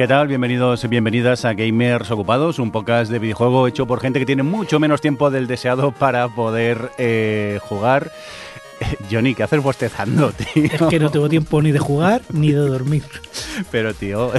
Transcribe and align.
¿Qué 0.00 0.08
tal? 0.08 0.28
Bienvenidos 0.28 0.82
y 0.82 0.88
bienvenidas 0.88 1.44
a 1.44 1.52
Gamers 1.52 2.10
Ocupados, 2.10 2.58
un 2.58 2.70
podcast 2.70 3.12
de 3.12 3.18
videojuego 3.18 3.68
hecho 3.68 3.86
por 3.86 4.00
gente 4.00 4.18
que 4.18 4.24
tiene 4.24 4.42
mucho 4.42 4.80
menos 4.80 5.02
tiempo 5.02 5.30
del 5.30 5.46
deseado 5.46 5.92
para 5.92 6.26
poder 6.28 6.90
eh, 6.96 7.58
jugar. 7.64 8.10
Johnny, 9.12 9.34
¿qué 9.34 9.42
haces 9.42 9.62
bostezando, 9.62 10.32
tío? 10.32 10.64
Es 10.64 10.80
que 10.88 10.98
no 10.98 11.10
tengo 11.10 11.28
tiempo 11.28 11.60
ni 11.60 11.70
de 11.70 11.80
jugar 11.80 12.22
ni 12.32 12.50
de 12.50 12.60
dormir. 12.60 13.04
Pero, 13.70 13.94
tío. 13.94 14.30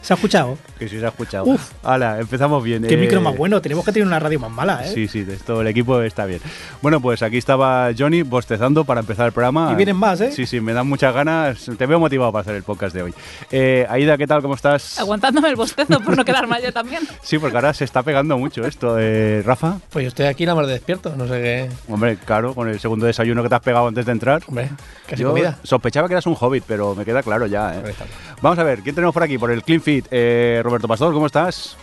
¿Se 0.00 0.12
ha 0.12 0.16
escuchado? 0.16 0.58
Que 0.78 0.88
sí 0.88 0.98
se 0.98 1.04
ha 1.04 1.08
escuchado. 1.08 1.44
Uf. 1.44 1.70
Hala, 1.82 2.18
empezamos 2.20 2.62
bien. 2.62 2.82
Qué 2.82 2.94
Eh, 2.94 2.96
micro 2.96 3.20
más 3.20 3.36
bueno. 3.36 3.60
Tenemos 3.60 3.84
que 3.84 3.92
tener 3.92 4.06
una 4.06 4.18
radio 4.18 4.40
más 4.40 4.50
mala, 4.50 4.84
¿eh? 4.84 4.90
Sí, 4.92 5.08
sí, 5.08 5.22
de 5.24 5.34
esto 5.34 5.60
el 5.60 5.66
equipo 5.68 6.00
está 6.02 6.26
bien. 6.26 6.40
Bueno, 6.80 7.00
pues 7.00 7.22
aquí 7.22 7.36
estaba 7.38 7.90
Johnny 7.96 8.22
bostezando 8.22 8.84
para 8.84 9.00
empezar 9.00 9.26
el 9.26 9.32
programa. 9.32 9.70
Y 9.72 9.76
vienen 9.76 9.96
más, 9.96 10.20
¿eh? 10.20 10.32
Sí, 10.32 10.46
sí, 10.46 10.60
me 10.60 10.72
dan 10.72 10.88
muchas 10.88 11.14
ganas. 11.14 11.70
Te 11.78 11.86
veo 11.86 12.00
motivado 12.00 12.32
para 12.32 12.42
hacer 12.42 12.54
el 12.56 12.62
podcast 12.62 12.94
de 12.94 13.02
hoy. 13.02 13.14
Eh, 13.50 13.86
Aida, 13.88 14.16
¿qué 14.18 14.26
tal? 14.26 14.42
¿Cómo 14.42 14.54
estás? 14.54 14.98
Aguantándome 14.98 15.48
el 15.48 15.56
bostezo 15.56 16.00
por 16.00 16.16
no 16.16 16.24
quedar 16.24 16.46
mal 16.46 16.62
yo 16.62 16.72
también. 16.72 17.02
Sí, 17.22 17.38
porque 17.38 17.56
ahora 17.56 17.72
se 17.72 17.84
está 17.84 18.02
pegando 18.02 18.36
mucho 18.36 18.66
esto. 18.66 18.96
Eh, 18.98 19.42
Rafa, 19.46 19.78
Pues 19.90 20.02
yo 20.04 20.08
estoy 20.08 20.26
aquí 20.26 20.44
la 20.44 20.54
mar 20.54 20.66
de 20.66 20.72
despierto, 20.72 21.14
no 21.16 21.26
sé 21.26 21.40
qué. 21.40 21.68
hombre, 21.88 22.16
claro, 22.16 22.54
con 22.54 22.68
el 22.68 22.78
segundo 22.80 23.06
desayuno 23.06 23.42
que 23.42 23.48
te 23.48 23.54
has 23.54 23.60
pegado 23.62 23.86
antes 23.86 24.04
de 24.04 24.12
entrar. 24.12 24.42
Hombre, 24.48 24.70
casi 25.06 25.22
Yo 25.22 25.28
comida. 25.30 25.58
sospechaba 25.62 26.08
que 26.08 26.14
eras 26.14 26.26
un 26.26 26.36
hobbit, 26.38 26.64
pero 26.66 26.94
me 26.94 27.04
queda 27.04 27.22
claro 27.22 27.46
ya. 27.46 27.71
¿Eh? 27.74 27.90
está. 27.90 28.06
Vamos 28.40 28.58
a 28.58 28.64
ver, 28.64 28.80
¿quién 28.80 28.94
tenemos 28.94 29.14
por 29.14 29.22
aquí? 29.22 29.38
Por 29.38 29.50
el 29.50 29.62
Clean 29.62 29.80
Fit. 29.80 30.06
Eh, 30.10 30.60
Roberto 30.64 30.88
Pastor, 30.88 31.12
¿cómo 31.12 31.26
estás? 31.26 31.76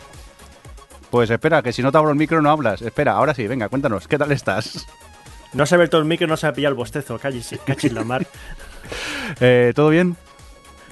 Pues 1.10 1.30
espera, 1.30 1.62
que 1.62 1.74
si 1.74 1.82
no 1.82 1.92
te 1.92 1.98
abro 1.98 2.12
el 2.12 2.18
micro 2.18 2.42
no 2.42 2.50
hablas. 2.50 2.82
Espera, 2.82 3.14
ahora 3.14 3.34
sí, 3.34 3.48
venga, 3.48 3.70
cuéntanos, 3.70 4.08
¿qué 4.08 4.18
tal 4.18 4.32
estás? 4.32 4.86
No 5.54 5.66
se 5.66 5.74
ha 5.74 5.78
abierto 5.78 5.98
el 5.98 6.06
micro 6.06 6.28
no 6.28 6.38
se 6.38 6.48
ha 6.48 6.54
pillado 6.54 6.74
el 6.74 6.78
bostezo. 6.78 7.18
Cachis, 7.18 7.56
cachis 7.66 7.92
la 7.92 8.04
mar. 8.04 8.26
Eh, 9.40 9.74
¿Todo 9.76 9.90
bien? 9.90 10.16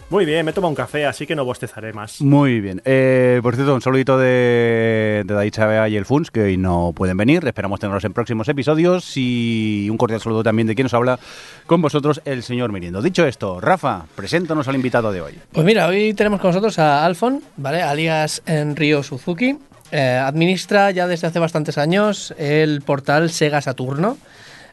Muy 0.10 0.24
bien, 0.24 0.46
me 0.46 0.52
he 0.52 0.54
tomado 0.54 0.70
un 0.70 0.76
café, 0.76 1.06
así 1.06 1.28
que 1.28 1.36
no 1.36 1.44
bostezaré 1.44 1.92
más. 1.92 2.22
Muy 2.22 2.62
bien. 2.62 2.82
Eh, 2.86 3.42
por 3.44 3.56
cierto, 3.56 3.76
un 3.76 3.82
saludito 3.82 4.18
de, 4.18 5.24
de 5.26 5.34
David 5.34 5.52
Chavea 5.52 5.90
y 5.90 5.98
el 5.98 6.06
Funs, 6.06 6.32
que 6.32 6.44
hoy 6.44 6.56
no 6.56 6.94
pueden 6.96 7.18
venir. 7.18 7.46
Esperamos 7.46 7.82
tenerlos 7.82 8.06
en 8.06 8.14
próximos 8.14 8.48
episodios. 8.48 9.18
Y 9.18 9.90
un 9.92 9.98
cordial 9.98 10.22
saludo 10.22 10.44
también 10.44 10.66
de 10.66 10.76
quien 10.76 10.86
nos 10.86 10.94
habla 10.94 11.20
con 11.66 11.82
vosotros, 11.82 12.22
el 12.24 12.42
señor 12.42 12.72
Mirindo. 12.72 13.02
Dicho 13.02 13.28
esto, 13.28 13.60
Rafa, 13.60 14.06
preséntanos 14.16 14.70
al 14.70 14.76
invitado 14.76 15.12
de 15.12 15.20
hoy. 15.20 15.34
Pues 15.52 15.66
mira, 15.66 15.88
hoy 15.88 16.14
tenemos 16.14 16.40
con 16.40 16.52
nosotros 16.52 16.80
a 16.80 17.06
Alfon, 17.06 17.42
¿vale? 17.58 17.82
Alias 17.82 18.42
Enrio 18.46 19.04
Suzuki. 19.04 19.58
Eh, 19.92 20.22
administra 20.24 20.92
ya 20.92 21.08
desde 21.08 21.28
hace 21.28 21.40
bastantes 21.40 21.78
años 21.78 22.34
el 22.38 22.82
portal 22.82 23.30
Sega 23.30 23.62
Saturno. 23.62 24.18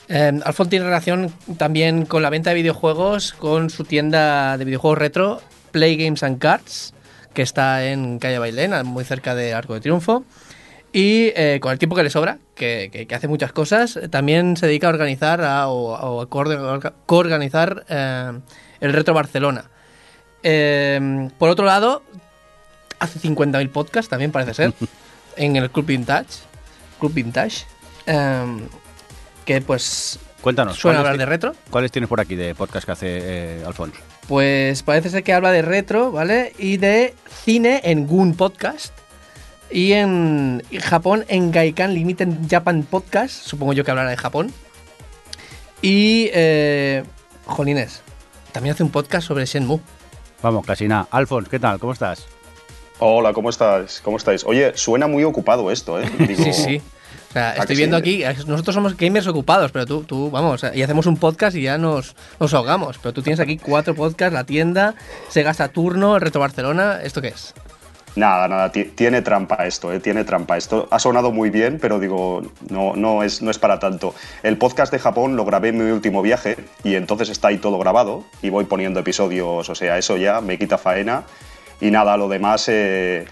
Eh, 0.09 0.33
Alfon 0.45 0.69
tiene 0.69 0.85
relación 0.85 1.33
también 1.57 2.05
con 2.07 2.23
la 2.23 2.31
venta 2.31 2.51
de 2.51 2.57
videojuegos, 2.57 3.33
con 3.33 3.71
su 3.71 3.85
tienda 3.85 4.57
de 4.59 4.65
videojuegos 4.65 4.99
retro, 4.99 5.41
Play 5.73 5.97
Games 5.97 6.23
and 6.23 6.39
Cards, 6.39 6.93
que 7.33 7.43
está 7.43 7.85
en 7.87 8.19
Calle 8.19 8.39
Bailén, 8.39 8.73
muy 8.87 9.05
cerca 9.05 9.35
de 9.35 9.55
Arco 9.55 9.75
de 9.75 9.81
Triunfo. 9.81 10.25
Y 10.93 11.33
eh, 11.35 11.59
con 11.61 11.73
el 11.73 11.79
tiempo 11.79 11.97
que 11.97 12.05
le 12.05 12.11
sobra, 12.11 12.39
que, 12.55 12.89
que- 12.93 13.07
que 13.07 13.15
hace 13.17 13.27
muchas 13.27 13.53
cosas, 13.53 13.99
también 14.11 14.57
se 14.57 14.67
dedica 14.69 14.87
a 14.87 14.91
organizar 14.91 15.41
a- 15.43 15.67
o, 15.69 15.95
o 15.95 16.23
a 16.23 16.29
coorganizar 17.07 17.85
eh, 17.89 18.33
el 18.81 18.93
Retro 18.93 19.13
Barcelona. 19.15 19.65
Eh, 20.45 21.29
por 21.39 21.49
otro 21.49 21.65
lado, 21.65 22.03
hace 23.01 23.19
50.000 23.19 23.71
podcasts 23.71 24.09
también 24.11 24.31
parece 24.31 24.55
ser, 24.55 24.73
en 25.37 25.57
el 25.57 25.71
Club 25.71 25.87
Vintage. 25.87 26.29
Club 27.01 27.13
Vintage. 27.15 27.65
Que 29.45 29.61
pues 29.61 30.19
Cuéntanos, 30.41 30.77
suena 30.77 30.99
¿cuáles, 30.99 31.11
hablar 31.13 31.19
de 31.19 31.27
retro. 31.31 31.55
¿cuáles 31.71 31.91
tienes 31.93 32.09
por 32.09 32.21
aquí 32.21 32.35
de 32.37 32.55
podcast 32.55 32.85
que 32.85 32.93
hace 32.93 33.07
eh, 33.09 33.63
Alfonso? 33.67 33.99
Pues 34.29 34.83
parece 34.83 35.11
ser 35.11 35.23
que 35.23 35.33
habla 35.33 35.53
de 35.53 35.63
retro, 35.63 36.13
¿vale? 36.13 36.53
Y 36.59 36.77
de 36.77 37.15
cine 37.45 37.81
en 37.85 38.07
Goon 38.07 38.35
Podcast. 38.35 38.93
Y 39.71 39.93
en 39.93 40.63
Japón 40.83 41.25
en 41.29 41.51
Gaikan 41.51 41.95
Limited 41.95 42.29
Japan 42.49 42.83
Podcast. 42.83 43.33
Supongo 43.47 43.73
yo 43.73 43.85
que 43.85 43.91
hablará 43.91 44.11
de 44.11 44.17
Japón. 44.17 44.53
Y, 45.83 46.31
eh, 46.33 47.03
jolines, 47.47 48.03
también 48.53 48.75
hace 48.75 48.83
un 48.83 48.91
podcast 48.91 49.27
sobre 49.27 49.47
Shenmue. 49.47 49.81
Vamos, 50.43 50.65
casi 50.65 50.87
nada. 50.87 51.09
Alfons, 51.11 51.49
¿qué 51.49 51.59
tal? 51.59 51.79
¿Cómo 51.79 51.93
estás? 51.93 52.27
Hola, 52.99 53.33
¿cómo 53.33 53.51
estás? 53.51 54.01
¿Cómo 54.03 54.17
estáis? 54.17 54.45
Oye, 54.45 54.73
suena 54.77 55.07
muy 55.07 55.25
ocupado 55.25 55.71
esto, 55.71 56.01
¿eh? 56.01 56.09
Digo, 56.19 56.45
Sí, 56.45 56.53
sí. 56.53 56.83
O 57.35 57.37
sea, 57.37 57.51
¿A 57.51 57.55
estoy 57.57 57.75
viendo 57.75 57.99
sí? 57.99 58.23
aquí, 58.23 58.45
nosotros 58.47 58.75
somos 58.77 58.97
gamers 58.97 59.27
ocupados, 59.27 59.73
pero 59.73 59.87
tú, 59.87 60.05
tú, 60.05 60.31
vamos, 60.31 60.65
y 60.73 60.83
hacemos 60.83 61.07
un 61.07 61.17
podcast 61.17 61.57
y 61.57 61.63
ya 61.63 61.79
nos, 61.79 62.15
nos 62.39 62.55
ahogamos. 62.55 62.99
Pero 62.99 63.13
tú 63.13 63.23
tienes 63.23 63.41
aquí 63.41 63.57
cuatro 63.59 63.93
podcasts, 63.97 64.33
la 64.33 64.45
tienda, 64.45 64.95
Sega 65.31 65.53
Saturno, 65.53 66.15
el 66.15 66.21
Reto 66.21 66.39
Barcelona, 66.39 67.01
¿esto 67.03 67.21
qué 67.21 67.29
es? 67.29 67.53
Nada, 68.15 68.47
nada, 68.47 68.71
ti- 68.71 68.85
tiene 68.85 69.21
trampa 69.23 69.67
esto, 69.67 69.93
¿eh? 69.93 69.99
Tiene 69.99 70.23
trampa. 70.23 70.57
Esto 70.57 70.87
ha 70.93 71.01
sonado 71.01 71.33
muy 71.33 71.51
bien, 71.51 71.81
pero 71.83 71.99
digo, 71.99 72.43
no, 72.71 72.95
no, 72.95 73.25
es, 73.25 73.43
no 73.43 73.51
es 73.51 73.59
para 73.59 73.81
tanto. 73.81 74.15
El 74.45 74.57
podcast 74.57 74.93
de 74.93 75.01
Japón 75.01 75.35
lo 75.35 75.45
grabé 75.45 75.71
en 75.71 75.85
mi 75.85 75.91
último 75.91 76.23
viaje 76.23 76.57
y 76.85 76.95
entonces 76.95 77.29
está 77.31 77.49
ahí 77.49 77.59
todo 77.59 77.77
grabado 77.81 78.23
y 78.43 78.51
voy 78.51 78.67
poniendo 78.67 79.01
episodios, 79.01 79.69
o 79.69 79.75
sea, 79.75 79.99
eso 79.99 80.17
ya 80.17 80.41
me 80.41 80.57
quita 80.57 80.79
faena. 80.79 81.25
Y 81.81 81.91
nada, 81.91 82.17
lo 82.17 82.29
demás, 82.29 82.67
eh, 82.69 83.25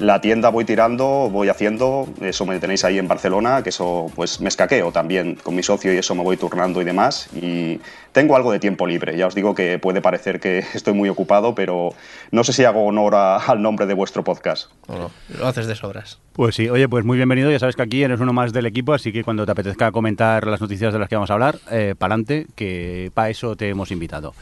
la 0.00 0.20
tienda 0.20 0.48
voy 0.48 0.64
tirando, 0.64 1.28
voy 1.30 1.48
haciendo, 1.48 2.08
eso 2.20 2.44
me 2.46 2.58
tenéis 2.58 2.84
ahí 2.84 2.98
en 2.98 3.06
Barcelona, 3.06 3.62
que 3.62 3.68
eso 3.68 4.10
pues 4.16 4.40
me 4.40 4.48
escaqueo 4.48 4.90
también 4.92 5.36
con 5.36 5.54
mi 5.54 5.62
socio 5.62 5.92
y 5.94 5.98
eso 5.98 6.14
me 6.14 6.22
voy 6.24 6.36
turnando 6.36 6.80
y 6.80 6.84
demás. 6.84 7.28
Y 7.34 7.80
tengo 8.12 8.34
algo 8.34 8.50
de 8.50 8.58
tiempo 8.58 8.86
libre, 8.86 9.16
ya 9.16 9.26
os 9.26 9.34
digo 9.34 9.54
que 9.54 9.78
puede 9.78 10.00
parecer 10.00 10.40
que 10.40 10.58
estoy 10.74 10.94
muy 10.94 11.08
ocupado, 11.08 11.54
pero 11.54 11.94
no 12.32 12.42
sé 12.44 12.52
si 12.52 12.64
hago 12.64 12.84
honor 12.84 13.14
a- 13.14 13.36
al 13.36 13.62
nombre 13.62 13.86
de 13.86 13.94
vuestro 13.94 14.24
podcast. 14.24 14.70
¿O 14.88 14.96
no? 14.96 15.10
Lo 15.38 15.46
haces 15.46 15.66
de 15.66 15.76
sobras. 15.76 16.18
Pues 16.32 16.54
sí, 16.54 16.68
oye, 16.70 16.88
pues 16.88 17.04
muy 17.04 17.16
bienvenido. 17.18 17.50
Ya 17.50 17.58
sabes 17.58 17.76
que 17.76 17.82
aquí 17.82 18.02
eres 18.02 18.18
uno 18.20 18.32
más 18.32 18.52
del 18.52 18.64
equipo, 18.66 18.94
así 18.94 19.12
que 19.12 19.22
cuando 19.22 19.44
te 19.44 19.52
apetezca 19.52 19.92
comentar 19.92 20.46
las 20.46 20.60
noticias 20.60 20.92
de 20.92 20.98
las 20.98 21.08
que 21.08 21.16
vamos 21.16 21.30
a 21.30 21.34
hablar, 21.34 21.58
eh, 21.70 21.94
pa'lante, 21.98 22.46
que 22.54 23.10
para 23.12 23.28
eso 23.30 23.54
te 23.56 23.68
hemos 23.68 23.90
invitado. 23.90 24.34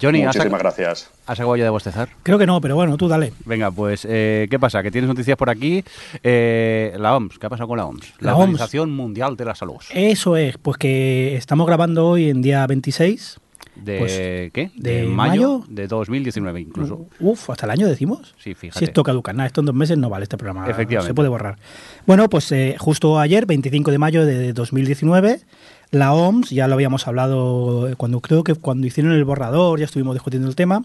Johnny, 0.00 0.22
¿has, 0.22 0.34
Muchísimas 0.36 0.60
ac- 0.60 0.62
gracias. 0.62 1.10
¿has 1.26 1.38
acabado 1.38 1.56
ya 1.56 1.64
de 1.64 1.70
bostezar? 1.70 2.08
Creo 2.22 2.38
que 2.38 2.46
no, 2.46 2.60
pero 2.60 2.74
bueno, 2.74 2.96
tú 2.96 3.06
dale. 3.08 3.32
Venga, 3.44 3.70
pues, 3.70 4.06
eh, 4.08 4.46
¿qué 4.50 4.58
pasa? 4.58 4.82
Que 4.82 4.90
tienes 4.90 5.08
noticias 5.08 5.36
por 5.36 5.50
aquí. 5.50 5.84
Eh, 6.22 6.94
la 6.98 7.14
OMS, 7.16 7.38
¿qué 7.38 7.46
ha 7.46 7.50
pasado 7.50 7.68
con 7.68 7.76
la 7.78 7.84
OMS? 7.86 8.14
La, 8.20 8.30
La 8.32 8.36
OMS. 8.36 8.42
Organización 8.44 8.90
Mundial 8.92 9.36
de 9.36 9.44
la 9.44 9.54
Salud. 9.54 9.76
Eso 9.94 10.36
es, 10.36 10.56
pues 10.58 10.78
que 10.78 11.36
estamos 11.36 11.66
grabando 11.66 12.08
hoy 12.08 12.30
en 12.30 12.40
día 12.42 12.66
26. 12.66 13.38
¿De 13.76 13.98
pues, 13.98 14.12
qué? 14.52 14.70
¿de 14.74 15.04
mayo, 15.04 15.60
mayo? 15.60 15.64
de 15.68 15.86
2019 15.86 16.60
incluso. 16.60 17.06
Uf, 17.18 17.48
hasta 17.50 17.64
el 17.66 17.70
año 17.70 17.86
decimos. 17.88 18.34
Sí, 18.38 18.54
fíjate. 18.54 18.78
Si 18.78 18.84
esto 18.86 19.02
caduca, 19.02 19.32
nada, 19.32 19.46
esto 19.46 19.60
en 19.60 19.66
dos 19.66 19.74
meses 19.74 19.96
no 19.96 20.10
vale 20.10 20.24
este 20.24 20.36
programa. 20.36 20.68
Efectivamente. 20.68 21.10
Se 21.10 21.14
puede 21.14 21.28
borrar. 21.30 21.56
Bueno, 22.06 22.28
pues 22.28 22.50
eh, 22.52 22.76
justo 22.78 23.18
ayer, 23.18 23.46
25 23.46 23.90
de 23.90 23.98
mayo 23.98 24.26
de 24.26 24.52
2019, 24.52 25.40
la 25.90 26.12
OMS, 26.12 26.50
ya 26.50 26.68
lo 26.68 26.74
habíamos 26.74 27.06
hablado 27.08 27.88
eh, 27.88 27.96
cuando 27.96 28.20
creo 28.20 28.44
que 28.44 28.54
cuando 28.54 28.86
hicieron 28.86 29.12
el 29.12 29.24
borrador, 29.24 29.78
ya 29.78 29.84
estuvimos 29.84 30.14
discutiendo 30.14 30.48
el 30.48 30.56
tema, 30.56 30.82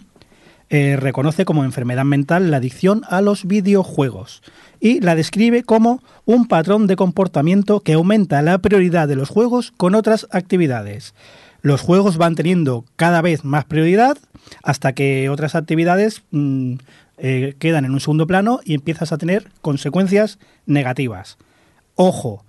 eh, 0.69 0.98
reconoce 0.98 1.46
como 1.46 1.63
enfermedad 1.63 2.06
mental 2.06 2.50
la 2.50 2.57
adicción 2.57 3.04
a 3.07 3.22
los 3.22 3.46
videojuegos 3.46 4.42
y 4.80 5.00
la 5.00 5.13
describe 5.13 5.63
como 5.63 6.02
un 6.25 6.48
patrón 6.48 6.88
de 6.88 6.96
comportamiento 6.96 7.81
que 7.81 7.94
aumenta 7.94 8.42
la 8.42 8.57
prioridad 8.57 9.07
de 9.07 9.16
los 9.16 9.30
juegos 9.30 9.72
con 9.78 9.94
otras 9.94 10.28
actividades. 10.31 11.13
Los 11.62 11.81
juegos 11.81 12.18
van 12.18 12.36
teniendo 12.36 12.86
cada 12.96 13.22
vez 13.22 13.44
más 13.44 13.66
prioridad 13.66 14.18
hasta 14.63 14.94
que 14.94 15.30
otras 15.30 15.56
actividades 15.56 16.24
mm, 16.31 16.75
eh, 17.18 17.56
quedan 17.60 17.86
en 17.86 17.92
un 17.92 18.00
segundo 18.00 18.28
plano 18.28 18.60
y 18.63 18.74
empiezas 18.74 19.12
a 19.12 19.18
tener 19.18 19.50
consecuencias 19.62 20.40
negativas. 20.66 21.38
Ojo, 21.96 22.45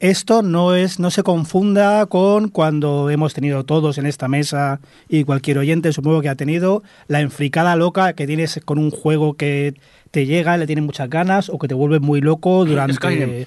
esto 0.00 0.42
no 0.42 0.74
es 0.74 0.98
no 0.98 1.10
se 1.10 1.22
confunda 1.22 2.06
con 2.06 2.48
cuando 2.48 3.10
hemos 3.10 3.34
tenido 3.34 3.64
todos 3.64 3.98
en 3.98 4.06
esta 4.06 4.28
mesa 4.28 4.80
y 5.08 5.24
cualquier 5.24 5.58
oyente 5.58 5.92
supongo 5.92 6.22
que 6.22 6.30
ha 6.30 6.34
tenido 6.34 6.82
la 7.06 7.20
enfricada 7.20 7.76
loca 7.76 8.14
que 8.14 8.26
tienes 8.26 8.60
con 8.64 8.78
un 8.78 8.90
juego 8.90 9.34
que 9.34 9.74
te 10.10 10.24
llega, 10.24 10.56
le 10.56 10.66
tienes 10.66 10.84
muchas 10.84 11.10
ganas 11.10 11.50
o 11.50 11.58
que 11.58 11.68
te 11.68 11.74
vuelve 11.74 12.00
muy 12.00 12.22
loco 12.22 12.64
durante 12.66 13.46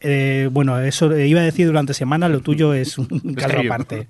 eh, 0.00 0.50
bueno, 0.52 0.78
eso 0.78 1.16
iba 1.18 1.40
a 1.40 1.44
decir 1.44 1.66
durante 1.66 1.94
semana, 1.94 2.28
lo 2.28 2.40
tuyo 2.40 2.74
es 2.74 2.98
un 2.98 3.06
caso 3.36 3.56
aparte. 3.64 4.06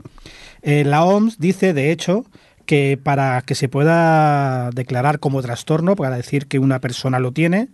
Eh, 0.62 0.82
la 0.84 1.04
OMS 1.04 1.38
dice, 1.38 1.72
de 1.72 1.92
hecho, 1.92 2.26
que 2.66 2.98
para 3.00 3.40
que 3.42 3.54
se 3.54 3.68
pueda 3.68 4.70
declarar 4.72 5.20
como 5.20 5.40
trastorno, 5.42 5.94
para 5.94 6.16
decir 6.16 6.48
que 6.48 6.58
una 6.58 6.80
persona 6.80 7.20
lo 7.20 7.30
tiene, 7.30 7.68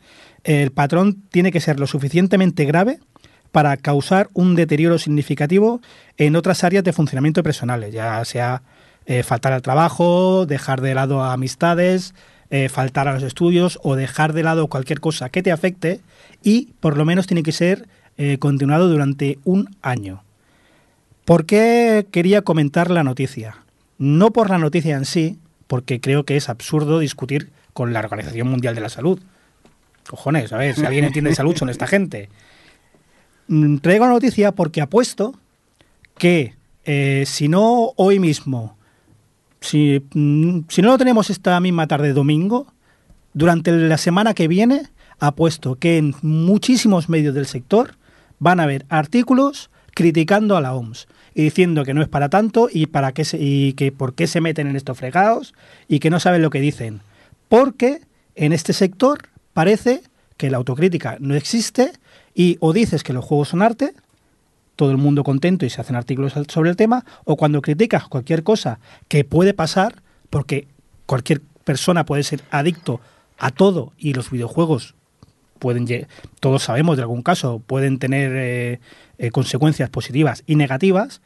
el 0.44 0.72
patrón 0.72 1.22
tiene 1.30 1.52
que 1.52 1.60
ser 1.60 1.80
lo 1.80 1.86
suficientemente 1.86 2.66
grave 2.66 2.98
para 3.52 3.76
causar 3.76 4.28
un 4.32 4.54
deterioro 4.54 4.98
significativo 4.98 5.80
en 6.16 6.36
otras 6.36 6.64
áreas 6.64 6.82
de 6.84 6.92
funcionamiento 6.92 7.42
personales, 7.42 7.92
ya 7.92 8.24
sea 8.24 8.62
eh, 9.06 9.22
faltar 9.22 9.52
al 9.52 9.62
trabajo, 9.62 10.46
dejar 10.46 10.80
de 10.80 10.94
lado 10.94 11.22
a 11.22 11.34
amistades, 11.34 12.14
eh, 12.50 12.68
faltar 12.68 13.08
a 13.08 13.14
los 13.14 13.22
estudios 13.22 13.78
o 13.82 13.94
dejar 13.94 14.32
de 14.32 14.42
lado 14.42 14.68
cualquier 14.68 15.00
cosa 15.00 15.28
que 15.28 15.42
te 15.42 15.52
afecte 15.52 16.00
y 16.42 16.72
por 16.80 16.96
lo 16.96 17.04
menos 17.04 17.26
tiene 17.26 17.42
que 17.42 17.52
ser 17.52 17.88
eh, 18.16 18.38
continuado 18.38 18.88
durante 18.88 19.38
un 19.44 19.74
año. 19.82 20.22
¿Por 21.24 21.46
qué 21.46 22.06
quería 22.10 22.42
comentar 22.42 22.90
la 22.90 23.04
noticia? 23.04 23.58
No 23.98 24.32
por 24.32 24.50
la 24.50 24.58
noticia 24.58 24.96
en 24.96 25.04
sí, 25.04 25.38
porque 25.66 26.00
creo 26.00 26.24
que 26.24 26.36
es 26.36 26.48
absurdo 26.48 26.98
discutir 26.98 27.50
con 27.72 27.92
la 27.92 28.00
Organización 28.00 28.48
Mundial 28.48 28.74
de 28.74 28.80
la 28.80 28.88
Salud. 28.88 29.20
Cojones, 30.08 30.52
a 30.52 30.58
ver, 30.58 30.74
si 30.74 30.84
alguien 30.84 31.04
entiende 31.04 31.30
de 31.30 31.36
salud 31.36 31.56
son 31.56 31.68
esta 31.70 31.86
gente. 31.86 32.28
Mm, 33.52 33.80
Traigo 33.80 34.06
la 34.06 34.12
noticia 34.12 34.52
porque 34.52 34.80
apuesto 34.80 35.34
que 36.16 36.54
eh, 36.86 37.24
si 37.26 37.48
no 37.48 37.92
hoy 37.96 38.18
mismo, 38.18 38.78
si, 39.60 40.02
mm, 40.14 40.60
si 40.68 40.80
no 40.80 40.88
lo 40.88 40.96
tenemos 40.96 41.28
esta 41.28 41.60
misma 41.60 41.86
tarde 41.86 42.14
domingo, 42.14 42.66
durante 43.34 43.70
la 43.70 43.98
semana 43.98 44.32
que 44.32 44.48
viene, 44.48 44.88
apuesto 45.18 45.74
que 45.74 45.98
en 45.98 46.14
muchísimos 46.22 47.10
medios 47.10 47.34
del 47.34 47.44
sector 47.44 47.96
van 48.38 48.58
a 48.58 48.62
haber 48.62 48.86
artículos 48.88 49.68
criticando 49.94 50.56
a 50.56 50.62
la 50.62 50.74
OMS 50.74 51.06
y 51.34 51.42
diciendo 51.42 51.84
que 51.84 51.92
no 51.92 52.00
es 52.00 52.08
para 52.08 52.30
tanto 52.30 52.70
y 52.72 52.86
para 52.86 53.12
qué 53.12 53.26
se, 53.26 53.36
y 53.38 53.74
que 53.74 53.92
por 53.92 54.14
qué 54.14 54.28
se 54.28 54.40
meten 54.40 54.66
en 54.66 54.76
estos 54.76 54.96
fregados 54.96 55.52
y 55.88 55.98
que 55.98 56.08
no 56.08 56.20
saben 56.20 56.40
lo 56.40 56.48
que 56.48 56.60
dicen. 56.62 57.02
Porque 57.50 58.00
en 58.34 58.54
este 58.54 58.72
sector 58.72 59.28
parece 59.52 60.00
que 60.38 60.50
la 60.50 60.56
autocrítica 60.56 61.18
no 61.20 61.34
existe 61.34 61.92
y 62.34 62.56
o 62.60 62.72
dices 62.72 63.02
que 63.02 63.12
los 63.12 63.24
juegos 63.24 63.48
son 63.48 63.62
arte, 63.62 63.94
todo 64.76 64.90
el 64.90 64.96
mundo 64.96 65.22
contento 65.24 65.66
y 65.66 65.70
se 65.70 65.80
hacen 65.80 65.96
artículos 65.96 66.32
sobre 66.48 66.70
el 66.70 66.76
tema, 66.76 67.04
o 67.24 67.36
cuando 67.36 67.62
criticas 67.62 68.08
cualquier 68.08 68.42
cosa 68.42 68.78
que 69.08 69.24
puede 69.24 69.54
pasar, 69.54 70.02
porque 70.30 70.66
cualquier 71.06 71.42
persona 71.64 72.04
puede 72.04 72.22
ser 72.22 72.40
adicto 72.50 73.00
a 73.38 73.50
todo 73.50 73.92
y 73.98 74.14
los 74.14 74.30
videojuegos 74.30 74.94
pueden, 75.58 75.86
todos 76.40 76.64
sabemos 76.64 76.96
de 76.96 77.02
algún 77.02 77.22
caso, 77.22 77.62
pueden 77.64 77.98
tener 77.98 78.32
eh, 78.34 78.80
eh, 79.18 79.30
consecuencias 79.30 79.90
positivas 79.90 80.42
y 80.46 80.56
negativas, 80.56 81.20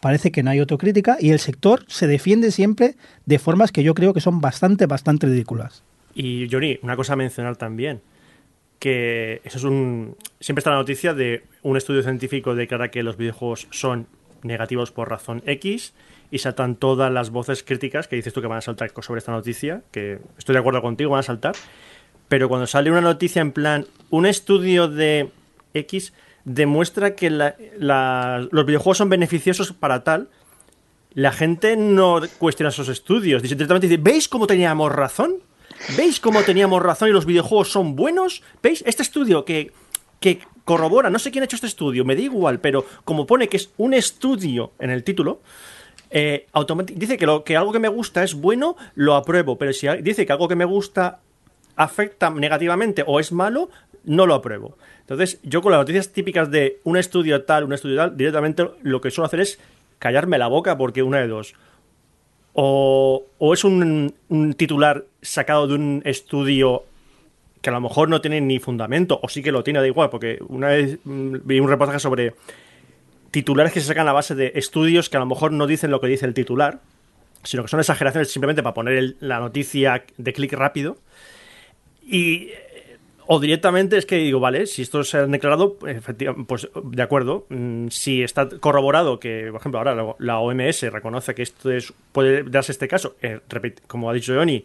parece 0.00 0.30
que 0.30 0.42
no 0.42 0.50
hay 0.50 0.58
autocrítica 0.58 1.16
y 1.20 1.30
el 1.30 1.38
sector 1.38 1.84
se 1.88 2.06
defiende 2.06 2.50
siempre 2.50 2.96
de 3.26 3.38
formas 3.38 3.72
que 3.72 3.82
yo 3.82 3.94
creo 3.94 4.12
que 4.12 4.20
son 4.20 4.40
bastante, 4.40 4.86
bastante 4.86 5.26
ridículas. 5.26 5.82
Y 6.14 6.48
Johnny, 6.50 6.78
una 6.82 6.96
cosa 6.96 7.14
a 7.14 7.16
mencionar 7.16 7.56
también, 7.56 8.00
que 8.78 9.40
eso 9.44 9.58
es 9.58 9.64
un... 9.64 10.16
Siempre 10.40 10.60
está 10.60 10.70
la 10.70 10.76
noticia 10.76 11.14
de 11.14 11.44
un 11.62 11.76
estudio 11.76 12.02
científico 12.02 12.54
declara 12.54 12.90
que 12.90 13.02
los 13.02 13.16
videojuegos 13.16 13.66
son 13.70 14.06
negativos 14.42 14.92
por 14.92 15.10
razón 15.10 15.42
X 15.46 15.94
y 16.30 16.38
saltan 16.38 16.76
todas 16.76 17.12
las 17.12 17.30
voces 17.30 17.62
críticas 17.62 18.06
que 18.06 18.16
dices 18.16 18.32
tú 18.32 18.40
que 18.40 18.46
van 18.46 18.58
a 18.58 18.62
saltar 18.62 18.92
sobre 19.02 19.18
esta 19.18 19.32
noticia, 19.32 19.82
que 19.90 20.18
estoy 20.36 20.52
de 20.52 20.60
acuerdo 20.60 20.82
contigo, 20.82 21.10
van 21.10 21.20
a 21.20 21.24
saltar, 21.24 21.54
pero 22.28 22.48
cuando 22.48 22.66
sale 22.66 22.90
una 22.90 23.00
noticia 23.00 23.40
en 23.40 23.52
plan, 23.52 23.86
un 24.10 24.26
estudio 24.26 24.88
de 24.88 25.30
X 25.74 26.12
demuestra 26.44 27.14
que 27.14 27.30
los 27.30 28.66
videojuegos 28.66 28.98
son 28.98 29.08
beneficiosos 29.08 29.72
para 29.72 30.04
tal, 30.04 30.28
la 31.14 31.32
gente 31.32 31.76
no 31.76 32.20
cuestiona 32.38 32.68
esos 32.68 32.88
estudios. 32.88 33.42
Directamente 33.42 33.88
dice, 33.88 34.00
¿veis 34.00 34.28
cómo 34.28 34.46
teníamos 34.46 34.92
razón? 34.92 35.36
¿Veis 35.96 36.20
cómo 36.20 36.42
teníamos 36.42 36.82
razón 36.82 37.08
y 37.08 37.12
los 37.12 37.26
videojuegos 37.26 37.70
son 37.70 37.96
buenos? 37.96 38.42
¿Veis? 38.62 38.82
Este 38.86 39.02
estudio 39.02 39.44
que, 39.44 39.72
que 40.20 40.40
corrobora, 40.64 41.10
no 41.10 41.18
sé 41.18 41.30
quién 41.30 41.42
ha 41.42 41.44
hecho 41.46 41.56
este 41.56 41.66
estudio, 41.66 42.04
me 42.04 42.14
da 42.14 42.22
igual, 42.22 42.60
pero 42.60 42.84
como 43.04 43.26
pone 43.26 43.48
que 43.48 43.56
es 43.56 43.70
un 43.78 43.94
estudio 43.94 44.72
en 44.78 44.90
el 44.90 45.04
título, 45.04 45.40
eh, 46.10 46.46
dice 46.94 47.16
que, 47.16 47.26
lo, 47.26 47.44
que 47.44 47.56
algo 47.56 47.72
que 47.72 47.78
me 47.78 47.88
gusta 47.88 48.22
es 48.22 48.34
bueno, 48.34 48.76
lo 48.94 49.14
apruebo, 49.14 49.56
pero 49.56 49.72
si 49.72 49.88
dice 50.02 50.26
que 50.26 50.32
algo 50.32 50.48
que 50.48 50.56
me 50.56 50.64
gusta 50.64 51.20
afecta 51.76 52.30
negativamente 52.30 53.04
o 53.06 53.20
es 53.20 53.32
malo, 53.32 53.70
no 54.04 54.26
lo 54.26 54.34
apruebo. 54.34 54.76
Entonces, 55.00 55.38
yo 55.42 55.62
con 55.62 55.72
las 55.72 55.80
noticias 55.80 56.12
típicas 56.12 56.50
de 56.50 56.80
un 56.84 56.96
estudio 56.96 57.44
tal, 57.44 57.64
un 57.64 57.72
estudio 57.72 57.96
tal, 57.96 58.16
directamente 58.16 58.68
lo 58.82 59.00
que 59.00 59.10
suelo 59.10 59.26
hacer 59.26 59.40
es 59.40 59.58
callarme 59.98 60.38
la 60.38 60.48
boca 60.48 60.76
porque 60.76 61.02
una 61.02 61.18
de 61.18 61.28
dos. 61.28 61.54
O, 62.54 63.24
o 63.38 63.54
es 63.54 63.64
un, 63.64 64.14
titular 64.56 65.04
sacado 65.22 65.66
de 65.68 65.74
un 65.74 66.02
estudio 66.04 66.84
que 67.62 67.70
a 67.70 67.72
lo 67.72 67.80
mejor 67.80 68.08
no 68.08 68.20
tiene 68.20 68.40
ni 68.40 68.58
fundamento, 68.58 69.20
o 69.22 69.28
sí 69.28 69.42
que 69.42 69.52
lo 69.52 69.62
tiene, 69.64 69.80
da 69.80 69.86
igual, 69.86 70.10
porque 70.10 70.38
una 70.48 70.68
vez 70.68 70.98
mm, 71.04 71.36
vi 71.44 71.60
un 71.60 71.68
reportaje 71.68 71.98
sobre 72.00 72.34
titulares 73.30 73.72
que 73.72 73.80
se 73.80 73.86
sacan 73.86 74.08
a 74.08 74.12
base 74.12 74.34
de 74.34 74.52
estudios 74.54 75.08
que 75.08 75.16
a 75.16 75.20
lo 75.20 75.26
mejor 75.26 75.52
no 75.52 75.66
dicen 75.66 75.90
lo 75.90 76.00
que 76.00 76.06
dice 76.06 76.26
el 76.26 76.34
titular, 76.34 76.80
sino 77.44 77.62
que 77.62 77.68
son 77.68 77.80
exageraciones 77.80 78.30
simplemente 78.32 78.62
para 78.62 78.74
poner 78.74 78.94
el- 78.94 79.16
la 79.20 79.38
noticia 79.38 80.04
de 80.16 80.32
clic 80.32 80.52
rápido. 80.52 80.96
Y 82.04 82.50
o 83.30 83.40
directamente 83.40 83.98
es 83.98 84.06
que 84.06 84.16
digo, 84.16 84.40
vale, 84.40 84.66
si 84.66 84.80
esto 84.80 85.04
se 85.04 85.18
han 85.18 85.30
declarado, 85.30 85.76
efectivamente, 85.86 86.46
pues 86.48 86.66
de 86.82 87.02
acuerdo. 87.02 87.44
Mm, 87.50 87.88
Si 87.88 88.22
está 88.22 88.48
corroborado 88.48 89.20
que, 89.20 89.48
por 89.50 89.60
ejemplo, 89.60 89.78
ahora 89.78 90.14
la, 90.18 90.38
OMS 90.38 90.90
reconoce 90.90 91.34
que 91.34 91.42
esto 91.42 91.70
es, 91.70 91.92
puede 92.12 92.42
darse 92.44 92.72
este 92.72 92.88
caso, 92.88 93.16
eh, 93.20 93.40
como 93.86 94.08
ha 94.08 94.14
dicho 94.14 94.34
Johnny, 94.34 94.64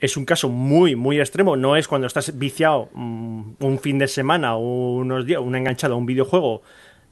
es 0.00 0.16
un 0.16 0.24
caso 0.24 0.48
muy, 0.48 0.96
muy 0.96 1.20
extremo. 1.20 1.56
No 1.56 1.76
es 1.76 1.86
cuando 1.86 2.08
estás 2.08 2.36
viciado 2.36 2.88
mm, 2.94 3.52
un 3.60 3.78
fin 3.78 4.00
de 4.00 4.08
semana 4.08 4.56
o 4.56 4.96
unos 4.96 5.24
días, 5.24 5.40
un 5.40 5.54
enganchado 5.54 5.94
a 5.94 5.96
un 5.96 6.06
videojuego 6.06 6.62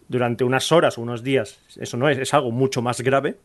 durante 0.08 0.42
unas 0.42 0.72
horas 0.72 0.98
o 0.98 1.02
unos 1.02 1.22
días. 1.22 1.60
Eso 1.78 1.96
no 1.96 2.08
es, 2.08 2.18
es 2.18 2.34
algo 2.34 2.50
mucho 2.50 2.82
más 2.82 3.02
grave 3.02 3.36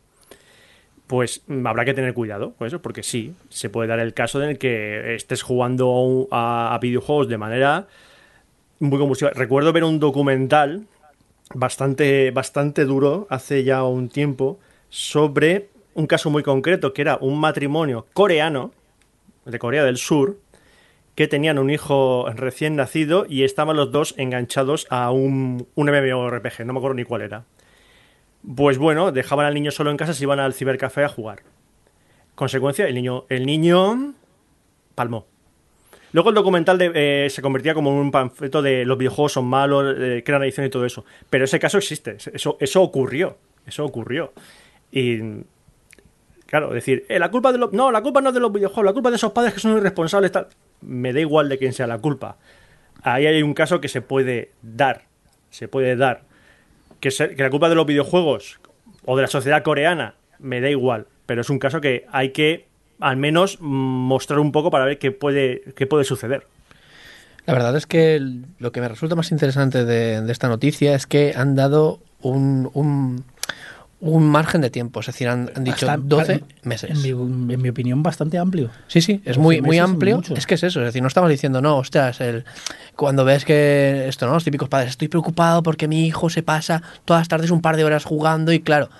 pues 1.06 1.42
mm, 1.46 1.66
habrá 1.66 1.84
que 1.84 1.94
tener 1.94 2.14
cuidado 2.14 2.54
con 2.54 2.66
eso, 2.66 2.80
porque 2.80 3.02
sí, 3.02 3.34
se 3.48 3.68
puede 3.68 3.88
dar 3.88 4.00
el 4.00 4.14
caso 4.14 4.42
en 4.42 4.50
el 4.50 4.58
que 4.58 5.14
estés 5.14 5.42
jugando 5.42 6.28
a, 6.30 6.78
videojuegos 6.80 7.28
de 7.28 7.38
manera 7.38 7.86
muy 8.80 8.98
compulsiva. 8.98 9.30
Recuerdo 9.30 9.72
ver 9.72 9.84
un 9.84 9.98
documental 9.98 10.86
bastante, 11.54 12.30
bastante 12.30 12.84
duro 12.84 13.26
hace 13.30 13.64
ya 13.64 13.84
un 13.84 14.08
tiempo 14.08 14.58
sobre 14.88 15.68
un 15.94 16.06
caso 16.06 16.30
muy 16.30 16.42
concreto, 16.42 16.92
que 16.92 17.02
era 17.02 17.18
un 17.20 17.38
matrimonio 17.38 18.06
coreano, 18.12 18.72
de 19.44 19.58
Corea 19.58 19.84
del 19.84 19.98
Sur, 19.98 20.38
que 21.14 21.28
tenían 21.28 21.58
un 21.58 21.70
hijo 21.70 22.26
recién 22.34 22.76
nacido 22.76 23.26
y 23.28 23.44
estaban 23.44 23.76
los 23.76 23.92
dos 23.92 24.14
enganchados 24.16 24.86
a 24.90 25.10
un, 25.10 25.66
un 25.74 25.86
MMORPG, 25.86 26.64
no 26.64 26.72
me 26.72 26.78
acuerdo 26.78 26.94
ni 26.94 27.04
cuál 27.04 27.22
era. 27.22 27.44
Pues 28.56 28.78
bueno, 28.78 29.10
dejaban 29.12 29.46
al 29.46 29.54
niño 29.54 29.70
solo 29.70 29.90
en 29.90 29.96
casa 29.96 30.12
se 30.12 30.22
iban 30.24 30.40
al 30.40 30.52
cibercafé 30.54 31.04
a 31.04 31.08
jugar. 31.08 31.40
Consecuencia, 32.34 32.86
el 32.86 32.94
niño, 32.94 33.24
el 33.28 33.46
niño 33.46 34.14
palmó. 34.94 35.26
Luego 36.12 36.28
el 36.28 36.34
documental 36.34 36.78
de- 36.78 36.92
eh, 37.26 37.30
se 37.30 37.42
convertía 37.42 37.74
como 37.74 37.90
en 37.90 37.96
un 37.96 38.10
panfleto 38.10 38.62
de 38.62 38.84
los 38.84 38.98
videojuegos 38.98 39.32
son 39.32 39.46
malos, 39.46 39.96
eh, 39.98 40.22
crean 40.24 40.42
adicción 40.42 40.66
y 40.66 40.70
todo 40.70 40.84
eso. 40.84 41.04
Pero 41.30 41.44
ese 41.44 41.58
caso 41.58 41.78
existe, 41.78 42.16
eso, 42.32 42.56
eso 42.60 42.82
ocurrió, 42.82 43.36
eso 43.66 43.84
ocurrió. 43.84 44.32
Y 44.92 45.18
claro, 46.46 46.70
decir, 46.72 47.04
eh, 47.08 47.18
la 47.18 47.30
culpa 47.30 47.50
de 47.50 47.58
los... 47.58 47.72
No, 47.72 47.90
la 47.90 48.02
culpa 48.02 48.20
no 48.20 48.28
es 48.28 48.34
de 48.34 48.40
los 48.40 48.52
videojuegos, 48.52 48.84
la 48.84 48.92
culpa 48.92 49.10
de 49.10 49.16
esos 49.16 49.32
padres 49.32 49.54
que 49.54 49.60
son 49.60 49.76
irresponsables, 49.76 50.30
tal. 50.30 50.48
Me 50.82 51.12
da 51.12 51.20
igual 51.20 51.48
de 51.48 51.58
quién 51.58 51.72
sea 51.72 51.86
la 51.86 51.98
culpa. 51.98 52.36
Ahí 53.02 53.26
hay 53.26 53.42
un 53.42 53.54
caso 53.54 53.80
que 53.80 53.88
se 53.88 54.00
puede 54.02 54.52
dar, 54.62 55.06
se 55.50 55.66
puede 55.66 55.96
dar. 55.96 56.22
Que, 57.04 57.34
que 57.36 57.42
la 57.42 57.50
culpa 57.50 57.68
de 57.68 57.74
los 57.74 57.84
videojuegos 57.84 58.58
o 59.04 59.14
de 59.16 59.22
la 59.22 59.28
sociedad 59.28 59.62
coreana, 59.62 60.14
me 60.38 60.62
da 60.62 60.70
igual. 60.70 61.06
Pero 61.26 61.42
es 61.42 61.50
un 61.50 61.58
caso 61.58 61.82
que 61.82 62.06
hay 62.10 62.30
que 62.30 62.66
al 63.00 63.16
menos 63.18 63.58
mostrar 63.60 64.38
un 64.38 64.52
poco 64.52 64.70
para 64.70 64.86
ver 64.86 64.98
qué 64.98 65.12
puede, 65.12 65.62
qué 65.76 65.86
puede 65.86 66.04
suceder. 66.04 66.46
La 67.46 67.52
verdad 67.52 67.76
es 67.76 67.86
que 67.86 68.18
lo 68.58 68.72
que 68.72 68.80
me 68.80 68.88
resulta 68.88 69.16
más 69.16 69.30
interesante 69.30 69.84
de, 69.84 70.24
esta 70.30 70.48
noticia 70.48 70.94
es 70.94 71.06
que 71.06 71.34
han 71.36 71.54
dado 71.54 72.00
un, 72.22 73.22
un 74.06 74.24
margen 74.28 74.60
de 74.60 74.70
tiempo, 74.70 75.00
es 75.00 75.06
decir, 75.06 75.28
han, 75.28 75.50
han 75.56 75.64
dicho 75.64 75.86
Bastante- 75.86 76.08
12 76.08 76.32
en 76.34 76.44
meses. 76.62 76.98
mi, 77.02 77.08
en 77.08 77.62
mi 77.62 77.68
opinión, 77.70 78.02
bastante 78.02 78.38
amplio. 78.38 78.70
Sí, 78.86 79.00
sí, 79.00 79.14
es 79.24 79.36
12 79.36 79.40
muy, 79.40 79.60
muy 79.62 79.78
amplio. 79.78 80.22
Es 80.36 80.46
que 80.46 80.54
es 80.54 80.62
eso, 80.62 80.80
es 80.80 80.86
decir, 80.86 81.00
no 81.02 81.08
estamos 81.08 81.30
diciendo, 81.30 81.60
no, 81.62 81.78
ostras, 81.78 82.20
el, 82.20 82.44
cuando 82.96 83.24
ves 83.24 83.44
que 83.44 84.06
esto, 84.08 84.26
¿no? 84.26 84.34
Los 84.34 84.44
típicos 84.44 84.68
padres, 84.68 84.90
estoy 84.90 85.08
preocupado 85.08 85.62
porque 85.62 85.88
mi 85.88 86.06
hijo 86.06 86.28
se 86.30 86.42
pasa 86.42 86.82
todas 87.04 87.22
las 87.22 87.28
tardes 87.28 87.50
un 87.50 87.62
par 87.62 87.76
de 87.76 87.84
horas 87.84 88.04
jugando 88.04 88.52
y 88.52 88.60
claro, 88.60 88.90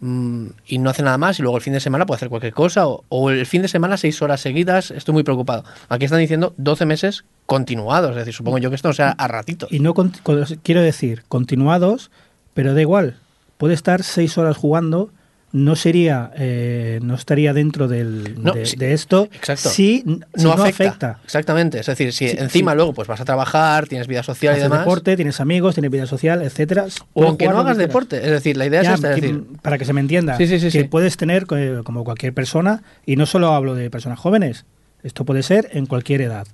mm, 0.00 0.46
y 0.66 0.78
no 0.78 0.90
hace 0.90 1.02
nada 1.02 1.18
más 1.18 1.38
y 1.38 1.42
luego 1.42 1.58
el 1.58 1.62
fin 1.62 1.72
de 1.74 1.80
semana 1.80 2.06
puede 2.06 2.16
hacer 2.16 2.28
cualquier 2.28 2.52
cosa 2.54 2.86
o, 2.86 3.04
o 3.08 3.30
el 3.30 3.44
fin 3.46 3.62
de 3.62 3.68
semana 3.68 3.96
seis 3.96 4.20
horas 4.22 4.40
seguidas, 4.40 4.90
estoy 4.90 5.12
muy 5.12 5.24
preocupado. 5.24 5.64
Aquí 5.88 6.04
están 6.04 6.20
diciendo 6.20 6.54
12 6.56 6.86
meses 6.86 7.24
continuados, 7.46 8.10
es 8.12 8.16
decir, 8.16 8.34
supongo 8.34 8.58
yo 8.58 8.70
que 8.70 8.76
esto 8.76 8.88
no 8.88 8.94
sea 8.94 9.10
a 9.10 9.28
ratitos. 9.28 9.70
Y 9.72 9.80
no 9.80 9.94
quiero 9.94 10.80
decir, 10.82 11.24
continuados, 11.28 12.10
pero 12.54 12.74
da 12.74 12.80
igual. 12.80 13.16
Puede 13.58 13.74
estar 13.74 14.02
seis 14.02 14.38
horas 14.38 14.56
jugando, 14.56 15.10
no 15.52 15.76
sería, 15.76 16.30
eh, 16.36 17.00
no 17.02 17.14
estaría 17.14 17.52
dentro 17.54 17.88
del, 17.88 18.42
No, 18.42 18.52
de, 18.52 18.66
sí, 18.66 18.76
de 18.76 18.92
esto 18.92 19.28
exacto. 19.32 19.68
si, 19.70 20.04
no, 20.36 20.52
afecta. 20.52 21.18
Exactamente, 21.24 21.80
es 21.80 21.86
decir, 21.86 22.12
si 22.12 22.28
Sí, 22.28 22.36
encima 22.38 22.72
sí. 22.72 22.76
luego 22.76 22.92
pues 22.92 23.08
vas 23.08 23.20
a 23.20 23.24
trabajar, 23.24 23.86
tienes 23.88 24.06
vida 24.06 24.22
social 24.22 24.56
y 24.58 24.60
demás, 24.60 24.80
deporte, 24.80 25.16
tienes 25.16 25.40
amigos, 25.40 25.74
tienes 25.74 25.90
vida 25.90 26.06
social, 26.06 26.42
etcétera. 26.42 26.86
o 27.14 27.24
aunque 27.24 27.48
no 27.48 27.58
hagas 27.58 27.78
deporte, 27.78 28.18
es 28.18 28.30
decir, 28.30 28.56
la 28.58 28.66
idea 28.66 28.82
Ya, 28.82 28.90
es 28.90 28.94
esta, 28.96 29.14
que- 29.14 29.20
decir, 29.22 29.42
para 29.62 29.78
que 29.78 29.84
se 29.86 29.92
me 29.94 30.00
entienda, 30.00 30.36
Sí, 30.36 30.46
sí, 30.46 30.60
sí, 30.60 30.70
que 30.70 30.84
puedes 30.84 31.16
tener, 31.16 31.46
eh, 31.56 31.80
como 31.82 32.04
cualquier 32.04 32.34
persona, 32.34 32.82
y 33.06 33.16
no 33.16 33.24
solo 33.26 33.52
hablo 33.54 33.74
de 33.74 33.90
personas 33.90 34.18
jóvenes, 34.18 34.66
esto 35.02 35.24
puede 35.24 35.42
ser 35.42 35.68
en 35.72 35.86
cualquier 35.86 36.20
edad. 36.20 36.46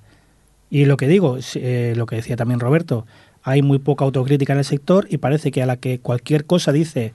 Y 0.71 0.85
lo 0.87 0.97
que 0.97 1.09
digo, 1.09 1.39
eh, 1.57 1.95
lo 1.97 2.07
que 2.07 2.17
decía 2.17 2.37
también 2.37 2.61
Roberto, 2.61 3.07
hay 3.45 3.63
muy 3.63 3.79
poca 3.79 4.05
autocrítica 4.05 4.55
en 4.55 4.59
el 4.61 4.65
sector 4.65 5.07
y 5.11 5.19
parece 5.19 5.53
que 5.53 5.63
a 5.63 5.67
la 5.67 5.77
que 5.77 6.01
cualquier 6.01 6.45
cosa 6.47 6.73
dice, 6.73 7.13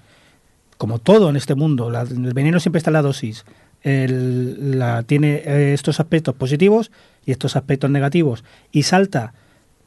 como 0.78 1.00
todo 1.00 1.30
en 1.30 1.36
este 1.36 1.56
mundo, 1.56 1.90
la- 1.90 2.02
el 2.04 2.34
veneno 2.34 2.60
siempre 2.62 2.78
está 2.78 2.92
en 2.92 2.94
la 2.94 3.02
dosis, 3.02 3.44
la, 3.84 5.04
tiene 5.04 5.42
eh, 5.46 5.74
estos 5.74 6.00
aspectos 6.00 6.36
positivos 6.36 6.92
y 7.26 7.32
estos 7.32 7.56
aspectos 7.56 7.90
negativos 7.90 8.44
y 8.72 8.84
salta 8.84 9.34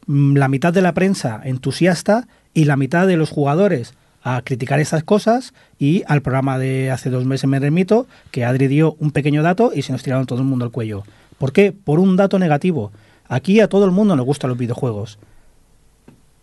mm, 0.07 0.37
la 0.37 0.49
mitad 0.49 0.73
de 0.73 0.83
la 0.83 0.93
prensa 0.95 1.41
entusiasta 1.45 2.27
y 2.55 2.65
la 2.65 2.77
mitad 2.77 3.07
de 3.07 3.17
los 3.17 3.31
jugadores 3.31 3.95
a 4.23 4.43
criticar 4.43 4.79
estas 4.81 5.03
cosas 5.03 5.53
y 5.79 6.03
al 6.07 6.23
programa 6.23 6.59
de 6.59 6.91
hace 6.91 7.11
dos 7.11 7.25
meses 7.25 7.49
me 7.49 7.59
remito 7.59 8.07
que 8.31 8.45
Adri 8.45 8.69
dio 8.69 8.97
un 9.01 9.11
pequeño 9.11 9.43
dato 9.43 9.73
y 9.75 9.83
se 9.83 9.93
nos 9.93 10.03
tiraron 10.03 10.27
todo 10.27 10.39
el 10.39 10.45
mundo 10.45 10.65
al 10.65 10.71
cuello. 10.71 11.03
¿Por 11.39 11.53
qué? 11.53 11.73
Por 11.73 11.99
un 11.99 12.17
dato 12.17 12.39
negativo. 12.39 12.93
Aquí 13.27 13.59
a 13.61 13.69
todo 13.69 13.85
el 13.85 13.91
mundo 13.91 14.15
nos 14.15 14.25
gustan 14.27 14.51
los 14.51 14.59
videojuegos. 14.59 15.19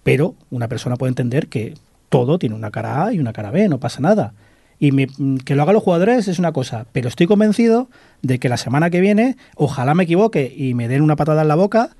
Pero 0.09 0.33
una 0.49 0.67
persona 0.67 0.95
puede 0.95 1.09
entender 1.11 1.47
que 1.47 1.75
todo 2.09 2.39
tiene 2.39 2.55
una 2.55 2.71
cara 2.71 3.05
A 3.05 3.13
y 3.13 3.19
una 3.19 3.31
cara 3.31 3.51
B, 3.51 3.69
no 3.69 3.79
pasa 3.79 3.99
nada. 4.01 4.33
Y 4.79 4.91
me- 4.91 5.07
que 5.45 5.53
lo 5.55 5.61
hagan 5.61 5.75
los 5.75 5.83
jugadores 5.83 6.27
es 6.27 6.39
una 6.39 6.51
cosa, 6.51 6.85
pero 6.93 7.09
estoy 7.09 7.27
convencido 7.27 7.89
de 8.23 8.39
que 8.39 8.49
la 8.49 8.57
semana 8.57 8.89
que 8.89 9.01
viene, 9.01 9.37
ojalá 9.55 9.93
me 9.93 10.05
equivoque 10.05 10.51
y 10.55 10.73
me 10.73 10.87
den 10.87 11.03
una 11.03 11.15
patada 11.15 11.43
en 11.43 11.47
la 11.47 11.55
boca, 11.55 11.91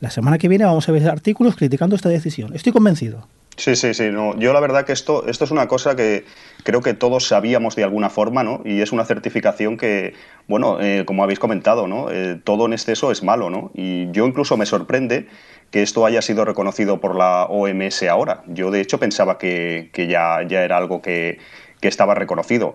la 0.00 0.10
semana 0.10 0.38
que 0.38 0.48
viene 0.48 0.64
vamos 0.64 0.88
a 0.88 0.92
ver 0.92 1.08
artículos 1.08 1.54
criticando 1.54 1.94
esta 1.94 2.08
decisión. 2.08 2.54
Estoy 2.54 2.72
convencido. 2.72 3.28
Sí, 3.56 3.76
sí, 3.76 3.92
sí. 3.94 4.10
No. 4.10 4.36
Yo 4.38 4.52
la 4.52 4.60
verdad 4.60 4.84
que 4.86 4.92
esto, 4.92 5.26
esto 5.28 5.44
es 5.44 5.50
una 5.50 5.68
cosa 5.68 5.94
que 5.94 6.24
creo 6.64 6.80
que 6.80 6.94
todos 6.94 7.28
sabíamos 7.28 7.76
de 7.76 7.84
alguna 7.84 8.08
forma, 8.08 8.42
¿no? 8.42 8.62
Y 8.64 8.80
es 8.80 8.92
una 8.92 9.04
certificación 9.04 9.76
que, 9.76 10.14
bueno, 10.48 10.80
eh, 10.80 11.04
como 11.06 11.22
habéis 11.22 11.38
comentado, 11.38 11.86
¿no? 11.86 12.10
Eh, 12.10 12.40
todo 12.42 12.66
en 12.66 12.72
exceso 12.72 13.12
es 13.12 13.22
malo, 13.22 13.50
¿no? 13.50 13.70
Y 13.74 14.10
yo 14.12 14.26
incluso 14.26 14.56
me 14.56 14.64
sorprende 14.66 15.26
que 15.70 15.82
esto 15.82 16.06
haya 16.06 16.22
sido 16.22 16.44
reconocido 16.44 17.00
por 17.00 17.14
la 17.14 17.44
OMS 17.44 18.02
ahora. 18.04 18.42
Yo 18.46 18.70
de 18.70 18.80
hecho 18.80 18.98
pensaba 18.98 19.38
que, 19.38 19.90
que 19.92 20.06
ya, 20.06 20.42
ya 20.48 20.64
era 20.64 20.78
algo 20.78 21.02
que, 21.02 21.38
que 21.80 21.88
estaba 21.88 22.14
reconocido. 22.14 22.74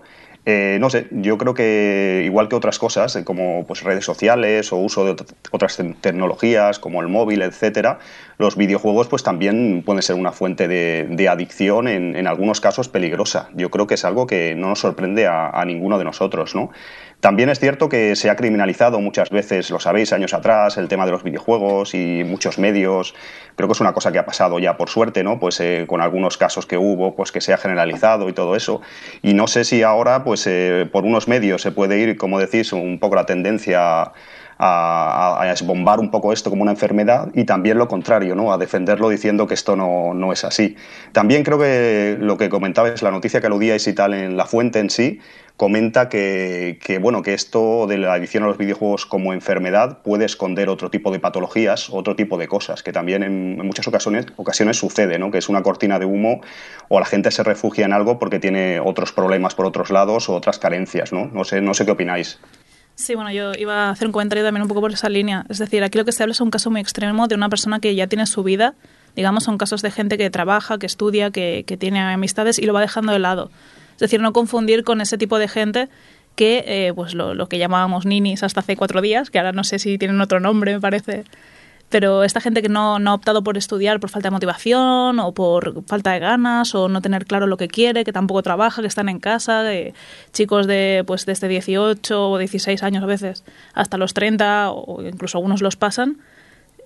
Eh, 0.50 0.78
no 0.80 0.88
sé, 0.88 1.08
yo 1.10 1.36
creo 1.36 1.52
que 1.52 2.22
igual 2.24 2.48
que 2.48 2.56
otras 2.56 2.78
cosas, 2.78 3.14
eh, 3.16 3.22
como 3.22 3.66
pues, 3.66 3.82
redes 3.82 4.06
sociales 4.06 4.72
o 4.72 4.76
uso 4.78 5.04
de 5.04 5.12
ot- 5.14 5.34
otras 5.50 5.76
te- 5.76 5.84
tecnologías 6.00 6.78
como 6.78 7.02
el 7.02 7.08
móvil, 7.08 7.42
etcétera, 7.42 7.98
los 8.38 8.56
videojuegos 8.56 9.08
pues 9.08 9.22
también 9.22 9.82
pueden 9.84 10.00
ser 10.00 10.16
una 10.16 10.32
fuente 10.32 10.66
de, 10.66 11.28
adicción, 11.28 11.86
en, 11.86 12.16
en 12.16 12.26
algunos 12.26 12.62
casos 12.62 12.88
peligrosa. 12.88 13.50
Yo 13.56 13.70
creo 13.70 13.86
que 13.86 13.94
es 13.94 14.06
algo 14.06 14.26
que 14.26 14.54
no 14.54 14.68
nos 14.70 14.78
sorprende 14.80 15.26
a, 15.26 15.50
a 15.50 15.66
ninguno 15.66 15.98
de 15.98 16.04
nosotros, 16.04 16.54
¿no? 16.54 16.70
También 17.20 17.48
es 17.48 17.58
cierto 17.58 17.88
que 17.88 18.14
se 18.14 18.30
ha 18.30 18.36
criminalizado 18.36 19.00
muchas 19.00 19.30
veces, 19.30 19.70
lo 19.70 19.80
sabéis, 19.80 20.12
años 20.12 20.34
atrás, 20.34 20.76
el 20.76 20.86
tema 20.86 21.04
de 21.04 21.10
los 21.10 21.24
videojuegos 21.24 21.92
y 21.94 22.22
muchos 22.24 22.60
medios. 22.60 23.12
Creo 23.56 23.68
que 23.68 23.72
es 23.72 23.80
una 23.80 23.92
cosa 23.92 24.12
que 24.12 24.20
ha 24.20 24.24
pasado 24.24 24.60
ya 24.60 24.76
por 24.76 24.88
suerte, 24.88 25.24
¿no? 25.24 25.40
Pues 25.40 25.58
eh, 25.58 25.84
con 25.88 26.00
algunos 26.00 26.38
casos 26.38 26.64
que 26.64 26.78
hubo, 26.78 27.16
pues 27.16 27.32
que 27.32 27.40
se 27.40 27.52
ha 27.52 27.56
generalizado 27.56 28.28
y 28.28 28.32
todo 28.32 28.54
eso. 28.54 28.82
Y 29.20 29.34
no 29.34 29.48
sé 29.48 29.64
si 29.64 29.82
ahora, 29.82 30.22
pues 30.22 30.46
eh, 30.46 30.88
por 30.92 31.04
unos 31.04 31.26
medios 31.26 31.60
se 31.60 31.72
puede 31.72 31.98
ir, 31.98 32.16
como 32.16 32.38
decís, 32.38 32.72
un 32.72 33.00
poco 33.00 33.16
la 33.16 33.26
tendencia 33.26 34.12
a, 34.58 35.38
a, 35.40 35.52
esbombar 35.52 36.00
un 36.00 36.10
poco 36.10 36.32
esto 36.32 36.50
como 36.50 36.62
una 36.62 36.72
enfermedad 36.72 37.28
y 37.34 37.44
también 37.44 37.78
lo 37.78 37.86
contrario, 37.86 38.34
¿no? 38.34 38.52
a 38.52 38.58
defenderlo 38.58 39.08
diciendo 39.08 39.46
que 39.46 39.54
esto 39.54 39.76
no, 39.76 40.14
no 40.14 40.32
es 40.32 40.44
así. 40.44 40.76
También 41.12 41.44
creo 41.44 41.58
que 41.58 42.16
lo 42.20 42.36
que 42.36 42.48
comentabais, 42.48 43.02
la 43.02 43.10
noticia 43.10 43.40
que 43.40 43.46
aludíais 43.46 43.86
y 43.86 43.92
tal 43.92 44.14
en 44.14 44.36
la 44.36 44.46
fuente 44.46 44.80
en 44.80 44.90
sí, 44.90 45.20
comenta 45.58 46.08
que, 46.08 46.98
bueno, 47.02 47.22
que 47.22 47.34
esto 47.34 47.88
de 47.88 47.98
la 47.98 48.14
adicción 48.14 48.44
a 48.44 48.46
los 48.46 48.58
videojuegos 48.58 49.06
como 49.06 49.32
enfermedad 49.32 49.98
puede 50.02 50.24
esconder 50.24 50.68
otro 50.68 50.88
tipo 50.88 51.10
de 51.10 51.18
patologías, 51.18 51.90
otro 51.90 52.14
tipo 52.14 52.38
de 52.38 52.46
cosas, 52.46 52.84
que 52.84 52.92
también 52.92 53.24
en, 53.24 53.58
en 53.58 53.66
muchas 53.66 53.88
ocasiones, 53.88 54.26
ocasiones 54.36 54.76
sucede, 54.76 55.18
¿no? 55.18 55.32
que 55.32 55.38
es 55.38 55.48
una 55.48 55.64
cortina 55.64 55.98
de 55.98 56.06
humo 56.06 56.42
o 56.86 57.00
la 57.00 57.06
gente 57.06 57.32
se 57.32 57.42
refugia 57.42 57.84
en 57.86 57.92
algo 57.92 58.20
porque 58.20 58.38
tiene 58.38 58.78
otros 58.78 59.10
problemas 59.12 59.56
por 59.56 59.66
otros 59.66 59.90
lados 59.90 60.28
o 60.28 60.36
otras 60.36 60.60
carencias. 60.60 61.12
No, 61.12 61.26
no, 61.26 61.42
sé, 61.42 61.60
no 61.60 61.74
sé 61.74 61.84
qué 61.84 61.90
opináis. 61.90 62.38
Sí, 62.94 63.16
bueno, 63.16 63.32
yo 63.32 63.52
iba 63.58 63.88
a 63.88 63.90
hacer 63.90 64.06
un 64.06 64.12
comentario 64.12 64.44
también 64.44 64.62
un 64.62 64.68
poco 64.68 64.80
por 64.80 64.92
esa 64.92 65.08
línea. 65.08 65.44
Es 65.48 65.58
decir, 65.58 65.82
aquí 65.82 65.98
lo 65.98 66.04
que 66.04 66.12
se 66.12 66.22
habla 66.22 66.34
es 66.34 66.40
un 66.40 66.50
caso 66.50 66.70
muy 66.70 66.80
extremo 66.80 67.26
de 67.26 67.34
una 67.34 67.48
persona 67.48 67.80
que 67.80 67.96
ya 67.96 68.06
tiene 68.06 68.26
su 68.26 68.44
vida. 68.44 68.74
Digamos, 69.16 69.42
son 69.42 69.58
casos 69.58 69.82
de 69.82 69.90
gente 69.90 70.18
que 70.18 70.30
trabaja, 70.30 70.78
que 70.78 70.86
estudia, 70.86 71.32
que, 71.32 71.64
que 71.66 71.76
tiene 71.76 71.98
amistades 71.98 72.60
y 72.60 72.66
lo 72.66 72.72
va 72.72 72.80
dejando 72.80 73.12
de 73.12 73.18
lado. 73.18 73.50
Es 73.98 74.02
decir, 74.02 74.20
no 74.20 74.32
confundir 74.32 74.84
con 74.84 75.00
ese 75.00 75.18
tipo 75.18 75.40
de 75.40 75.48
gente 75.48 75.88
que, 76.36 76.62
eh, 76.68 76.92
pues 76.94 77.14
lo, 77.14 77.48
que 77.48 77.58
llamábamos 77.58 78.06
ninis 78.06 78.44
hasta 78.44 78.60
hace 78.60 78.76
cuatro 78.76 79.00
días, 79.00 79.28
que 79.28 79.40
ahora 79.40 79.50
no 79.50 79.64
sé 79.64 79.80
si 79.80 79.98
tienen 79.98 80.20
otro 80.20 80.38
nombre, 80.38 80.72
me 80.72 80.80
parece. 80.80 81.24
Pero 81.88 82.22
esta 82.22 82.40
gente 82.40 82.62
que 82.62 82.68
no, 82.68 82.96
ha 82.96 83.14
optado 83.14 83.42
por 83.42 83.56
estudiar 83.58 83.98
por 83.98 84.08
falta 84.08 84.28
de 84.28 84.30
motivación 84.30 85.18
o 85.18 85.32
por 85.32 85.82
falta 85.86 86.12
de 86.12 86.20
ganas 86.20 86.76
o 86.76 86.88
no 86.88 87.02
tener 87.02 87.26
claro 87.26 87.48
lo 87.48 87.56
que 87.56 87.66
quiere, 87.66 88.04
que 88.04 88.12
tampoco 88.12 88.40
trabaja, 88.44 88.82
que 88.82 88.86
están 88.86 89.08
en 89.08 89.18
casa, 89.18 89.64
chicos 90.32 90.68
de 90.68 91.02
pues 91.04 91.26
desde 91.26 91.48
18 91.48 92.30
o 92.30 92.38
16 92.38 92.84
años 92.84 93.02
a 93.02 93.06
veces 93.06 93.42
hasta 93.74 93.96
los 93.98 94.14
30 94.14 94.70
o 94.70 95.02
incluso 95.02 95.38
algunos 95.38 95.60
los 95.60 95.74
pasan, 95.74 96.18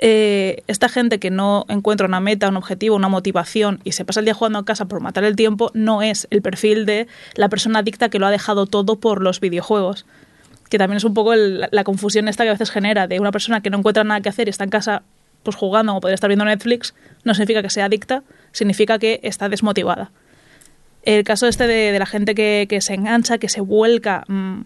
eh, 0.04 0.64
esta 0.66 0.88
gente 0.88 1.20
que 1.20 1.30
no 1.30 1.64
encuentra 1.68 2.08
una 2.08 2.18
meta, 2.18 2.48
un 2.48 2.56
objetivo, 2.56 2.96
una 2.96 3.08
motivación 3.08 3.78
y 3.84 3.92
se 3.92 4.04
pasa 4.04 4.18
el 4.18 4.24
día 4.26 4.34
jugando 4.34 4.58
en 4.58 4.64
casa 4.64 4.86
por 4.86 5.00
matar 5.00 5.22
el 5.22 5.36
tiempo, 5.36 5.70
no 5.74 6.02
es 6.02 6.26
el 6.30 6.42
perfil 6.42 6.86
de 6.86 7.06
la 7.36 7.48
persona 7.48 7.78
adicta 7.78 8.08
que 8.08 8.18
lo 8.18 8.26
ha 8.26 8.32
dejado 8.32 8.66
todo 8.66 8.98
por 8.98 9.22
los 9.22 9.38
videojuegos. 9.38 10.04
Que 10.68 10.76
también 10.76 10.96
es 10.96 11.04
un 11.04 11.14
poco 11.14 11.36
la 11.36 11.84
confusión 11.84 12.26
esta 12.26 12.42
que 12.42 12.48
a 12.48 12.54
veces 12.54 12.72
genera 12.72 13.06
de 13.06 13.20
una 13.20 13.30
persona 13.30 13.60
que 13.60 13.70
no 13.70 13.78
encuentra 13.78 14.02
nada 14.02 14.20
que 14.20 14.28
hacer 14.28 14.48
y 14.48 14.50
está 14.50 14.64
en 14.64 14.70
casa 14.70 15.04
pues 15.44 15.54
jugando 15.54 15.94
o 15.94 16.00
podría 16.00 16.16
estar 16.16 16.26
viendo 16.26 16.46
Netflix, 16.46 16.94
no 17.22 17.34
significa 17.34 17.62
que 17.62 17.70
sea 17.70 17.84
adicta, 17.84 18.24
significa 18.50 18.98
que 18.98 19.20
está 19.22 19.48
desmotivada. 19.48 20.10
El 21.04 21.22
caso 21.22 21.46
este 21.46 21.68
de, 21.68 21.96
la 21.96 22.06
gente 22.06 22.34
que, 22.34 22.78
se 22.80 22.94
engancha, 22.94 23.38
que 23.38 23.48
se 23.48 23.60
vuelca 23.60 24.24
mmm, 24.26 24.62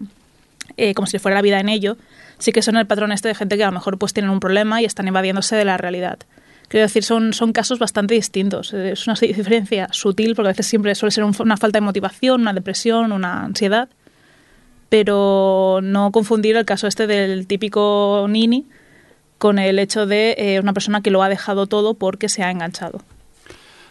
eh, 0.75 0.93
como 0.93 1.07
si 1.07 1.19
fuera 1.19 1.35
la 1.35 1.41
vida 1.41 1.59
en 1.59 1.69
ello, 1.69 1.97
sí 2.37 2.51
que 2.51 2.61
son 2.61 2.77
el 2.77 2.87
patrón 2.87 3.11
este 3.11 3.29
de 3.29 3.35
gente 3.35 3.57
que 3.57 3.63
a 3.63 3.67
lo 3.67 3.73
mejor 3.73 3.97
pues 3.97 4.13
tienen 4.13 4.31
un 4.31 4.39
problema 4.39 4.81
y 4.81 4.85
están 4.85 5.07
evadiéndose 5.07 5.55
de 5.55 5.65
la 5.65 5.77
realidad. 5.77 6.19
Quiero 6.67 6.85
decir, 6.85 7.03
son, 7.03 7.33
son 7.33 7.53
casos 7.53 7.79
bastante 7.79 8.13
distintos. 8.13 8.73
Es 8.73 9.07
una 9.07 9.15
diferencia 9.21 9.87
sutil 9.91 10.35
porque 10.35 10.49
a 10.49 10.51
veces 10.51 10.67
siempre 10.67 10.93
suele 10.95 11.11
ser 11.11 11.23
un, 11.23 11.33
una 11.39 11.57
falta 11.57 11.77
de 11.77 11.85
motivación, 11.85 12.41
una 12.41 12.53
depresión, 12.53 13.11
una 13.11 13.45
ansiedad, 13.45 13.89
pero 14.89 15.79
no 15.81 16.11
confundir 16.11 16.57
el 16.57 16.65
caso 16.65 16.87
este 16.87 17.07
del 17.07 17.47
típico 17.47 18.25
nini 18.29 18.65
con 19.37 19.59
el 19.59 19.79
hecho 19.79 20.05
de 20.05 20.35
eh, 20.37 20.59
una 20.59 20.73
persona 20.73 21.01
que 21.01 21.11
lo 21.11 21.21
ha 21.21 21.29
dejado 21.29 21.67
todo 21.67 21.93
porque 21.93 22.29
se 22.29 22.43
ha 22.43 22.51
enganchado. 22.51 23.01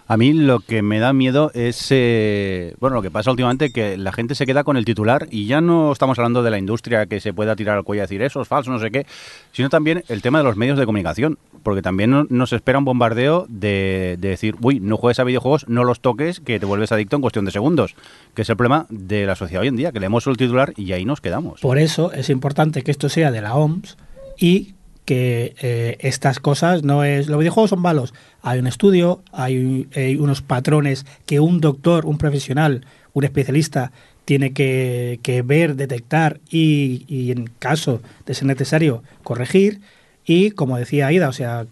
A 0.08 0.16
mí 0.16 0.32
lo 0.32 0.60
que 0.60 0.82
me 0.82 1.00
da 1.00 1.12
miedo 1.12 1.50
es, 1.52 1.88
eh, 1.90 2.74
bueno, 2.78 2.94
lo 2.94 3.02
que 3.02 3.10
pasa 3.10 3.32
últimamente, 3.32 3.72
que 3.72 3.96
la 3.96 4.12
gente 4.12 4.36
se 4.36 4.46
queda 4.46 4.62
con 4.62 4.76
el 4.76 4.84
titular 4.84 5.26
y 5.32 5.46
ya 5.46 5.60
no 5.60 5.90
estamos 5.90 6.16
hablando 6.18 6.44
de 6.44 6.50
la 6.50 6.58
industria 6.58 7.06
que 7.06 7.18
se 7.18 7.32
pueda 7.32 7.56
tirar 7.56 7.76
al 7.76 7.82
cuello 7.82 8.02
y 8.02 8.04
decir 8.04 8.22
eso 8.22 8.40
es 8.40 8.46
falso, 8.46 8.70
no 8.70 8.78
sé 8.78 8.92
qué, 8.92 9.04
sino 9.50 9.68
también 9.68 10.04
el 10.06 10.22
tema 10.22 10.38
de 10.38 10.44
los 10.44 10.56
medios 10.56 10.78
de 10.78 10.86
comunicación, 10.86 11.38
porque 11.64 11.82
también 11.82 12.28
nos 12.30 12.52
espera 12.52 12.78
un 12.78 12.84
bombardeo 12.84 13.46
de, 13.48 14.16
de 14.20 14.28
decir, 14.28 14.54
uy, 14.62 14.78
no 14.78 14.96
juegues 14.96 15.18
a 15.18 15.24
videojuegos, 15.24 15.68
no 15.68 15.82
los 15.82 15.98
toques, 15.98 16.38
que 16.38 16.60
te 16.60 16.66
vuelves 16.66 16.92
adicto 16.92 17.16
en 17.16 17.22
cuestión 17.22 17.44
de 17.44 17.50
segundos, 17.50 17.96
que 18.34 18.42
es 18.42 18.48
el 18.48 18.56
problema 18.56 18.86
de 18.90 19.26
la 19.26 19.34
sociedad 19.34 19.62
hoy 19.62 19.68
en 19.68 19.76
día, 19.76 19.90
que 19.90 19.98
leemos 19.98 20.24
el 20.28 20.36
titular 20.36 20.72
y 20.76 20.92
ahí 20.92 21.04
nos 21.04 21.20
quedamos. 21.20 21.60
Por 21.62 21.78
eso 21.78 22.12
es 22.12 22.30
importante 22.30 22.82
que 22.82 22.92
esto 22.92 23.08
sea 23.08 23.32
de 23.32 23.40
la 23.40 23.56
OMS 23.56 23.96
y 24.38 24.76
que 25.06 25.54
eh, 25.62 25.96
estas 26.00 26.40
cosas 26.40 26.82
no 26.82 27.04
es 27.04 27.28
los 27.28 27.38
videojuegos 27.38 27.70
son 27.70 27.80
malos. 27.80 28.12
Hay 28.42 28.58
un 28.58 28.66
estudio 28.66 29.22
hay, 29.32 29.88
unos 30.18 30.42
patrones 30.42 31.06
que 31.24 31.40
un 31.40 31.60
doctor 31.60 32.04
un 32.04 32.18
profesional 32.18 32.84
un 33.14 33.24
especialista 33.24 33.92
tiene 34.26 34.52
que, 34.52 35.42
ver 35.46 35.76
detectar 35.76 36.40
y, 36.50 37.04
y, 37.06 37.30
en 37.30 37.46
caso 37.60 38.02
de 38.26 38.34
ser 38.34 38.46
necesario 38.46 39.04
corregir. 39.22 39.80
Y 40.26 40.50
como 40.50 40.76
decía 40.76 41.06
Aida 41.06 41.28
o 41.28 41.32
sea 41.32 41.66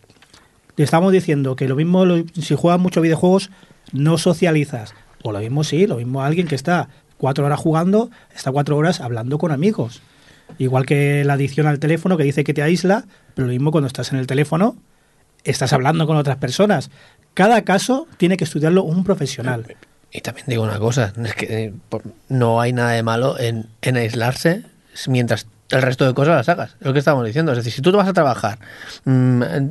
estamos 0.77 1.13
diciendo 1.13 1.57
que 1.57 1.69
lo 1.69 1.77
mismo 1.77 2.05
lo, 2.05 2.25
si 2.41 2.55
juegas 2.55 2.81
muchos 2.81 3.03
videojuegos 3.03 3.51
no 3.93 4.17
socializas. 4.17 4.95
O 5.25 5.33
lo 5.33 5.41
mismo 5.41 5.65
sí 5.65 5.89
lo 5.89 5.97
mismo 5.97 6.23
alguien 6.23 6.47
que 6.47 6.55
está 6.55 6.89
cuatro 7.19 7.45
horas 7.45 7.59
jugando 7.59 8.11
está 8.35 8.53
cuatro 8.53 8.77
horas 8.77 9.01
hablando 9.01 9.39
con 9.39 9.51
amigos 9.51 10.03
Igual 10.59 10.87
que 10.87 11.25
la 11.25 11.35
adicción 11.35 11.67
al 11.67 11.79
teléfono 11.79 12.17
que 12.17 12.25
dice 12.25 12.45
que 12.45 12.55
te 12.55 12.63
aísla, 12.63 13.05
pero 13.35 13.47
lo 13.47 13.53
mismo 13.53 13.71
cuando 13.71 13.87
estás 13.87 14.13
en 14.13 14.19
el 14.19 14.27
teléfono, 14.27 14.77
estás 15.45 15.73
hablando 15.73 16.07
con 16.07 16.17
otras 16.17 16.37
personas. 16.37 16.91
Cada 17.35 17.63
caso 17.63 18.07
tiene 18.17 18.37
que 18.37 18.45
estudiarlo 18.45 18.85
un 18.85 19.05
profesional. 19.05 19.77
Y 20.13 20.21
también 20.21 20.47
digo 20.49 20.63
una 20.63 20.79
cosa, 20.79 21.13
es 21.25 21.35
que 21.35 21.73
no 22.29 22.61
hay 22.61 22.73
nada 22.73 22.93
de 22.93 23.03
malo 23.03 23.39
en, 23.39 23.67
en 23.83 23.97
aislarse 23.97 24.63
mientras 25.09 25.49
el 25.71 25.83
resto 25.83 26.07
de 26.07 26.15
cosas 26.15 26.37
las 26.37 26.49
hagas. 26.49 26.77
Es 26.81 26.87
lo 26.87 26.93
que 26.93 26.99
estamos 26.99 27.25
diciendo. 27.25 27.53
Es 27.53 27.59
decir, 27.59 27.73
si 27.73 27.83
tú 27.83 27.91
te 27.91 27.97
vas 27.97 28.09
a 28.09 28.13
trabajar, 28.13 28.59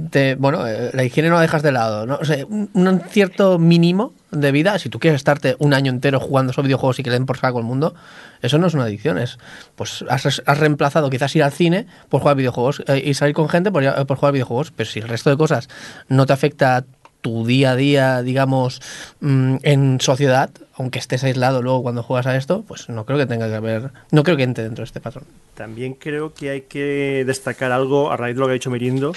te, 0.09 0.35
bueno, 0.35 0.67
eh, 0.67 0.89
la 0.93 1.03
higiene 1.03 1.29
no 1.29 1.35
la 1.35 1.41
dejas 1.41 1.61
de 1.61 1.71
lado. 1.71 2.05
¿no? 2.05 2.15
O 2.15 2.25
sea, 2.25 2.45
un, 2.45 3.01
cierto 3.09 3.59
mínimo 3.59 4.13
de 4.31 4.51
vida, 4.51 4.79
si 4.79 4.89
tú 4.89 4.99
quieres 4.99 5.17
estarte 5.17 5.55
un 5.59 5.73
año 5.73 5.91
entero 5.91 6.19
jugando 6.19 6.51
esos 6.51 6.63
videojuegos 6.63 6.99
y 6.99 7.03
que 7.03 7.11
le 7.11 7.15
den 7.15 7.25
por 7.25 7.37
saco 7.37 7.59
el 7.59 7.65
mundo, 7.65 7.93
eso 8.41 8.57
no 8.57 8.67
es 8.67 8.73
una 8.73 8.83
adicción. 8.83 9.17
Es, 9.17 9.37
pues 9.75 10.03
has, 10.09 10.41
has 10.45 10.57
reemplazado 10.57 11.09
quizás 11.09 11.35
ir 11.35 11.43
al 11.43 11.51
cine 11.51 11.85
por 12.09 12.21
jugar 12.21 12.37
videojuegos 12.37 12.83
eh, 12.87 13.01
y 13.05 13.13
salir 13.13 13.35
con 13.35 13.47
gente 13.47 13.71
por, 13.71 14.05
por 14.05 14.17
jugar 14.17 14.33
videojuegos. 14.33 14.71
Pero 14.71 14.89
si 14.89 14.99
el 14.99 15.07
resto 15.07 15.29
de 15.29 15.37
cosas 15.37 15.69
no 16.09 16.25
te 16.25 16.33
afecta 16.33 16.83
tu 17.21 17.45
día 17.45 17.71
a 17.71 17.75
día, 17.75 18.21
digamos, 18.21 18.81
mmm, 19.21 19.55
en 19.61 20.01
sociedad, 20.01 20.49
aunque 20.75 20.99
estés 20.99 21.23
aislado 21.23 21.61
luego 21.61 21.83
cuando 21.83 22.03
juegas 22.03 22.25
a 22.27 22.35
esto, 22.35 22.63
pues 22.67 22.89
no 22.89 23.05
creo 23.05 23.17
que 23.17 23.25
tenga 23.25 23.47
que 23.47 23.55
haber, 23.55 23.91
no 24.11 24.23
creo 24.23 24.37
que 24.37 24.43
entre 24.43 24.63
dentro 24.63 24.81
de 24.81 24.85
este 24.85 24.99
patrón. 24.99 25.25
También 25.53 25.93
creo 25.93 26.33
que 26.33 26.49
hay 26.49 26.61
que 26.61 27.23
destacar 27.25 27.71
algo 27.71 28.11
a 28.11 28.17
raíz 28.17 28.35
de 28.35 28.39
lo 28.39 28.47
que 28.47 28.51
ha 28.51 28.53
dicho 28.53 28.71
Mirindo, 28.71 29.13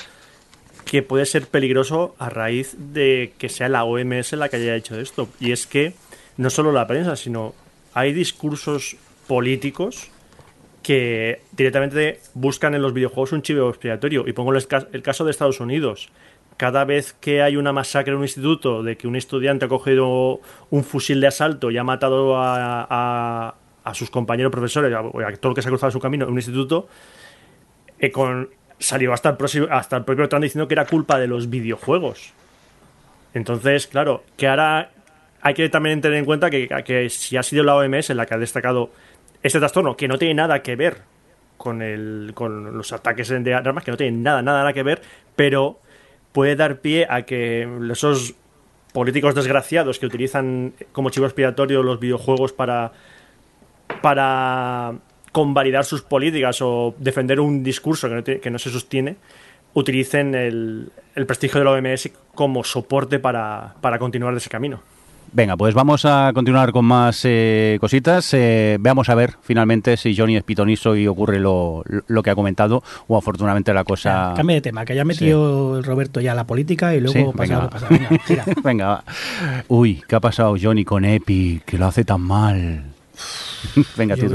que 0.85 1.03
puede 1.03 1.27
ser 1.27 1.47
peligroso 1.47 2.15
a 2.19 2.29
raíz 2.29 2.77
de 2.79 3.33
que 3.39 3.49
sea 3.49 3.69
la 3.69 3.85
OMS 3.85 4.33
la 4.33 4.49
que 4.49 4.57
haya 4.57 4.77
hecho 4.77 4.99
esto. 4.99 5.29
Y 5.41 5.53
es 5.53 5.67
que 5.67 5.95
no 6.37 6.51
solo 6.51 6.73
la 6.73 6.87
prensa, 6.87 7.17
sino 7.17 7.55
hay 7.95 8.13
discursos 8.13 8.97
políticos 9.27 10.11
que 10.83 11.41
directamente 11.51 12.21
buscan 12.35 12.75
en 12.77 12.83
los 12.83 12.93
videojuegos 12.93 13.33
un 13.33 13.43
chivo 13.43 13.69
expiatorio. 13.69 14.25
Y 14.29 14.33
pongo 14.33 14.53
el, 14.55 15.03
caso 15.03 15.25
de 15.25 15.31
Estados 15.33 15.59
Unidos. 15.59 16.11
Cada 16.57 16.85
vez 16.85 17.13
que 17.21 17.43
hay 17.43 17.57
una 17.57 17.73
masacre 17.73 18.13
en 18.13 18.19
un 18.19 18.25
instituto 18.25 18.83
de 18.83 18.97
que 18.97 19.07
un 19.07 19.17
estudiante 19.17 19.67
ha 19.67 19.69
cogido 19.69 20.41
un 20.71 20.85
fusil 20.85 21.21
de 21.21 21.27
asalto 21.27 21.71
y 21.71 21.77
ha 21.77 21.85
matado 21.85 22.37
a, 22.39 23.55
a, 23.85 23.95
sus 23.95 24.11
compañeros 24.11 24.51
profesores, 24.51 24.93
a, 24.95 25.01
a, 25.01 25.33
todo 25.37 25.51
lo 25.51 25.55
que 25.55 25.63
se 25.63 25.69
ha 25.69 25.71
cruzado 25.71 25.91
su 25.91 26.01
camino 26.01 26.25
en 26.25 26.33
un 26.33 26.39
instituto, 26.39 26.89
eh, 27.99 28.11
con, 28.11 28.51
salió 28.79 29.13
hasta 29.13 29.31
el, 29.31 29.69
hasta 29.71 29.97
el 29.99 30.05
propio 30.05 30.29
Trump 30.29 30.43
diciendo 30.43 30.69
que 30.69 30.75
era 30.75 30.87
culpa 30.87 31.19
de 31.19 31.27
los 31.27 31.51
videojuegos. 31.51 32.33
Entonces, 33.35 33.87
claro, 33.87 34.25
que 34.37 34.49
ahora 34.49 34.91
hay 35.43 35.55
que 35.55 35.69
también 35.69 36.01
tener 36.01 36.19
en 36.19 36.25
cuenta 36.25 36.51
que, 36.51 36.69
que 36.85 37.11
si 37.11 37.37
ha 37.37 37.43
sido 37.43 37.65
la 37.65 37.77
OMS 37.77 38.11
la 38.11 38.27
que 38.27 38.35
ha 38.35 38.39
destacado 38.39 38.91
este 39.43 39.59
trastorno, 39.59 39.97
que 39.97 40.09
no 40.09 40.19
tiene 40.19 40.35
nada 40.35 40.63
que 40.63 40.75
ver 40.75 41.03
con, 41.57 41.83
el, 41.83 42.33
con 42.35 42.77
los 42.77 42.93
ataques 42.93 43.29
de 43.29 43.55
armas, 43.55 43.85
que 43.85 43.91
no 43.91 43.97
tiene 43.97 44.17
nada, 44.17 44.43
nada, 44.43 44.59
nada 44.59 44.73
que 44.73 44.83
ver, 44.83 45.03
pero 45.35 45.81
puede 46.37 46.55
dar 46.55 46.81
pie 46.81 47.07
a 47.09 47.23
que 47.23 47.67
esos 47.91 48.35
políticos 48.93 49.35
desgraciados 49.35 49.99
que 49.99 50.05
utilizan 50.05 50.75
como 50.93 51.09
chivo 51.09 51.25
expiatorio 51.25 51.83
los 51.83 51.99
videojuegos 51.99 52.53
para, 52.53 52.93
para 54.03 54.93
convalidar 55.33 55.87
sus 55.87 56.03
políticas 56.03 56.61
o 56.61 56.95
defender 56.99 57.41
un 57.41 57.65
discurso 57.65 58.11
que 58.23 58.51
no, 58.51 58.59
se 58.59 58.69
sostiene, 58.69 59.17
utilicen 59.73 60.35
el, 60.35 60.93
prestigio 61.27 61.61
de 61.61 61.65
la 61.65 61.71
OMS 61.71 62.11
como 62.35 62.65
soporte 62.65 63.19
para, 63.19 63.75
para 63.81 63.99
continuar 63.99 64.35
de 64.35 64.39
ese 64.39 64.51
camino. 64.51 64.83
Venga, 65.33 65.57
pues 65.57 65.75
vamos 65.75 66.05
a 66.05 66.31
continuar 66.35 66.73
con 66.73 66.85
más 66.85 67.21
eh, 67.25 67.79
cositas. 67.81 68.33
Eh, 68.33 68.79
veamos 68.81 69.09
a 69.09 69.15
ver 69.15 69.35
finalmente 69.43 69.97
si 69.97 70.17
Johnny 70.17 70.37
es 70.37 70.45
pitonizo 70.45 70.97
y 70.97 71.07
ocurre 71.07 71.39
lo, 71.39 71.85
lo, 72.07 72.23
que 72.23 72.31
ha 72.31 72.35
comentado 72.35 72.83
o 73.09 73.19
afortunadamente 73.19 73.75
la 73.75 73.85
cosa... 73.85 74.33
cambia 74.37 74.55
de 74.55 74.61
tema, 74.63 74.85
que 74.85 74.95
haya 74.95 75.05
metido 75.05 75.83
Roberto 75.83 76.21
ya 76.21 76.35
la 76.35 76.47
política 76.47 76.95
y 76.95 77.01
luego 77.01 77.33
venga, 77.33 77.69
Venga, 78.63 79.05
Uy, 79.69 80.03
¿qué 80.09 80.17
ha 80.17 80.21
pasado 80.21 80.57
Johnny 80.61 80.85
con 80.85 81.05
Epic? 81.05 81.65
Que 81.65 81.79
lo 81.79 81.87
hace 81.87 82.05
tan 82.05 82.23
mal. 82.23 82.85
venga, 83.97 84.15
yo, 84.15 84.29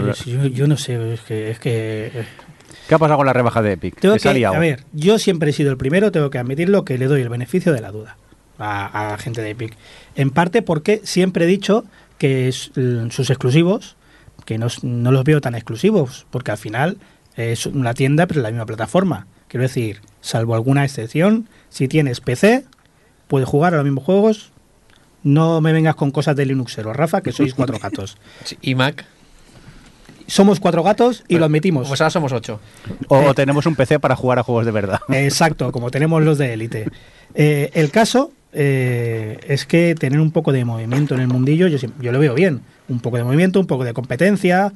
Yo, 0.47 0.67
no 0.67 0.77
sé, 0.77 1.13
es 1.13 1.21
que... 1.21 1.51
Es 1.51 1.59
que 1.59 2.11
¿Qué 2.87 2.95
ha 2.95 2.99
pasado 2.99 3.17
con 3.17 3.25
la 3.25 3.33
rebaja 3.33 3.61
de 3.61 3.73
Epic? 3.73 4.03
a 4.05 4.59
ver, 4.59 4.83
yo 4.91 5.17
siempre 5.17 5.51
he 5.51 5.53
sido 5.53 5.71
el 5.71 5.77
primero, 5.77 6.11
tengo 6.11 6.29
que 6.29 6.37
admitirlo, 6.37 6.83
que 6.83 6.97
le 6.97 7.05
doy 7.07 7.21
el 7.21 7.29
beneficio 7.29 7.73
de 7.73 7.81
la 7.81 7.91
duda 7.91 8.17
a, 8.61 9.07
la 9.11 9.17
gente 9.17 9.41
de 9.41 9.51
Epic. 9.51 9.75
En 10.15 10.29
parte 10.29 10.61
porque 10.61 11.01
siempre 11.03 11.45
he 11.45 11.47
dicho 11.47 11.85
que 12.17 12.51
sus 12.51 13.29
exclusivos, 13.29 13.95
que 14.45 14.57
no, 14.57 14.67
los 15.11 15.23
veo 15.23 15.41
tan 15.41 15.55
exclusivos, 15.55 16.25
porque 16.29 16.51
al 16.51 16.57
final 16.57 16.97
es 17.35 17.65
una 17.65 17.93
tienda 17.93 18.27
pero 18.27 18.39
es 18.39 18.43
la 18.43 18.51
misma 18.51 18.65
plataforma. 18.65 19.27
Quiero 19.47 19.63
decir, 19.63 20.01
salvo 20.21 20.55
alguna 20.55 20.85
excepción, 20.85 21.49
si 21.69 21.87
tienes 21.87 22.21
PC, 22.21 22.65
puedes 23.27 23.47
jugar 23.47 23.73
a 23.73 23.77
los 23.77 23.85
mismos 23.85 24.03
juegos. 24.03 24.51
No 25.23 25.61
me 25.61 25.73
vengas 25.73 25.95
con 25.95 26.11
cosas 26.11 26.35
de 26.35 26.45
Linuxero, 26.45 26.93
Rafa, 26.93 27.21
que 27.21 27.31
sois 27.31 27.53
cuatro 27.53 27.77
gatos. 27.79 28.17
¿Y 28.61 28.75
Mac? 28.75 29.05
Somos 30.27 30.59
cuatro 30.61 30.81
gatos 30.83 31.25
y 31.27 31.37
lo 31.37 31.45
admitimos. 31.45 31.87
Pues 31.87 31.99
ahora 31.99 32.09
somos 32.09 32.31
ocho. 32.31 32.61
O 33.09 33.33
tenemos 33.33 33.65
un 33.65 33.75
PC 33.75 33.99
para 33.99 34.15
jugar 34.15 34.39
a 34.39 34.43
juegos 34.43 34.65
de 34.65 34.71
verdad. 34.71 35.01
Exacto, 35.09 35.71
como 35.73 35.91
tenemos 35.91 36.23
los 36.23 36.37
de 36.37 36.53
élite. 36.53 36.87
Eh, 37.33 37.69
el 37.73 37.91
caso 37.91 38.31
eh, 38.53 39.39
es 39.47 39.65
que 39.65 39.95
tener 39.95 40.19
un 40.19 40.31
poco 40.31 40.51
de 40.51 40.65
movimiento 40.65 41.15
en 41.15 41.21
el 41.21 41.27
mundillo, 41.27 41.67
yo, 41.67 41.77
yo 41.99 42.11
lo 42.11 42.19
veo 42.19 42.33
bien. 42.33 42.61
Un 42.89 42.99
poco 42.99 43.17
de 43.17 43.23
movimiento, 43.23 43.59
un 43.59 43.67
poco 43.67 43.83
de 43.83 43.93
competencia, 43.93 44.73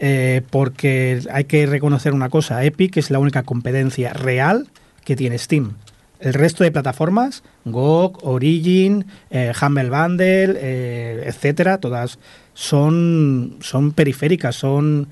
eh, 0.00 0.42
porque 0.50 1.20
hay 1.30 1.44
que 1.44 1.66
reconocer 1.66 2.14
una 2.14 2.30
cosa, 2.30 2.64
Epic 2.64 2.96
es 2.96 3.10
la 3.10 3.18
única 3.18 3.42
competencia 3.42 4.12
real 4.12 4.68
que 5.04 5.16
tiene 5.16 5.38
Steam. 5.38 5.74
El 6.20 6.34
resto 6.34 6.64
de 6.64 6.72
plataformas, 6.72 7.44
GOG, 7.64 8.26
Origin, 8.26 9.06
eh, 9.30 9.52
Humble 9.60 9.90
Bundle, 9.90 11.26
etcétera, 11.28 11.78
todas 11.78 12.18
son, 12.54 13.58
son 13.60 13.92
periféricas, 13.92 14.56
son, 14.56 15.08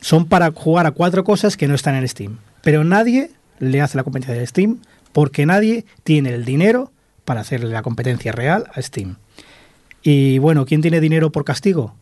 son 0.00 0.26
para 0.26 0.52
jugar 0.52 0.86
a 0.86 0.92
cuatro 0.92 1.24
cosas 1.24 1.56
que 1.56 1.66
no 1.66 1.74
están 1.74 1.96
en 1.96 2.06
Steam. 2.06 2.38
Pero 2.62 2.84
nadie 2.84 3.30
le 3.58 3.80
hace 3.80 3.96
la 3.96 4.04
competencia 4.04 4.38
de 4.38 4.46
Steam 4.46 4.78
porque 5.12 5.44
nadie 5.44 5.84
tiene 6.04 6.30
el 6.30 6.44
dinero 6.44 6.92
para 7.24 7.40
hacerle 7.40 7.70
la 7.70 7.82
competencia 7.82 8.32
real 8.32 8.66
a 8.74 8.82
Steam. 8.82 9.16
Y 10.02 10.38
bueno, 10.38 10.66
¿quién 10.66 10.82
tiene 10.82 11.00
dinero 11.00 11.30
por 11.30 11.44
castigo? 11.44 11.94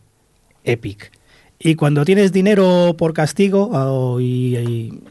Epic. 0.64 1.12
Y 1.58 1.74
cuando 1.74 2.04
tienes 2.04 2.32
dinero 2.32 2.94
por 2.96 3.12
castigo 3.12 3.70
oh, 3.72 4.18
y, 4.20 5.02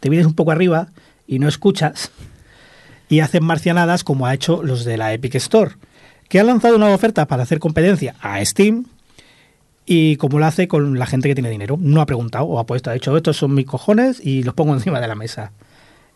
te 0.00 0.08
vienes 0.08 0.26
un 0.26 0.34
poco 0.34 0.50
arriba 0.50 0.88
y 1.26 1.38
no 1.38 1.48
escuchas 1.48 2.10
y 3.10 3.20
hacen 3.20 3.44
marcianadas 3.44 4.04
como 4.04 4.26
ha 4.26 4.34
hecho 4.34 4.62
los 4.62 4.84
de 4.84 4.96
la 4.96 5.12
Epic 5.12 5.34
Store, 5.34 5.72
que 6.28 6.40
han 6.40 6.46
lanzado 6.46 6.76
una 6.76 6.88
oferta 6.88 7.26
para 7.26 7.42
hacer 7.42 7.58
competencia 7.58 8.14
a 8.20 8.42
Steam 8.44 8.86
y 9.84 10.16
como 10.16 10.38
lo 10.38 10.46
hace 10.46 10.68
con 10.68 10.98
la 10.98 11.06
gente 11.06 11.28
que 11.28 11.34
tiene 11.34 11.50
dinero. 11.50 11.78
No 11.80 12.00
ha 12.00 12.06
preguntado 12.06 12.44
o 12.44 12.58
ha 12.58 12.66
puesto, 12.66 12.90
ha 12.90 12.94
dicho, 12.94 13.16
estos 13.16 13.36
son 13.36 13.54
mis 13.54 13.66
cojones 13.66 14.24
y 14.24 14.42
los 14.42 14.54
pongo 14.54 14.74
encima 14.74 15.00
de 15.00 15.08
la 15.08 15.14
mesa. 15.14 15.52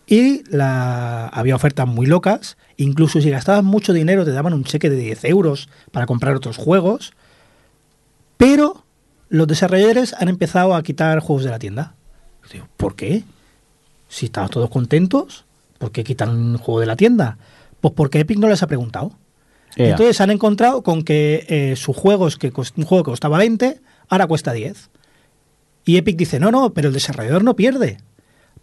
Y 0.07 0.45
la, 0.51 1.29
había 1.29 1.55
ofertas 1.55 1.87
muy 1.87 2.07
locas. 2.07 2.57
Incluso 2.77 3.21
si 3.21 3.31
gastabas 3.31 3.65
mucho 3.65 3.93
dinero 3.93 4.25
te 4.25 4.33
daban 4.33 4.53
un 4.53 4.65
cheque 4.65 4.91
de 4.91 4.97
10 4.97 5.25
euros 5.27 5.69
para 5.91 6.07
comprar 6.07 6.35
otros 6.35 6.57
juegos. 6.57 7.13
Pero 8.37 8.85
los 9.29 9.47
desarrolladores 9.47 10.15
han 10.19 10.29
empezado 10.29 10.75
a 10.75 10.83
quitar 10.83 11.21
juegos 11.21 11.45
de 11.45 11.51
la 11.51 11.59
tienda. 11.59 11.95
¿Por 12.77 12.97
qué? 12.97 13.23
Si 14.09 14.27
estaban 14.27 14.51
todos 14.51 14.69
contentos, 14.69 15.45
¿por 15.79 15.93
qué 15.93 16.05
quitan 16.05 16.31
un 16.31 16.59
juego 16.59 16.81
de 16.81 16.87
la 16.87 16.97
tienda? 16.97 17.39
Pues 17.81 17.95
porque 17.95 18.21
Epic 18.21 18.39
no 18.39 18.49
les 18.49 18.63
ha 18.63 18.67
preguntado. 18.67 19.13
Entonces 19.77 20.21
han 20.21 20.31
encontrado 20.31 20.83
con 20.83 21.03
que 21.03 21.47
eh, 21.49 21.77
sus 21.77 21.97
juegos, 21.97 22.37
que 22.37 22.53
un 22.77 22.85
juego 22.85 23.05
que 23.05 23.11
costaba 23.11 23.39
20, 23.39 23.81
ahora 24.09 24.27
cuesta 24.27 24.53
10. 24.53 24.91
Y 25.85 25.97
Epic 25.97 26.17
dice, 26.17 26.39
no, 26.39 26.51
no, 26.51 26.75
pero 26.75 26.89
el 26.89 26.95
desarrollador 26.95 27.43
no 27.43 27.57
pierde. 27.57 27.99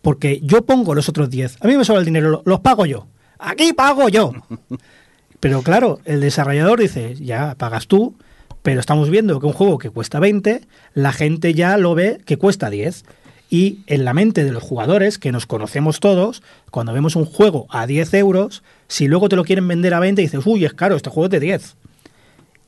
Porque 0.01 0.39
yo 0.43 0.65
pongo 0.65 0.95
los 0.95 1.09
otros 1.09 1.29
10. 1.29 1.57
A 1.61 1.67
mí 1.67 1.77
me 1.77 1.85
sobra 1.85 1.99
el 1.99 2.05
dinero, 2.05 2.41
los 2.45 2.59
pago 2.61 2.85
yo. 2.85 3.07
Aquí 3.37 3.73
pago 3.73 4.09
yo. 4.09 4.33
Pero 5.39 5.61
claro, 5.61 5.99
el 6.05 6.19
desarrollador 6.19 6.79
dice, 6.79 7.15
ya 7.15 7.55
pagas 7.55 7.87
tú, 7.87 8.15
pero 8.61 8.81
estamos 8.81 9.09
viendo 9.09 9.39
que 9.39 9.45
un 9.45 9.53
juego 9.53 9.77
que 9.77 9.89
cuesta 9.89 10.19
20, 10.19 10.61
la 10.93 11.13
gente 11.13 11.53
ya 11.53 11.77
lo 11.77 11.95
ve 11.95 12.19
que 12.25 12.37
cuesta 12.37 12.69
10. 12.69 13.05
Y 13.49 13.79
en 13.87 14.05
la 14.05 14.13
mente 14.13 14.43
de 14.43 14.51
los 14.51 14.61
jugadores, 14.61 15.17
que 15.17 15.31
nos 15.31 15.45
conocemos 15.45 15.99
todos, 15.99 16.43
cuando 16.69 16.93
vemos 16.93 17.15
un 17.15 17.25
juego 17.25 17.67
a 17.69 17.87
10 17.87 18.13
euros, 18.15 18.63
si 18.87 19.07
luego 19.07 19.29
te 19.29 19.35
lo 19.35 19.43
quieren 19.43 19.67
vender 19.67 19.93
a 19.93 19.99
20, 19.99 20.21
dices, 20.21 20.45
uy, 20.45 20.65
es 20.65 20.73
caro, 20.73 20.95
este 20.95 21.09
juego 21.09 21.25
es 21.25 21.31
de 21.31 21.39
10. 21.39 21.75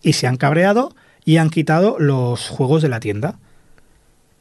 Y 0.02 0.13
se 0.13 0.26
han 0.28 0.38
cabreado 0.38 0.96
y 1.24 1.38
han 1.38 1.50
quitado 1.50 1.98
los 2.00 2.48
juegos 2.48 2.82
de 2.82 2.89
la 2.89 3.00
tienda. 3.00 3.38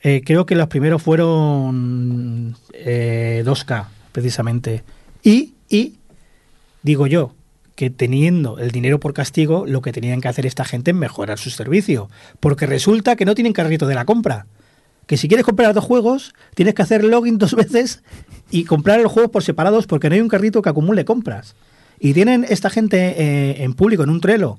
Eh, 0.03 0.23
creo 0.25 0.47
que 0.47 0.55
los 0.55 0.69
primeros 0.69 1.03
fueron 1.03 2.55
2K, 2.73 3.83
eh, 3.83 3.85
precisamente. 4.13 4.83
Y, 5.23 5.55
y, 5.69 5.97
digo 6.83 7.07
yo, 7.07 7.35
que 7.75 7.91
teniendo 7.91 8.59
el 8.59 8.71
dinero 8.71 9.01
por 9.01 9.15
castigo, 9.15 9.65
lo 9.67 9.83
que 9.83 9.93
tenían 9.93 10.21
que 10.21 10.29
hacer 10.29 10.47
esta 10.47 10.65
gente 10.65 10.91
es 10.91 10.97
mejorar 10.97 11.39
su 11.39 11.51
servicio. 11.51 12.11
Porque 12.39 12.67
resulta 12.67 13.17
que 13.17 13.25
no 13.25 13.35
tienen 13.35 13.53
carrito 13.53 13.87
de 13.87 13.95
la 13.95 14.05
compra. 14.05 14.47
Que 15.07 15.17
si 15.17 15.29
quieres 15.29 15.45
comprar 15.45 15.75
dos 15.75 15.85
juegos, 15.85 16.35
tienes 16.55 16.75
que 16.75 16.83
hacer 16.83 17.05
login 17.05 17.39
dos 17.39 17.55
veces 17.57 18.03
y 18.51 18.65
comprar 18.65 19.01
los 19.01 19.13
juegos 19.13 19.31
por 19.31 19.43
separados 19.43 19.87
porque 19.87 20.09
no 20.09 20.15
hay 20.15 20.21
un 20.21 20.29
carrito 20.29 20.63
que 20.63 20.69
acumule 20.69 21.05
compras. 21.05 21.57
Y 21.99 22.15
tienen 22.15 22.47
esta 22.49 22.71
gente 22.71 23.15
eh, 23.17 23.63
en 23.63 23.75
público, 23.75 24.03
en 24.03 24.11
un 24.11 24.21
trelo, 24.21 24.59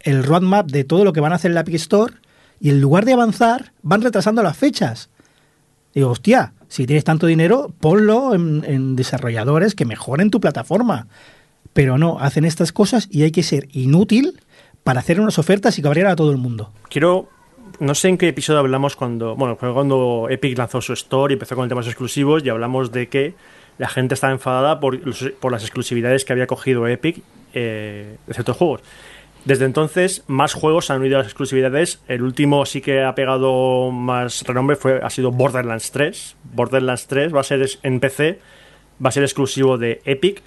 el 0.00 0.24
roadmap 0.24 0.70
de 0.70 0.84
todo 0.84 1.04
lo 1.04 1.12
que 1.12 1.20
van 1.20 1.32
a 1.32 1.36
hacer 1.36 1.50
en 1.50 1.54
la 1.54 1.60
App 1.60 1.68
Store 1.70 2.14
y 2.60 2.70
en 2.70 2.80
lugar 2.80 3.04
de 3.04 3.12
avanzar, 3.12 3.72
van 3.82 4.02
retrasando 4.02 4.42
las 4.42 4.56
fechas. 4.56 5.10
Digo, 5.94 6.10
hostia, 6.10 6.52
si 6.68 6.86
tienes 6.86 7.04
tanto 7.04 7.26
dinero, 7.26 7.72
ponlo 7.80 8.34
en, 8.34 8.96
desarrolladores 8.96 9.74
que 9.74 9.84
mejoren 9.84 10.30
tu 10.30 10.40
plataforma. 10.40 11.06
Pero 11.72 11.98
no, 11.98 12.18
hacen 12.18 12.44
estas 12.44 12.72
cosas 12.72 13.08
y 13.10 13.22
hay 13.22 13.30
que 13.30 13.42
ser 13.42 13.68
inútil 13.72 14.40
para 14.84 15.00
hacer 15.00 15.20
unas 15.20 15.38
ofertas 15.38 15.78
y 15.78 15.82
cabrear 15.82 16.08
a 16.08 16.16
todo 16.16 16.30
el 16.30 16.38
mundo. 16.38 16.72
Quiero 16.88 17.28
no 17.80 17.94
sé 17.94 18.08
en 18.08 18.18
qué 18.18 18.28
episodio 18.28 18.58
hablamos 18.58 18.96
cuando, 18.96 19.36
bueno, 19.36 19.56
fue 19.56 19.72
cuando 19.72 20.26
Epic 20.30 20.58
lanzó 20.58 20.80
su 20.80 20.94
store 20.94 21.32
y 21.32 21.34
empezó 21.34 21.54
con 21.54 21.68
temas 21.68 21.86
exclusivos 21.86 22.44
y 22.44 22.48
hablamos 22.48 22.90
de 22.90 23.08
que 23.08 23.34
la 23.78 23.88
gente 23.88 24.14
estaba 24.14 24.32
enfadada 24.32 24.80
por, 24.80 24.98
por 25.38 25.52
las 25.52 25.62
exclusividades 25.62 26.24
que 26.24 26.32
había 26.32 26.46
cogido 26.46 26.88
Epic 26.88 27.22
eh, 27.54 28.16
de 28.26 28.34
ciertos 28.34 28.56
juegos. 28.56 28.80
Desde 29.44 29.64
entonces, 29.64 30.24
más 30.26 30.52
juegos 30.52 30.90
han 30.90 31.00
unido 31.00 31.16
a 31.16 31.18
las 31.18 31.28
exclusividades. 31.28 32.02
El 32.08 32.22
último 32.22 32.66
sí 32.66 32.80
que 32.80 33.02
ha 33.02 33.14
pegado 33.14 33.90
más 33.90 34.42
renombre 34.42 34.76
fue, 34.76 35.00
ha 35.02 35.10
sido 35.10 35.30
Borderlands 35.30 35.90
3. 35.90 36.36
Borderlands 36.52 37.06
3 37.06 37.34
va 37.34 37.40
a 37.40 37.44
ser 37.44 37.66
en 37.82 38.00
PC, 38.00 38.40
va 39.04 39.08
a 39.08 39.12
ser 39.12 39.22
exclusivo 39.22 39.78
de 39.78 40.02
Epic. 40.04 40.42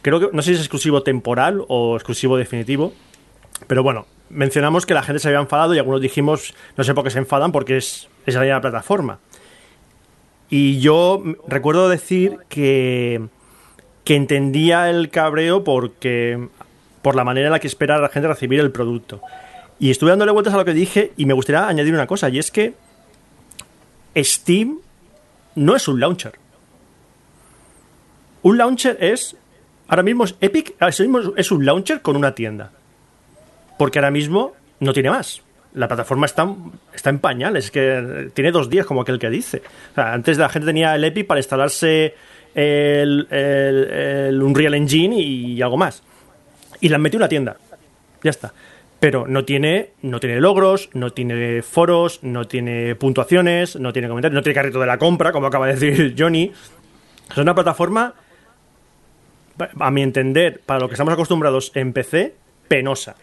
Creo 0.00 0.20
que 0.20 0.28
no 0.32 0.42
sé 0.42 0.50
si 0.50 0.54
es 0.54 0.60
exclusivo 0.60 1.02
temporal 1.02 1.64
o 1.68 1.96
exclusivo 1.96 2.36
definitivo. 2.36 2.92
Pero 3.66 3.82
bueno, 3.82 4.06
mencionamos 4.30 4.86
que 4.86 4.94
la 4.94 5.02
gente 5.02 5.18
se 5.18 5.28
había 5.28 5.40
enfadado 5.40 5.74
y 5.74 5.78
algunos 5.78 6.00
dijimos, 6.00 6.54
no 6.76 6.84
sé 6.84 6.94
por 6.94 7.04
qué 7.04 7.10
se 7.10 7.18
enfadan, 7.18 7.52
porque 7.52 7.76
es, 7.76 8.08
es 8.24 8.34
la 8.34 8.42
misma 8.42 8.60
plataforma. 8.60 9.18
Y 10.48 10.78
yo 10.78 11.22
recuerdo 11.48 11.88
decir 11.88 12.38
que, 12.48 13.26
que 14.04 14.14
entendía 14.14 14.90
el 14.90 15.10
cabreo 15.10 15.64
porque 15.64 16.48
por 17.06 17.14
la 17.14 17.22
manera 17.22 17.46
en 17.46 17.52
la 17.52 17.60
que 17.60 17.68
espera 17.68 17.98
la 18.00 18.08
gente 18.08 18.26
recibir 18.26 18.58
el 18.58 18.72
producto. 18.72 19.22
Y 19.78 19.92
estuve 19.92 20.10
dándole 20.10 20.32
vueltas 20.32 20.52
a 20.54 20.56
lo 20.56 20.64
que 20.64 20.72
dije 20.74 21.12
y 21.16 21.24
me 21.24 21.34
gustaría 21.34 21.68
añadir 21.68 21.94
una 21.94 22.08
cosa, 22.08 22.28
y 22.30 22.40
es 22.40 22.50
que 22.50 22.74
Steam 24.16 24.78
no 25.54 25.76
es 25.76 25.86
un 25.86 26.00
launcher. 26.00 26.32
Un 28.42 28.58
launcher 28.58 28.96
es, 29.00 29.36
ahora 29.86 30.02
mismo 30.02 30.24
es 30.24 30.34
Epic, 30.40 30.74
ahora 30.80 30.92
mismo 30.98 31.20
es 31.36 31.52
un 31.52 31.64
launcher 31.64 32.02
con 32.02 32.16
una 32.16 32.34
tienda. 32.34 32.72
Porque 33.78 34.00
ahora 34.00 34.10
mismo 34.10 34.54
no 34.80 34.92
tiene 34.92 35.10
más. 35.10 35.42
La 35.74 35.86
plataforma 35.86 36.26
está, 36.26 36.52
está 36.92 37.10
en 37.10 37.20
pañales, 37.20 37.66
es 37.66 37.70
que 37.70 38.30
tiene 38.34 38.50
dos 38.50 38.68
días 38.68 38.84
como 38.84 39.02
aquel 39.02 39.20
que 39.20 39.30
dice. 39.30 39.62
O 39.92 39.94
sea, 39.94 40.12
antes 40.12 40.38
la 40.38 40.48
gente 40.48 40.66
tenía 40.66 40.92
el 40.96 41.04
Epic 41.04 41.24
para 41.28 41.38
instalarse 41.38 42.14
el, 42.52 43.28
el- 43.30 43.90
el 44.30 44.42
Unreal 44.42 44.74
Engine 44.74 45.20
y 45.20 45.62
algo 45.62 45.76
más. 45.76 46.02
Y 46.86 46.88
la 46.88 46.96
han 46.96 47.02
metido 47.02 47.18
en 47.18 47.22
una 47.22 47.28
tienda. 47.28 47.56
Ya 48.22 48.30
está. 48.30 48.52
Pero 49.00 49.26
no 49.26 49.44
tiene, 49.44 49.90
no 50.02 50.20
tiene 50.20 50.38
logros, 50.40 50.88
no 50.92 51.10
tiene 51.10 51.60
foros, 51.62 52.20
no 52.22 52.46
tiene 52.46 52.94
puntuaciones, 52.94 53.74
no 53.74 53.92
tiene 53.92 54.06
comentarios, 54.06 54.36
no 54.36 54.42
tiene 54.42 54.54
carrito 54.54 54.78
de 54.78 54.86
la 54.86 54.96
compra, 54.96 55.32
como 55.32 55.48
acaba 55.48 55.66
de 55.66 55.74
decir 55.74 56.14
Johnny. 56.18 56.52
Es 57.28 57.36
una 57.38 57.56
plataforma, 57.56 58.14
a 59.80 59.90
mi 59.90 60.02
entender, 60.02 60.60
para 60.64 60.78
lo 60.78 60.86
que 60.86 60.94
estamos 60.94 61.12
acostumbrados 61.12 61.72
en 61.74 61.92
PC, 61.92 62.36
penosa. 62.68 63.16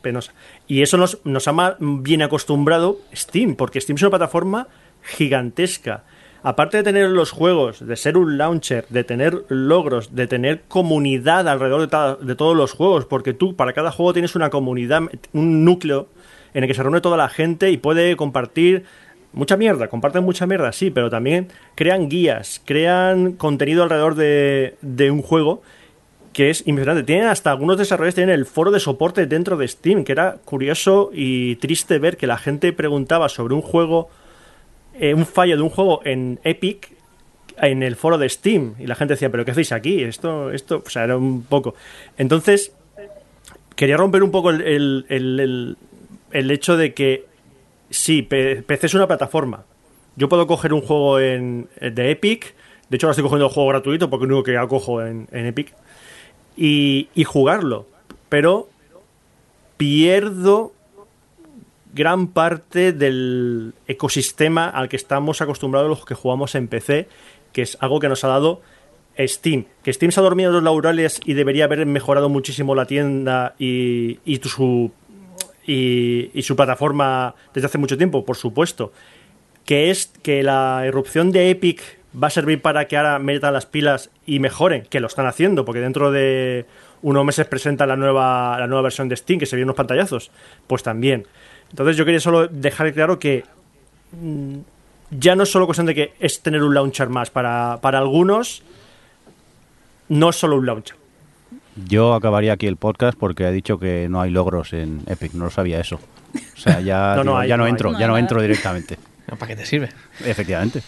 Penosa. 0.00 0.32
Y 0.68 0.82
eso 0.82 0.96
nos, 0.96 1.18
nos 1.24 1.48
ha 1.48 1.76
bien 1.80 2.22
acostumbrado 2.22 3.00
Steam, 3.12 3.56
porque 3.56 3.80
Steam 3.80 3.96
es 3.96 4.02
una 4.02 4.10
plataforma 4.10 4.68
gigantesca. 5.02 6.04
Aparte 6.48 6.78
de 6.78 6.82
tener 6.82 7.10
los 7.10 7.30
juegos, 7.30 7.86
de 7.86 7.94
ser 7.94 8.16
un 8.16 8.38
launcher, 8.38 8.86
de 8.88 9.04
tener 9.04 9.44
logros, 9.50 10.14
de 10.14 10.26
tener 10.26 10.62
comunidad 10.62 11.46
alrededor 11.46 11.90
de, 12.20 12.34
todos 12.36 12.56
los 12.56 12.72
juegos, 12.72 13.04
porque 13.04 13.34
tú 13.34 13.54
para 13.54 13.74
cada 13.74 13.90
juego 13.90 14.14
tienes 14.14 14.34
una 14.34 14.48
comunidad, 14.48 15.02
un 15.34 15.66
núcleo 15.66 16.08
en 16.54 16.64
el 16.64 16.68
que 16.68 16.72
se 16.72 16.82
reúne 16.82 17.02
toda 17.02 17.18
la 17.18 17.28
gente 17.28 17.70
y 17.70 17.76
puede 17.76 18.16
compartir 18.16 18.84
mucha 19.34 19.58
mierda, 19.58 19.88
comparten 19.88 20.24
mucha 20.24 20.46
mierda, 20.46 20.72
sí, 20.72 20.90
pero 20.90 21.10
también 21.10 21.48
crean 21.74 22.08
guías, 22.08 22.62
crean 22.64 23.32
contenido 23.32 23.82
alrededor 23.82 24.14
de, 24.14 24.76
de 24.80 25.10
un 25.10 25.20
juego 25.20 25.60
que 26.32 26.48
es 26.48 26.66
impresionante. 26.66 27.04
Tienen 27.04 27.26
hasta 27.26 27.50
algunos 27.50 27.76
desarrolladores 27.76 28.14
tienen 28.14 28.34
el 28.34 28.46
foro 28.46 28.70
de 28.70 28.80
soporte 28.80 29.26
dentro 29.26 29.58
de 29.58 29.68
Steam, 29.68 30.02
que 30.02 30.12
era 30.12 30.38
curioso 30.46 31.10
y 31.12 31.56
triste 31.56 31.98
ver 31.98 32.16
que 32.16 32.26
la 32.26 32.38
gente 32.38 32.72
preguntaba 32.72 33.28
sobre 33.28 33.52
un 33.52 33.60
juego, 33.60 34.08
eh, 34.98 35.14
un 35.14 35.26
fallo 35.26 35.56
de 35.56 35.62
un 35.62 35.70
juego 35.70 36.00
en 36.04 36.38
Epic 36.44 36.90
en 37.60 37.82
el 37.82 37.96
foro 37.96 38.18
de 38.18 38.28
Steam 38.28 38.74
y 38.78 38.86
la 38.86 38.94
gente 38.94 39.14
decía, 39.14 39.30
pero 39.30 39.44
¿qué 39.44 39.50
hacéis 39.50 39.72
aquí? 39.72 40.02
Esto, 40.02 40.50
esto, 40.52 40.82
o 40.86 40.90
sea, 40.90 41.04
era 41.04 41.16
un 41.16 41.42
poco. 41.42 41.74
Entonces, 42.16 42.72
quería 43.74 43.96
romper 43.96 44.22
un 44.22 44.30
poco 44.30 44.50
el, 44.50 44.60
el- 44.62 45.06
el- 45.08 45.76
el- 46.32 46.50
hecho 46.50 46.76
de 46.76 46.94
que 46.94 47.24
sí, 47.90 48.22
PC 48.22 48.86
es 48.86 48.94
una 48.94 49.06
plataforma. 49.08 49.64
Yo 50.16 50.28
puedo 50.28 50.46
coger 50.46 50.72
un 50.72 50.82
juego 50.82 51.18
en, 51.20 51.68
de 51.80 52.10
Epic, 52.10 52.54
de 52.88 52.96
hecho 52.96 53.06
ahora 53.06 53.12
estoy 53.12 53.22
cogiendo 53.24 53.46
el 53.46 53.52
juego 53.52 53.68
gratuito 53.70 54.08
porque 54.10 54.24
es 54.24 54.28
lo 54.30 54.36
único 54.36 54.44
que 54.44 54.56
acojo 54.56 55.02
en, 55.02 55.26
en 55.32 55.46
Epic, 55.46 55.72
y 56.56 57.08
jugarlo. 57.24 57.86
Pero 58.28 58.68
pierdo 59.76 60.72
gran 61.94 62.28
parte 62.28 62.92
del 62.92 63.74
ecosistema 63.86 64.68
al 64.68 64.88
que 64.88 64.96
estamos 64.96 65.40
acostumbrados 65.40 65.88
los 65.88 66.04
que 66.04 66.14
jugamos 66.14 66.54
en 66.54 66.68
PC, 66.68 67.08
que 67.52 67.62
es 67.62 67.76
algo 67.80 68.00
que 68.00 68.08
nos 68.08 68.24
ha 68.24 68.28
dado 68.28 68.60
Steam. 69.18 69.66
Que 69.82 69.92
Steam 69.92 70.12
se 70.12 70.20
ha 70.20 70.22
dormido 70.22 70.50
en 70.50 70.54
los 70.54 70.62
laureles 70.62 71.20
y 71.24 71.34
debería 71.34 71.64
haber 71.64 71.84
mejorado 71.86 72.28
muchísimo 72.28 72.74
la 72.74 72.86
tienda 72.86 73.54
y, 73.58 74.18
y 74.24 74.36
su, 74.36 74.92
y, 75.66 76.42
su 76.42 76.56
plataforma 76.56 77.34
desde 77.52 77.66
hace 77.66 77.78
mucho 77.78 77.96
tiempo, 77.96 78.24
por 78.24 78.36
supuesto. 78.36 78.92
Que 79.64 79.90
es 79.90 80.12
que 80.22 80.42
la 80.42 80.84
irrupción 80.86 81.30
de 81.30 81.50
Epic 81.50 81.82
va 82.20 82.28
a 82.28 82.30
servir 82.30 82.62
para 82.62 82.86
que 82.86 82.96
ahora 82.96 83.18
metan 83.18 83.52
las 83.52 83.66
pilas 83.66 84.10
y 84.24 84.38
mejoren, 84.38 84.84
que 84.88 85.00
lo 85.00 85.08
están 85.08 85.26
haciendo, 85.26 85.64
porque 85.64 85.80
dentro 85.80 86.10
de 86.10 86.64
unos 87.02 87.24
meses 87.24 87.46
presenta 87.46 87.86
la 87.86 87.96
nueva, 87.96 88.58
la 88.58 88.66
nueva 88.66 88.82
versión 88.82 89.08
de 89.08 89.16
Steam, 89.16 89.38
que 89.38 89.46
se 89.46 89.56
vio 89.56 89.62
en 89.62 89.68
unos 89.68 89.76
pantallazos, 89.76 90.30
pues 90.66 90.82
también. 90.82 91.26
Entonces 91.70 91.96
yo 91.96 92.04
quería 92.04 92.20
solo 92.20 92.48
dejar 92.48 92.92
claro 92.92 93.18
que 93.18 93.44
mm, 94.12 94.58
ya 95.10 95.34
no 95.34 95.42
es 95.42 95.50
solo 95.50 95.66
cuestión 95.66 95.86
de 95.86 95.94
que 95.94 96.14
es 96.20 96.40
tener 96.42 96.62
un 96.62 96.74
launcher 96.74 97.08
más. 97.08 97.30
Para, 97.30 97.78
para 97.80 97.98
algunos, 97.98 98.62
no 100.08 100.30
es 100.30 100.36
solo 100.36 100.56
un 100.56 100.66
launcher. 100.66 100.96
Yo 101.86 102.14
acabaría 102.14 102.52
aquí 102.52 102.66
el 102.66 102.76
podcast 102.76 103.16
porque 103.18 103.44
ha 103.46 103.50
dicho 103.50 103.78
que 103.78 104.08
no 104.08 104.20
hay 104.20 104.30
logros 104.30 104.72
en 104.72 105.02
Epic, 105.06 105.34
no 105.34 105.44
lo 105.44 105.50
sabía 105.50 105.80
eso. 105.80 106.00
O 106.34 106.58
sea, 106.58 106.80
ya 106.80 107.14
No, 107.16 107.24
no 107.24 107.30
digo, 107.32 107.38
hay, 107.38 107.48
ya 107.48 107.56
no, 107.56 107.66
entro, 107.66 107.98
ya 107.98 108.06
no 108.08 108.18
entro 108.18 108.42
directamente. 108.42 108.98
¿Para 109.26 109.46
qué 109.46 109.56
te 109.56 109.66
sirve? 109.66 109.90
Efectivamente. 110.24 110.82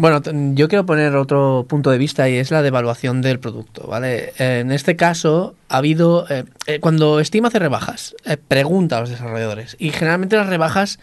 Bueno, 0.00 0.22
yo 0.54 0.68
quiero 0.68 0.86
poner 0.86 1.16
otro 1.16 1.66
punto 1.68 1.90
de 1.90 1.98
vista 1.98 2.28
y 2.28 2.36
es 2.36 2.52
la 2.52 2.62
devaluación 2.62 3.20
del 3.20 3.40
producto, 3.40 3.88
¿vale? 3.88 4.32
En 4.38 4.70
este 4.70 4.94
caso 4.94 5.56
ha 5.68 5.78
habido, 5.78 6.24
eh, 6.30 6.44
eh, 6.66 6.78
cuando 6.78 7.22
Steam 7.24 7.46
hace 7.46 7.58
rebajas, 7.58 8.14
eh, 8.24 8.36
pregunta 8.36 8.96
a 8.96 9.00
los 9.00 9.10
desarrolladores 9.10 9.74
y 9.80 9.90
generalmente 9.90 10.36
las 10.36 10.46
rebajas, 10.46 11.00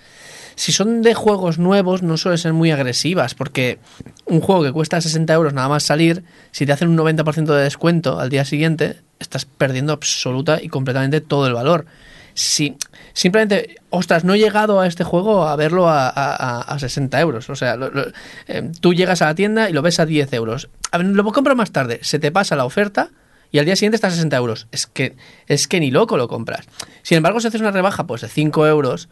si 0.55 0.71
son 0.71 1.01
de 1.01 1.13
juegos 1.13 1.59
nuevos, 1.59 2.03
no 2.03 2.15
suelen 2.15 2.37
ser 2.37 2.53
muy 2.53 2.71
agresivas 2.71 3.35
porque 3.35 3.79
un 4.27 4.39
juego 4.39 4.63
que 4.63 4.71
cuesta 4.71 5.01
60 5.01 5.33
euros 5.33 5.53
nada 5.53 5.67
más 5.67 5.83
salir, 5.83 6.23
si 6.51 6.65
te 6.65 6.71
hacen 6.71 6.87
un 6.87 6.97
90% 6.97 7.53
de 7.53 7.63
descuento 7.63 8.17
al 8.17 8.29
día 8.29 8.45
siguiente, 8.45 9.01
estás 9.19 9.43
perdiendo 9.43 9.91
absoluta 9.91 10.61
y 10.63 10.69
completamente 10.69 11.19
todo 11.19 11.47
el 11.47 11.53
valor. 11.53 11.85
Si 12.37 12.75
simplemente, 13.13 13.77
ostras, 13.89 14.23
no 14.25 14.33
he 14.33 14.37
llegado 14.39 14.79
a 14.81 14.87
este 14.87 15.03
juego 15.05 15.47
a 15.47 15.55
verlo 15.55 15.87
a, 15.89 16.09
a- 16.09 16.61
a 16.61 16.79
60 16.79 17.19
euros. 17.21 17.49
O 17.49 17.55
sea, 17.55 17.77
eh, 18.47 18.71
tú 18.81 18.93
llegas 18.93 19.21
a 19.21 19.27
la 19.27 19.35
tienda 19.35 19.69
y 19.69 19.73
lo 19.73 19.81
ves 19.81 19.99
a 19.99 20.05
10 20.05 20.31
euros. 20.33 20.69
A 20.91 20.97
ver, 20.97 21.07
lo 21.07 21.23
compras 21.31 21.55
más 21.55 21.71
tarde, 21.71 21.99
se 22.03 22.19
te 22.19 22.31
pasa 22.31 22.55
la 22.57 22.65
oferta 22.65 23.09
y 23.51 23.59
al 23.59 23.65
día 23.65 23.75
siguiente 23.77 23.95
está 23.95 24.07
a 24.07 24.11
60 24.11 24.35
euros. 24.35 24.67
Es 24.73 24.85
que, 24.85 25.15
es 25.47 25.67
que 25.69 25.79
ni 25.79 25.91
loco 25.91 26.17
lo 26.17 26.27
compras. 26.27 26.65
Sin 27.03 27.15
embargo, 27.17 27.39
si 27.39 27.47
haces 27.47 27.61
una 27.61 27.71
rebaja 27.71 28.05
pues 28.05 28.21
de 28.21 28.27
5 28.27 28.67
euros, 28.67 29.07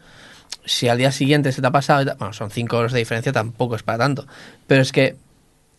si 0.66 0.88
al 0.88 0.98
día 0.98 1.10
siguiente 1.10 1.50
se 1.52 1.62
te 1.62 1.66
ha 1.66 1.70
pasado, 1.72 2.14
bueno, 2.18 2.34
son 2.34 2.50
5 2.50 2.76
euros 2.76 2.92
de 2.92 2.98
diferencia, 2.98 3.32
tampoco 3.32 3.74
es 3.74 3.82
para 3.82 3.98
tanto. 3.98 4.26
Pero 4.66 4.82
es 4.82 4.92
que 4.92 5.16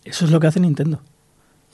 Eso 0.04 0.26
es 0.26 0.32
lo 0.32 0.40
que 0.40 0.48
hace 0.48 0.60
Nintendo. 0.60 1.02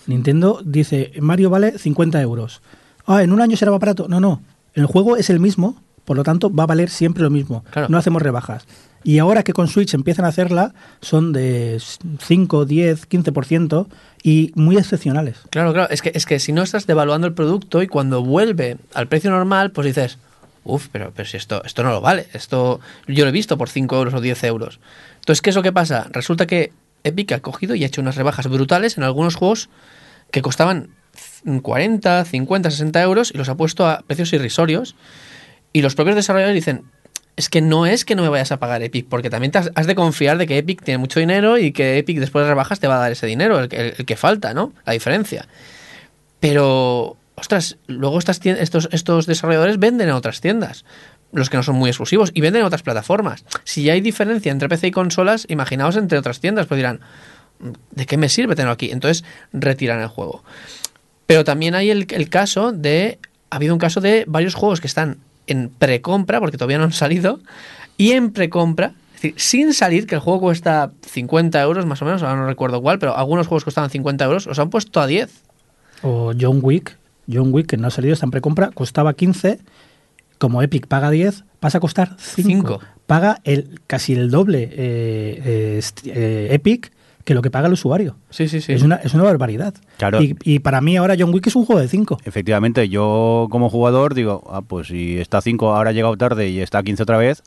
Nintendo 0.07 0.61
dice, 0.65 1.11
Mario 1.21 1.49
vale 1.49 1.77
50 1.77 2.21
euros. 2.21 2.61
Ah, 3.05 3.23
en 3.23 3.31
un 3.31 3.39
año 3.41 3.55
será 3.55 3.71
más 3.71 3.79
barato. 3.79 4.07
No, 4.09 4.19
no. 4.19 4.41
El 4.73 4.85
juego 4.85 5.17
es 5.17 5.29
el 5.29 5.39
mismo, 5.39 5.81
por 6.05 6.17
lo 6.17 6.23
tanto 6.23 6.53
va 6.53 6.63
a 6.63 6.67
valer 6.67 6.89
siempre 6.89 7.23
lo 7.23 7.29
mismo. 7.29 7.63
Claro. 7.71 7.89
No 7.89 7.97
hacemos 7.97 8.21
rebajas. 8.21 8.65
Y 9.03 9.17
ahora 9.17 9.43
que 9.43 9.53
con 9.53 9.67
Switch 9.67 9.93
empiezan 9.93 10.25
a 10.25 10.27
hacerla, 10.27 10.73
son 11.01 11.33
de 11.33 11.81
5, 12.19 12.65
10, 12.65 13.09
15% 13.09 13.87
y 14.21 14.51
muy 14.55 14.77
excepcionales. 14.77 15.39
Claro, 15.49 15.73
claro, 15.73 15.89
es 15.91 16.01
que, 16.01 16.11
es 16.13 16.25
que 16.25 16.39
si 16.39 16.53
no 16.53 16.61
estás 16.61 16.85
devaluando 16.85 17.25
el 17.25 17.33
producto 17.33 17.81
y 17.81 17.87
cuando 17.87 18.23
vuelve 18.23 18.77
al 18.93 19.07
precio 19.07 19.31
normal, 19.31 19.71
pues 19.71 19.87
dices, 19.87 20.19
uff, 20.63 20.87
pero, 20.91 21.11
pero 21.15 21.27
si 21.27 21.37
esto, 21.37 21.63
esto 21.65 21.81
no 21.81 21.89
lo 21.89 22.01
vale, 22.01 22.27
esto 22.33 22.79
yo 23.07 23.23
lo 23.25 23.29
he 23.29 23.33
visto 23.33 23.57
por 23.57 23.69
5 23.69 23.95
euros 23.95 24.13
o 24.13 24.21
10 24.21 24.43
euros. 24.43 24.79
Entonces, 25.15 25.41
¿qué 25.41 25.49
es 25.49 25.55
lo 25.55 25.63
que 25.63 25.73
pasa? 25.73 26.07
Resulta 26.11 26.45
que 26.45 26.71
Epic 27.03 27.31
ha 27.31 27.39
cogido 27.39 27.73
y 27.73 27.83
ha 27.83 27.87
hecho 27.87 28.01
unas 28.01 28.15
rebajas 28.15 28.47
brutales 28.47 28.97
en 28.97 29.03
algunos 29.03 29.35
juegos 29.35 29.69
que 30.29 30.43
costaban 30.43 30.89
40, 31.61 32.25
50, 32.25 32.71
60 32.71 33.01
euros 33.01 33.31
y 33.33 33.37
los 33.37 33.49
ha 33.49 33.55
puesto 33.55 33.87
a 33.87 34.03
precios 34.07 34.31
irrisorios. 34.33 34.95
Y 35.73 35.81
los 35.81 35.95
propios 35.95 36.15
desarrolladores 36.15 36.55
dicen, 36.55 36.83
es 37.37 37.49
que 37.49 37.61
no 37.61 37.85
es 37.85 38.03
que 38.05 38.15
no 38.15 38.23
me 38.23 38.29
vayas 38.29 38.51
a 38.51 38.59
pagar 38.59 38.83
Epic, 38.83 39.07
porque 39.07 39.29
también 39.29 39.51
has, 39.55 39.87
de 39.87 39.95
confiar 39.95 40.37
de 40.37 40.47
que 40.47 40.57
Epic 40.57 40.83
tiene 40.83 40.97
mucho 40.97 41.19
dinero 41.19 41.57
y 41.57 41.71
que 41.71 41.97
Epic 41.97 42.19
después 42.19 42.43
de 42.43 42.49
rebajas 42.49 42.79
te 42.79 42.87
va 42.87 42.97
a 42.97 42.99
dar 42.99 43.11
ese 43.11 43.25
dinero, 43.25 43.59
el, 43.59 43.69
que- 43.69 44.15
falta, 44.17 44.53
¿no? 44.53 44.73
La 44.85 44.93
diferencia. 44.93 45.47
Pero, 46.39 47.17
ostras, 47.35 47.77
luego 47.87 48.19
estos, 48.19 49.25
desarrolladores 49.27 49.79
venden 49.79 50.09
en 50.09 50.15
otras 50.15 50.41
tiendas, 50.41 50.85
los 51.31 51.49
que 51.49 51.57
no 51.57 51.63
son 51.63 51.75
muy 51.75 51.89
exclusivos, 51.89 52.31
y 52.33 52.41
venden 52.41 52.61
en 52.61 52.65
otras 52.67 52.83
plataformas. 52.83 53.45
Si 53.63 53.89
hay 53.89 54.01
diferencia 54.01 54.51
entre 54.51 54.67
PC 54.69 54.87
y 54.87 54.91
consolas, 54.91 55.45
imaginaos 55.49 55.95
entre 55.95 56.17
otras 56.17 56.39
tiendas, 56.39 56.67
pues 56.67 56.77
dirán, 56.77 56.99
¿de 57.91 58.05
qué 58.05 58.17
me 58.17 58.27
sirve 58.27 58.55
tenerlo 58.55 58.73
aquí? 58.73 58.91
Entonces 58.91 59.23
retiran 59.53 60.01
el 60.01 60.07
juego. 60.07 60.43
Pero 61.31 61.45
también 61.45 61.75
hay 61.75 61.89
el, 61.89 62.07
el 62.09 62.27
caso 62.27 62.73
de. 62.73 63.17
Ha 63.51 63.55
habido 63.55 63.73
un 63.73 63.79
caso 63.79 64.01
de 64.01 64.25
varios 64.27 64.53
juegos 64.53 64.81
que 64.81 64.87
están 64.87 65.19
en 65.47 65.69
precompra, 65.69 66.41
porque 66.41 66.57
todavía 66.57 66.77
no 66.77 66.83
han 66.83 66.91
salido, 66.91 67.39
y 67.95 68.11
en 68.11 68.31
precompra, 68.31 68.95
es 69.15 69.21
decir, 69.21 69.33
sin 69.37 69.73
salir, 69.73 70.07
que 70.07 70.15
el 70.15 70.21
juego 70.21 70.41
cuesta 70.41 70.91
50 71.09 71.61
euros 71.61 71.85
más 71.85 72.01
o 72.01 72.05
menos, 72.05 72.21
ahora 72.21 72.35
no 72.35 72.47
recuerdo 72.47 72.81
cuál, 72.81 72.99
pero 72.99 73.15
algunos 73.15 73.47
juegos 73.47 73.63
costaban 73.63 73.89
50 73.89 74.25
euros, 74.25 74.45
los 74.45 74.59
han 74.59 74.69
puesto 74.69 74.99
a 74.99 75.07
10. 75.07 75.31
O 76.01 76.33
John 76.37 76.59
Wick, 76.61 76.97
John 77.31 77.53
Wick, 77.53 77.67
que 77.67 77.77
no 77.77 77.87
ha 77.87 77.91
salido, 77.91 78.13
está 78.13 78.25
en 78.25 78.31
precompra, 78.31 78.71
costaba 78.71 79.13
15, 79.13 79.59
como 80.37 80.61
Epic 80.61 80.87
paga 80.87 81.11
10, 81.11 81.45
pasa 81.61 81.77
a 81.77 81.81
costar 81.81 82.17
5. 82.17 82.49
Cinco. 82.49 82.79
Paga 83.07 83.39
el, 83.45 83.79
casi 83.87 84.15
el 84.15 84.31
doble 84.31 84.63
eh, 84.63 85.41
eh, 85.45 85.81
eh, 86.07 86.47
Epic 86.51 86.91
que 87.23 87.33
lo 87.33 87.41
que 87.41 87.49
paga 87.51 87.67
el 87.67 87.73
usuario. 87.73 88.15
Sí, 88.29 88.47
sí, 88.47 88.61
sí. 88.61 88.73
Es, 88.73 88.83
una, 88.83 88.95
es 88.97 89.13
una 89.13 89.23
barbaridad. 89.23 89.73
Claro. 89.97 90.21
Y, 90.21 90.35
y 90.43 90.59
para 90.59 90.81
mí 90.81 90.97
ahora 90.97 91.15
John 91.17 91.33
Wick 91.33 91.47
es 91.47 91.55
un 91.55 91.65
juego 91.65 91.81
de 91.81 91.87
5. 91.87 92.19
Efectivamente, 92.25 92.89
yo 92.89 93.47
como 93.51 93.69
jugador 93.69 94.13
digo, 94.13 94.43
ah, 94.51 94.61
pues 94.61 94.87
si 94.87 95.17
está 95.19 95.39
a 95.39 95.41
5, 95.41 95.73
ahora 95.75 95.89
ha 95.89 95.93
llegado 95.93 96.15
tarde 96.17 96.49
y 96.49 96.59
está 96.59 96.79
a 96.79 96.83
15 96.83 97.03
otra 97.03 97.17
vez, 97.17 97.43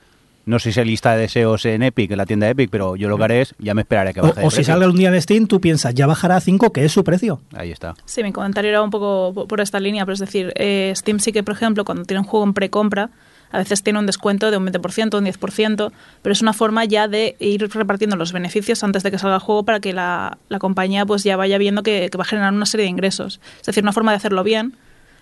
no 0.47 0.59
sé 0.59 0.73
si 0.73 0.81
hay 0.81 0.85
lista 0.87 1.15
de 1.15 1.23
deseos 1.23 1.65
en 1.65 1.83
Epic, 1.83 2.11
en 2.11 2.19
la 2.19 2.27
tienda 2.27 2.45
de 2.47 2.53
Epic, 2.53 2.69
pero 2.71 2.97
yo 2.97 3.09
lo 3.09 3.17
que 3.17 3.25
haré 3.25 3.41
es, 3.41 3.55
ya 3.59 3.73
me 3.73 3.81
esperaré 3.81 4.13
que 4.13 4.21
O, 4.21 4.25
baje 4.25 4.41
de 4.43 4.47
o 4.47 4.51
si 4.51 4.63
salga 4.63 4.87
un 4.87 4.95
día 4.97 5.09
en 5.09 5.23
Steam, 5.23 5.47
tú 5.47 5.59
piensas, 5.59 5.95
ya 5.95 6.07
bajará 6.07 6.37
a 6.37 6.41
5, 6.41 6.71
que 6.71 6.85
es 6.85 6.93
su 6.93 7.03
precio. 7.03 7.41
Ahí 7.55 7.71
está. 7.73 7.95
Sí, 8.05 8.23
mi 8.23 8.31
comentario 8.31 8.69
era 8.69 8.83
un 8.83 8.91
poco 8.91 9.33
po- 9.35 9.49
por 9.49 9.63
esta 9.63 9.81
línea, 9.81 10.05
pero 10.05 10.13
es 10.13 10.21
decir, 10.21 10.53
eh, 10.57 10.93
Steam 10.95 11.19
sí 11.19 11.33
que, 11.33 11.43
por 11.43 11.55
ejemplo, 11.55 11.87
cuando 11.87 12.05
tiene 12.05 12.21
un 12.21 12.27
juego 12.27 12.45
en 12.45 12.53
precompra, 12.53 13.09
a 13.55 13.59
veces 13.59 13.85
tiene 13.85 14.01
un 14.01 14.07
descuento 14.07 14.51
de 14.51 14.57
un 14.57 14.67
20%, 14.67 15.17
un 15.17 15.25
10%, 15.27 15.93
pero 16.23 16.33
es 16.33 16.43
una 16.43 16.53
forma 16.53 16.85
ya 16.87 17.07
de 17.07 17.37
ir 17.39 17.71
repartiendo 17.73 18.17
los 18.17 18.33
beneficios 18.33 18.83
antes 18.83 19.05
de 19.05 19.13
que 19.13 19.19
salga 19.19 19.37
el 19.37 19.43
juego 19.43 19.63
para 19.63 19.79
que 19.79 19.93
la, 19.93 20.39
la 20.49 20.59
compañía 20.59 21.07
pues 21.07 21.23
ya 21.23 21.37
vaya 21.37 21.57
viendo 21.57 21.85
que, 21.85 22.11
va 22.19 22.23
a 22.23 22.27
generar 22.27 22.53
una 22.53 22.67
serie 22.67 22.83
de 22.83 22.91
ingresos. 22.91 23.41
Es 23.61 23.67
decir, 23.67 23.85
una 23.85 23.93
forma 23.93 24.11
de 24.11 24.17
hacerlo 24.17 24.43
bien 24.43 24.75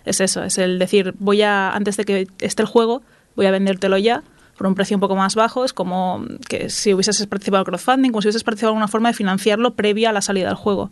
es 0.07 0.23
eso, 0.23 0.43
es 0.43 0.57
el 0.57 0.79
decir, 0.79 1.15
voy 1.19 1.43
a, 1.43 1.73
antes 1.73 1.99
de 1.99 2.07
que 2.07 2.27
esté 2.41 2.63
el 2.63 2.69
juego, 2.69 3.03
voy 3.37 3.45
a 3.45 3.51
vendértelo 3.51 3.99
ya 3.99 4.23
por 4.57 4.67
un 4.67 4.75
precio 4.75 4.97
un 4.97 5.03
poco 5.03 5.15
más 5.15 5.35
bajo, 5.35 5.67
es 5.67 5.75
como 5.75 6.25
que 6.49 6.71
si 6.71 6.95
hubieses 6.95 7.27
participado 7.27 7.61
en 7.61 7.67
crowdfunding, 7.67 8.13
como 8.13 8.23
si 8.23 8.29
hubieses 8.29 8.45
participado 8.45 8.71
en 8.71 8.77
alguna 8.77 8.89
forma 8.89 9.11
de 9.11 9.15
financiarlo 9.15 9.75
previa 9.75 10.09
a 10.09 10.13
la 10.13 10.23
salida 10.23 10.47
del 10.47 10.57
juego. 10.57 10.91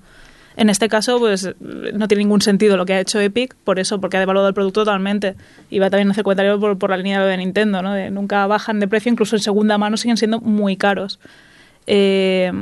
En 0.60 0.68
este 0.68 0.90
caso, 0.90 1.18
pues 1.18 1.54
no 1.58 2.06
tiene 2.06 2.22
ningún 2.22 2.42
sentido 2.42 2.76
lo 2.76 2.84
que 2.84 2.92
ha 2.92 3.00
hecho 3.00 3.18
Epic, 3.18 3.54
por 3.64 3.78
eso, 3.78 3.98
porque 3.98 4.18
ha 4.18 4.20
devaluado 4.20 4.46
el 4.46 4.52
producto 4.52 4.82
totalmente. 4.82 5.34
Y 5.70 5.78
va 5.78 5.88
también 5.88 6.08
a 6.08 6.10
hacer 6.10 6.22
comentario 6.22 6.60
por, 6.76 6.90
la 6.90 6.98
línea 6.98 7.24
de 7.24 7.34
Nintendo, 7.38 7.80
¿no? 7.80 8.10
Nunca 8.10 8.46
bajan 8.46 8.78
de 8.78 8.86
precio, 8.86 9.10
incluso 9.10 9.36
en 9.36 9.40
segunda 9.40 9.78
mano 9.78 9.96
siguen 9.96 10.18
siendo 10.18 10.38
muy 10.38 10.76
caros. 10.76 11.18
Eh, 11.86 12.52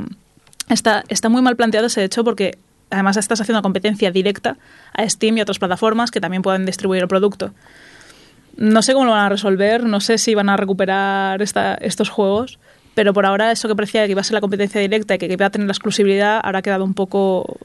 está, 0.69 1.03
está 1.09 1.27
muy 1.27 1.41
mal 1.41 1.57
planteado 1.57 1.87
ese 1.87 2.01
hecho 2.05 2.23
porque 2.23 2.57
además 2.89 3.17
estás 3.17 3.41
haciendo 3.41 3.61
competencia 3.61 4.11
directa 4.11 4.55
a 4.93 5.09
Steam 5.09 5.37
y 5.37 5.41
otras 5.41 5.59
plataformas 5.59 6.09
que 6.09 6.21
también 6.21 6.41
pueden 6.41 6.65
distribuir 6.65 7.01
el 7.01 7.09
producto. 7.09 7.51
No 8.55 8.81
sé 8.81 8.93
cómo 8.93 9.07
lo 9.07 9.11
van 9.11 9.25
a 9.25 9.29
resolver, 9.29 9.83
no 9.83 9.99
sé 9.99 10.19
si 10.19 10.35
van 10.35 10.47
a 10.47 10.55
recuperar 10.55 11.41
estos 11.41 12.07
juegos, 12.07 12.59
pero 12.95 13.13
por 13.13 13.25
ahora 13.25 13.51
eso 13.51 13.67
que 13.67 13.75
parecía 13.75 14.05
que 14.05 14.11
iba 14.11 14.21
a 14.21 14.23
ser 14.23 14.33
la 14.33 14.41
competencia 14.41 14.79
directa 14.81 15.15
y 15.15 15.17
que 15.17 15.25
iba 15.31 15.45
a 15.45 15.49
tener 15.49 15.67
la 15.67 15.71
exclusividad 15.73 16.41
ahora 16.43 16.59
ha 16.59 16.61
quedado 16.61 16.83
un 16.83 16.93
poco 16.93 17.57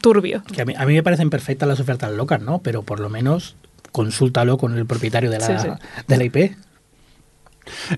turbio. 0.00 0.42
Que 0.52 0.62
a 0.62 0.64
mí, 0.64 0.74
a 0.76 0.84
mí 0.86 0.94
me 0.94 1.02
parecen 1.02 1.30
perfectas 1.30 1.68
las 1.68 1.80
ofertas 1.80 2.12
locas, 2.12 2.40
¿no? 2.40 2.58
Pero 2.60 2.82
por 2.82 3.00
lo 3.00 3.08
menos 3.08 3.56
consúltalo 3.92 4.58
con 4.58 4.76
el 4.76 4.86
propietario 4.86 5.30
de 5.30 5.38
la, 5.38 5.46
Sí, 5.46 5.68
sí. 5.68 5.74
de 6.06 6.16
la 6.16 6.24
IP. 6.24 6.36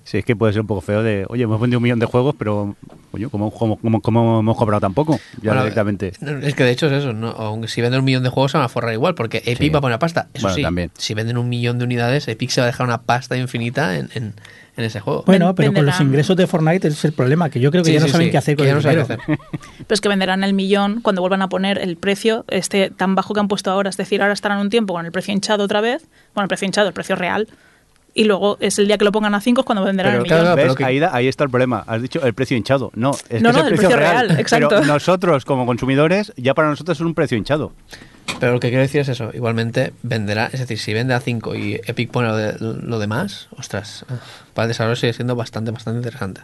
Sí, 0.03 0.17
es 0.19 0.25
que 0.25 0.35
puede 0.35 0.55
ser 0.55 0.62
un 0.62 0.67
poco 0.67 0.81
feo 0.81 1.03
de, 1.03 1.27
oye, 1.29 1.43
hemos 1.43 1.61
vendido 1.61 1.77
un 1.79 1.83
millón 1.83 1.99
de 1.99 2.07
juegos, 2.07 2.35
pero, 2.38 2.75
oye, 3.12 3.29
¿cómo, 3.29 3.51
cómo, 3.51 3.77
cómo- 3.77 4.01
cómo 4.01 4.41
hemos 4.41 4.57
cobrado 4.57 4.81
tan 4.81 4.95
poco? 4.95 5.21
Ya 5.43 5.51
Bueno, 5.51 5.61
directamente. 5.64 6.12
Es 6.43 6.55
que 6.55 6.64
de 6.64 6.71
hecho 6.71 6.87
es 6.87 6.93
eso, 6.93 7.12
¿no? 7.12 7.29
Aunque 7.33 7.69
si 7.69 7.83
venden 7.83 7.99
un 8.01 8.07
millón 8.07 8.23
de 8.23 8.31
juegos 8.31 8.53
se 8.53 8.57
van 8.57 8.64
a 8.64 8.71
forrar 8.71 8.95
igual, 8.95 9.14
porque 9.14 9.38
Epic 9.45 9.59
Sí. 9.59 9.69
va 9.69 9.81
a 9.81 9.83
poner 9.83 9.99
pasta. 9.99 10.29
Eso 10.33 10.45
Bueno, 10.45 10.55
sí, 10.57 10.62
también. 10.62 10.91
si 10.97 11.12
venden 11.12 11.37
un 11.37 11.51
millón 11.51 11.79
de 11.79 11.85
unidades, 11.85 12.29
Epic 12.29 12.49
se 12.49 12.62
va 12.62 12.67
a 12.67 12.69
dejar 12.71 12.87
una 12.87 13.03
pasta 13.03 13.37
infinita 13.37 13.97
en, 13.99 14.09
en- 14.14 14.35
en 14.79 14.85
ese 14.85 15.01
juego. 15.01 15.25
Bueno, 15.27 15.55
pero 15.55 15.73
con 15.73 15.85
los 15.85 16.01
ingresos 16.01 16.37
de 16.37 16.47
Fortnite 16.47 16.88
es 16.88 17.05
el 17.05 17.12
problema, 17.12 17.51
que 17.51 17.61
yo 17.61 17.71
creo 17.71 17.83
que 17.83 17.88
Sí, 17.91 17.95
ya 17.95 18.01
no 18.01 18.07
sí, 18.07 18.12
saben 18.12 18.29
sí, 18.29 18.31
qué 18.31 18.38
hacer 18.38 18.57
con 18.57 18.67
el 18.67 18.75
no 18.77 18.81
saben 18.81 18.99
dinero. 19.03 19.23
qué 19.27 19.33
hacer. 19.33 19.38
Pero 19.79 19.95
es 19.95 20.01
que 20.01 20.09
venderán 20.09 20.45
el 20.45 20.55
millón 20.55 21.01
cuando 21.03 21.21
vuelvan 21.21 21.43
a 21.43 21.49
poner 21.49 21.79
el 21.79 21.97
precio 21.97 22.45
este 22.49 22.91
tan 22.91 23.14
bajo 23.14 23.35
que 23.35 23.41
han 23.41 23.49
puesto 23.49 23.71
ahora. 23.71 23.91
Es 23.91 23.97
decir, 23.97 24.23
ahora 24.23 24.33
estarán 24.35 24.59
un 24.59 24.71
tiempo 24.71 24.95
con 24.95 25.05
el 25.05 25.12
precio 25.12 25.35
hinchado 25.35 25.64
otra 25.64 25.81
vez, 25.81 26.07
bueno, 26.35 26.45
el 26.45 26.49
precio 26.49 26.67
hinchado, 26.67 26.88
el 26.88 26.95
precio 26.95 27.17
real, 27.17 27.49
y 28.14 28.25
luego 28.25 28.57
es 28.61 28.79
el 28.79 28.87
día 28.88 28.99
que 28.99 29.05
lo 29.05 29.12
pongan 29.12 29.35
a 29.35 29.41
5 29.41 29.61
es 29.61 29.64
cuando 29.64 29.85
venderán 29.85 30.12
Pero, 30.12 30.19
el 30.19 30.23
millón. 30.25 30.41
claro, 30.41 30.57
¿ves? 30.57 30.64
pero 30.64 30.75
que- 30.75 30.85
ahí, 30.85 30.99
da- 30.99 31.11
ahí 31.14 31.29
está 31.29 31.45
el 31.45 31.51
problema. 31.51 31.85
Has 31.87 32.01
dicho 32.03 32.25
el 32.25 32.35
precio 32.35 32.57
hinchado. 32.57 32.91
No, 32.95 33.11
es 33.11 33.21
No, 33.21 33.29
que 33.31 33.43
no, 33.43 33.49
es 33.51 33.57
el 33.57 33.61
el 33.61 33.69
precio, 33.75 33.88
precio 33.88 33.97
real. 33.97 34.29
real, 34.29 34.41
exacto. 34.41 34.69
Pero 34.71 34.85
nosotros, 34.85 35.45
como 35.45 35.67
consumidores, 35.67 36.33
ya 36.37 36.55
para 36.55 36.69
nosotros 36.69 36.99
es 36.99 37.01
un 37.05 37.14
precio 37.14 37.37
hinchado. 37.37 37.73
Pero 38.41 38.53
lo 38.53 38.61
que 38.61 38.69
quiero 38.69 38.83
decir 38.83 39.01
es 39.01 39.09
eso, 39.09 39.31
igualmente 39.35 39.93
venderá, 40.03 40.47
es 40.53 40.61
decir, 40.61 40.79
si 40.79 40.95
vende 40.95 41.12
a 41.14 41.21
5 41.21 41.57
y 41.57 41.75
Epic 41.87 42.11
pone 42.11 42.29
lo, 42.29 42.37
de- 42.37 42.57
lo 42.61 42.99
demás, 43.01 43.49
ostras, 43.57 44.05
para 44.55 44.64
el 44.67 44.69
desarrollo 44.69 44.95
sigue 44.97 45.12
siendo 45.12 45.35
bastante, 45.35 45.71
bastante 45.73 45.99
interesante. 45.99 46.43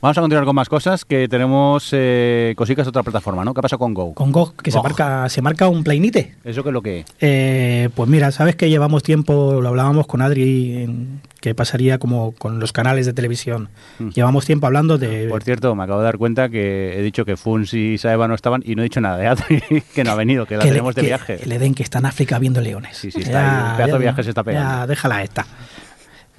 Vamos 0.00 0.16
a 0.16 0.20
continuar 0.20 0.44
con 0.44 0.54
más 0.54 0.68
cosas, 0.68 1.04
que 1.04 1.26
tenemos 1.26 1.88
eh, 1.92 2.54
cositas 2.56 2.86
de 2.86 2.90
otra 2.90 3.02
plataforma, 3.02 3.44
¿no? 3.44 3.52
¿Qué 3.52 3.60
pasa 3.60 3.76
con 3.78 3.94
Go? 3.94 4.14
Con 4.14 4.30
GOG, 4.30 4.54
que 4.62 4.70
se 4.70 4.76
GOG. 4.78 4.84
marca, 4.84 5.28
se 5.28 5.42
marca 5.42 5.66
un 5.66 5.82
plainite. 5.82 6.36
¿Eso 6.44 6.62
qué 6.62 6.68
es 6.68 6.72
lo 6.72 6.82
que 6.82 7.04
Eh, 7.20 7.88
pues 7.96 8.08
mira, 8.08 8.30
sabes 8.30 8.54
que 8.54 8.70
llevamos 8.70 9.02
tiempo, 9.02 9.60
lo 9.60 9.68
hablábamos 9.68 10.06
con 10.06 10.22
Adri, 10.22 10.82
en- 10.84 11.20
que 11.40 11.52
pasaría 11.56 11.98
como 11.98 12.30
con 12.32 12.60
los 12.60 12.72
canales 12.72 13.06
de 13.06 13.12
televisión. 13.12 13.70
Mm. 13.98 14.10
Llevamos 14.10 14.46
tiempo 14.46 14.66
hablando 14.68 14.98
de... 14.98 15.26
Por 15.28 15.42
cierto, 15.42 15.74
me 15.74 15.82
acabo 15.82 15.98
de 15.98 16.04
dar 16.04 16.16
cuenta 16.18 16.48
que 16.48 16.96
he 16.96 17.02
dicho 17.02 17.24
que 17.24 17.36
Funs 17.36 17.74
y 17.74 17.98
Saeva 17.98 18.28
no 18.28 18.34
estaban 18.36 18.62
y 18.64 18.76
no 18.76 18.82
he 18.82 18.84
dicho 18.84 19.00
nada 19.00 19.16
de 19.16 19.26
Adri, 19.26 19.62
que 19.94 20.04
no 20.04 20.12
ha 20.12 20.14
venido, 20.14 20.46
que 20.46 20.56
la 20.56 20.60
que 20.62 20.66
le- 20.68 20.72
tenemos 20.74 20.94
de 20.94 21.00
que 21.02 21.06
viaje. 21.08 21.40
El 21.42 21.50
Edén 21.50 21.74
que 21.74 21.82
está 21.82 21.98
en 21.98 22.06
África 22.06 22.38
viendo 22.38 22.60
leones. 22.60 22.96
Sí, 22.96 23.10
sí, 23.10 23.22
está 23.22 23.40
ahí, 23.66 23.70
un 23.72 23.76
pedazo 23.78 23.92
de 23.94 23.98
viaje 23.98 24.22
se 24.22 24.28
está 24.28 24.44
pegando. 24.44 24.70
Ya, 24.80 24.86
déjala 24.86 25.22
esta. 25.24 25.44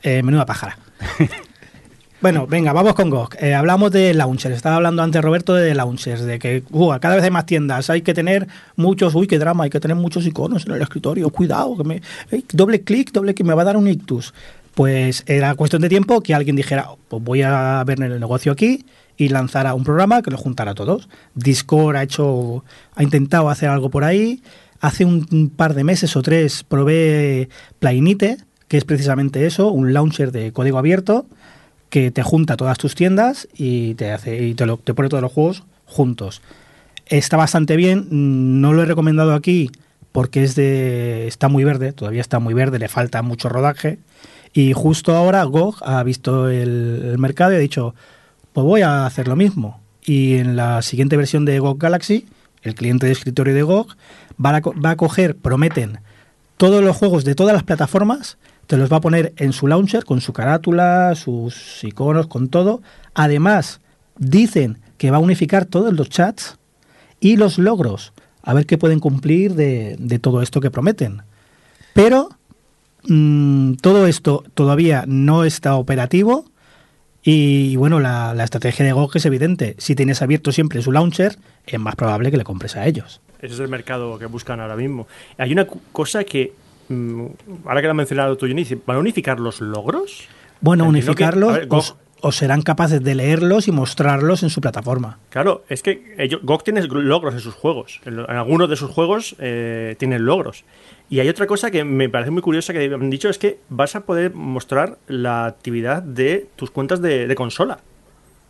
Eh, 0.02 0.24
menuda 0.24 0.46
pájara. 0.46 0.78
bueno, 2.22 2.48
venga, 2.48 2.74
vamos 2.74 2.96
con 2.96 3.10
GOG. 3.10 3.36
Eh, 3.40 3.54
hablamos 3.54 3.92
de 3.92 4.14
launchers. 4.14 4.56
Estaba 4.56 4.76
hablando 4.76 5.02
antes 5.02 5.22
Roberto 5.22 5.54
de 5.56 5.74
launchers, 5.74 6.22
de 6.24 6.38
que 6.38 6.64
uh, 6.72 6.92
cada 7.00 7.16
vez 7.16 7.24
hay 7.24 7.32
más 7.32 7.46
tiendas. 7.46 7.90
Hay 7.90 8.02
que 8.02 8.14
tener 8.14 8.48
muchos, 8.76 9.16
uy, 9.16 9.26
qué 9.26 9.40
drama, 9.40 9.64
hay 9.64 9.70
que 9.70 9.80
tener 9.80 9.96
muchos 9.96 10.26
iconos 10.26 10.66
en 10.66 10.74
el 10.74 10.82
escritorio. 10.82 11.30
Cuidado, 11.30 11.78
que 11.78 11.84
me, 11.86 12.02
doble 12.52 12.82
clic, 12.82 13.14
doble 13.14 13.34
clic, 13.34 13.48
me 13.48 13.54
va 13.54 13.62
a 13.62 13.66
dar 13.66 13.78
un 13.78 13.88
ictus. 13.88 14.34
Pues 14.76 15.24
era 15.28 15.56
cuestión 15.56 15.82
de 15.82 15.88
tiempo 15.88 16.22
que 16.22 16.34
alguien 16.34 16.58
dijera, 16.58 16.90
pues 17.08 17.24
voy 17.24 17.42
a 17.42 17.82
ver 17.86 18.02
el 18.02 18.20
negocio 18.20 18.52
aquí 18.52 18.86
y 19.16 19.30
lanzara 19.30 19.74
un 19.74 19.86
programa 19.86 20.22
que 20.22 20.32
lo 20.32 20.38
juntara 20.38 20.72
a 20.72 20.76
todos. 20.76 21.08
Discord 21.36 21.96
ha 21.96 22.04
hecho, 22.04 22.66
ha 22.96 23.04
intentado 23.04 23.50
hacer 23.50 23.70
algo 23.70 23.90
por 23.90 24.04
ahí. 24.04 24.42
Hace 24.82 25.06
un 25.06 25.52
par 25.56 25.74
de 25.74 25.86
meses 25.86 26.16
o 26.18 26.22
tres 26.22 26.64
probé 26.64 27.48
Plainite, 27.80 28.38
que 28.68 28.78
es 28.78 28.84
precisamente 28.84 29.46
eso, 29.46 29.72
un 29.72 29.94
launcher 29.94 30.34
de 30.34 30.52
código 30.52 30.78
abierto 30.78 31.26
que 31.90 32.12
te 32.12 32.24
junta 32.24 32.58
todas 32.58 32.78
tus 32.78 32.96
tiendas 32.96 33.48
y 33.56 33.96
te 33.96 34.12
hace 34.12 34.46
y 34.46 34.54
te, 34.54 34.66
lo- 34.66 34.78
pone 34.78 35.10
todos 35.10 35.22
los 35.22 35.32
juegos 35.32 35.64
juntos. 35.86 36.42
Está 37.08 37.38
bastante 37.38 37.76
bien, 37.76 38.08
mm, 38.10 38.62
no 38.62 38.74
lo 38.74 38.84
he 38.84 38.86
recomendado 38.86 39.34
aquí 39.34 39.72
porque 40.12 40.44
es 40.44 40.56
de 40.56 41.28
está 41.28 41.48
muy 41.48 41.64
verde, 41.64 41.92
todavía 41.94 42.22
está 42.22 42.40
muy 42.40 42.54
verde, 42.54 42.80
le 42.80 42.88
falta 42.88 43.22
mucho 43.22 43.50
rodaje 43.50 44.00
y 44.54 44.74
justo 44.74 45.16
ahora 45.16 45.44
GOG 45.44 45.78
ha 45.84 46.02
visto 46.04 46.50
el, 46.50 47.16
mercado 47.20 47.54
y 47.54 47.56
ha 47.56 47.60
dicho, 47.60 47.94
pues 48.54 48.66
voy 48.66 48.82
a 48.82 49.06
hacer 49.06 49.28
lo 49.28 49.36
mismo. 49.36 49.80
Y 50.04 50.38
en 50.38 50.56
la 50.56 50.82
siguiente 50.82 51.18
versión 51.18 51.46
de 51.46 51.60
GOG 51.60 51.78
Galaxy, 51.78 52.26
el 52.64 52.74
cliente 52.74 53.06
de 53.06 53.12
escritorio 53.12 53.54
de 53.54 53.62
GOG, 53.62 53.96
va 54.44 54.62
a 54.90 54.96
coger, 54.96 55.36
prometen, 55.36 56.00
todos 56.58 56.84
los 56.84 56.98
juegos 56.98 57.24
de 57.24 57.36
todas 57.36 57.54
las 57.54 57.64
plataformas, 57.64 58.38
te 58.70 58.78
los 58.78 58.94
va 58.94 58.98
a 58.98 59.02
poner 59.02 59.34
en 59.38 59.52
su 59.52 59.66
launcher 59.66 60.06
con 60.06 60.22
su 60.22 60.32
carátula, 60.32 61.16
sus 61.16 61.84
iconos, 61.84 62.28
con 62.28 62.50
todo. 62.50 62.84
Además, 63.16 63.82
dicen 64.20 64.78
que 65.00 65.10
va 65.10 65.18
a 65.18 65.22
unificar 65.22 65.66
todos 65.66 65.92
los 65.92 66.08
chats 66.08 66.60
y 67.20 67.38
los 67.38 67.58
logros, 67.58 68.14
a 68.44 68.54
ver 68.54 68.68
qué 68.68 68.78
pueden 68.78 69.00
cumplir 69.00 69.56
de, 69.56 70.20
todo 70.22 70.44
esto 70.44 70.62
que 70.62 70.70
prometen. 70.70 71.24
Pero 71.96 72.30
mm, 73.08 73.74
todo 73.82 74.06
esto 74.06 74.44
todavía 74.54 75.04
no 75.08 75.46
está 75.46 75.74
operativo 75.74 76.46
y, 77.24 77.76
bueno, 77.76 78.00
la, 78.00 78.36
estrategia 78.44 78.86
de 78.86 78.92
GOG 78.92 79.18
es 79.18 79.26
evidente. 79.26 79.78
Si 79.80 79.96
tienes 79.96 80.22
abierto 80.22 80.52
siempre 80.52 80.84
su 80.84 80.92
launcher, 80.92 81.40
es 81.66 81.80
más 81.80 81.96
probable 81.96 82.30
que 82.30 82.38
le 82.38 82.44
compres 82.44 82.76
a 82.76 82.86
ellos. 82.86 83.20
Ese 83.42 83.56
es 83.56 83.60
el 83.62 83.68
mercado 83.68 84.20
que 84.20 84.28
buscan 84.28 84.60
ahora 84.60 84.76
mismo. 84.76 85.08
Hay 85.40 85.54
una 85.54 85.66
cosa 85.92 86.24
que, 86.24 86.54
ahora 87.66 87.82
que 87.82 87.88
lo 87.88 87.92
ha 87.92 87.96
mencionado 87.96 88.38
tú, 88.38 88.48
¿van 88.86 88.98
a 88.98 89.00
unificar 89.00 89.40
los 89.40 89.62
logros? 89.62 90.28
Bueno, 90.62 90.86
Entiendo 90.86 91.16
que- 91.16 91.24
unificarlos 91.24 91.54
ver, 91.54 91.68
GOG- 91.70 91.96
o 92.22 92.32
serán 92.34 92.62
capaces 92.64 93.02
de 93.02 93.16
leerlos 93.16 93.70
y 93.70 93.72
mostrarlos 93.72 94.44
en 94.44 94.50
su 94.50 94.60
plataforma. 94.60 95.20
Claro, 95.30 95.64
es 95.70 95.82
que 95.82 96.16
ellos, 96.18 96.42
GOG 96.44 96.64
tiene 96.66 96.82
logros 96.84 97.34
en 97.34 97.40
sus 97.40 97.54
juegos. 97.54 98.02
En, 98.06 98.20
en 98.20 98.30
algunos 98.32 98.70
de 98.70 98.76
sus 98.76 98.92
juegos 98.92 99.36
eh, 99.40 99.96
tienen 99.98 100.26
logros. 100.26 100.66
Y 101.10 101.22
hay 101.22 101.30
otra 101.30 101.48
cosa 101.48 101.72
que 101.72 101.84
me 101.86 102.10
parece 102.10 102.30
muy 102.32 102.42
curiosa 102.42 102.74
que 102.74 102.84
han 102.94 103.10
dicho, 103.10 103.30
es 103.30 103.38
que 103.38 103.60
vas 103.70 103.96
a 103.96 104.02
poder 104.02 104.34
mostrar 104.34 104.98
la 105.08 105.46
actividad 105.46 106.04
de 106.04 106.48
tus 106.58 106.72
cuentas 106.72 107.02
de, 107.02 107.26
de 107.26 107.36
consola. 107.36 107.80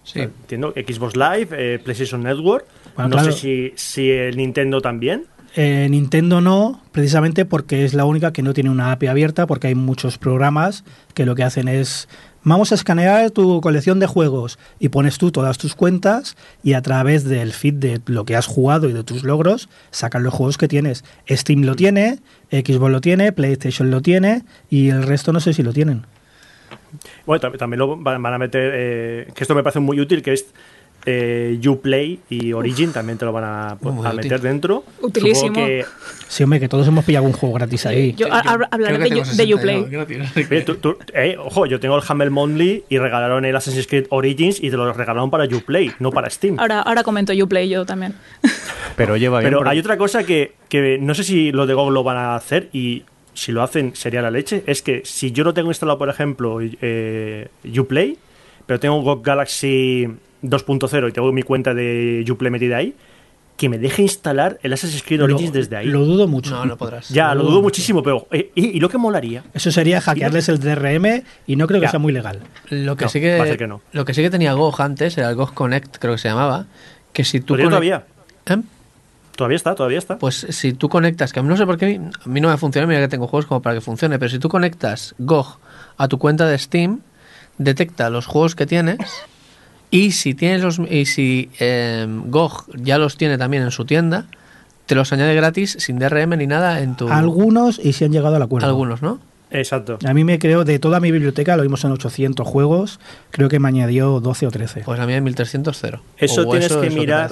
Sí. 0.04 0.21
Entiendo, 0.21 0.73
Xbox 0.75 1.15
Live, 1.15 1.49
eh, 1.52 1.78
PlayStation 1.78 2.23
Network. 2.23 2.65
Bueno, 2.95 3.10
no 3.10 3.15
claro. 3.17 3.32
sé 3.32 3.38
si, 3.39 3.73
si 3.75 4.10
el 4.10 4.36
Nintendo 4.36 4.82
también. 4.82 5.25
Eh, 5.56 5.88
Nintendo 5.90 6.42
no, 6.42 6.80
precisamente 6.92 7.44
porque 7.44 7.84
es 7.84 7.94
la 7.96 8.06
única 8.06 8.32
que 8.32 8.44
no 8.44 8.54
tiene 8.54 8.70
una 8.70 8.92
API 8.92 9.08
abierta, 9.08 9.48
porque 9.48 9.68
hay 9.68 9.76
muchos 9.76 10.18
programas 10.18 10.84
que 11.16 11.26
lo 11.26 11.34
que 11.36 11.44
hacen 11.44 11.68
es 11.68 12.08
vamos 12.44 12.72
a 12.72 12.76
escanear 12.76 13.32
tu 13.32 13.60
colección 13.60 14.00
de 14.00 14.06
juegos 14.08 14.60
y 14.80 14.90
pones 14.90 15.18
tú 15.18 15.32
todas 15.32 15.58
tus 15.58 15.76
cuentas 15.76 16.38
y 16.64 16.74
a 16.74 16.82
través 16.82 17.26
del 17.26 17.52
feed 17.52 17.74
de 17.74 18.02
lo 18.06 18.26
que 18.26 18.36
has 18.36 18.46
jugado 18.46 18.88
y 18.90 18.94
de 18.94 19.04
tus 19.04 19.24
logros 19.24 19.70
sacan 19.92 20.24
los 20.24 20.34
juegos 20.34 20.58
que 20.58 20.68
tienes. 20.68 21.04
Steam 21.28 21.64
lo 21.64 21.76
tiene, 21.76 22.20
Xbox 22.52 22.92
lo 22.92 23.02
tiene, 23.02 23.32
PlayStation 23.32 23.90
lo 23.92 24.02
tiene 24.02 24.44
y 24.70 24.90
el 24.90 25.04
resto 25.04 25.34
no 25.34 25.40
sé 25.40 25.54
si 25.54 25.64
lo 25.64 25.74
tienen. 25.74 26.06
Bueno, 27.26 27.42
tam- 27.42 27.58
también 27.58 27.80
lo 27.80 27.98
van 27.98 28.26
a 28.26 28.38
meter, 28.38 28.72
eh, 28.76 29.28
que 29.34 29.44
esto 29.44 29.56
me 29.56 29.64
parece 29.64 29.80
muy 29.80 30.00
útil, 30.00 30.22
que 30.22 30.34
es 30.34 30.46
eh, 31.06 31.60
Uplay 31.68 32.20
y 32.30 32.54
Origin 32.54 32.92
también 32.92 33.18
te 33.18 33.26
lo 33.26 33.32
van 33.32 33.44
a, 33.46 33.78
meter 34.14 34.42
dentro. 34.42 34.84
Utilísimo. 35.02 35.48
Supongo 35.48 35.66
que, 35.68 35.86
Sí, 36.28 36.44
hombre, 36.44 36.60
que 36.60 36.70
todos 36.70 36.88
hemos 36.88 37.06
pillado 37.06 37.26
un 37.26 37.32
juego 37.34 37.56
gratis 37.56 37.86
ahí. 37.86 38.14
Yo 38.14 38.28
ha- 38.32 38.40
ha- 38.40 38.68
hablaré 38.70 38.98
de, 39.00 39.10
de 39.16 39.26
60 39.26 39.56
Uplay. 39.56 40.64
tú- 40.66 40.76
tú- 40.76 40.98
eh, 41.14 41.36
ojo, 41.40 41.66
yo 41.66 41.80
tengo 41.80 41.98
el 41.98 42.04
Humble 42.08 42.30
Monthly 42.30 42.84
y 42.90 42.98
regalaron 42.98 43.46
el 43.46 43.56
Assassin's 43.56 43.88
Creed 43.88 44.06
Origins 44.10 44.60
y 44.62 44.70
te 44.70 44.78
lo 44.78 44.92
regalaron 44.94 45.32
para 45.32 45.46
Uplay, 45.46 45.92
no 46.00 46.12
para 46.12 46.30
Steam. 46.30 46.60
Ahora, 46.60 46.82
ahora 46.82 47.04
comento 47.04 47.34
Uplay 47.34 47.70
yo 47.70 47.86
también. 47.86 48.14
Pero 48.96 49.18
lleva 49.18 49.40
bien. 49.40 49.52
Pero 49.54 49.68
hay 49.68 49.80
otra 49.80 49.98
cosa 49.98 50.24
que, 50.24 50.54
que 50.68 50.98
no 51.00 51.16
sé 51.16 51.24
si 51.24 51.52
los 51.52 51.68
de 51.68 51.74
GOG 51.74 51.92
lo 51.92 52.04
van 52.04 52.18
a 52.18 52.36
hacer 52.36 52.70
y 52.74 53.04
si 53.34 53.52
lo 53.54 53.64
hacen 53.64 53.96
sería 53.96 54.22
la 54.22 54.30
leche. 54.32 54.64
Es 54.68 54.82
que 54.82 55.02
si 55.06 55.32
yo 55.32 55.44
no 55.44 55.54
tengo 55.54 55.70
instalado, 55.70 55.98
por 55.98 56.10
ejemplo, 56.10 56.60
eh, 56.62 57.48
Uplay, 57.78 58.18
pero 58.66 58.80
tengo 58.80 59.02
GOG 59.02 59.24
Galaxy 59.24 60.08
2.0 60.43 61.10
y 61.10 61.12
tengo 61.12 61.32
mi 61.32 61.43
cuenta 61.43 61.73
de 61.73 62.25
Uplay 62.30 62.52
metida 62.52 62.78
ahí, 62.78 62.95
que 63.58 63.67
me 63.67 63.78
deje 63.78 64.02
instalar 64.04 64.58
el 64.63 64.71
Assassin's 64.71 65.04
Creed 65.04 65.21
Origins 65.21 65.49
lo, 65.49 65.56
desde 65.60 65.75
ahí. 65.75 65.86
Lo 65.88 66.06
dudo 66.06 66.28
mucho. 66.30 66.52
No, 66.52 66.65
no 66.65 66.78
podrás. 66.78 67.10
ya, 67.10 67.30
lo 67.30 67.36
lo 67.36 67.41
dudo 67.41 67.52
dudo 67.56 67.62
muchísimo, 67.63 68.02
pero 68.02 68.25
eh, 68.32 68.52
y, 68.56 68.67
y 68.78 68.80
lo 68.80 68.88
que 68.88 68.97
molaría. 68.97 69.43
Eso 69.54 69.69
sería 69.71 69.99
hackearles 69.99 70.47
el 70.47 70.60
DRM 70.60 71.23
y 71.45 71.56
no 71.58 71.67
creo 71.67 71.82
que 71.82 71.88
Ya. 71.88 71.91
sea 71.91 71.99
muy 71.99 72.13
legal. 72.13 72.39
Lo 72.69 72.95
que, 72.95 73.06
No, 73.06 73.10
sí 73.10 73.19
que, 73.19 73.56
que 73.58 73.67
no. 73.67 73.82
lo 73.91 74.06
que 74.06 74.13
sí 74.13 74.21
que 74.21 74.30
tenía 74.30 74.54
GOG 74.54 74.82
antes 74.82 75.17
era 75.17 75.30
el 75.30 75.36
GOG 75.36 75.54
Connect, 75.54 75.97
creo 75.97 76.13
que 76.13 76.19
se 76.19 76.30
llamaba. 76.30 76.67
Que 77.12 77.25
si 77.25 77.41
tú 77.41 77.58
todavía. 77.58 78.06
¿Eh? 78.45 78.58
Todavía 79.36 79.56
está, 79.58 79.75
todavía 79.75 79.97
está. 79.99 80.17
Pues 80.17 80.47
si 80.49 80.73
tú 80.73 80.88
conectas, 80.89 81.32
que 81.34 81.39
a 81.39 81.43
mí 81.43 81.49
no 81.49 81.56
sé 81.58 81.65
por 81.65 81.78
qué 81.78 81.99
a 82.25 82.30
mí 82.30 82.41
no 82.41 82.49
me 82.49 82.58
funciona, 82.58 82.88
mira 82.88 82.99
que 83.02 83.08
tengo 83.08 83.28
juegos 83.28 83.45
como 83.45 83.62
para 83.62 83.75
que 83.75 83.82
funcione, 83.82 84.19
pero 84.19 84.30
si 84.30 84.39
tú 84.39 84.47
conectas 84.49 85.15
GOG 85.17 85.58
a 85.97 86.08
tu 86.08 86.17
cuenta 86.17 86.45
de 86.47 86.58
Steam, 86.58 87.02
detecta 87.58 88.10
los 88.10 88.25
juegos 88.25 88.56
que 88.56 88.65
tienes 88.65 88.99
y 89.91 90.12
si 90.12 90.34
tienes 90.36 90.62
los 90.62 90.80
y 90.80 91.06
si 91.06 91.49
eh, 91.60 92.06
GOG 92.08 92.65
ya 92.78 92.97
los 92.97 93.17
tiene 93.17 93.38
también 93.38 93.63
en 93.63 93.71
su 93.71 93.86
tienda, 93.86 94.25
te 94.86 94.95
los 94.95 95.12
añade 95.13 95.34
gratis 95.36 95.78
sin 95.80 95.99
DRM 95.99 96.38
ni 96.38 96.47
nada 96.47 96.82
en 96.82 96.95
tu 96.95 97.10
Algunos 97.10 97.80
y 97.84 97.93
si 97.93 98.06
han 98.06 98.12
llegado 98.12 98.36
al 98.36 98.41
acuerdo. 98.41 98.67
algunos, 98.67 99.02
¿no? 99.02 99.19
Exacto. 99.52 99.97
A 100.08 100.13
mí 100.13 100.23
me 100.23 100.38
creo, 100.38 100.63
de 100.63 100.78
toda 100.78 100.99
mi 100.99 101.12
biblioteca, 101.12 101.58
lo 101.58 101.63
vimos 101.63 101.84
en 101.84 101.91
800 101.91 102.47
juegos, 102.47 102.99
creo 103.32 103.49
que 103.49 103.58
me 103.60 103.67
añadió 103.67 104.19
12 104.19 104.45
o 104.45 104.52
13. 104.52 104.82
Pues 104.86 104.99
a 104.99 105.08
mí 105.08 105.13
en 105.13 105.23
1300 105.23 105.75
cero. 105.80 106.02
Eso 106.17 106.47
O 106.47 106.52
tienes 106.52 106.71
que 106.71 106.89
mirar. 106.91 107.32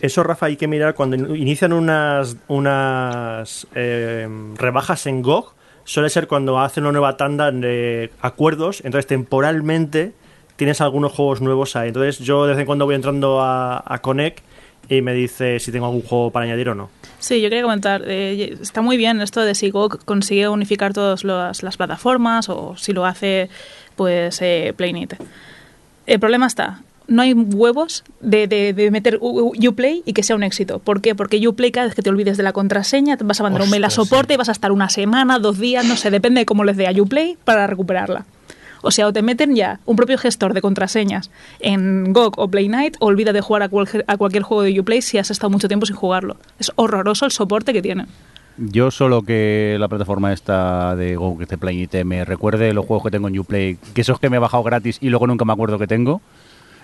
Eso, 0.00 0.22
Rafa, 0.24 0.46
hay 0.46 0.56
que 0.56 0.66
mirar 0.66 0.94
cuando 0.94 1.14
in- 1.16 1.36
inician 1.36 1.72
unas, 1.72 2.36
unas 2.48 3.66
eh, 3.74 4.26
rebajas 4.56 5.06
en 5.06 5.22
GOG. 5.22 5.52
Suele 5.84 6.08
ser 6.10 6.26
cuando 6.26 6.58
hacen 6.58 6.84
una 6.84 6.92
nueva 6.92 7.16
tanda 7.16 7.50
de 7.52 8.10
acuerdos. 8.20 8.80
Entonces, 8.84 9.06
temporalmente 9.06 10.12
tienes 10.60 10.82
algunos 10.82 11.12
juegos 11.12 11.40
nuevos 11.40 11.74
ahí. 11.74 11.88
Entonces, 11.88 12.18
yo 12.18 12.44
de 12.44 12.50
vez 12.52 12.60
en 12.60 12.66
cuando 12.66 12.84
voy 12.84 12.94
entrando 12.94 13.40
a, 13.40 13.82
a 13.86 13.98
Connect 14.02 14.40
y 14.90 15.00
me 15.00 15.14
dice 15.14 15.58
si 15.58 15.72
tengo 15.72 15.86
algún 15.86 16.02
juego 16.02 16.30
para 16.30 16.44
añadir 16.44 16.68
o 16.68 16.74
no. 16.74 16.90
Sí, 17.18 17.40
yo 17.40 17.48
quería 17.48 17.62
comentar, 17.62 18.02
eh, 18.06 18.58
está 18.60 18.82
muy 18.82 18.98
bien 18.98 19.22
esto 19.22 19.40
de 19.40 19.54
si 19.54 19.70
GOG 19.70 20.04
consigue 20.04 20.48
unificar 20.50 20.92
todas 20.92 21.24
las, 21.24 21.62
las 21.62 21.78
plataformas 21.78 22.50
o 22.50 22.76
si 22.76 22.92
lo 22.92 23.06
hace 23.06 23.48
pues 23.96 24.42
eh, 24.42 24.74
Playnit. 24.76 25.14
El 26.06 26.20
problema 26.20 26.46
está, 26.46 26.80
no 27.06 27.22
hay 27.22 27.32
huevos 27.32 28.04
de, 28.20 28.46
de- 28.46 28.72
de 28.74 28.90
meter 28.90 29.18
Uplay 29.20 30.02
y 30.04 30.12
que 30.12 30.22
sea 30.22 30.36
un 30.36 30.42
éxito. 30.42 30.78
¿Por 30.78 31.00
qué? 31.00 31.14
Porque 31.14 31.46
Uplay 31.48 31.70
cada 31.72 31.86
vez 31.86 31.94
que 31.94 32.02
te 32.02 32.10
olvides 32.10 32.36
de 32.36 32.42
la 32.42 32.52
contraseña 32.52 33.16
te 33.16 33.24
vas 33.24 33.40
a 33.40 33.44
mandar 33.44 33.62
un 33.62 33.70
mail 33.70 33.84
a 33.84 33.90
soporte 33.90 34.34
y 34.34 34.36
vas 34.36 34.48
a 34.48 34.52
estar 34.52 34.72
una 34.72 34.88
semana, 34.90 35.38
dos 35.38 35.58
días, 35.58 35.84
no 35.86 35.96
sé, 35.96 36.10
depende 36.10 36.40
de 36.40 36.46
cómo 36.46 36.64
les 36.64 36.76
dé 36.76 36.86
a 36.86 36.92
Uplay 37.02 37.36
para 37.44 37.66
recuperarla. 37.66 38.24
O 38.82 38.90
sea, 38.90 39.06
o 39.06 39.12
te 39.12 39.22
meten 39.22 39.54
ya 39.54 39.80
un 39.86 39.96
propio 39.96 40.16
gestor 40.18 40.54
de 40.54 40.60
contraseñas 40.62 41.30
en 41.60 42.12
GOG 42.12 42.38
o 42.38 42.48
Play 42.48 42.68
Night, 42.68 42.96
o 43.00 43.06
olvida 43.06 43.32
de 43.32 43.40
jugar 43.40 43.62
a, 43.62 43.68
cualquier- 43.68 44.04
a 44.06 44.16
cualquier 44.16 44.42
juego 44.42 44.62
de 44.62 44.78
Uplay 44.80 45.02
si 45.02 45.18
has 45.18 45.30
estado 45.30 45.50
mucho 45.50 45.68
tiempo 45.68 45.86
sin 45.86 45.96
jugarlo. 45.96 46.36
Es 46.58 46.72
horroroso 46.76 47.24
el 47.26 47.30
soporte 47.32 47.72
que 47.72 47.82
tienen. 47.82 48.06
Yo 48.58 48.90
solo 48.90 49.22
que 49.22 49.76
la 49.80 49.88
plataforma 49.88 50.32
esta 50.32 50.94
de 50.96 51.16
Go, 51.16 51.36
que 51.38 51.44
este 51.44 51.56
Play 51.56 51.88
me 52.04 52.24
recuerde 52.24 52.74
los 52.74 52.84
juegos 52.84 53.04
que 53.04 53.10
tengo 53.10 53.28
en 53.28 53.38
Uplay, 53.38 53.78
que 53.94 54.00
esos 54.02 54.18
que 54.20 54.28
me 54.28 54.36
he 54.36 54.40
bajado 54.40 54.62
gratis 54.62 54.98
y 55.00 55.08
luego 55.08 55.26
nunca 55.26 55.44
me 55.46 55.52
acuerdo 55.52 55.78
que 55.78 55.86
tengo, 55.86 56.20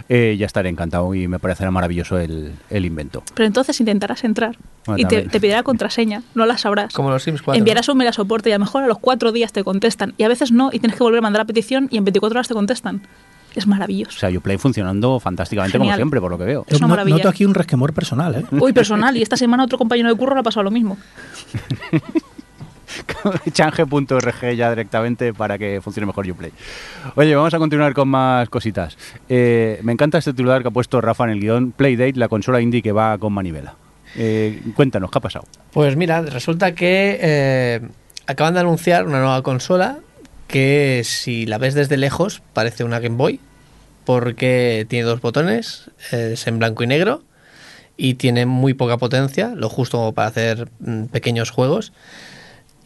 eh, 0.09 0.37
ya 0.38 0.47
estaré 0.47 0.69
encantado 0.69 1.14
y 1.14 1.29
me 1.29 1.38
parecerá 1.38 1.71
maravilloso 1.71 2.19
el, 2.19 2.53
el 2.71 2.85
invento. 2.85 3.23
Pero 3.35 3.47
entonces 3.47 3.79
intentarás 3.81 4.25
entrar 4.25 4.57
Bueno, 4.87 5.01
y 5.01 5.05
te, 5.05 5.23
te 5.23 5.40
pedirá 5.40 5.62
contraseña, 5.62 6.23
no 6.35 6.47
la 6.47 6.57
sabrás. 6.59 6.92
Como 6.92 7.11
los 7.11 7.23
Sims 7.23 7.42
4. 7.42 7.59
Enviarás 7.59 7.88
un 7.88 7.99
mail 7.99 8.09
a 8.09 8.12
soporte 8.12 8.49
y 8.51 8.53
a 8.53 8.59
lo 8.59 8.64
mejor 8.64 8.85
a 8.85 8.87
los 8.87 8.99
cuatro 8.99 9.33
días 9.33 9.53
te 9.53 9.64
contestan. 9.64 10.14
Y 10.19 10.23
a 10.25 10.29
veces 10.29 10.53
no, 10.53 10.71
y 10.73 10.79
tienes 10.79 10.97
que 10.97 11.03
volver 11.03 11.19
a 11.19 11.23
mandar 11.23 11.40
la 11.40 11.47
petición 11.47 11.88
y 11.90 11.97
en 11.99 12.05
24 12.05 12.38
horas 12.38 12.49
te 12.49 12.55
contestan. 12.55 13.03
Es 13.55 13.64
O 13.64 13.69
maravilloso. 13.71 14.19
sea, 14.19 14.29
Uplay 14.29 14.59
funcionando 14.59 15.19
fantásticamente 15.19 15.79
como 15.79 15.85
Genial. 15.87 15.97
siempre, 15.99 16.21
por 16.21 16.31
lo 16.31 16.37
que 16.37 16.45
veo. 16.45 16.64
Es 16.69 16.77
una 16.79 16.88
maravilla. 16.88 17.16
Noto 17.16 17.29
aquí 17.31 17.47
un 17.47 17.55
resquemor 17.55 17.95
personal, 17.95 18.35
¿eh? 18.35 18.45
Uy, 18.51 18.75
personal. 18.75 19.16
Y 19.16 19.23
esta 19.23 19.38
semana 19.38 19.64
otro 19.64 19.79
compañero 19.79 20.11
de 20.11 20.14
curro 20.14 20.35
le 20.35 20.40
ha 20.40 20.42
pasado 20.42 20.64
lo 20.64 20.71
mismo. 20.71 20.99
change.org 23.53 24.55
ya 24.57 24.70
directamente 24.70 25.35
para 25.35 25.59
que 25.59 25.81
funcione 25.83 26.07
mejor 26.07 26.29
Uplay. 26.31 26.53
Oye, 27.14 27.35
vamos 27.35 27.55
a 27.55 27.59
continuar 27.59 27.94
con 27.94 28.09
más 28.09 28.49
cositas. 28.49 28.96
Eh, 29.29 29.81
me 29.83 29.92
encanta 29.92 30.18
este 30.18 30.33
titular 30.33 30.62
que 30.62 30.68
ha 30.68 30.70
puesto 30.70 31.01
Rafa 31.01 31.25
en 31.25 31.31
el 31.31 31.40
guion, 31.40 31.72
Playdate, 31.72 32.14
la 32.14 32.29
consola 32.29 32.61
indie 32.61 32.83
que 32.83 32.92
va 32.92 33.18
con 33.18 33.33
manivela. 33.33 33.75
Eh, 34.16 34.62
cuéntanos, 34.75 35.11
¿qué 35.11 35.18
ha 35.18 35.20
pasado? 35.20 35.46
Pues 35.72 35.96
mira, 35.96 36.22
resulta 36.22 36.75
que 36.75 37.18
eh, 37.20 37.81
acaban 38.27 38.55
de 38.55 38.61
anunciar 38.61 39.07
una 39.07 39.20
nueva 39.20 39.42
consola 39.42 39.99
que 40.46 41.03
si 41.05 41.44
la 41.46 41.59
ves 41.59 41.75
desde 41.75 41.96
lejos 41.96 42.42
parece 42.53 42.85
una 42.85 43.01
Game 43.01 43.16
Boy 43.16 43.40
porque 44.05 44.87
tiene 44.88 45.05
dos 45.05 45.20
botones, 45.20 45.90
es 46.12 46.46
en 46.46 46.59
blanco 46.61 46.85
y 46.85 46.87
negro 46.87 47.25
y 47.96 48.14
tiene 48.14 48.46
muy 48.46 48.75
poca 48.75 48.99
potencia, 48.99 49.53
lo 49.55 49.68
justo 49.68 50.12
para 50.12 50.29
hacer 50.29 50.70
mm, 50.81 51.07
pequeños 51.07 51.51
juegos. 51.51 51.92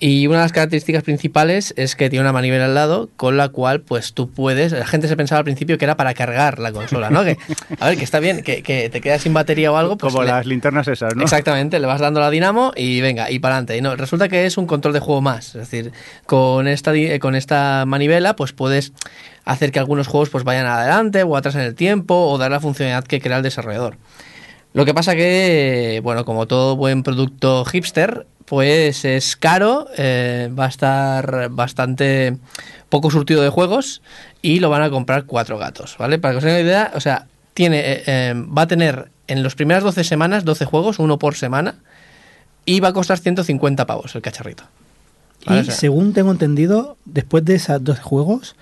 Y 0.02 0.26
una 0.28 0.38
de 0.38 0.44
las 0.44 0.52
características 0.52 1.02
principales 1.02 1.74
es 1.76 1.94
que 1.94 2.08
tiene 2.08 2.22
una 2.22 2.32
manivela 2.32 2.64
al 2.64 2.74
lado 2.74 3.10
con 3.16 3.36
la 3.36 3.50
cual 3.50 3.82
pues 3.82 4.14
tú 4.14 4.30
puedes, 4.30 4.72
la 4.72 4.86
gente 4.86 5.08
se 5.08 5.16
pensaba 5.16 5.40
al 5.40 5.44
principio 5.44 5.76
que 5.76 5.84
era 5.84 5.94
para 5.98 6.14
cargar 6.14 6.58
la 6.58 6.72
consola, 6.72 7.10
¿no? 7.10 7.22
Que, 7.22 7.37
a 7.79 7.88
ver, 7.88 7.98
que 7.98 8.04
está 8.04 8.18
bien, 8.18 8.42
que, 8.42 8.62
que 8.62 8.88
te 8.88 9.02
quedas 9.02 9.20
sin 9.20 9.35
batería 9.35 9.70
o 9.70 9.77
algo. 9.77 9.98
Pues 9.98 10.10
Como 10.14 10.25
le- 10.25 10.31
las 10.31 10.46
linternas 10.46 10.88
esas, 10.88 11.14
¿no? 11.14 11.22
Exactamente, 11.22 11.79
le 11.79 11.87
vas 11.87 12.00
dando 12.00 12.18
la 12.18 12.31
dinamo 12.31 12.72
y 12.75 13.02
venga, 13.02 13.31
y 13.31 13.40
para 13.40 13.56
adelante. 13.56 13.77
Y 13.77 13.83
no, 13.83 13.94
resulta 13.94 14.31
que 14.31 14.46
es 14.46 14.56
un 14.56 14.66
control 14.66 14.94
de 14.94 15.00
juego 15.00 15.20
más. 15.20 15.48
Es 15.48 15.70
decir, 15.70 15.92
con 16.25 16.66
esta, 16.66 16.92
con 17.20 17.35
esta 17.35 17.85
manivela, 17.87 18.37
pues 18.37 18.52
puedes 18.54 18.94
hacer 19.44 19.70
que 19.70 19.81
algunos 19.81 20.06
juegos 20.06 20.31
pues 20.31 20.44
vayan 20.44 20.64
adelante 20.64 21.25
o 21.25 21.37
atrás 21.37 21.56
en 21.56 21.60
el 21.60 21.75
tiempo 21.75 22.14
o 22.14 22.38
dar 22.38 22.50
la 22.50 22.60
funcionalidad 22.60 23.04
que 23.04 23.20
crea 23.20 23.37
el 23.37 23.42
desarrollador. 23.42 23.98
Lo 24.72 24.85
que 24.87 24.94
pasa 24.94 25.14
que, 25.16 26.00
bueno, 26.02 26.25
como 26.25 26.46
todo 26.46 26.77
buen 26.77 27.02
producto 27.02 27.64
hipster, 27.64 28.25
pues 28.51 29.05
es 29.05 29.37
caro, 29.37 29.87
eh, 29.96 30.51
va 30.59 30.65
a 30.65 30.69
estar 30.69 31.51
bastante 31.51 32.37
poco 32.88 33.09
surtido 33.09 33.42
de 33.44 33.48
juegos 33.48 34.03
y 34.42 34.59
lo 34.59 34.71
van 34.71 34.83
a 34.83 34.90
comprar 34.90 35.25
cuatro 35.25 35.57
gatos, 35.57 35.94
¿vale? 36.01 36.19
Para 36.19 36.33
que 36.35 36.38
os 36.38 36.44
hagáis 36.44 36.63
una 36.63 36.67
idea, 36.69 36.90
o 36.96 37.01
sea, 37.01 37.29
tiene, 37.55 37.79
eh, 37.79 38.03
eh, 38.09 38.35
va 38.37 38.63
a 38.63 38.67
tener 38.67 39.13
en 39.29 39.44
las 39.44 39.55
primeras 39.55 39.85
12 39.85 40.03
semanas 40.03 40.44
12 40.44 40.65
juegos, 40.65 40.98
uno 40.98 41.17
por 41.17 41.37
semana, 41.37 41.77
y 42.65 42.81
va 42.81 42.88
a 42.88 42.92
costar 42.92 43.19
150 43.19 43.87
pavos 43.87 44.17
el 44.17 44.23
cacharrito. 44.23 44.65
¿Vale? 45.46 45.61
Y 45.61 45.63
O 45.63 45.67
sea, 45.67 45.75
según 45.77 46.13
tengo 46.13 46.33
entendido, 46.33 46.96
después 47.05 47.44
de 47.44 47.55
esos 47.55 47.85
12 47.85 48.03
juegos, 48.03 48.57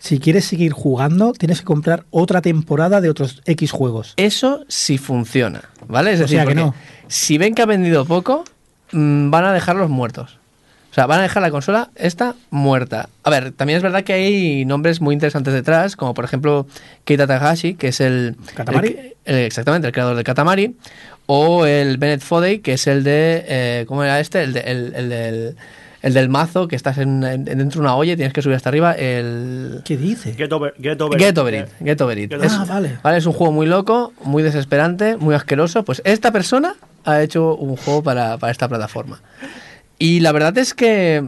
si 0.00 0.18
quieres 0.18 0.44
seguir 0.44 0.72
jugando, 0.72 1.34
tienes 1.34 1.60
que 1.60 1.66
comprar 1.66 2.04
otra 2.10 2.42
temporada 2.42 3.00
de 3.00 3.10
otros 3.10 3.42
X 3.44 3.70
juegos. 3.70 4.14
Eso 4.16 4.64
sí 4.66 4.98
funciona, 4.98 5.70
¿vale? 5.86 6.14
Es 6.14 6.18
O 6.18 6.22
decir, 6.24 6.38
sea 6.38 6.46
que 6.46 6.56
no. 6.56 6.74
si 7.06 7.38
ven 7.38 7.54
que 7.54 7.62
ha 7.62 7.66
vendido 7.66 8.04
poco, 8.04 8.42
van 8.92 9.44
a 9.44 9.52
dejarlos 9.52 9.88
muertos. 9.90 10.38
O 10.90 10.94
sea, 10.94 11.06
van 11.06 11.20
a 11.20 11.22
dejar 11.22 11.40
la 11.42 11.52
consola 11.52 11.90
esta 11.94 12.34
muerta. 12.50 13.08
A 13.22 13.30
ver, 13.30 13.52
también 13.52 13.76
es 13.76 13.82
verdad 13.82 14.02
que 14.02 14.12
hay 14.12 14.64
nombres 14.64 15.00
muy 15.00 15.12
interesantes 15.14 15.54
detrás, 15.54 15.94
como 15.94 16.14
por 16.14 16.24
ejemplo 16.24 16.66
Keita 17.04 17.28
Takahashi, 17.28 17.74
que 17.74 17.88
es 17.88 18.00
el... 18.00 18.36
¿Katamari? 18.56 18.88
el- 18.88 19.14
el- 19.24 19.44
exactamente, 19.44 19.86
el 19.86 19.92
creador 19.92 20.16
de 20.16 20.24
Katamari. 20.24 20.74
O 21.26 21.64
el 21.64 21.96
Bennett 21.98 22.22
Fodey, 22.22 22.58
que 22.58 22.72
es 22.72 22.88
el 22.88 23.04
de... 23.04 23.44
eh, 23.46 23.84
¿Cómo 23.86 24.02
era 24.02 24.18
este? 24.18 24.42
El, 24.42 24.52
de- 24.52 24.60
el- 24.62 24.92
el 24.96 25.08
del, 25.08 25.56
el 26.02 26.12
del 26.14 26.28
mazo, 26.28 26.66
que 26.66 26.74
estás 26.74 26.98
en, 26.98 27.22
en- 27.22 27.44
dentro 27.44 27.80
de 27.80 27.86
una 27.86 27.94
olla 27.94 28.14
y 28.14 28.16
tienes 28.16 28.32
que 28.32 28.42
subir 28.42 28.56
hasta 28.56 28.68
arriba. 28.68 28.90
El... 28.94 29.82
¿Qué 29.84 29.96
dice? 29.96 30.34
Get 30.34 30.50
over, 30.52 30.74
get 30.82 31.00
over 31.00 31.20
Get 31.20 31.38
Over 31.38 31.54
It. 31.54 31.66
Get 31.84 32.00
Over 32.00 32.18
It. 32.18 32.30
Get 32.32 32.42
Es, 32.42 32.52
Ah, 32.52 32.64
vale. 32.68 33.16
es 33.16 33.26
un 33.26 33.32
juego 33.32 33.52
muy 33.52 33.66
loco, 33.66 34.12
muy 34.24 34.42
desesperante, 34.42 35.16
muy 35.16 35.36
asqueroso. 35.36 35.84
Pues 35.84 36.02
esta 36.04 36.32
persona 36.32 36.74
ha 37.04 37.22
hecho 37.22 37.56
un 37.56 37.76
juego 37.76 38.02
para, 38.02 38.38
para 38.38 38.50
esta 38.50 38.68
plataforma. 38.68 39.20
Y 39.98 40.20
la 40.20 40.32
verdad 40.32 40.56
es 40.58 40.74
que 40.74 41.24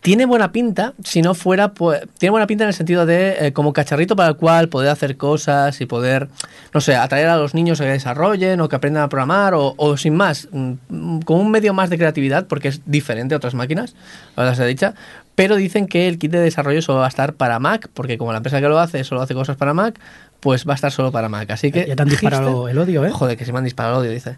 tiene 0.00 0.24
buena 0.24 0.50
pinta, 0.50 0.94
si 1.04 1.20
no 1.20 1.34
fuera, 1.34 1.74
pues, 1.74 2.02
tiene 2.18 2.30
buena 2.30 2.46
pinta 2.46 2.64
en 2.64 2.68
el 2.68 2.74
sentido 2.74 3.04
de 3.04 3.48
eh, 3.48 3.52
como 3.52 3.74
cacharrito 3.74 4.16
para 4.16 4.30
el 4.30 4.36
cual 4.36 4.70
poder 4.70 4.88
hacer 4.88 5.18
cosas 5.18 5.78
y 5.80 5.86
poder, 5.86 6.28
no 6.72 6.80
sé, 6.80 6.96
atraer 6.96 7.28
a 7.28 7.36
los 7.36 7.54
niños 7.54 7.80
a 7.80 7.84
que 7.84 7.90
desarrollen 7.90 8.60
o 8.62 8.68
que 8.68 8.76
aprendan 8.76 9.02
a 9.02 9.08
programar 9.10 9.52
o, 9.52 9.74
o 9.76 9.96
sin 9.98 10.16
más, 10.16 10.48
mm, 10.52 11.20
con 11.20 11.38
un 11.38 11.50
medio 11.50 11.74
más 11.74 11.90
de 11.90 11.98
creatividad 11.98 12.46
porque 12.46 12.68
es 12.68 12.80
diferente 12.86 13.34
a 13.34 13.36
otras 13.36 13.52
máquinas, 13.52 13.94
la 14.36 14.44
verdad 14.44 14.56
sea 14.56 14.66
dicha, 14.66 14.94
pero 15.34 15.56
dicen 15.56 15.86
que 15.86 16.08
el 16.08 16.18
kit 16.18 16.32
de 16.32 16.40
desarrollo 16.40 16.80
solo 16.80 17.00
va 17.00 17.06
a 17.06 17.08
estar 17.08 17.34
para 17.34 17.58
Mac, 17.58 17.88
porque 17.92 18.16
como 18.16 18.32
la 18.32 18.38
empresa 18.38 18.60
que 18.60 18.68
lo 18.68 18.78
hace 18.78 19.04
solo 19.04 19.20
hace 19.20 19.34
cosas 19.34 19.56
para 19.56 19.74
Mac, 19.74 19.98
pues 20.40 20.66
va 20.66 20.72
a 20.72 20.74
estar 20.74 20.92
solo 20.92 21.12
para 21.12 21.28
Mac. 21.28 21.50
Así 21.50 21.70
que 21.70 21.86
Ya 21.86 21.96
te 21.96 22.02
han 22.02 22.08
disparado 22.08 22.68
el 22.68 22.78
odio, 22.78 23.04
¿eh? 23.04 23.10
Joder, 23.10 23.36
que 23.36 23.44
se 23.44 23.52
me 23.52 23.58
han 23.58 23.64
disparado 23.64 23.96
el 23.96 24.00
odio, 24.02 24.12
dice. 24.12 24.36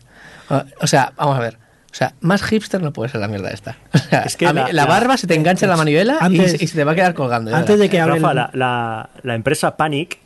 Ah, 0.50 0.64
O 0.80 0.86
sea, 0.86 1.12
vamos 1.16 1.36
a 1.36 1.40
ver. 1.40 1.58
O 1.90 1.94
sea, 1.94 2.14
más 2.20 2.42
hipster 2.42 2.80
no 2.82 2.92
puede 2.92 3.10
ser 3.10 3.20
la 3.20 3.28
mierda 3.28 3.50
esta. 3.50 3.76
O 3.94 3.98
sea, 3.98 4.22
Es 4.22 4.36
que 4.36 4.46
a 4.46 4.52
mí- 4.52 4.60
la- 4.60 4.66
la, 4.68 4.72
la- 4.72 4.86
barba 4.86 5.16
se 5.16 5.26
te 5.26 5.34
engancha 5.34 5.66
en 5.66 5.70
la 5.70 5.76
manivela 5.76 6.14
y 6.22 6.24
Antes- 6.24 6.52
se- 6.52 6.64
y, 6.64 6.66
se 6.66 6.76
te 6.76 6.84
va 6.84 6.92
a 6.92 6.94
quedar 6.94 7.14
colgando. 7.14 7.54
Antes 7.54 7.78
de 7.78 7.88
que 7.90 8.00
hable... 8.00 8.14
Rafa, 8.18 8.30
el- 8.30 8.36
la, 8.36 8.50
la- 8.54 9.10
la 9.22 9.34
empresa 9.34 9.76
Panic 9.76 10.18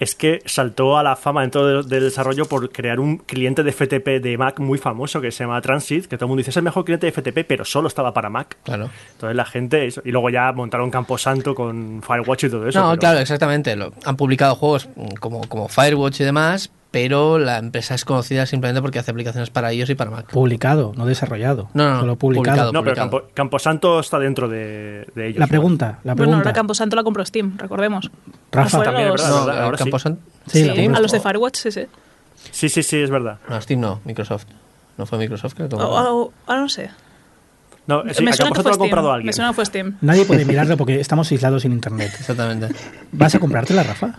es 0.00 0.16
que 0.16 0.40
saltó 0.46 0.98
a 0.98 1.04
la 1.04 1.14
fama 1.14 1.42
dentro 1.42 1.84
del, 1.84 1.88
desarrollo 2.02 2.46
por 2.46 2.72
crear 2.72 2.98
un 2.98 3.18
cliente 3.18 3.62
de 3.62 3.70
FTP 3.70 4.20
de 4.20 4.36
Mac 4.36 4.58
muy 4.58 4.76
famoso 4.78 5.20
que 5.20 5.30
se 5.30 5.44
llama 5.44 5.60
Transit, 5.60 6.06
que 6.06 6.16
todo 6.16 6.24
el 6.26 6.28
mundo 6.30 6.40
dice 6.40 6.50
es 6.50 6.56
el 6.56 6.64
mejor 6.64 6.84
cliente 6.84 7.06
de 7.06 7.12
FTP, 7.12 7.46
pero 7.46 7.64
solo 7.64 7.86
estaba 7.86 8.12
para 8.12 8.28
Mac. 8.28 8.56
Claro. 8.64 8.90
Entonces 9.12 9.36
la 9.36 9.44
gente, 9.44 9.86
eso- 9.86 10.02
y 10.04 10.10
luego 10.10 10.28
ya 10.28 10.50
montaron 10.50 10.90
Camposanto 10.90 11.54
con 11.54 12.02
Firewatch 12.04 12.44
y 12.44 12.50
todo 12.50 12.66
eso. 12.66 12.80
no, 12.80 12.88
pero- 12.90 12.98
claro, 12.98 13.18
exactamente. 13.20 13.76
Lo- 13.76 13.92
han 14.04 14.16
publicado 14.16 14.56
juegos 14.56 14.88
como, 15.20 15.42
como 15.48 15.68
Firewatch 15.68 16.20
y 16.22 16.24
demás, 16.24 16.72
pero 16.92 17.38
la 17.38 17.58
empresa 17.58 17.94
es 17.96 18.04
conocida 18.04 18.46
simplemente 18.46 18.80
porque 18.80 19.00
hace 19.00 19.10
aplicaciones 19.10 19.50
para 19.50 19.72
iOS 19.72 19.90
y 19.90 19.94
para 19.96 20.10
Mac. 20.12 20.26
Publicado, 20.30 20.92
no 20.96 21.04
desarrollado. 21.06 21.68
No, 21.74 21.84
no, 21.84 21.94
no, 21.94 22.00
Solo 22.00 22.16
publicado. 22.16 22.70
publicado. 22.70 22.72
No, 22.72 22.84
pero. 22.84 22.94
Campo- 22.94 23.22
Camposanto 23.34 23.98
está 23.98 24.18
dentro 24.20 24.46
de, 24.48 25.08
de 25.14 25.26
ellos. 25.28 25.40
La 25.40 25.46
¿no? 25.46 25.50
pregunta, 25.50 25.86
la 26.04 26.12
Bueno, 26.12 26.16
pregunta. 26.16 26.36
ahora 26.38 26.52
Camposanto 26.52 26.94
la 26.94 27.02
compró 27.02 27.24
Steam, 27.24 27.56
recordemos. 27.58 28.10
Rafa, 28.52 28.64
¿No 28.64 28.68
fueron 28.68 28.84
también, 28.94 29.08
los- 29.08 29.20
¿verdad? 29.22 29.36
No, 29.40 29.46
verdad, 29.46 29.64
ahora 29.64 29.78
sí. 29.78 29.90
Sí, 30.46 30.68
a 30.94 31.00
los 31.00 31.10
de 31.12 31.20
Firewatch, 31.20 31.56
sí, 31.56 31.72
sí. 31.72 31.86
Sí, 32.50 32.68
sí, 32.68 32.82
sí, 32.82 32.98
es 32.98 33.10
verdad. 33.10 33.38
No, 33.48 33.60
Steam 33.60 33.80
no, 33.80 34.00
Microsoft. 34.04 34.44
No 34.98 35.06
fue 35.06 35.16
Microsoft, 35.18 35.54
creo 35.54 35.68
que 35.68 35.74
O- 35.76 35.78
compró. 35.78 36.32
Ahora 36.46 36.60
no 36.60 36.68
sé. 36.68 36.90
No, 37.86 38.02
sí, 38.02 38.06
Me 38.06 38.14
suena 38.14 38.30
Camposanto 38.30 38.54
que 38.54 38.62
fue 38.62 38.62
lo 38.62 38.70
ha 38.70 38.74
Steam. 38.74 38.78
comprado 38.80 39.12
alguien. 39.12 39.26
Me 39.26 39.32
suena 39.32 39.50
que 39.50 39.54
fue 39.54 39.64
Steam. 39.66 39.96
Nadie 40.02 40.24
puede 40.24 40.44
mirarlo 40.44 40.76
porque 40.76 41.00
estamos 41.00 41.30
aislados 41.32 41.62
sin 41.62 41.72
internet. 41.72 42.12
Exactamente. 42.20 42.68
¿Vas 43.12 43.34
a 43.34 43.38
comprártela, 43.38 43.82
Rafa? 43.82 44.18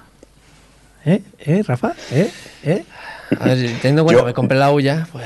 ¿Eh? 1.06 1.22
¿Eh, 1.40 1.64
Rafa? 1.66 1.94
¿Eh? 2.12 2.32
¿Eh? 2.64 2.86
A 3.40 3.46
ver, 3.46 3.58
teniendo 3.82 4.02
en 4.02 4.06
cuenta 4.06 4.22
que 4.22 4.28
me 4.28 4.34
compré 4.34 4.58
la 4.58 4.72
Uya, 4.72 5.08
pues. 5.12 5.26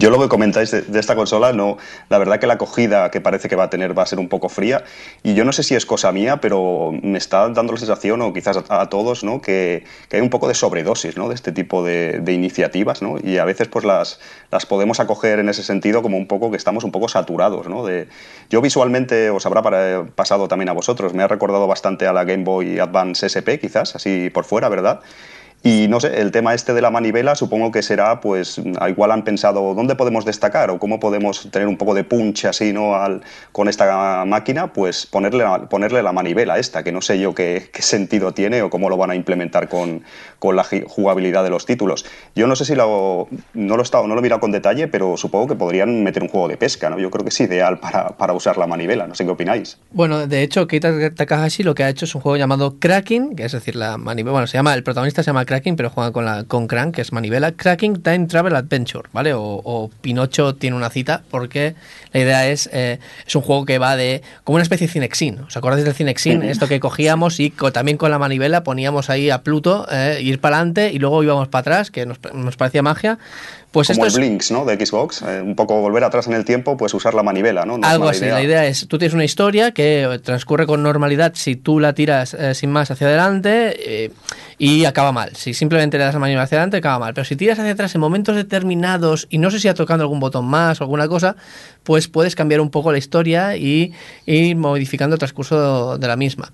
Yo 0.00 0.08
lo 0.08 0.18
que 0.18 0.28
comentáis 0.28 0.70
de, 0.70 0.80
de 0.80 0.98
esta 0.98 1.14
consola, 1.14 1.52
no, 1.52 1.76
la 2.08 2.16
verdad 2.16 2.40
que 2.40 2.46
la 2.46 2.54
acogida 2.54 3.10
que 3.10 3.20
parece 3.20 3.50
que 3.50 3.54
va 3.56 3.64
a 3.64 3.70
tener 3.70 3.96
va 3.96 4.02
a 4.02 4.06
ser 4.06 4.18
un 4.18 4.30
poco 4.30 4.48
fría 4.48 4.82
y 5.22 5.34
yo 5.34 5.44
no 5.44 5.52
sé 5.52 5.62
si 5.62 5.74
es 5.74 5.84
cosa 5.84 6.10
mía, 6.10 6.40
pero 6.40 6.90
me 7.02 7.18
está 7.18 7.46
dando 7.50 7.74
la 7.74 7.78
sensación, 7.78 8.22
o 8.22 8.32
quizás 8.32 8.56
a, 8.70 8.80
a 8.80 8.88
todos, 8.88 9.24
¿no? 9.24 9.42
que, 9.42 9.84
que 10.08 10.16
hay 10.16 10.22
un 10.22 10.30
poco 10.30 10.48
de 10.48 10.54
sobredosis 10.54 11.18
¿no? 11.18 11.28
de 11.28 11.34
este 11.34 11.52
tipo 11.52 11.84
de, 11.84 12.20
de 12.20 12.32
iniciativas 12.32 13.02
¿no? 13.02 13.16
y 13.22 13.36
a 13.36 13.44
veces 13.44 13.68
pues 13.68 13.84
las, 13.84 14.20
las 14.50 14.64
podemos 14.64 15.00
acoger 15.00 15.38
en 15.38 15.50
ese 15.50 15.62
sentido 15.62 16.00
como 16.00 16.16
un 16.16 16.26
poco 16.26 16.50
que 16.50 16.56
estamos 16.56 16.82
un 16.84 16.92
poco 16.92 17.08
saturados. 17.08 17.68
¿no? 17.68 17.84
De, 17.84 18.08
yo 18.48 18.62
visualmente 18.62 19.28
os 19.28 19.44
habrá 19.44 19.60
para- 19.60 20.06
pasado 20.14 20.48
también 20.48 20.70
a 20.70 20.72
vosotros, 20.72 21.12
me 21.12 21.22
ha 21.22 21.28
recordado 21.28 21.66
bastante 21.66 22.06
a 22.06 22.14
la 22.14 22.24
Game 22.24 22.44
Boy 22.44 22.78
Advance 22.78 23.26
SP 23.28 23.60
quizás, 23.60 23.94
así 23.94 24.30
por 24.30 24.46
fuera, 24.46 24.70
¿verdad? 24.70 25.00
Y 25.62 25.88
no 25.88 26.00
sé, 26.00 26.20
el 26.20 26.30
tema 26.30 26.54
este 26.54 26.72
de 26.72 26.80
la 26.80 26.90
manivela 26.90 27.34
supongo 27.34 27.70
que 27.70 27.82
será, 27.82 28.20
pues, 28.20 28.60
igual 28.88 29.10
han 29.10 29.24
pensado 29.24 29.74
dónde 29.74 29.94
podemos 29.94 30.24
destacar 30.24 30.70
o 30.70 30.78
cómo 30.78 31.00
podemos 31.00 31.50
tener 31.50 31.68
un 31.68 31.76
poco 31.76 31.92
de 31.92 32.02
punch 32.02 32.46
así, 32.46 32.72
¿no? 32.72 32.94
Al, 32.94 33.20
con 33.52 33.68
esta 33.68 34.24
máquina, 34.24 34.72
pues 34.72 35.04
ponerle 35.04 35.44
ponerle 35.68 36.02
la 36.02 36.12
manivela 36.12 36.58
esta, 36.58 36.82
que 36.82 36.92
no 36.92 37.02
sé 37.02 37.20
yo 37.20 37.34
qué, 37.34 37.68
qué 37.72 37.82
sentido 37.82 38.32
tiene 38.32 38.62
o 38.62 38.70
cómo 38.70 38.88
lo 38.88 38.96
van 38.96 39.10
a 39.10 39.14
implementar 39.14 39.68
con, 39.68 40.02
con 40.38 40.56
la 40.56 40.64
jugabilidad 40.86 41.44
de 41.44 41.50
los 41.50 41.66
títulos. 41.66 42.06
Yo 42.34 42.46
no 42.46 42.56
sé 42.56 42.64
si 42.64 42.74
lo, 42.74 43.28
no 43.52 43.76
lo 43.76 43.82
he 43.82 43.84
estado, 43.84 44.06
no 44.06 44.14
lo 44.14 44.20
he 44.20 44.22
mirado 44.22 44.40
con 44.40 44.52
detalle, 44.52 44.88
pero 44.88 45.18
supongo 45.18 45.48
que 45.48 45.54
podrían 45.56 46.02
meter 46.02 46.22
un 46.22 46.30
juego 46.30 46.48
de 46.48 46.56
pesca, 46.56 46.88
¿no? 46.88 46.98
Yo 46.98 47.10
creo 47.10 47.22
que 47.24 47.28
es 47.28 47.40
ideal 47.40 47.78
para, 47.80 48.16
para 48.16 48.32
usar 48.32 48.56
la 48.56 48.66
manivela, 48.66 49.06
no 49.06 49.14
sé 49.14 49.24
qué 49.24 49.30
opináis. 49.30 49.78
Bueno, 49.90 50.26
de 50.26 50.42
hecho, 50.42 50.66
Keita 50.66 51.14
Takahashi 51.14 51.64
lo 51.64 51.74
que 51.74 51.84
ha 51.84 51.90
hecho 51.90 52.06
es 52.06 52.14
un 52.14 52.22
juego 52.22 52.38
llamado 52.38 52.78
Cracking, 52.78 53.36
que 53.36 53.44
es 53.44 53.52
decir, 53.52 53.76
la 53.76 53.98
manivela. 53.98 54.32
Bueno, 54.32 54.46
se 54.46 54.56
llama, 54.56 54.72
el 54.72 54.82
protagonista 54.82 55.22
se 55.22 55.26
llama 55.26 55.44
Cracking, 55.50 55.74
pero 55.74 55.90
juega 55.90 56.12
con, 56.12 56.24
la, 56.24 56.44
con 56.44 56.68
Crank, 56.68 56.94
que 56.94 57.00
es 57.02 57.12
manivela. 57.12 57.50
Cracking 57.50 58.02
Time 58.02 58.26
Travel 58.28 58.54
Adventure, 58.54 59.08
¿vale? 59.12 59.34
O, 59.34 59.40
o 59.64 59.90
Pinocho 60.00 60.54
tiene 60.54 60.76
una 60.76 60.90
cita, 60.90 61.22
porque 61.28 61.74
la 62.12 62.20
idea 62.20 62.46
es. 62.48 62.70
eh, 62.72 63.00
es 63.26 63.34
un 63.34 63.42
juego 63.42 63.64
que 63.64 63.78
va 63.78 63.96
de. 63.96 64.22
como 64.44 64.54
una 64.54 64.62
especie 64.62 64.86
de 64.86 64.92
Cinexin. 64.92 65.40
¿Os 65.40 65.56
acordáis 65.56 65.84
del 65.84 65.94
Cinexin? 65.94 66.42
Esto 66.44 66.68
que 66.68 66.78
cogíamos 66.78 67.40
y 67.40 67.50
co- 67.50 67.72
también 67.72 67.96
con 67.98 68.12
la 68.12 68.18
manivela 68.20 68.62
poníamos 68.62 69.10
ahí 69.10 69.28
a 69.30 69.42
Pluto, 69.42 69.86
eh, 69.90 70.20
ir 70.22 70.40
para 70.40 70.56
adelante 70.58 70.92
y 70.92 71.00
luego 71.00 71.22
íbamos 71.24 71.48
para 71.48 71.60
atrás, 71.60 71.90
que 71.90 72.06
nos, 72.06 72.18
nos 72.32 72.56
parecía 72.56 72.82
magia. 72.82 73.18
Pues 73.70 73.86
Como 73.86 74.02
el 74.02 74.08
es, 74.08 74.16
Blinks, 74.16 74.50
¿no? 74.50 74.64
De 74.64 74.84
Xbox, 74.84 75.22
eh, 75.22 75.40
un 75.40 75.54
poco 75.54 75.80
volver 75.80 76.02
atrás 76.02 76.26
en 76.26 76.32
el 76.32 76.44
tiempo, 76.44 76.76
pues 76.76 76.92
usar 76.92 77.14
la 77.14 77.22
manivela, 77.22 77.64
¿no? 77.64 77.78
Algo 77.82 78.08
así. 78.08 78.24
La 78.24 78.42
idea 78.42 78.66
es, 78.66 78.88
tú 78.88 78.98
tienes 78.98 79.14
una 79.14 79.24
historia 79.24 79.70
que 79.70 80.20
transcurre 80.24 80.66
con 80.66 80.82
normalidad 80.82 81.34
si 81.36 81.54
tú 81.54 81.78
la 81.78 81.92
tiras 81.92 82.34
eh, 82.34 82.54
sin 82.56 82.72
más 82.72 82.90
hacia 82.90 83.06
adelante 83.06 84.04
eh, 84.04 84.10
y 84.58 84.86
acaba 84.86 85.12
mal. 85.12 85.36
Si 85.36 85.54
simplemente 85.54 85.98
le 85.98 86.04
das 86.04 86.14
la 86.14 86.20
manivela 86.20 86.42
hacia 86.42 86.58
adelante, 86.58 86.78
acaba 86.78 86.98
mal. 86.98 87.14
Pero 87.14 87.24
si 87.24 87.36
tiras 87.36 87.60
hacia 87.60 87.70
atrás 87.70 87.94
en 87.94 88.00
momentos 88.00 88.34
determinados 88.34 89.28
y 89.30 89.38
no 89.38 89.52
sé 89.52 89.60
si 89.60 89.68
ha 89.68 89.74
tocando 89.74 90.02
algún 90.02 90.18
botón 90.18 90.46
más 90.46 90.80
o 90.80 90.84
alguna 90.84 91.06
cosa, 91.06 91.36
pues 91.84 92.08
puedes 92.08 92.34
cambiar 92.34 92.60
un 92.60 92.70
poco 92.70 92.90
la 92.90 92.98
historia 92.98 93.56
y 93.56 93.92
ir 94.26 94.56
modificando 94.56 95.14
el 95.14 95.20
transcurso 95.20 95.96
de 95.96 96.08
la 96.08 96.16
misma. 96.16 96.50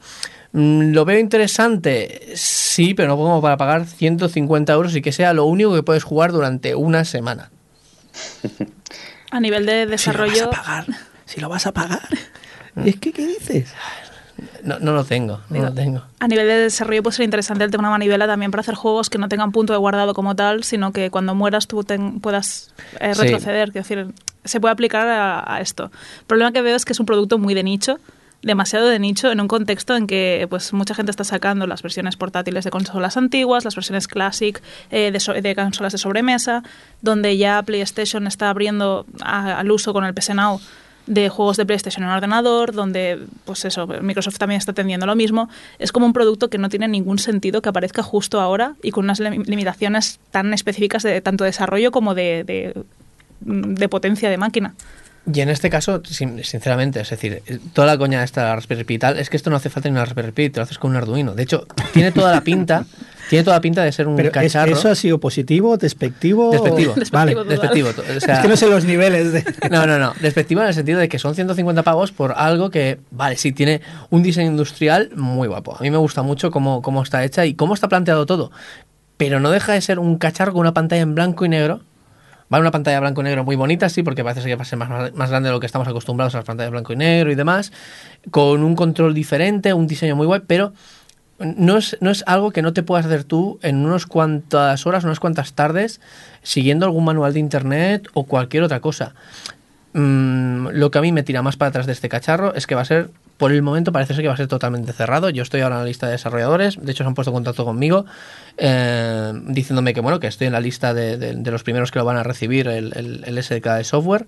Mm, 0.58 0.92
¿Lo 0.94 1.04
veo 1.04 1.18
interesante? 1.18 2.32
Sí, 2.34 2.94
pero 2.94 3.08
no 3.08 3.16
como 3.18 3.42
para 3.42 3.58
pagar 3.58 3.84
150 3.86 4.72
euros 4.72 4.96
y 4.96 5.02
que 5.02 5.12
sea 5.12 5.34
lo 5.34 5.44
único 5.44 5.74
que 5.74 5.82
puedes 5.82 6.02
jugar 6.02 6.32
durante 6.32 6.74
una 6.74 7.04
semana. 7.04 7.50
A 9.30 9.40
nivel 9.40 9.66
de 9.66 9.84
desarrollo. 9.86 10.32
Si 10.34 10.40
lo 10.40 10.48
vas 10.50 10.58
a 10.58 10.62
pagar. 10.62 10.86
Si 11.26 11.40
lo 11.40 11.48
vas 11.48 11.66
a 11.66 11.72
pagar. 11.72 12.08
¿Y 12.84 12.88
es 12.90 12.96
que 12.96 13.12
qué 13.12 13.26
dices? 13.26 13.72
No, 14.62 14.78
no 14.78 14.92
lo 14.92 15.04
tengo, 15.04 15.40
no 15.50 15.62
lo 15.62 15.72
tengo. 15.72 16.02
A 16.20 16.28
nivel 16.28 16.46
de 16.46 16.54
desarrollo 16.56 17.02
puede 17.02 17.16
ser 17.16 17.24
interesante 17.24 17.64
el 17.64 17.70
tema 17.70 17.82
de 17.82 17.88
una 17.88 17.90
manivela 17.90 18.26
también 18.26 18.50
para 18.50 18.60
hacer 18.60 18.74
juegos 18.74 19.08
que 19.10 19.16
no 19.18 19.28
tengan 19.28 19.50
punto 19.52 19.72
de 19.72 19.78
guardado 19.78 20.12
como 20.14 20.36
tal, 20.36 20.62
sino 20.62 20.92
que 20.92 21.10
cuando 21.10 21.34
mueras 21.34 21.66
tú 21.66 21.84
ten- 21.84 22.20
puedas 22.20 22.70
eh, 23.00 23.14
Sí. 23.14 23.22
retroceder. 23.22 23.72
Quiero 23.72 23.86
decir, 23.88 24.14
se 24.44 24.60
puede 24.60 24.72
aplicar 24.72 25.08
a, 25.08 25.54
a 25.54 25.60
esto. 25.60 25.90
El 26.20 26.26
problema 26.26 26.52
que 26.52 26.60
veo 26.62 26.76
es 26.76 26.84
que 26.84 26.92
es 26.92 27.00
un 27.00 27.06
producto 27.06 27.38
muy 27.38 27.54
de 27.54 27.62
nicho, 27.62 27.98
demasiado 28.46 28.88
de 28.88 28.98
nicho, 28.98 29.30
en 29.30 29.40
un 29.40 29.48
contexto 29.48 29.96
en 29.96 30.06
que 30.06 30.46
pues 30.48 30.72
mucha 30.72 30.94
gente 30.94 31.10
está 31.10 31.24
sacando 31.24 31.66
las 31.66 31.82
versiones 31.82 32.16
portátiles 32.16 32.64
de 32.64 32.70
consolas 32.70 33.16
antiguas, 33.16 33.64
las 33.64 33.74
versiones 33.74 34.08
Classic 34.08 34.62
eh, 34.90 35.10
de, 35.12 35.20
so- 35.20 35.34
de 35.34 35.54
consolas 35.54 35.92
de 35.92 35.98
sobremesa, 35.98 36.62
donde 37.02 37.36
ya 37.36 37.62
PlayStation 37.62 38.26
está 38.26 38.48
abriendo 38.48 39.04
a- 39.20 39.58
al 39.58 39.70
uso 39.70 39.92
con 39.92 40.04
el 40.04 40.14
PS 40.14 40.34
Now 40.34 40.60
de 41.06 41.28
juegos 41.28 41.56
de 41.56 41.64
PlayStation 41.66 42.02
en 42.04 42.10
ordenador, 42.10 42.72
donde, 42.72 43.20
pues 43.44 43.64
eso, 43.64 43.86
Microsoft 43.86 44.38
también 44.38 44.58
está 44.58 44.72
tendiendo 44.72 45.06
lo 45.06 45.14
mismo. 45.14 45.48
Es 45.78 45.92
como 45.92 46.04
un 46.06 46.12
producto 46.12 46.48
que 46.50 46.58
no 46.58 46.68
tiene 46.68 46.88
ningún 46.88 47.18
sentido 47.20 47.62
que 47.62 47.68
aparezca 47.68 48.02
justo 48.02 48.40
ahora 48.40 48.74
y 48.82 48.90
con 48.90 49.04
unas 49.04 49.20
lim- 49.20 49.44
limitaciones 49.46 50.18
tan 50.32 50.52
específicas 50.52 51.04
de 51.04 51.20
tanto 51.20 51.44
desarrollo 51.44 51.92
como 51.92 52.14
de, 52.14 52.74
de 53.40 53.88
potencia 53.88 54.30
de 54.30 54.36
máquina. 54.36 54.74
Y 55.32 55.40
en 55.40 55.48
este 55.48 55.70
caso, 55.70 56.02
sin- 56.04 56.44
sinceramente, 56.44 57.00
es 57.00 57.10
decir, 57.10 57.42
toda 57.72 57.86
la 57.88 57.98
coña 57.98 58.22
esta 58.22 58.42
de 58.42 58.46
la 58.48 58.54
Raspberry 58.56 58.84
Pi 58.84 58.94
y 58.94 58.98
tal, 58.98 59.18
es 59.18 59.28
que 59.28 59.36
esto 59.36 59.50
no 59.50 59.56
hace 59.56 59.70
falta 59.70 59.88
ni 59.88 59.92
una 59.94 60.04
Raspberry 60.04 60.30
Pi, 60.32 60.50
te 60.50 60.60
lo 60.60 60.64
haces 60.64 60.78
con 60.78 60.92
un 60.92 60.96
Arduino. 60.96 61.34
De 61.34 61.42
hecho, 61.42 61.66
tiene 61.92 62.12
toda 62.12 62.32
la 62.32 62.42
pinta, 62.42 62.86
tiene 63.28 63.42
toda 63.42 63.56
la 63.56 63.60
pinta 63.60 63.82
de 63.82 63.90
ser 63.90 64.06
un 64.06 64.14
Pero 64.14 64.30
cacharro. 64.30 64.72
¿eso 64.72 64.88
ha 64.88 64.94
sido 64.94 65.18
positivo, 65.18 65.76
despectivo? 65.76 66.52
Despectivo. 66.52 66.94
Vale. 67.10 67.34
Despectivo. 67.34 67.88
Despectivo. 67.92 68.16
O 68.16 68.20
sea, 68.20 68.36
es 68.36 68.40
que 68.42 68.48
no 68.48 68.56
sé 68.56 68.68
los 68.68 68.84
niveles 68.84 69.32
de... 69.32 69.44
no, 69.68 69.84
no, 69.86 69.98
no. 69.98 70.12
Despectivo 70.20 70.60
en 70.62 70.68
el 70.68 70.74
sentido 70.74 71.00
de 71.00 71.08
que 71.08 71.18
son 71.18 71.34
150 71.34 71.82
pavos 71.82 72.12
por 72.12 72.32
algo 72.36 72.70
que, 72.70 73.00
vale, 73.10 73.36
sí, 73.36 73.50
tiene 73.50 73.80
un 74.10 74.22
diseño 74.22 74.50
industrial 74.50 75.10
muy 75.16 75.48
guapo. 75.48 75.76
A 75.76 75.80
mí 75.80 75.90
me 75.90 75.96
gusta 75.98 76.22
mucho 76.22 76.52
cómo, 76.52 76.82
cómo 76.82 77.02
está 77.02 77.24
hecha 77.24 77.44
y 77.46 77.54
cómo 77.54 77.74
está 77.74 77.88
planteado 77.88 78.26
todo. 78.26 78.52
Pero 79.16 79.40
no 79.40 79.50
deja 79.50 79.72
de 79.72 79.80
ser 79.80 79.98
un 79.98 80.18
cacharro 80.18 80.52
con 80.52 80.60
una 80.60 80.72
pantalla 80.74 81.02
en 81.02 81.16
blanco 81.16 81.44
y 81.44 81.48
negro. 81.48 81.80
Vale, 82.48 82.60
una 82.60 82.70
pantalla 82.70 83.00
blanco 83.00 83.20
y 83.22 83.24
negro 83.24 83.44
muy 83.44 83.56
bonita, 83.56 83.88
sí, 83.88 84.02
porque 84.02 84.22
parece 84.22 84.46
que 84.46 84.54
va 84.54 84.62
a 84.62 84.64
ser 84.64 84.78
más, 84.78 85.12
más 85.14 85.30
grande 85.30 85.48
de 85.48 85.52
lo 85.52 85.60
que 85.60 85.66
estamos 85.66 85.88
acostumbrados 85.88 86.34
a 86.34 86.38
las 86.38 86.44
pantallas 86.44 86.70
blanco 86.70 86.92
y 86.92 86.96
negro 86.96 87.32
y 87.32 87.34
demás. 87.34 87.72
Con 88.30 88.62
un 88.62 88.76
control 88.76 89.14
diferente, 89.14 89.72
un 89.72 89.86
diseño 89.86 90.14
muy 90.14 90.26
guay, 90.26 90.42
pero 90.46 90.72
no 91.38 91.76
es, 91.76 91.96
no 92.00 92.10
es 92.10 92.24
algo 92.26 92.50
que 92.50 92.62
no 92.62 92.72
te 92.72 92.82
puedas 92.82 93.06
hacer 93.06 93.24
tú 93.24 93.58
en 93.62 93.84
unas 93.84 94.06
cuantas 94.06 94.86
horas, 94.86 95.04
unas 95.04 95.20
cuantas 95.20 95.54
tardes, 95.54 96.00
siguiendo 96.42 96.86
algún 96.86 97.04
manual 97.04 97.32
de 97.34 97.40
internet 97.40 98.08
o 98.14 98.24
cualquier 98.24 98.62
otra 98.62 98.80
cosa. 98.80 99.14
Mm, 99.92 100.68
lo 100.68 100.90
que 100.90 100.98
a 100.98 101.02
mí 101.02 101.12
me 101.12 101.22
tira 101.22 101.42
más 101.42 101.56
para 101.56 101.70
atrás 101.70 101.86
de 101.86 101.92
este 101.92 102.08
cacharro 102.08 102.54
es 102.54 102.66
que 102.66 102.74
va 102.74 102.82
a 102.82 102.86
ser 102.86 103.10
por 103.36 103.52
el 103.52 103.62
momento 103.62 103.92
parece 103.92 104.14
ser 104.14 104.22
que 104.22 104.28
va 104.28 104.34
a 104.34 104.36
ser 104.36 104.46
totalmente 104.48 104.92
cerrado. 104.92 105.28
Yo 105.30 105.42
estoy 105.42 105.60
ahora 105.60 105.76
en 105.76 105.80
la 105.82 105.86
lista 105.86 106.06
de 106.06 106.12
desarrolladores, 106.12 106.78
de 106.80 106.90
hecho 106.92 107.04
se 107.04 107.08
han 107.08 107.14
puesto 107.14 107.30
en 107.30 107.34
contacto 107.34 107.64
conmigo 107.64 108.06
eh, 108.58 109.32
diciéndome 109.48 109.92
que 109.94 110.00
bueno 110.00 110.20
que 110.20 110.26
estoy 110.26 110.46
en 110.46 110.52
la 110.54 110.60
lista 110.60 110.94
de, 110.94 111.16
de- 111.18 111.34
de 111.34 111.50
los 111.50 111.62
primeros 111.62 111.90
que 111.90 111.98
lo 111.98 112.04
van 112.04 112.16
a 112.16 112.22
recibir 112.22 112.66
el, 112.68 112.92
el, 112.96 113.24
el 113.26 113.42
SDK 113.42 113.66
de 113.76 113.84
software 113.84 114.26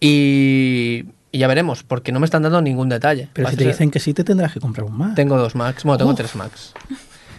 y, 0.00 1.04
y 1.32 1.38
ya 1.38 1.46
veremos, 1.46 1.82
porque 1.84 2.10
no 2.12 2.20
me 2.20 2.24
están 2.24 2.42
dando 2.42 2.60
ningún 2.62 2.88
detalle. 2.88 3.28
Pero 3.32 3.48
si 3.50 3.56
te 3.56 3.64
ser- 3.64 3.72
dicen 3.72 3.90
que 3.90 4.00
sí, 4.00 4.14
te 4.14 4.24
tendrás 4.24 4.52
que 4.52 4.60
comprar 4.60 4.84
un 4.86 4.96
Mac. 4.96 5.14
Tengo 5.14 5.36
dos 5.36 5.54
Macs, 5.54 5.84
bueno, 5.84 5.98
tengo 5.98 6.10
Uf. 6.12 6.16
tres 6.16 6.34
Macs. 6.34 6.72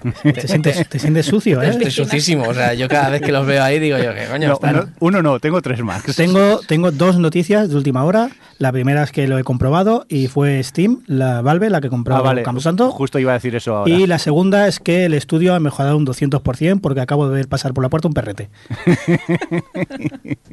Te 0.24 0.47
sientes, 0.47 0.88
te 0.89 0.99
sientes 0.99 1.26
sucio, 1.26 1.62
¿eh? 1.62 1.70
Estoy 1.70 1.91
sucísimo, 1.91 2.43
o 2.47 2.54
sea, 2.54 2.74
yo 2.74 2.88
cada 2.88 3.10
vez 3.10 3.22
que 3.22 3.32
los 3.32 3.45
veo 3.45 3.64
ahí 3.64 3.80
digo 3.80 3.97
yo, 3.97 4.14
¿qué 4.14 4.26
coño 4.30 4.47
No, 4.47 4.54
están? 4.56 4.76
uno, 4.76 4.88
uno 4.99 5.22
no, 5.22 5.39
tengo 5.39 5.62
tres 5.62 5.82
Macs. 5.84 6.16
Tengo, 6.16 6.60
tengo 6.68 6.91
dos 6.91 7.18
noticias 7.20 7.70
de 7.70 7.76
última 7.76 8.04
hora. 8.04 8.30
La 8.58 8.72
primera 8.72 9.04
es 9.04 9.12
que 9.12 9.28
lo 9.28 9.38
he 9.39 9.43
comprobado 9.43 10.06
y 10.08 10.28
fue 10.28 10.62
Steam, 10.64 11.02
la 11.08 11.41
Valve, 11.41 11.70
la 11.70 11.82
que 11.82 11.89
compró 11.89 12.16
Ah, 12.16 12.22
vale. 12.22 12.43
Camposanto. 12.43 12.91
Justo 12.91 13.18
iba 13.20 13.32
a 13.32 13.36
decir 13.36 13.56
eso 13.56 13.76
ahora. 13.76 13.91
Y 13.91 14.06
la 14.08 14.20
segunda 14.20 14.68
es 14.68 14.80
que 14.80 15.06
el 15.06 15.14
estudio 15.14 15.56
ha 15.56 15.60
mejorado 15.60 15.97
un 15.97 16.06
200% 16.06 16.80
porque 16.82 17.02
acabo 17.02 17.28
de 17.28 17.36
ver 17.36 17.47
pasar 17.47 17.74
por 17.74 17.84
la 17.84 17.89
puerta 17.89 18.08
un 18.08 18.14
perrete. 18.14 18.49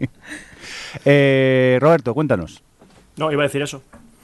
Eh, 1.04 1.78
Roberto, 1.80 2.14
cuéntanos. 2.14 2.62
No, 3.16 3.30
iba 3.32 3.42
a 3.42 3.46
decir 3.46 3.62
eso. 3.62 3.82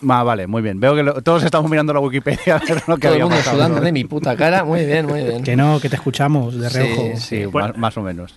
Ah, 0.08 0.22
vale, 0.22 0.46
muy 0.46 0.60
bien. 0.62 0.80
Veo 0.80 0.94
que 0.94 1.02
lo- 1.02 1.22
todos 1.22 1.42
estamos 1.44 1.70
mirando 1.70 1.92
la 1.94 2.00
Wikipedia 2.00 2.58
ver 2.68 2.82
lo 2.86 2.96
que 2.96 3.06
Todo 3.08 3.14
el 3.16 3.22
mundo 3.22 3.36
pasado. 3.36 3.56
sudando 3.56 3.80
de 3.80 3.92
mi 3.92 4.04
puta 4.04 4.36
cara, 4.36 4.64
muy 4.64 4.84
bien, 4.84 5.06
muy 5.06 5.22
bien. 5.22 5.42
Que 5.42 5.56
no, 5.56 5.80
que 5.80 5.88
te 5.88 5.96
escuchamos 5.96 6.58
de 6.58 6.68
Sí, 6.70 6.78
reojo. 6.78 7.02
Sí, 7.16 7.44
Bueno. 7.46 7.68
más, 7.68 7.76
más 7.78 7.96
o 7.98 8.02
menos. 8.02 8.34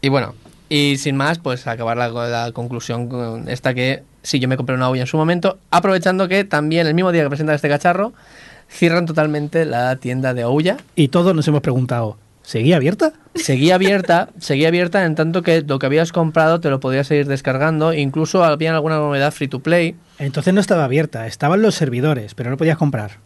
Y 0.00 0.08
bueno, 0.08 0.34
y 0.68 0.96
sin 0.98 1.16
más, 1.16 1.38
pues 1.38 1.66
acabar 1.66 1.96
la, 1.96 2.08
la 2.08 2.52
conclusión 2.52 3.08
con 3.08 3.48
esta 3.48 3.74
que 3.74 4.02
sí, 4.22 4.38
yo 4.40 4.48
me 4.48 4.56
compré 4.56 4.74
una 4.74 4.88
olla 4.88 5.02
en 5.02 5.06
su 5.06 5.16
momento, 5.16 5.58
aprovechando 5.70 6.26
que 6.28 6.44
también 6.44 6.86
el 6.86 6.94
mismo 6.94 7.12
día 7.12 7.22
que 7.22 7.28
presentan 7.28 7.54
este 7.54 7.68
cacharro, 7.68 8.12
cierran 8.68 9.06
totalmente 9.06 9.64
la 9.64 9.96
tienda 9.96 10.34
de 10.34 10.44
Ouya. 10.44 10.76
Y 10.96 11.08
todos 11.08 11.34
nos 11.34 11.46
hemos 11.48 11.60
preguntado, 11.60 12.16
¿seguía 12.48 12.76
abierta? 12.76 13.12
Seguía 13.34 13.74
abierta, 13.74 14.30
seguía 14.38 14.68
abierta 14.68 15.04
en 15.04 15.14
tanto 15.14 15.42
que 15.42 15.60
lo 15.60 15.78
que 15.78 15.84
habías 15.84 16.12
comprado 16.12 16.60
te 16.60 16.70
lo 16.70 16.80
podías 16.80 17.06
seguir 17.06 17.26
descargando, 17.26 17.92
incluso 17.92 18.42
había 18.42 18.74
alguna 18.74 18.96
novedad 18.96 19.32
free 19.32 19.48
to 19.48 19.60
play. 19.60 19.96
Entonces 20.18 20.54
no 20.54 20.60
estaba 20.60 20.84
abierta, 20.84 21.26
estaban 21.26 21.60
los 21.60 21.74
servidores, 21.74 22.34
pero 22.34 22.48
no 22.48 22.56
podías 22.56 22.78
comprar. 22.78 23.18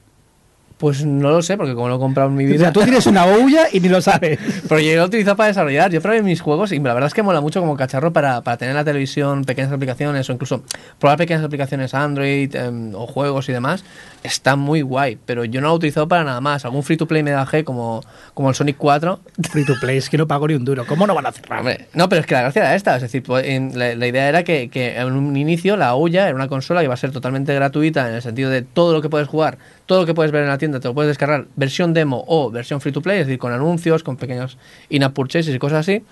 Pues 0.83 1.05
no 1.07 1.30
lo 1.30 1.43
sé, 1.43 1.57
porque 1.57 1.74
como 1.76 1.87
lo 1.89 1.95
he 1.95 1.99
comprado 2.01 2.28
en 2.28 2.35
mi 2.35 2.45
O 2.45 2.49
vida. 2.49 2.59
sea, 2.59 2.72
tú 2.72 2.80
tienes 2.83 3.07
una 3.07 3.24
olla 3.24 3.68
y 3.72 3.78
ni 3.78 3.89
lo 3.89 4.01
sabes. 4.03 4.37
Pero 4.68 4.80
yo 4.80 4.97
lo 4.97 5.03
he 5.03 5.05
utilizado 5.05 5.37
para 5.37 5.47
desarrollar. 5.47 5.93
Yo 5.93 6.01
probé 6.03 6.22
mis 6.24 6.41
juegos 6.41 6.72
y 6.72 6.80
la 6.80 6.93
verdad 6.93 7.07
es 7.07 7.14
que 7.14 7.22
mola 7.22 7.41
mucho 7.41 7.61
como 7.61 7.76
cacharro 7.76 8.12
para, 8.12 8.41
para 8.41 8.57
tener 8.57 8.72
en 8.72 8.76
la 8.78 8.85
televisión 8.85 9.45
pequeñas 9.45 9.70
aplicaciones 9.70 10.28
o 10.28 10.33
incluso 10.33 10.64
probar 10.99 11.18
pequeñas 11.18 11.45
aplicaciones 11.45 11.95
Android 11.95 12.53
em, 12.57 12.93
o 12.97 13.07
juegos 13.07 13.49
y 13.49 13.53
demás. 13.53 13.85
Está 14.24 14.57
muy 14.57 14.83
guay, 14.83 15.18
pero 15.24 15.45
yo 15.45 15.61
no 15.61 15.68
lo 15.68 15.74
he 15.74 15.76
utilizado 15.76 16.09
para 16.09 16.24
nada 16.24 16.41
más. 16.41 16.64
Algún 16.64 16.83
free 16.83 16.97
to 16.97 17.07
play 17.07 17.22
me 17.22 17.30
bajé 17.33 17.62
como, 17.62 18.03
como 18.35 18.49
el 18.49 18.57
Sonic 18.57 18.76
4. 18.76 19.20
Free 19.53 19.64
to 19.64 19.74
play, 19.80 19.99
es 19.99 20.11
que 20.11 20.18
no 20.18 20.26
pago 20.26 20.49
ni 20.49 20.55
un 20.55 20.64
duro. 20.64 20.85
¿Cómo 20.85 21.07
no 21.07 21.14
van 21.14 21.26
a 21.26 21.30
cerrar? 21.33 21.61
Hombre, 21.61 21.87
no, 21.95 22.09
pero 22.09 22.22
es 22.22 22.26
que 22.26 22.35
la 22.35 22.41
gracia 22.43 22.62
era 22.62 22.74
esta. 22.74 22.97
Es 22.97 23.03
decir, 23.03 23.22
pues, 23.22 23.47
en- 23.47 23.78
la, 23.78 23.95
la 23.95 24.07
idea 24.09 24.28
era 24.28 24.43
que, 24.43 24.68
que 24.68 24.97
en 24.99 25.12
un 25.12 25.37
inicio 25.37 25.76
la 25.76 25.95
Ouya 25.95 26.26
era 26.26 26.35
una 26.35 26.49
consola 26.49 26.80
que 26.80 26.87
iba 26.87 26.95
a 26.95 26.97
ser 26.97 27.12
totalmente 27.12 27.55
gratuita 27.55 28.09
en 28.09 28.16
el 28.16 28.22
sentido 28.22 28.51
de 28.51 28.62
todo 28.62 28.93
lo 28.93 29.01
que 29.01 29.09
puedes 29.09 29.28
jugar, 29.28 29.59
todo 29.93 30.01
lo 30.01 30.07
que 30.07 30.14
puedes 30.14 30.32
ver 30.32 30.43
en 30.43 30.49
la 30.49 30.59
tienda, 30.59 30.80
te 30.80 30.88
lo 30.88 30.95
puedes 30.95 31.09
descargar 31.09 31.47
versión 31.55 31.93
demo 31.95 32.24
o 32.26 32.51
versión 32.51 32.80
free 32.80 32.93
to 32.93 33.03
play, 33.03 33.20
es 33.20 33.26
decir, 33.26 33.38
con 33.38 33.53
anuncios, 33.53 34.03
con 34.03 34.16
pequeños 34.16 34.57
in-app 34.88 35.12
purchases 35.14 35.55
y 35.55 35.59
cosas 35.59 35.80
así. 35.80 36.03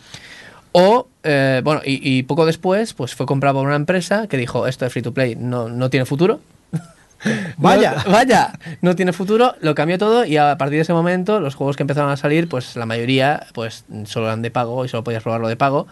O, 0.72 1.08
eh, 1.24 1.62
bueno, 1.64 1.80
y, 1.84 2.18
y 2.18 2.22
poco 2.22 2.46
después, 2.46 2.94
pues 2.94 3.14
fue 3.14 3.26
comprado 3.26 3.58
por 3.58 3.66
una 3.66 3.76
empresa 3.76 4.26
que 4.28 4.36
dijo, 4.36 4.66
esto 4.66 4.84
de 4.84 4.90
free 4.90 5.02
to 5.02 5.12
play 5.12 5.34
no, 5.34 5.68
no 5.68 5.90
tiene 5.90 6.04
futuro. 6.06 6.40
Vaya. 7.58 8.02
No- 8.06 8.12
vaya, 8.12 8.52
no 8.80 8.94
tiene 8.96 9.12
futuro, 9.12 9.54
lo 9.60 9.74
cambió 9.74 9.98
todo 9.98 10.24
y 10.24 10.36
a 10.36 10.56
partir 10.56 10.76
de 10.76 10.82
ese 10.82 10.92
momento 10.92 11.40
los 11.40 11.54
juegos 11.54 11.76
que 11.76 11.82
empezaron 11.82 12.10
a 12.10 12.16
salir, 12.16 12.48
pues 12.48 12.76
la 12.76 12.86
mayoría 12.86 13.46
pues 13.52 13.84
solo 14.04 14.26
eran 14.26 14.42
de 14.42 14.50
pago 14.50 14.84
y 14.84 14.88
solo 14.88 15.04
podías 15.04 15.22
probarlo 15.22 15.48
de 15.48 15.56
pago, 15.56 15.86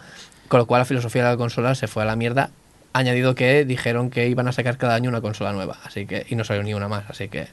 con 0.47 0.59
lo 0.59 0.65
cual 0.65 0.81
la 0.81 0.85
filosofía 0.85 1.23
de 1.25 1.29
la 1.31 1.37
consola 1.37 1.75
se 1.75 1.87
fue 1.87 2.01
a 2.03 2.05
la 2.07 2.15
mierda, 2.15 2.49
añadido 2.93 3.35
que 3.35 3.63
dijeron 3.65 4.09
que 4.09 4.27
iban 4.27 4.47
a 4.47 4.51
sacar 4.53 4.77
cada 4.77 4.95
año 4.95 5.09
una 5.09 5.21
consola 5.21 5.53
nueva, 5.53 5.77
así 5.83 6.07
que 6.07 6.25
y 6.29 6.35
no 6.35 6.43
salió 6.43 6.63
ni 6.63 6.73
una 6.73 6.87
más, 6.87 7.03
así 7.09 7.27
que 7.29 7.47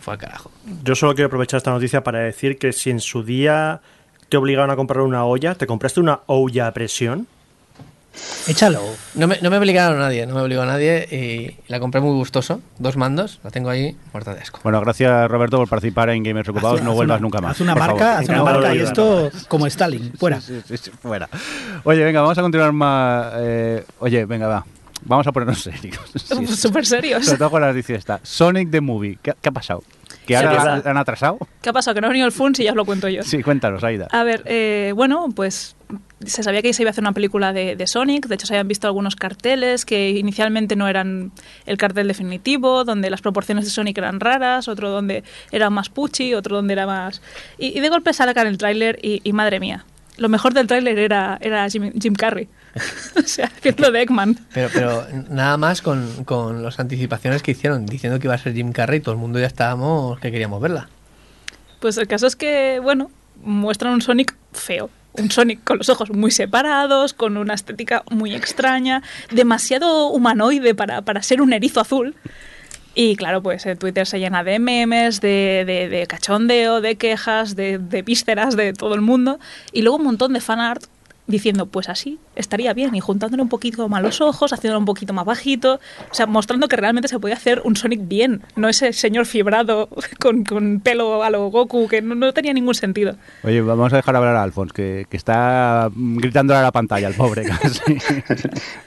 se 0.00 0.04
fue 0.04 0.14
al 0.14 0.18
carajo. 0.18 0.50
Yo 0.82 0.94
solo 0.94 1.14
quiero 1.14 1.26
aprovechar 1.26 1.58
esta 1.58 1.70
noticia 1.70 2.02
para 2.02 2.20
decir 2.20 2.58
que 2.58 2.72
si 2.72 2.90
en 2.90 3.00
su 3.00 3.22
día 3.22 3.80
te 4.28 4.36
obligaron 4.36 4.70
a 4.70 4.76
comprar 4.76 5.02
una 5.02 5.24
olla, 5.24 5.54
¿te 5.54 5.66
compraste 5.66 6.00
una 6.00 6.20
olla 6.26 6.66
a 6.68 6.72
presión? 6.72 7.26
Échalo. 8.48 8.82
No 9.14 9.28
me, 9.28 9.38
no 9.40 9.50
me 9.50 9.58
obligaron 9.58 9.96
a 9.98 10.00
nadie, 10.00 10.26
no 10.26 10.34
me 10.34 10.40
obligó 10.40 10.62
a 10.62 10.66
nadie 10.66 11.06
y 11.12 11.70
la 11.70 11.78
compré 11.78 12.00
muy 12.00 12.12
gustoso, 12.14 12.60
dos 12.78 12.96
mandos, 12.96 13.38
la 13.44 13.50
tengo 13.50 13.70
ahí 13.70 13.96
muerta 14.12 14.34
de 14.34 14.40
asco. 14.40 14.58
Bueno, 14.64 14.80
gracias 14.80 15.30
Roberto 15.30 15.58
por 15.58 15.68
participar 15.68 16.10
en 16.10 16.24
Gamers 16.24 16.48
Ocupados. 16.48 16.80
Haz- 16.80 16.84
no 16.84 16.90
haz 16.90 16.96
vuelvas 16.96 17.18
una- 17.18 17.22
nunca 17.22 17.40
más. 17.40 17.52
Haz 17.52 17.60
una 17.60 17.74
marca, 17.76 17.98
favor. 17.98 18.22
haz 18.22 18.28
una 18.28 18.42
marca 18.42 18.74
y 18.74 18.78
esto 18.80 19.30
como 19.46 19.66
Stalin. 19.68 20.12
Fuera. 20.18 20.40
Sí, 20.40 20.60
sí, 20.66 20.76
sí, 20.76 20.90
fuera. 20.90 21.28
Oye, 21.84 22.02
venga, 22.02 22.20
vamos 22.22 22.36
a 22.36 22.42
continuar 22.42 22.72
más. 22.72 23.32
eh, 23.36 23.84
oye, 24.00 24.24
venga, 24.24 24.48
va. 24.48 24.66
Vamos 25.02 25.26
a 25.26 25.32
ponernos 25.32 25.60
serios. 25.60 25.98
Sí. 26.14 26.46
Súper 26.46 26.86
serios. 26.86 27.24
Sobre 27.24 27.38
todo 27.38 27.50
con 27.50 27.62
las 27.62 27.90
esta. 27.90 28.20
Sonic 28.22 28.70
the 28.70 28.80
Movie. 28.80 29.18
¿Qué, 29.22 29.34
qué 29.40 29.48
ha 29.48 29.52
pasado? 29.52 29.82
¿Que 30.26 30.36
ahora 30.36 30.82
han 30.84 30.96
atrasado? 30.96 31.38
¿Qué 31.60 31.70
ha 31.70 31.72
pasado? 31.72 31.94
Que 31.94 32.00
no 32.00 32.06
ha 32.06 32.10
venido 32.10 32.26
el 32.26 32.32
Funs 32.32 32.60
y 32.60 32.64
ya 32.64 32.70
os 32.70 32.76
lo 32.76 32.84
cuento 32.84 33.08
yo. 33.08 33.22
Sí, 33.22 33.42
cuéntanos, 33.42 33.82
Aida. 33.82 34.06
A 34.12 34.22
ver, 34.22 34.42
eh, 34.46 34.92
bueno, 34.94 35.28
pues 35.34 35.74
se 36.24 36.42
sabía 36.42 36.62
que 36.62 36.72
se 36.72 36.82
iba 36.82 36.90
a 36.90 36.92
hacer 36.92 37.02
una 37.02 37.12
película 37.12 37.52
de, 37.52 37.74
de 37.74 37.86
Sonic, 37.86 38.26
de 38.26 38.34
hecho 38.34 38.46
se 38.46 38.54
habían 38.54 38.68
visto 38.68 38.86
algunos 38.86 39.16
carteles 39.16 39.84
que 39.84 40.10
inicialmente 40.10 40.76
no 40.76 40.86
eran 40.86 41.32
el 41.66 41.78
cartel 41.78 42.06
definitivo, 42.06 42.84
donde 42.84 43.10
las 43.10 43.22
proporciones 43.22 43.64
de 43.64 43.70
Sonic 43.70 43.98
eran 43.98 44.20
raras, 44.20 44.68
otro 44.68 44.90
donde 44.90 45.24
era 45.50 45.70
más 45.70 45.88
puchi, 45.88 46.34
otro 46.34 46.56
donde 46.56 46.74
era 46.74 46.86
más... 46.86 47.22
Y, 47.58 47.76
y 47.76 47.80
de 47.80 47.88
golpe 47.88 48.12
sacan 48.12 48.46
el 48.46 48.58
tráiler 48.58 48.98
y, 49.02 49.20
y 49.24 49.32
madre 49.32 49.58
mía, 49.58 49.84
lo 50.20 50.28
mejor 50.28 50.52
del 50.52 50.66
tráiler 50.66 50.98
era, 50.98 51.38
era 51.40 51.66
Jim, 51.70 51.92
Jim 51.98 52.14
Carrey, 52.14 52.46
o 53.16 53.26
sea, 53.26 53.46
haciendo 53.46 53.90
de 53.90 54.02
Eggman. 54.02 54.38
Pero, 54.52 54.68
pero 54.70 55.06
nada 55.30 55.56
más 55.56 55.80
con, 55.80 56.24
con 56.24 56.62
las 56.62 56.78
anticipaciones 56.78 57.42
que 57.42 57.52
hicieron, 57.52 57.86
diciendo 57.86 58.18
que 58.20 58.26
iba 58.26 58.34
a 58.34 58.38
ser 58.38 58.52
Jim 58.52 58.72
Carrey, 58.72 59.00
todo 59.00 59.14
el 59.14 59.18
mundo 59.18 59.38
ya 59.40 59.46
estábamos 59.46 60.20
que 60.20 60.30
queríamos 60.30 60.60
verla. 60.60 60.90
Pues 61.80 61.96
el 61.96 62.06
caso 62.06 62.26
es 62.26 62.36
que, 62.36 62.80
bueno, 62.82 63.10
muestran 63.42 63.94
un 63.94 64.02
Sonic 64.02 64.36
feo. 64.52 64.90
Un 65.14 65.30
Sonic 65.30 65.64
con 65.64 65.78
los 65.78 65.88
ojos 65.88 66.10
muy 66.10 66.30
separados, 66.30 67.14
con 67.14 67.38
una 67.38 67.54
estética 67.54 68.04
muy 68.10 68.34
extraña, 68.34 69.02
demasiado 69.30 70.08
humanoide 70.08 70.74
para, 70.74 71.00
para 71.00 71.22
ser 71.22 71.40
un 71.40 71.54
erizo 71.54 71.80
azul. 71.80 72.14
Y 73.02 73.16
claro, 73.16 73.42
pues 73.42 73.64
el 73.64 73.78
Twitter 73.78 74.06
se 74.06 74.18
llena 74.18 74.44
de 74.44 74.58
memes, 74.58 75.22
de, 75.22 75.64
de, 75.66 75.88
de 75.88 76.06
cachondeo, 76.06 76.82
de 76.82 76.96
quejas, 76.96 77.56
de, 77.56 77.78
de 77.78 78.02
vísceras 78.02 78.56
de 78.56 78.74
todo 78.74 78.94
el 78.94 79.00
mundo. 79.00 79.40
Y 79.72 79.80
luego 79.80 79.96
un 79.96 80.04
montón 80.04 80.34
de 80.34 80.42
fanart 80.42 80.84
diciendo, 81.26 81.66
pues 81.66 81.88
así 81.88 82.18
estaría 82.36 82.72
bien, 82.72 82.94
y 82.94 83.00
juntándole 83.00 83.42
un 83.42 83.48
poquito 83.48 83.88
más 83.88 84.02
los 84.02 84.20
ojos, 84.20 84.52
haciéndolo 84.52 84.80
un 84.80 84.84
poquito 84.84 85.12
más 85.12 85.24
bajito, 85.24 85.74
o 86.10 86.14
sea, 86.14 86.26
mostrando 86.26 86.68
que 86.68 86.76
realmente 86.76 87.08
se 87.08 87.18
podía 87.18 87.36
hacer 87.36 87.62
un 87.64 87.76
Sonic 87.76 88.00
bien, 88.08 88.42
no 88.56 88.68
ese 88.68 88.92
señor 88.92 89.26
fibrado 89.26 89.88
con, 90.20 90.44
con 90.44 90.80
pelo 90.80 91.22
a 91.22 91.30
lo 91.30 91.48
Goku, 91.50 91.88
que 91.88 92.02
no, 92.02 92.14
no 92.14 92.32
tenía 92.32 92.52
ningún 92.52 92.74
sentido. 92.74 93.16
Oye, 93.44 93.60
vamos 93.60 93.92
a 93.92 93.96
dejar 93.96 94.16
hablar 94.16 94.36
a 94.36 94.42
Alfons, 94.42 94.72
que, 94.72 95.06
que 95.08 95.16
está 95.16 95.90
gritándole 95.94 96.58
a 96.58 96.62
la 96.62 96.72
pantalla, 96.72 97.08
el 97.08 97.14
pobre 97.14 97.44
casi. 97.44 97.80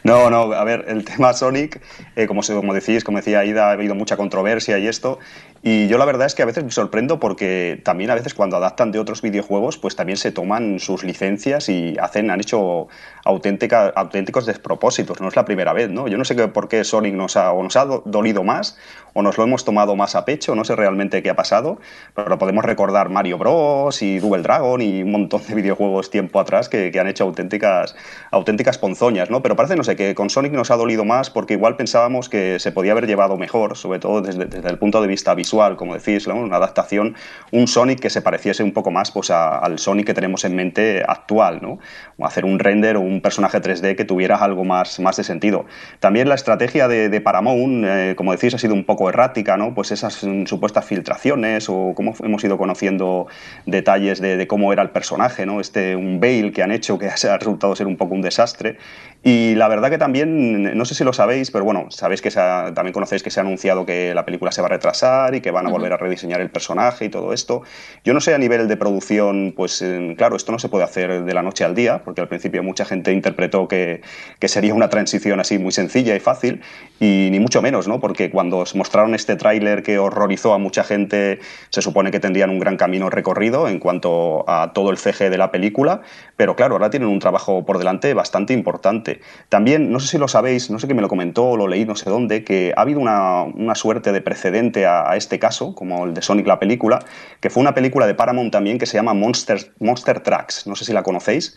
No, 0.03 0.29
no, 0.29 0.51
a 0.53 0.63
ver, 0.63 0.85
el 0.87 1.05
tema 1.05 1.33
Sonic, 1.33 1.81
eh, 2.15 2.27
como, 2.27 2.41
como 2.41 2.73
decís, 2.73 3.03
como 3.03 3.17
decía 3.17 3.39
Aida, 3.39 3.69
ha 3.69 3.71
habido 3.71 3.95
mucha 3.95 4.17
controversia 4.17 4.77
y 4.79 4.87
esto. 4.87 5.19
Y 5.65 5.87
yo 5.87 5.97
la 5.97 6.03
verdad 6.03 6.27
es 6.27 6.35
que 6.35 6.41
a 6.43 6.45
veces 6.45 6.65
me 6.65 6.71
sorprendo 6.71 7.21
porque 7.21 7.81
también 7.85 8.09
a 8.11 8.15
veces 8.15 8.33
cuando 8.33 8.57
adaptan 8.57 8.91
de 8.91 8.99
otros 8.99 9.21
videojuegos, 9.21 9.77
pues 9.77 9.95
también 9.95 10.17
se 10.17 10.33
toman 10.33 10.77
sus 10.79 11.05
licencias 11.05 11.69
y 11.69 11.95
hacen, 12.01 12.29
han 12.31 12.41
hecho 12.41 12.89
auténtica, 13.23 13.87
auténticos 13.95 14.45
despropósitos. 14.45 15.21
No 15.21 15.29
es 15.29 15.37
la 15.37 15.45
primera 15.45 15.71
vez, 15.71 15.89
¿no? 15.89 16.09
Yo 16.09 16.17
no 16.17 16.25
sé 16.25 16.35
por 16.49 16.67
qué 16.67 16.83
Sonic 16.83 17.13
nos 17.13 17.37
ha, 17.37 17.53
o 17.53 17.63
nos 17.63 17.77
ha 17.77 17.85
do- 17.85 18.03
dolido 18.05 18.43
más 18.43 18.77
o 19.13 19.21
nos 19.21 19.37
lo 19.37 19.43
hemos 19.43 19.63
tomado 19.65 19.95
más 19.95 20.15
a 20.15 20.25
pecho, 20.25 20.55
no 20.55 20.63
sé 20.63 20.75
realmente 20.75 21.21
qué 21.23 21.29
ha 21.29 21.35
pasado, 21.35 21.79
pero 22.15 22.37
podemos 22.37 22.65
recordar 22.65 23.09
Mario 23.09 23.37
Bros. 23.37 24.01
y 24.01 24.19
Double 24.19 24.41
Dragon 24.41 24.81
y 24.81 25.03
un 25.03 25.11
montón 25.11 25.41
de 25.47 25.55
videojuegos 25.55 26.09
tiempo 26.09 26.39
atrás 26.39 26.69
que, 26.69 26.91
que 26.91 26.99
han 26.99 27.07
hecho 27.07 27.23
auténticas, 27.23 27.95
auténticas 28.31 28.77
ponzoñas, 28.77 29.29
¿no? 29.29 29.41
Pero 29.41 29.55
parece, 29.55 29.75
no 29.75 29.83
sé, 29.83 29.95
que 29.95 30.15
con 30.15 30.29
Sonic 30.29 30.51
nos 30.53 30.71
ha 30.71 30.75
dolido 30.77 31.05
más 31.05 31.29
porque 31.29 31.53
igual 31.53 31.75
pensábamos 31.75 32.29
que 32.29 32.59
se 32.59 32.71
podía 32.71 32.91
haber 32.93 33.07
llevado 33.07 33.37
mejor, 33.37 33.77
sobre 33.77 33.99
todo 33.99 34.21
desde, 34.21 34.45
desde 34.45 34.69
el 34.69 34.77
punto 34.79 35.01
de 35.01 35.07
vista 35.07 35.33
visual, 35.35 35.75
como 35.77 35.93
decís, 35.93 36.27
¿no? 36.27 36.35
Una 36.35 36.57
adaptación, 36.57 37.15
un 37.51 37.67
Sonic 37.67 37.99
que 37.99 38.09
se 38.09 38.21
pareciese 38.21 38.63
un 38.63 38.71
poco 38.73 38.91
más 38.91 39.11
pues, 39.11 39.29
a- 39.31 39.57
al 39.59 39.79
Sonic 39.79 40.07
que 40.07 40.13
tenemos 40.13 40.43
en 40.45 40.55
mente 40.55 41.03
actual, 41.07 41.59
¿no? 41.61 41.79
O 42.17 42.25
hacer 42.25 42.45
un 42.45 42.59
render 42.59 42.97
o 42.97 43.01
un 43.01 43.21
personaje 43.21 43.59
3D 43.61 43.95
que 43.95 44.05
tuviera 44.05 44.37
algo 44.37 44.63
más, 44.63 44.99
más 44.99 45.17
de 45.17 45.23
sentido. 45.23 45.65
También 45.99 46.29
la 46.29 46.35
estrategia 46.35 46.87
de, 46.87 47.09
de 47.09 47.21
Paramount, 47.21 47.85
eh, 47.85 48.13
como 48.17 48.31
decís, 48.31 48.53
ha 48.53 48.57
sido 48.57 48.73
un 48.73 48.83
poco 48.85 49.02
errática, 49.09 49.57
¿no? 49.57 49.73
Pues 49.73 49.91
esas 49.91 50.23
mm, 50.23 50.45
supuestas 50.45 50.85
filtraciones 50.85 51.69
o 51.69 51.93
cómo 51.95 52.13
hemos 52.23 52.43
ido 52.43 52.57
conociendo 52.57 53.27
detalles 53.65 54.19
de, 54.21 54.37
de 54.37 54.47
cómo 54.47 54.73
era 54.73 54.83
el 54.83 54.89
personaje, 54.89 55.45
¿no? 55.45 55.59
Este, 55.59 55.95
un 55.95 56.19
veil 56.19 56.51
que 56.51 56.63
han 56.63 56.71
hecho 56.71 56.97
que 56.97 57.09
ha 57.29 57.37
resultado 57.37 57.75
ser 57.75 57.87
un 57.87 57.97
poco 57.97 58.15
un 58.15 58.21
desastre. 58.21 58.77
Y 59.25 59.55
la 59.55 59.69
verdad 59.69 59.89
que 59.89 59.97
también, 59.97 60.77
no 60.77 60.83
sé 60.83 60.95
si 60.95 61.05
lo 61.05 61.13
sabéis, 61.13 61.49
pero 61.49 61.63
bueno, 61.63 61.85
sabéis 61.91 62.21
que 62.21 62.29
se 62.29 62.41
ha- 62.41 62.73
también 62.75 62.91
conocéis 62.91 63.23
que 63.23 63.29
se 63.31 63.39
ha 63.39 63.43
anunciado 63.43 63.85
que 63.85 64.13
la 64.13 64.25
película 64.25 64.51
se 64.51 64.61
va 64.61 64.67
a 64.67 64.71
retrasar 64.71 65.33
y 65.33 65.39
que 65.39 65.49
van 65.49 65.65
a 65.65 65.69
volver 65.69 65.93
a 65.93 65.97
rediseñar 65.97 66.41
el 66.41 66.49
personaje 66.49 67.05
y 67.05 67.09
todo 67.09 67.31
esto. 67.31 67.61
Yo 68.03 68.13
no 68.13 68.19
sé 68.19 68.33
a 68.35 68.37
nivel 68.37 68.67
de 68.67 68.75
producción, 68.75 69.53
pues 69.55 69.81
eh, 69.81 70.15
claro, 70.17 70.35
esto 70.35 70.51
no 70.51 70.59
se 70.59 70.67
puede 70.67 70.83
hacer 70.83 71.23
de 71.23 71.33
la 71.33 71.41
noche 71.41 71.63
al 71.63 71.73
día, 71.73 72.01
porque 72.03 72.19
al 72.19 72.27
principio 72.27 72.63
mucha 72.63 72.83
gente 72.83 73.13
interpretó 73.13 73.69
que, 73.69 74.01
que 74.39 74.49
sería 74.49 74.73
una 74.73 74.89
transición 74.89 75.39
así 75.39 75.57
muy 75.57 75.71
sencilla 75.71 76.13
y 76.17 76.19
fácil, 76.19 76.61
y 76.99 77.29
ni 77.31 77.39
mucho 77.39 77.61
menos, 77.61 77.87
¿no? 77.87 78.01
Porque 78.01 78.29
cuando 78.29 78.57
os 78.57 78.75
mostraron 78.75 79.15
este 79.15 79.37
tráiler 79.37 79.83
que 79.83 79.99
horrorizó 79.99 80.53
a 80.53 80.57
mucha 80.57 80.83
gente, 80.83 81.39
se 81.69 81.81
supone 81.81 82.11
que 82.11 82.19
tendrían 82.19 82.49
un 82.49 82.59
gran 82.59 82.75
camino 82.75 83.09
recorrido 83.09 83.69
en 83.69 83.79
cuanto 83.79 84.43
a 84.49 84.73
todo 84.73 84.89
el 84.91 84.97
CG 84.97 85.29
de 85.29 85.37
la 85.37 85.49
película, 85.49 86.01
pero 86.35 86.57
claro, 86.57 86.75
ahora 86.75 86.89
tienen 86.89 87.07
un 87.07 87.19
trabajo 87.19 87.65
por 87.65 87.77
delante 87.77 88.13
bastante 88.13 88.51
importante. 88.51 89.12
También, 89.49 89.91
no 89.91 89.99
sé 89.99 90.07
si 90.07 90.17
lo 90.17 90.27
sabéis, 90.27 90.69
no 90.69 90.79
sé 90.79 90.87
quién 90.87 90.95
me 90.95 91.01
lo 91.01 91.09
comentó 91.09 91.45
o 91.49 91.57
lo 91.57 91.67
leí 91.67 91.85
no 91.85 91.95
sé 91.95 92.09
dónde, 92.09 92.43
que 92.43 92.73
ha 92.75 92.81
habido 92.81 92.99
una, 92.99 93.43
una 93.43 93.75
suerte 93.75 94.11
de 94.11 94.21
precedente 94.21 94.85
a, 94.85 95.15
este 95.15 95.39
caso, 95.39 95.75
como 95.75 96.05
el 96.05 96.13
de 96.13 96.21
Sonic 96.21 96.47
la 96.47 96.59
película, 96.59 96.99
que 97.39 97.49
fue 97.49 97.61
una 97.61 97.73
película 97.73 98.07
de 98.07 98.15
Paramount 98.15 98.51
también 98.51 98.77
que 98.77 98.85
se 98.85 98.97
llama 98.97 99.13
Monster, 99.13 99.73
Monster 99.79 100.21
Tracks, 100.21 100.67
no 100.67 100.75
sé 100.75 100.85
si 100.85 100.93
la 100.93 101.03
conocéis. 101.03 101.55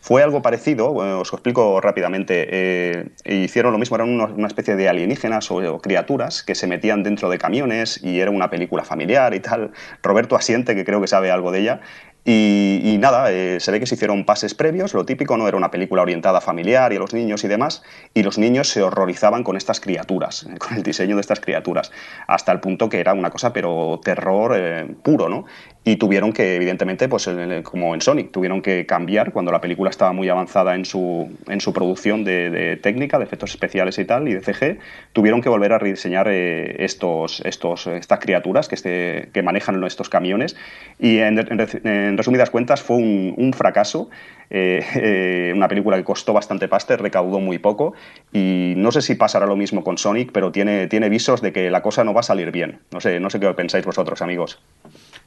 Fue 0.00 0.22
algo 0.22 0.42
parecido, 0.42 0.92
os 0.92 1.32
lo 1.32 1.36
explico 1.36 1.80
rápidamente. 1.80 2.46
eh, 2.48 3.10
hicieron 3.24 3.72
lo 3.72 3.78
mismo, 3.78 3.96
eran 3.96 4.08
una 4.08 4.46
especie 4.46 4.76
de 4.76 4.88
alienígenas 4.88 5.50
o, 5.50 5.56
o 5.56 5.80
criaturas 5.80 6.44
que 6.44 6.54
se 6.54 6.68
metían 6.68 7.02
dentro 7.02 7.28
de 7.28 7.36
camiones 7.36 8.00
y 8.02 8.20
era 8.20 8.30
una 8.30 8.48
película 8.48 8.84
familiar 8.84 9.34
y 9.34 9.40
tal. 9.40 9.72
Roberto 10.00 10.36
asiente, 10.36 10.76
que 10.76 10.84
creo 10.84 11.00
que 11.00 11.08
sabe 11.08 11.32
algo 11.32 11.50
de 11.50 11.60
ella. 11.60 11.80
Y, 12.24 12.96
nada, 13.00 13.32
eh, 13.32 13.58
se 13.58 13.70
ve 13.70 13.80
que 13.80 13.86
se 13.86 13.94
hicieron 13.94 14.26
pases 14.26 14.52
previos, 14.52 14.92
lo 14.92 15.06
típico, 15.06 15.38
no 15.38 15.48
era 15.48 15.56
una 15.56 15.70
película 15.70 16.02
orientada 16.02 16.38
a 16.38 16.40
familiar 16.42 16.92
y 16.92 16.96
a 16.96 16.98
los 16.98 17.14
niños 17.14 17.42
y 17.44 17.48
demás, 17.48 17.82
y 18.12 18.22
los 18.22 18.36
niños 18.36 18.68
se 18.68 18.82
horrorizaban 18.82 19.44
con 19.44 19.56
estas 19.56 19.80
criaturas, 19.80 20.46
con 20.58 20.76
el 20.76 20.82
diseño 20.82 21.14
de 21.14 21.22
estas 21.22 21.40
criaturas, 21.40 21.90
hasta 22.26 22.52
el 22.52 22.60
punto 22.60 22.90
que 22.90 23.00
era 23.00 23.14
una 23.14 23.30
cosa, 23.30 23.54
pero 23.54 23.98
terror 24.04 24.52
eh, 24.56 24.94
puro, 25.02 25.30
¿no? 25.30 25.46
Y 25.90 25.96
tuvieron 25.96 26.34
que, 26.34 26.54
evidentemente, 26.54 27.08
pues 27.08 27.30
como 27.62 27.94
en 27.94 28.02
Sonic, 28.02 28.30
tuvieron 28.30 28.60
que 28.60 28.84
cambiar 28.84 29.32
cuando 29.32 29.50
la 29.50 29.62
película 29.62 29.88
estaba 29.88 30.12
muy 30.12 30.28
avanzada 30.28 30.74
en 30.74 30.84
su, 30.84 31.34
en 31.48 31.62
su 31.62 31.72
producción 31.72 32.24
de, 32.24 32.50
de 32.50 32.76
técnica, 32.76 33.16
de 33.16 33.24
efectos 33.24 33.52
especiales 33.52 33.98
y 33.98 34.04
tal, 34.04 34.28
y 34.28 34.34
de 34.34 34.42
CG, 34.42 34.80
tuvieron 35.14 35.40
que 35.40 35.48
volver 35.48 35.72
a 35.72 35.78
rediseñar 35.78 36.28
eh, 36.28 36.84
estos, 36.84 37.40
estos, 37.40 37.86
estas 37.86 38.18
criaturas 38.18 38.68
que, 38.68 38.74
este, 38.74 39.30
que 39.32 39.42
manejan 39.42 39.82
estos 39.84 40.10
camiones. 40.10 40.56
Y 40.98 41.20
en, 41.20 41.38
en 41.38 41.58
en 41.84 42.18
resumidas 42.18 42.50
cuentas 42.50 42.82
fue 42.82 42.96
un, 42.98 43.32
un 43.38 43.54
fracaso. 43.54 44.10
eh, 44.50 44.84
eh, 44.94 45.52
una 45.54 45.68
película 45.68 45.96
que 45.96 46.04
costó 46.04 46.34
bastante 46.34 46.68
pasta, 46.68 46.96
recaudó 46.98 47.40
muy 47.40 47.58
poco. 47.58 47.94
Y 48.30 48.74
no 48.76 48.92
sé 48.92 49.00
si 49.00 49.14
pasará 49.14 49.46
lo 49.46 49.56
mismo 49.56 49.82
con 49.82 49.96
Sonic, 49.96 50.32
pero 50.32 50.52
tiene, 50.52 50.86
tiene 50.86 51.08
visos 51.08 51.40
de 51.40 51.52
que 51.52 51.70
la 51.70 51.80
cosa 51.80 52.04
no 52.04 52.12
va 52.12 52.20
a 52.20 52.24
salir 52.24 52.50
bien. 52.50 52.80
No 52.92 53.00
sé, 53.00 53.20
no 53.20 53.30
sé 53.30 53.40
qué 53.40 53.52
pensáis 53.54 53.86
vosotros, 53.86 54.20
amigos. 54.20 54.60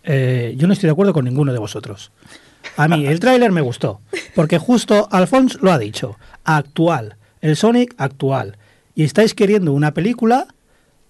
Eh, 0.04 0.54
yo 0.58 0.68
no 0.68 0.74
estoy 0.74 0.88
de 0.88 0.91
acuerdo 0.91 1.14
con 1.14 1.26
ninguno 1.26 1.54
de 1.54 1.60
vosotros. 1.60 2.12
A 2.78 2.88
mí 2.88 3.06
el 3.06 3.20
tráiler 3.20 3.52
me 3.52 3.62
gustó, 3.62 4.02
porque 4.36 4.58
justo 4.58 5.08
Alphonse 5.12 5.58
lo 5.62 5.72
ha 5.72 5.78
dicho, 5.78 6.18
actual, 6.43 7.18
el 7.41 7.56
Sonic 7.56 7.93
actual. 7.97 8.58
Y 8.95 9.04
estáis 9.04 9.34
queriendo 9.34 9.74
una 9.74 9.93
película 9.93 10.47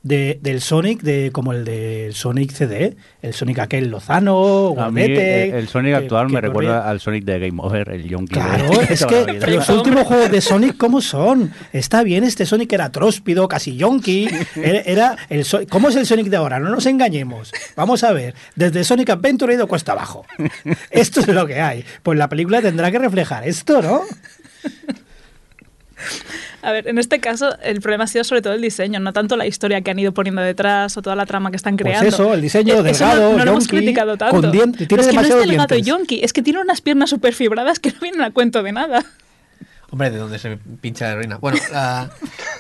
de, 0.04 0.40
del 0.42 0.62
Sonic 0.62 1.02
de 1.02 1.30
como 1.32 1.54
el 1.54 1.64
del 1.64 2.16
Sonic 2.16 2.52
CD, 2.52 2.96
el 3.22 3.34
Sonic 3.36 3.60
aquel 3.60 3.90
Lozano, 3.90 4.34
gordete, 4.76 5.44
eh, 5.50 5.60
el 5.60 5.68
Sonic 5.68 5.92
que- 5.92 5.96
actual 5.98 6.28
que 6.28 6.34
me 6.34 6.40
corría. 6.42 6.50
recuerda 6.50 6.90
al 6.90 7.00
Sonic 7.00 7.24
de 7.24 7.40
Game 7.40 7.62
Over, 7.62 7.90
el 7.90 8.04
Yonky. 8.10 8.34
Claro, 8.34 8.70
de- 8.70 8.94
es 8.94 9.06
que 9.06 9.40
los 9.52 9.70
últimos 9.70 10.08
juegos 10.08 10.32
de 10.32 10.42
Sonic, 10.42 10.76
¿cómo 10.78 11.02
son? 11.02 11.54
Está 11.72 12.02
bien, 12.02 12.24
este 12.24 12.48
Sonic 12.48 12.74
era 12.74 12.92
tróspido, 12.92 13.48
casi 13.48 13.76
yonky. 13.76 14.28
Era, 14.56 14.80
era 14.82 15.18
el 15.30 15.46
So- 15.46 15.68
¿Cómo 15.70 15.90
es 15.90 15.96
el 15.96 16.08
Sonic 16.08 16.28
de 16.28 16.38
ahora? 16.38 16.60
No 16.60 16.70
nos 16.72 16.88
engañemos. 16.88 17.52
Vamos 17.76 18.04
a 18.04 18.12
ver, 18.12 18.34
desde 18.56 18.84
Sonic 18.84 19.12
Adventure 19.12 19.54
ha 19.54 19.56
ido 19.58 19.68
cuesta 19.68 19.92
abajo. 19.92 20.26
Esto 20.90 21.20
es 21.20 21.28
lo 21.28 21.46
que 21.46 21.62
hay. 21.62 21.86
Pues 22.02 22.18
la 22.18 22.28
película 22.28 22.60
tendrá 22.62 22.90
que 22.92 22.98
reflejar 22.98 23.48
esto, 23.48 23.82
¿no? 23.84 24.02
A 26.64 26.72
ver, 26.72 26.88
en 26.88 26.98
este 27.00 27.20
caso 27.20 27.58
el 27.64 27.82
problema 27.82 28.04
ha 28.04 28.08
sido 28.08 28.24
sobre 28.24 28.42
todo 28.42 28.54
el 28.54 28.62
diseño, 28.62 29.00
no 29.00 29.14
tanto 29.14 29.36
la 29.36 29.48
historia 29.48 29.82
que 29.82 29.90
han 29.92 29.98
ido 30.00 30.12
poniendo 30.12 30.42
detrás 30.42 30.96
o 30.96 31.02
toda 31.02 31.16
la 31.16 31.26
trama 31.26 31.50
que 31.50 31.58
están 31.58 31.76
Pues 31.76 31.84
creando. 31.90 32.10
eso, 32.10 32.34
el 32.34 32.42
diseño 32.42 32.76
Eh, 32.76 32.84
delgado, 32.84 33.32
no, 33.32 33.38
no 33.40 33.46
lo 33.46 33.52
hemos 33.52 33.68
criticado 33.68 34.16
tanto. 34.18 34.40
con 34.42 34.52
dientes, 34.52 34.88
tiene 34.88 34.90
Pero 34.90 35.02
es 35.02 35.08
que 35.08 35.16
no 35.16 35.22
es 35.22 35.48
delgado 35.48 35.76
y 35.76 35.82
dientes. 35.82 35.86
yonki, 35.86 36.24
es 36.24 36.34
que 36.34 36.42
tiene 36.44 36.60
unas 36.62 36.82
piernas 36.82 37.10
súper 37.10 37.34
fibradas 37.34 37.80
que 37.80 37.92
no 37.92 38.00
vienen 38.02 38.22
a 38.22 38.32
cuento 38.32 38.62
de 38.64 38.72
nada. 38.74 39.04
Hombre, 39.90 40.10
¿de 40.12 40.18
dónde 40.20 40.40
se 40.40 40.58
pincha 40.82 41.06
la 41.08 41.12
heroína? 41.14 41.38
Bueno, 41.38 41.58
la, 41.72 42.10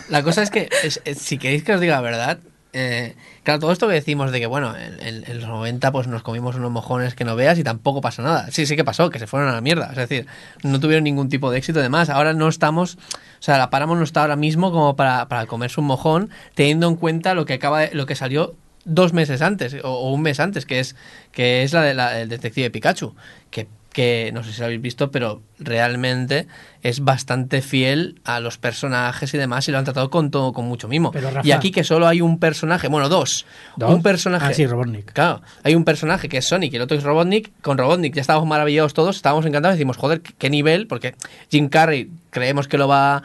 la 0.09 0.23
cosa 0.23 0.41
es 0.43 0.49
que, 0.49 0.67
es- 0.83 0.99
es- 1.05 1.17
si 1.19 1.37
queréis 1.37 1.63
que 1.63 1.73
os 1.73 1.79
diga 1.79 1.95
la 1.95 2.01
verdad, 2.01 2.39
eh, 2.73 3.15
claro, 3.43 3.59
todo 3.59 3.71
esto 3.71 3.87
que 3.87 3.93
decimos 3.93 4.31
de 4.31 4.39
que, 4.39 4.47
bueno, 4.47 4.73
en, 4.77 5.39
los 5.39 5.49
90 5.49 5.91
pues 5.91 6.07
nos 6.07 6.23
comimos 6.23 6.55
unos 6.55 6.71
mojones 6.71 7.15
que 7.15 7.25
no 7.25 7.35
veas 7.35 7.57
y 7.59 7.63
tampoco 7.63 8.01
pasa 8.01 8.21
nada. 8.23 8.49
Sí, 8.51 8.65
sí 8.65 8.75
que 8.75 8.83
pasó, 8.83 9.09
que 9.09 9.19
se 9.19 9.27
fueron 9.27 9.49
a 9.49 9.53
la 9.53 9.61
mierda. 9.61 9.87
Es 9.89 9.97
decir, 9.97 10.25
no 10.63 10.79
tuvieron 10.79 11.03
ningún 11.03 11.29
tipo 11.29 11.51
de 11.51 11.57
éxito. 11.57 11.79
Además, 11.79 12.09
ahora 12.09 12.33
no 12.33 12.47
estamos, 12.47 12.95
o 12.95 13.41
sea, 13.41 13.57
la 13.57 13.69
Paramount 13.69 13.99
no 13.99 14.03
está 14.05 14.21
ahora 14.21 14.35
mismo 14.35 14.71
como 14.71 14.95
para, 14.95 15.27
para 15.27 15.45
comerse 15.47 15.79
un 15.81 15.87
mojón, 15.87 16.29
teniendo 16.55 16.87
en 16.87 16.95
cuenta 16.95 17.33
lo 17.33 17.45
que 17.45 17.53
acaba, 17.53 17.87
lo 17.93 18.05
que 18.05 18.15
salió 18.15 18.55
dos 18.83 19.13
meses 19.13 19.41
antes 19.41 19.75
o, 19.83 19.89
o 19.91 20.11
un 20.11 20.21
mes 20.23 20.39
antes, 20.39 20.65
que 20.65 20.79
es 20.79 20.95
que 21.31 21.63
es 21.63 21.71
la 21.73 21.81
de 21.83 21.93
la- 21.93 22.11
del 22.13 22.29
detective 22.29 22.71
Pikachu, 22.71 23.15
que 23.93 24.31
no 24.33 24.43
sé 24.43 24.53
si 24.53 24.59
lo 24.59 24.65
habéis 24.65 24.81
visto, 24.81 25.11
pero 25.11 25.41
realmente 25.59 26.47
es 26.81 27.01
bastante 27.03 27.61
fiel 27.61 28.19
a 28.23 28.39
los 28.39 28.57
personajes 28.57 29.33
y 29.33 29.37
demás 29.37 29.67
y 29.67 29.71
lo 29.71 29.77
han 29.77 29.83
tratado 29.83 30.09
con 30.09 30.31
todo 30.31 30.53
con 30.53 30.65
mucho 30.65 30.87
mimo. 30.87 31.11
Pero, 31.11 31.29
Rafa- 31.29 31.45
y 31.47 31.51
aquí 31.51 31.71
que 31.71 31.83
solo 31.83 32.07
hay 32.07 32.21
un 32.21 32.39
personaje, 32.39 32.87
bueno, 32.87 33.09
dos, 33.09 33.45
¿Dos? 33.75 33.93
un 33.93 34.01
personaje. 34.01 34.45
Ah, 34.47 34.53
sí, 34.53 34.65
Robotnik. 34.65 35.11
Claro, 35.11 35.41
hay 35.63 35.75
un 35.75 35.83
personaje 35.83 36.29
que 36.29 36.37
es 36.37 36.45
Sonic 36.47 36.73
y 36.73 36.75
el 36.77 36.81
otro 36.83 36.97
es 36.97 37.03
Robotnik. 37.03 37.51
Con 37.61 37.77
Robotnik 37.77 38.13
ya 38.15 38.21
estábamos 38.21 38.47
maravillados 38.47 38.93
todos, 38.93 39.15
estábamos 39.17 39.45
encantados, 39.45 39.77
decimos, 39.77 39.97
joder, 39.97 40.21
qué 40.21 40.49
nivel, 40.49 40.87
porque 40.87 41.15
Jim 41.49 41.67
Carrey 41.69 42.09
creemos 42.29 42.67
que 42.67 42.77
lo 42.77 42.87
va 42.87 43.21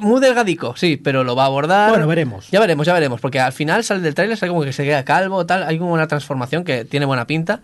muy 0.00 0.20
delgadico, 0.20 0.74
sí, 0.76 0.96
pero 0.96 1.24
lo 1.24 1.34
va 1.36 1.44
a 1.44 1.46
abordar. 1.46 1.90
Bueno, 1.90 2.06
veremos. 2.06 2.48
Ya 2.50 2.60
veremos, 2.60 2.86
ya 2.86 2.94
veremos, 2.94 3.20
porque 3.20 3.40
al 3.40 3.52
final 3.52 3.82
sale 3.84 4.00
del 4.00 4.14
tráiler, 4.14 4.36
sale 4.36 4.50
como 4.50 4.62
que 4.64 4.72
se 4.72 4.84
queda 4.84 5.04
calvo, 5.04 5.46
tal, 5.46 5.62
hay 5.64 5.78
como 5.78 5.92
una 5.92 6.06
transformación 6.06 6.64
que 6.64 6.84
tiene 6.84 7.06
buena 7.06 7.26
pinta, 7.26 7.60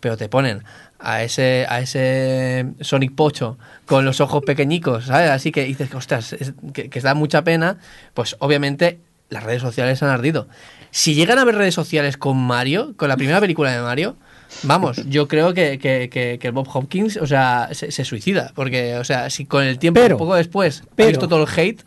pero 0.00 0.16
te 0.16 0.28
ponen 0.28 0.62
a 1.00 1.22
ese 1.22 1.64
a 1.68 1.80
ese 1.80 2.66
Sonic 2.80 3.14
Pocho 3.14 3.58
con 3.86 4.04
los 4.04 4.20
ojos 4.20 4.42
pequeñicos, 4.44 5.06
¿sabes? 5.06 5.30
Así 5.30 5.52
que 5.52 5.64
dices, 5.64 5.94
ostras, 5.94 6.32
es- 6.32 6.52
que, 6.72 6.88
que 6.90 7.00
da 7.00 7.14
mucha 7.14 7.42
pena, 7.44 7.78
pues 8.14 8.36
obviamente 8.40 8.98
las 9.30 9.42
redes 9.44 9.62
sociales 9.62 10.02
han 10.02 10.10
ardido. 10.10 10.48
Si 10.90 11.14
llegan 11.14 11.38
a 11.38 11.44
ver 11.44 11.54
redes 11.56 11.74
sociales 11.74 12.16
con 12.16 12.36
Mario, 12.38 12.94
con 12.96 13.08
la 13.08 13.16
primera 13.16 13.40
película 13.40 13.70
de 13.72 13.80
Mario, 13.82 14.16
vamos, 14.62 14.96
yo 15.08 15.28
creo 15.28 15.52
que, 15.54 15.78
que, 15.78 16.08
que- 16.40 16.50
Bob 16.50 16.68
Hopkins, 16.72 17.16
o 17.18 17.26
sea, 17.26 17.68
se, 17.72 17.90
se 17.92 18.04
suicida, 18.04 18.52
porque, 18.54 18.96
o 18.96 19.04
sea, 19.04 19.28
si 19.30 19.44
con 19.44 19.64
el 19.64 19.78
tiempo, 19.78 20.00
Pero- 20.00 20.16
un 20.16 20.18
poco 20.18 20.34
después, 20.34 20.82
ha 20.84 20.94
pero- 20.96 21.08
visto 21.10 21.28
todo 21.28 21.42
el 21.44 21.48
hate, 21.58 21.82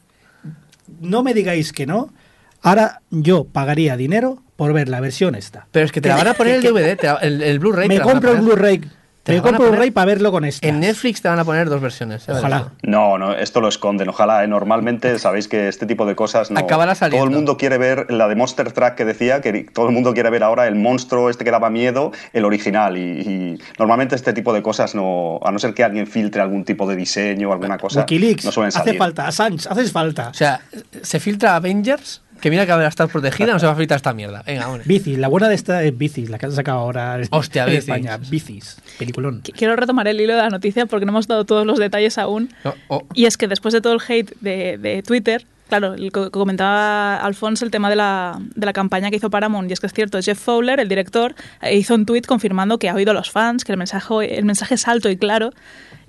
No 1.01 1.24
me 1.24 1.34
digáis 1.34 1.72
que 1.74 1.86
no. 1.86 2.14
Ahora 2.62 3.01
yo 3.09 3.45
pagaría 3.45 3.97
dinero 3.97 4.43
por 4.55 4.72
ver 4.74 4.88
la 4.88 4.99
versión 4.99 5.34
esta. 5.36 5.66
Pero 5.72 5.86
es 5.86 5.91
que 5.91 5.99
te 6.01 6.09
la 6.09 6.16
van 6.18 6.28
a 6.28 6.34
poner 6.36 6.55
el 6.57 6.62
DVD, 6.64 6.97
el, 7.22 7.41
el 7.41 7.57
Blu-ray. 7.59 7.88
Me 7.88 7.99
compro 8.01 8.34
el. 8.34 8.41
Blu-ray. 8.41 8.82
Te 9.24 9.34
Me 9.34 9.41
compro 9.41 9.57
poner 9.59 9.72
Blu-ray 9.74 9.91
para 9.91 10.05
verlo 10.05 10.32
con 10.32 10.45
esta. 10.45 10.67
En 10.67 10.80
Netflix 10.80 11.22
te 11.22 11.30
van 11.30 11.38
a 11.38 11.45
poner 11.45 11.69
dos 11.69 11.80
versiones. 11.80 12.28
Ojalá. 12.28 12.72
No, 12.82 13.19
no, 13.19 13.34
esto 13.34 13.61
lo 13.61 13.67
esconden. 13.67 14.09
Ojalá, 14.09 14.43
¿eh? 14.43 14.47
normalmente 14.47 15.19
sabéis 15.19 15.47
que 15.47 15.67
este 15.67 15.86
tipo 15.86 16.07
de 16.07 16.15
cosas 16.15 16.49
no. 16.49 16.59
Acabará 16.59 16.95
saliendo. 16.95 17.24
Todo 17.24 17.30
el 17.30 17.36
mundo 17.36 17.55
quiere 17.55 17.78
ver 17.78 18.11
la 18.11 18.28
de 18.28 18.36
Monster 18.36 18.72
Track 18.72 18.95
que 18.95 19.05
decía, 19.05 19.41
que 19.41 19.65
todo 19.72 19.86
el 19.86 19.91
mundo 19.91 20.15
quiere 20.15 20.32
ver 20.32 20.43
ahora 20.43 20.67
el 20.67 20.76
monstruo 20.76 21.30
este 21.30 21.43
que 21.43 21.51
daba 21.51 21.69
miedo, 21.69 22.11
el 22.34 22.45
original. 22.45 22.97
Y, 22.97 23.01
y 23.22 23.61
normalmente 23.78 24.15
este 24.15 24.34
tipo 24.34 24.53
de 24.53 24.63
cosas 24.63 24.95
no. 24.95 25.39
A 25.43 25.51
no 25.51 25.59
ser 25.59 25.76
que 25.76 25.84
alguien 25.84 26.07
filtre 26.07 26.41
algún 26.41 26.65
tipo 26.65 26.88
de 26.88 26.95
diseño 26.95 27.49
o 27.49 27.53
alguna 27.53 27.78
cosa. 27.78 27.99
Wikileaks. 27.99 28.45
no 28.45 28.51
suelen 28.51 28.69
hace 28.69 28.80
salir. 28.80 28.97
falta. 28.97 29.28
Assange, 29.28 29.69
haces 29.69 29.91
falta. 29.91 30.30
O 30.30 30.34
sea, 30.34 30.61
se 31.03 31.19
filtra 31.19 31.55
Avengers, 31.55 32.24
que 32.42 32.50
mira 32.50 32.66
que 32.66 32.72
va 32.72 32.80
a 32.82 32.88
estar 32.88 33.08
protegida, 33.08 33.54
no 33.54 33.60
se 33.60 33.66
va 33.68 33.72
a 33.74 33.76
filtrar 33.76 33.98
esta 33.98 34.14
mierda. 34.14 34.44
Venga, 34.46 34.68
hombre. 34.68 34.84
Bicis, 34.86 35.18
la 35.18 35.28
buena 35.28 35.48
de 35.48 35.56
esta 35.56 35.84
es 35.84 35.98
Bicis, 35.98 36.30
la 36.30 36.38
que 36.39 36.48
han 36.48 36.52
sacado 36.52 36.80
ahora 36.80 37.20
Hostia, 37.30 37.64
en 37.64 37.70
Bicis. 37.70 37.84
España. 37.84 38.18
Bicis, 38.18 38.78
peliculón. 39.00 39.42
Qu- 39.44 39.54
Quiero 39.56 39.76
retomar 39.76 40.08
el 40.08 40.20
hilo 40.20 40.34
de 40.36 40.42
la 40.42 40.50
noticia 40.50 40.86
porque 40.88 41.06
no 41.06 41.12
hemos 41.12 41.28
dado 41.28 41.46
todos 41.46 41.66
los 41.66 41.80
detalles 41.80 42.18
aún. 42.18 42.50
No, 42.64 42.74
oh, 42.88 43.04
Y 43.14 43.26
es 43.26 43.38
que 43.38 43.48
después 43.48 43.74
de 43.74 43.82
todo 43.82 43.94
el 43.94 44.02
hate 44.08 44.32
de, 44.42 44.78
de 44.78 45.04
Twitter, 45.04 45.46
claro, 45.70 45.94
el 45.94 46.12
co- 46.12 46.32
comentaba 46.32 47.16
Alfonso 47.18 47.64
el 47.64 47.72
tema 47.72 47.89
de 47.89 47.96
la, 47.96 48.38
de 48.56 48.66
la 48.66 48.74
campaña 48.74 49.10
que 49.10 49.16
hizo 49.18 49.30
Paramount, 49.30 49.70
y 49.70 49.74
es 49.74 49.80
que 49.80 49.88
es 49.88 49.94
cierto, 49.94 50.20
Jeff 50.22 50.38
Fowler, 50.39 50.80
el 50.80 50.89
director, 50.89 51.34
eh, 51.62 51.78
hizo 51.78 51.96
un 51.96 52.06
tweet 52.06 52.24
confirmando 52.24 52.78
que 52.78 52.89
ha 52.89 52.96
oído 52.96 53.12
a 53.12 53.14
los 53.14 53.32
fans, 53.32 53.64
que 53.64 53.72
el 53.72 53.78
mensaje, 53.78 54.38
el 54.38 54.46
mensaje 54.46 54.76
es 54.76 54.88
alto 54.88 55.10
y 55.10 55.16
claro, 55.16 55.52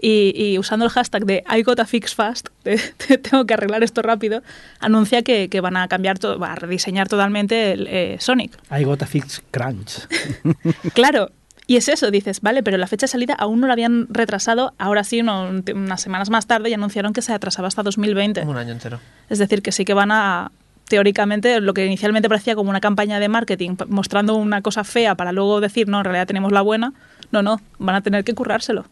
y, 0.02 0.32
y 0.36 0.58
usando 0.58 0.84
el 0.84 0.90
hashtag 0.90 1.24
de 1.24 1.44
I 1.50 1.62
got 1.62 1.80
a 1.80 1.86
fix 1.86 2.14
fast, 2.14 2.48
de- 2.64 2.78
de 3.08 3.16
tengo 3.18 3.46
que 3.46 3.54
arreglar 3.54 3.82
esto 3.82 4.02
rápido, 4.02 4.42
anuncia 4.80 5.22
que, 5.22 5.48
que 5.48 5.60
van 5.62 5.78
a 5.78 5.88
cambiar, 5.88 6.18
va 6.42 6.52
a 6.52 6.54
rediseñar 6.56 7.08
totalmente 7.08 7.72
el 7.72 7.86
eh, 7.88 8.16
Sonic. 8.20 8.52
I 8.70 8.84
got 8.84 9.00
a 9.02 9.06
fix 9.06 9.42
crunch. 9.50 10.06
Claro. 10.94 11.30
Y 11.68 11.76
es 11.76 11.88
eso, 11.88 12.10
dices, 12.10 12.40
vale, 12.40 12.62
pero 12.64 12.76
la 12.76 12.88
fecha 12.88 13.04
de 13.06 13.08
salida 13.12 13.34
aún 13.34 13.60
no 13.60 13.68
la 13.68 13.72
habían 13.74 14.08
retrasado, 14.10 14.74
ahora 14.78 15.04
sí, 15.04 15.20
uno- 15.20 15.48
unas 15.74 16.00
semanas 16.02 16.28
más 16.28 16.46
tarde, 16.46 16.68
y 16.68 16.74
anunciaron 16.74 17.12
que 17.12 17.22
se 17.22 17.32
atrasaba 17.32 17.68
hasta 17.68 17.84
2020. 17.84 18.42
Un 18.42 18.56
año 18.56 18.72
entero. 18.72 18.98
Es 19.30 19.38
decir, 19.38 19.62
que 19.62 19.70
sí 19.70 19.84
que 19.84 19.94
van 19.94 20.10
a, 20.10 20.50
teóricamente, 20.88 21.60
lo 21.60 21.72
que 21.72 21.86
inicialmente 21.86 22.28
parecía 22.28 22.56
como 22.56 22.68
una 22.68 22.80
campaña 22.80 23.20
de 23.20 23.28
marketing, 23.28 23.76
mostrando 23.88 24.34
una 24.34 24.60
cosa 24.60 24.82
fea 24.82 25.14
para 25.14 25.30
luego 25.32 25.60
decir, 25.60 25.86
no, 25.88 25.98
en 25.98 26.04
realidad 26.04 26.26
tenemos 26.26 26.50
la 26.50 26.62
buena. 26.62 26.92
No, 27.30 27.42
no, 27.42 27.60
van 27.78 27.94
a 27.94 28.00
tener 28.02 28.24
que 28.24 28.34
currárselo. 28.34 28.84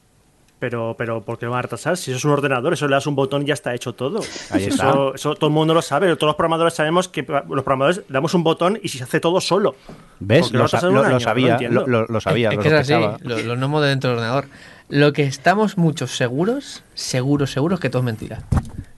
Pero, 0.60 0.94
pero, 0.98 1.22
¿por 1.22 1.38
qué 1.38 1.46
lo 1.46 1.52
van 1.52 1.60
a 1.60 1.62
retrasar? 1.62 1.96
Si 1.96 2.10
eso 2.10 2.18
es 2.18 2.24
un 2.26 2.32
ordenador, 2.32 2.72
eso 2.74 2.86
le 2.86 2.94
das 2.94 3.06
un 3.06 3.14
botón 3.16 3.42
y 3.42 3.46
ya 3.46 3.54
está 3.54 3.74
hecho 3.74 3.94
todo. 3.94 4.20
Ahí 4.50 4.64
eso, 4.66 4.74
está. 4.74 4.92
eso 5.14 5.34
todo 5.34 5.46
el 5.48 5.54
mundo 5.54 5.72
lo 5.74 5.80
sabe. 5.82 6.14
Todos 6.16 6.28
los 6.28 6.36
programadores 6.36 6.74
sabemos 6.74 7.08
que 7.08 7.22
los 7.22 7.64
programadores 7.64 8.02
damos 8.10 8.34
un 8.34 8.44
botón 8.44 8.78
y 8.82 8.88
se 8.90 9.02
hace 9.02 9.20
todo 9.20 9.40
solo. 9.40 9.74
¿Ves? 10.18 10.50
¿Por 10.50 10.70
qué 10.70 10.86
Lo, 10.86 11.02
año? 11.02 11.18
Sabía, 11.18 11.52
entiendo. 11.54 11.86
lo, 11.86 12.02
lo- 12.02 12.06
lo 12.06 12.20
sabía, 12.20 12.50
es 12.50 12.56
lo 12.56 12.62
que 12.62 12.68
es 12.68 12.74
así, 12.74 12.92
sospechaba. 12.92 13.18
lo, 13.22 13.38
lo 13.40 13.56
gnomos 13.56 13.82
de 13.82 13.88
dentro 13.88 14.10
del 14.10 14.18
ordenador. 14.18 14.46
Lo 14.90 15.12
que 15.14 15.22
estamos 15.22 15.78
muchos 15.78 16.10
seguros, 16.10 16.82
seguros, 16.94 17.50
seguros 17.50 17.80
que 17.80 17.88
todo 17.88 18.00
es 18.02 18.06
mentira. 18.06 18.42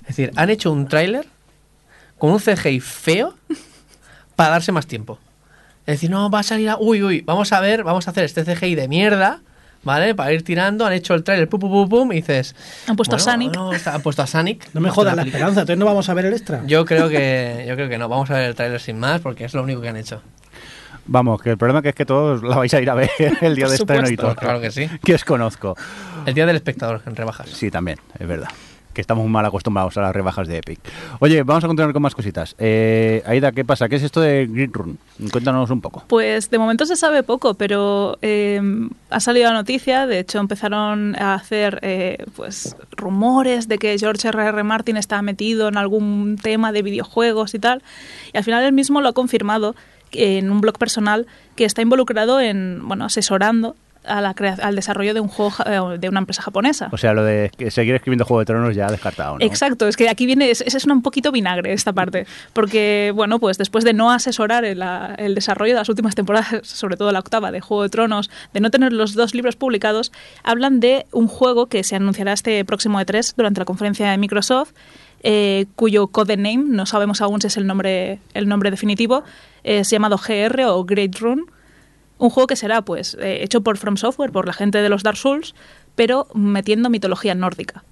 Es 0.00 0.08
decir, 0.16 0.32
han 0.34 0.50
hecho 0.50 0.72
un 0.72 0.88
tráiler 0.88 1.26
con 2.18 2.30
un 2.32 2.40
CGI 2.40 2.80
feo 2.80 3.34
para 4.34 4.50
darse 4.50 4.72
más 4.72 4.86
tiempo. 4.88 5.18
Es 5.86 5.94
decir, 5.96 6.10
no, 6.10 6.28
va 6.28 6.40
a 6.40 6.42
salir 6.42 6.70
a... 6.70 6.76
Uy, 6.78 7.02
uy, 7.04 7.20
vamos 7.20 7.52
a 7.52 7.60
ver, 7.60 7.84
vamos 7.84 8.08
a 8.08 8.10
hacer 8.10 8.24
este 8.24 8.44
CGI 8.44 8.74
de 8.74 8.88
mierda, 8.88 9.42
¿vale? 9.85 10.14
Para 10.14 10.33
ir 10.33 10.43
tirando, 10.45 10.87
han 10.87 10.93
hecho 10.93 11.14
el 11.14 11.24
tráiler, 11.24 11.49
pum, 11.49 11.61
pum, 11.61 11.70
pum, 11.70 11.89
pum, 11.89 12.12
y 12.12 12.16
dices... 12.16 12.55
Han 12.87 12.97
puesto 12.97 13.16
a 13.16 13.18
Sonic. 13.18 13.55
No, 13.55 13.72
está- 13.72 13.95
han 13.95 14.03
puesto 14.03 14.22
a 14.22 14.26
Sonic. 14.26 14.68
No 14.74 14.80
me 14.80 14.91
jodas 14.91 15.16
la 15.16 15.22
esperanza, 15.22 15.61
entonces 15.61 15.78
no 15.78 15.87
vamos 15.87 16.09
a 16.09 16.14
ver 16.14 16.26
el 16.26 16.33
extra. 16.35 16.62
Yo 16.66 16.85
creo 16.85 17.09
que 17.09 17.64
yo 17.68 17.74
creo 17.74 17.89
que 17.89 17.99
no, 17.99 18.09
vamos 18.09 18.30
a 18.30 18.35
ver 18.35 18.49
el 18.49 18.55
tráiler 18.55 18.80
sin 18.80 18.99
más 18.99 19.20
porque 19.20 19.45
es 19.45 19.55
lo 19.55 19.62
único 19.62 19.80
que 19.80 19.89
han 19.89 19.97
hecho. 19.97 20.22
Vamos, 21.05 21.43
que 21.43 21.51
el 21.51 21.59
problema 21.59 21.83
que 21.83 21.89
es 21.89 21.95
que 21.97 22.07
todos 22.07 22.43
la 22.45 22.57
vais 22.57 22.72
a 22.74 22.80
ir 22.80 22.89
a 22.89 22.95
ver 22.95 23.11
el 23.41 23.57
día 23.57 23.64
Por 23.64 23.70
de 23.70 23.76
estreno 23.76 24.09
y 24.09 24.16
todo. 24.16 24.35
Claro 24.37 24.61
que 24.61 24.70
sí. 24.70 24.89
Que 25.05 25.14
os 25.14 25.24
conozco. 25.24 25.76
El 26.26 26.35
día 26.35 26.47
del 26.47 26.55
espectador 26.57 27.03
en 27.07 27.16
rebajas. 27.16 27.49
Sí, 27.49 27.70
también, 27.72 27.99
es 28.18 28.26
verdad. 28.28 28.49
Que 28.93 29.01
estamos 29.01 29.28
mal 29.28 29.45
acostumbrados 29.47 29.97
a 29.97 30.03
las 30.03 30.14
rebajas 30.14 30.49
de 30.49 30.59
Epic. 30.59 30.80
Oye, 31.20 31.43
vamos 31.43 31.64
a 31.64 31.66
continuar 31.66 31.93
con 31.93 32.03
más 32.03 32.14
cositas. 32.14 32.55
Eh, 32.59 33.22
Aida, 33.26 33.53
¿qué 33.53 33.64
pasa? 33.64 33.88
¿Qué 33.88 33.97
es 33.97 34.03
esto 34.03 34.20
de 34.20 34.47
Grid 34.47 34.70
Run? 34.72 34.99
Cuéntanos 35.30 35.70
un 35.70 35.80
poco. 35.80 36.05
Pues 36.09 36.51
de 36.51 36.59
momento 36.59 36.84
se 36.86 36.97
sabe 36.97 37.22
poco, 37.22 37.55
pero 37.55 38.18
eh, 38.22 38.61
ha 39.11 39.20
salido 39.20 39.51
la 39.51 39.55
noticia. 39.55 40.07
De 40.07 40.18
hecho, 40.18 40.38
empezaron 40.38 41.16
a 41.16 41.34
hacer 41.34 41.78
eh, 41.82 42.24
pues 42.36 42.76
rumores 42.93 43.68
de 43.68 43.78
que 43.78 43.99
George 43.99 44.28
R. 44.28 44.43
R. 44.45 44.62
Martin 44.62 44.97
está 44.97 45.22
metido 45.22 45.68
en 45.68 45.76
algún 45.76 46.36
tema 46.43 46.72
de 46.72 46.82
videojuegos 46.82 47.55
y 47.55 47.59
tal. 47.59 47.82
Y 48.32 48.38
al 48.38 48.45
final 48.45 48.62
él 48.64 48.72
mismo 48.72 49.01
lo 49.01 49.09
ha 49.09 49.12
confirmado 49.12 49.74
en 50.12 50.51
un 50.51 50.61
blog 50.61 50.78
personal 50.78 51.26
que 51.57 51.64
está 51.64 51.82
involucrado 51.82 52.40
en, 52.40 52.86
bueno, 52.86 53.07
asesorando 53.07 53.76
a 54.05 54.20
la 54.20 54.34
crea- 54.34 54.59
al 54.62 54.74
desarrollo 54.76 55.14
de 55.14 55.20
un 55.20 55.28
juego 55.28 55.50
ja- 55.50 55.64
eh, 55.94 55.98
de 55.98 56.09
una 56.09 56.20
empresa 56.20 56.42
japonesa. 56.42 56.88
O 56.92 56.96
sea, 56.96 57.12
lo 57.14 57.24
de 57.24 57.50
seguir 57.70 57.94
escribiendo 57.94 58.24
Juego 58.24 58.40
de 58.40 58.46
Tronos 58.46 58.74
ya 58.74 58.88
descartado, 58.88 59.38
¿no? 59.38 59.44
Exacto, 59.44 59.86
es 59.88 59.96
que 59.96 60.09
aquí 60.09 60.26
viene, 60.26 60.50
es, 60.50 60.61
es 60.61 60.84
un 60.86 61.03
poquito 61.03 61.32
vinagre 61.32 61.72
esta 61.72 61.92
parte, 61.92 62.26
porque 62.53 63.12
bueno, 63.14 63.38
pues 63.38 63.59
después 63.59 63.84
de 63.84 63.92
no 63.92 64.11
asesorar 64.11 64.64
el, 64.64 64.82
desarrollo 65.34 65.74
de 65.74 65.78
las 65.80 65.88
últimas 65.88 66.14
temporadas, 66.14 66.48
sobre 66.66 66.96
todo 66.96 67.12
la 67.12 67.20
octava 67.20 67.53
de 67.53 67.61
Juego 67.61 67.82
de 67.84 67.88
Tronos, 67.88 68.30
de 68.53 68.61
no 68.61 68.70
tener 68.70 68.92
los 68.92 69.14
dos 69.14 69.34
libros 69.34 69.57
publicados, 69.57 70.12
hablan 70.42 70.80
de 70.80 71.07
un 71.12 71.28
juego 71.28 71.66
que 71.66 71.84
se 71.84 71.96
anunciará 71.96 72.32
este 72.32 72.64
próximo 72.64 73.00
E3 73.00 73.34
durante 73.36 73.61
la 73.61 73.64
conferencia 73.64 74.11
de 74.11 74.18
Microsoft, 74.18 74.72
eh, 75.22 75.66
cuyo 75.76 76.09
codename, 76.09 76.64
no 76.66 76.86
sabemos 76.86 77.20
aún 77.20 77.40
si 77.40 77.46
es 77.46 77.57
el 77.57 77.66
nombre, 77.66 78.18
el 78.34 78.48
nombre 78.48 78.70
definitivo, 78.70 79.22
es 79.62 79.88
llamado 79.90 80.18
GR 80.18 80.64
o 80.66 80.84
Great 80.84 81.16
Rune. 81.20 81.42
Un 82.22 82.30
juego 82.30 82.46
que 82.46 82.54
será 82.54 82.82
pues 82.82 83.16
eh, 83.20 83.42
hecho 83.42 83.62
por 83.62 83.78
From 83.78 83.96
Software, 83.96 84.30
por 84.30 84.46
la 84.46 84.52
gente 84.52 84.80
de 84.80 84.88
los 84.88 85.02
Dark 85.02 85.16
Souls, 85.16 85.56
pero 85.96 86.28
metiendo 86.34 86.88
mitología 86.88 87.34
nórdica. 87.34 87.82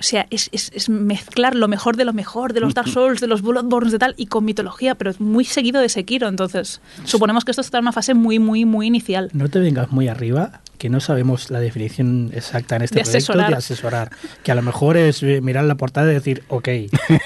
O 0.00 0.02
sea, 0.02 0.26
es, 0.30 0.48
es- 0.52 0.72
es 0.74 0.88
mezclar 0.88 1.54
lo 1.54 1.68
mejor 1.68 1.96
de 1.96 2.04
lo 2.06 2.12
mejor 2.12 2.54
de 2.54 2.60
los 2.60 2.72
Dark 2.74 2.88
Souls, 2.88 3.20
de 3.20 3.26
los 3.26 3.42
Bloodborne, 3.42 3.90
de 3.90 3.98
tal, 3.98 4.14
y 4.16 4.26
con 4.26 4.44
mitología, 4.46 4.94
pero 4.94 5.12
muy 5.18 5.44
seguido 5.44 5.80
de 5.80 5.88
Sekiro. 5.90 6.26
Entonces, 6.26 6.80
suponemos 7.04 7.44
que 7.44 7.50
esto 7.52 7.60
está 7.60 7.78
en 7.78 7.84
una 7.84 7.92
fase 7.92 8.14
muy, 8.14 8.38
muy, 8.38 8.64
muy 8.64 8.86
inicial. 8.86 9.28
No 9.34 9.48
te 9.48 9.58
vengas 9.60 9.92
muy 9.92 10.08
arriba, 10.08 10.62
que 10.78 10.88
no 10.88 11.00
sabemos 11.00 11.50
la 11.50 11.60
definición 11.60 12.30
exacta 12.34 12.76
en 12.76 12.82
este 12.82 12.96
De 12.96 13.02
proyecto 13.02 13.32
asesorar. 13.32 13.50
de 13.50 13.56
asesorar. 13.56 14.10
Que 14.42 14.52
a 14.52 14.54
lo 14.54 14.62
mejor 14.62 14.96
es 14.96 15.22
eh, 15.22 15.40
mirar 15.42 15.64
la 15.64 15.74
portada 15.74 16.10
y 16.10 16.14
decir, 16.14 16.42
ok. 16.48 16.68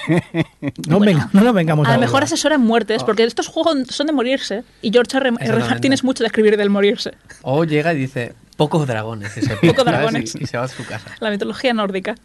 No, 0.87 0.99
venga, 0.99 1.29
no 1.33 1.41
nos 1.41 1.53
vengamos 1.53 1.87
A 1.87 1.93
lo 1.93 1.99
mejor 1.99 2.23
asesora 2.23 2.55
en 2.55 2.61
muertes, 2.61 3.03
porque 3.03 3.23
estos 3.23 3.47
juegos 3.47 3.87
son 3.89 4.07
de 4.07 4.13
morirse, 4.13 4.63
y 4.81 4.91
George 4.91 5.15
R. 5.17 5.31
R. 5.39 5.59
Martin 5.59 5.93
es 5.93 6.03
mucho 6.03 6.23
de 6.23 6.27
escribir 6.27 6.57
del 6.57 6.69
morirse. 6.69 7.13
O 7.41 7.63
llega 7.63 7.93
y 7.93 7.97
dice, 7.97 8.33
pocos 8.55 8.87
dragones. 8.87 9.35
ese 9.37 9.55
Poco 9.55 9.83
¿sabes? 9.83 9.85
dragones. 9.85 10.35
Y, 10.35 10.43
y 10.43 10.47
se 10.47 10.57
va 10.57 10.63
a 10.63 10.67
su 10.67 10.85
casa. 10.85 11.11
La 11.19 11.29
mitología 11.29 11.73
nórdica. 11.73 12.15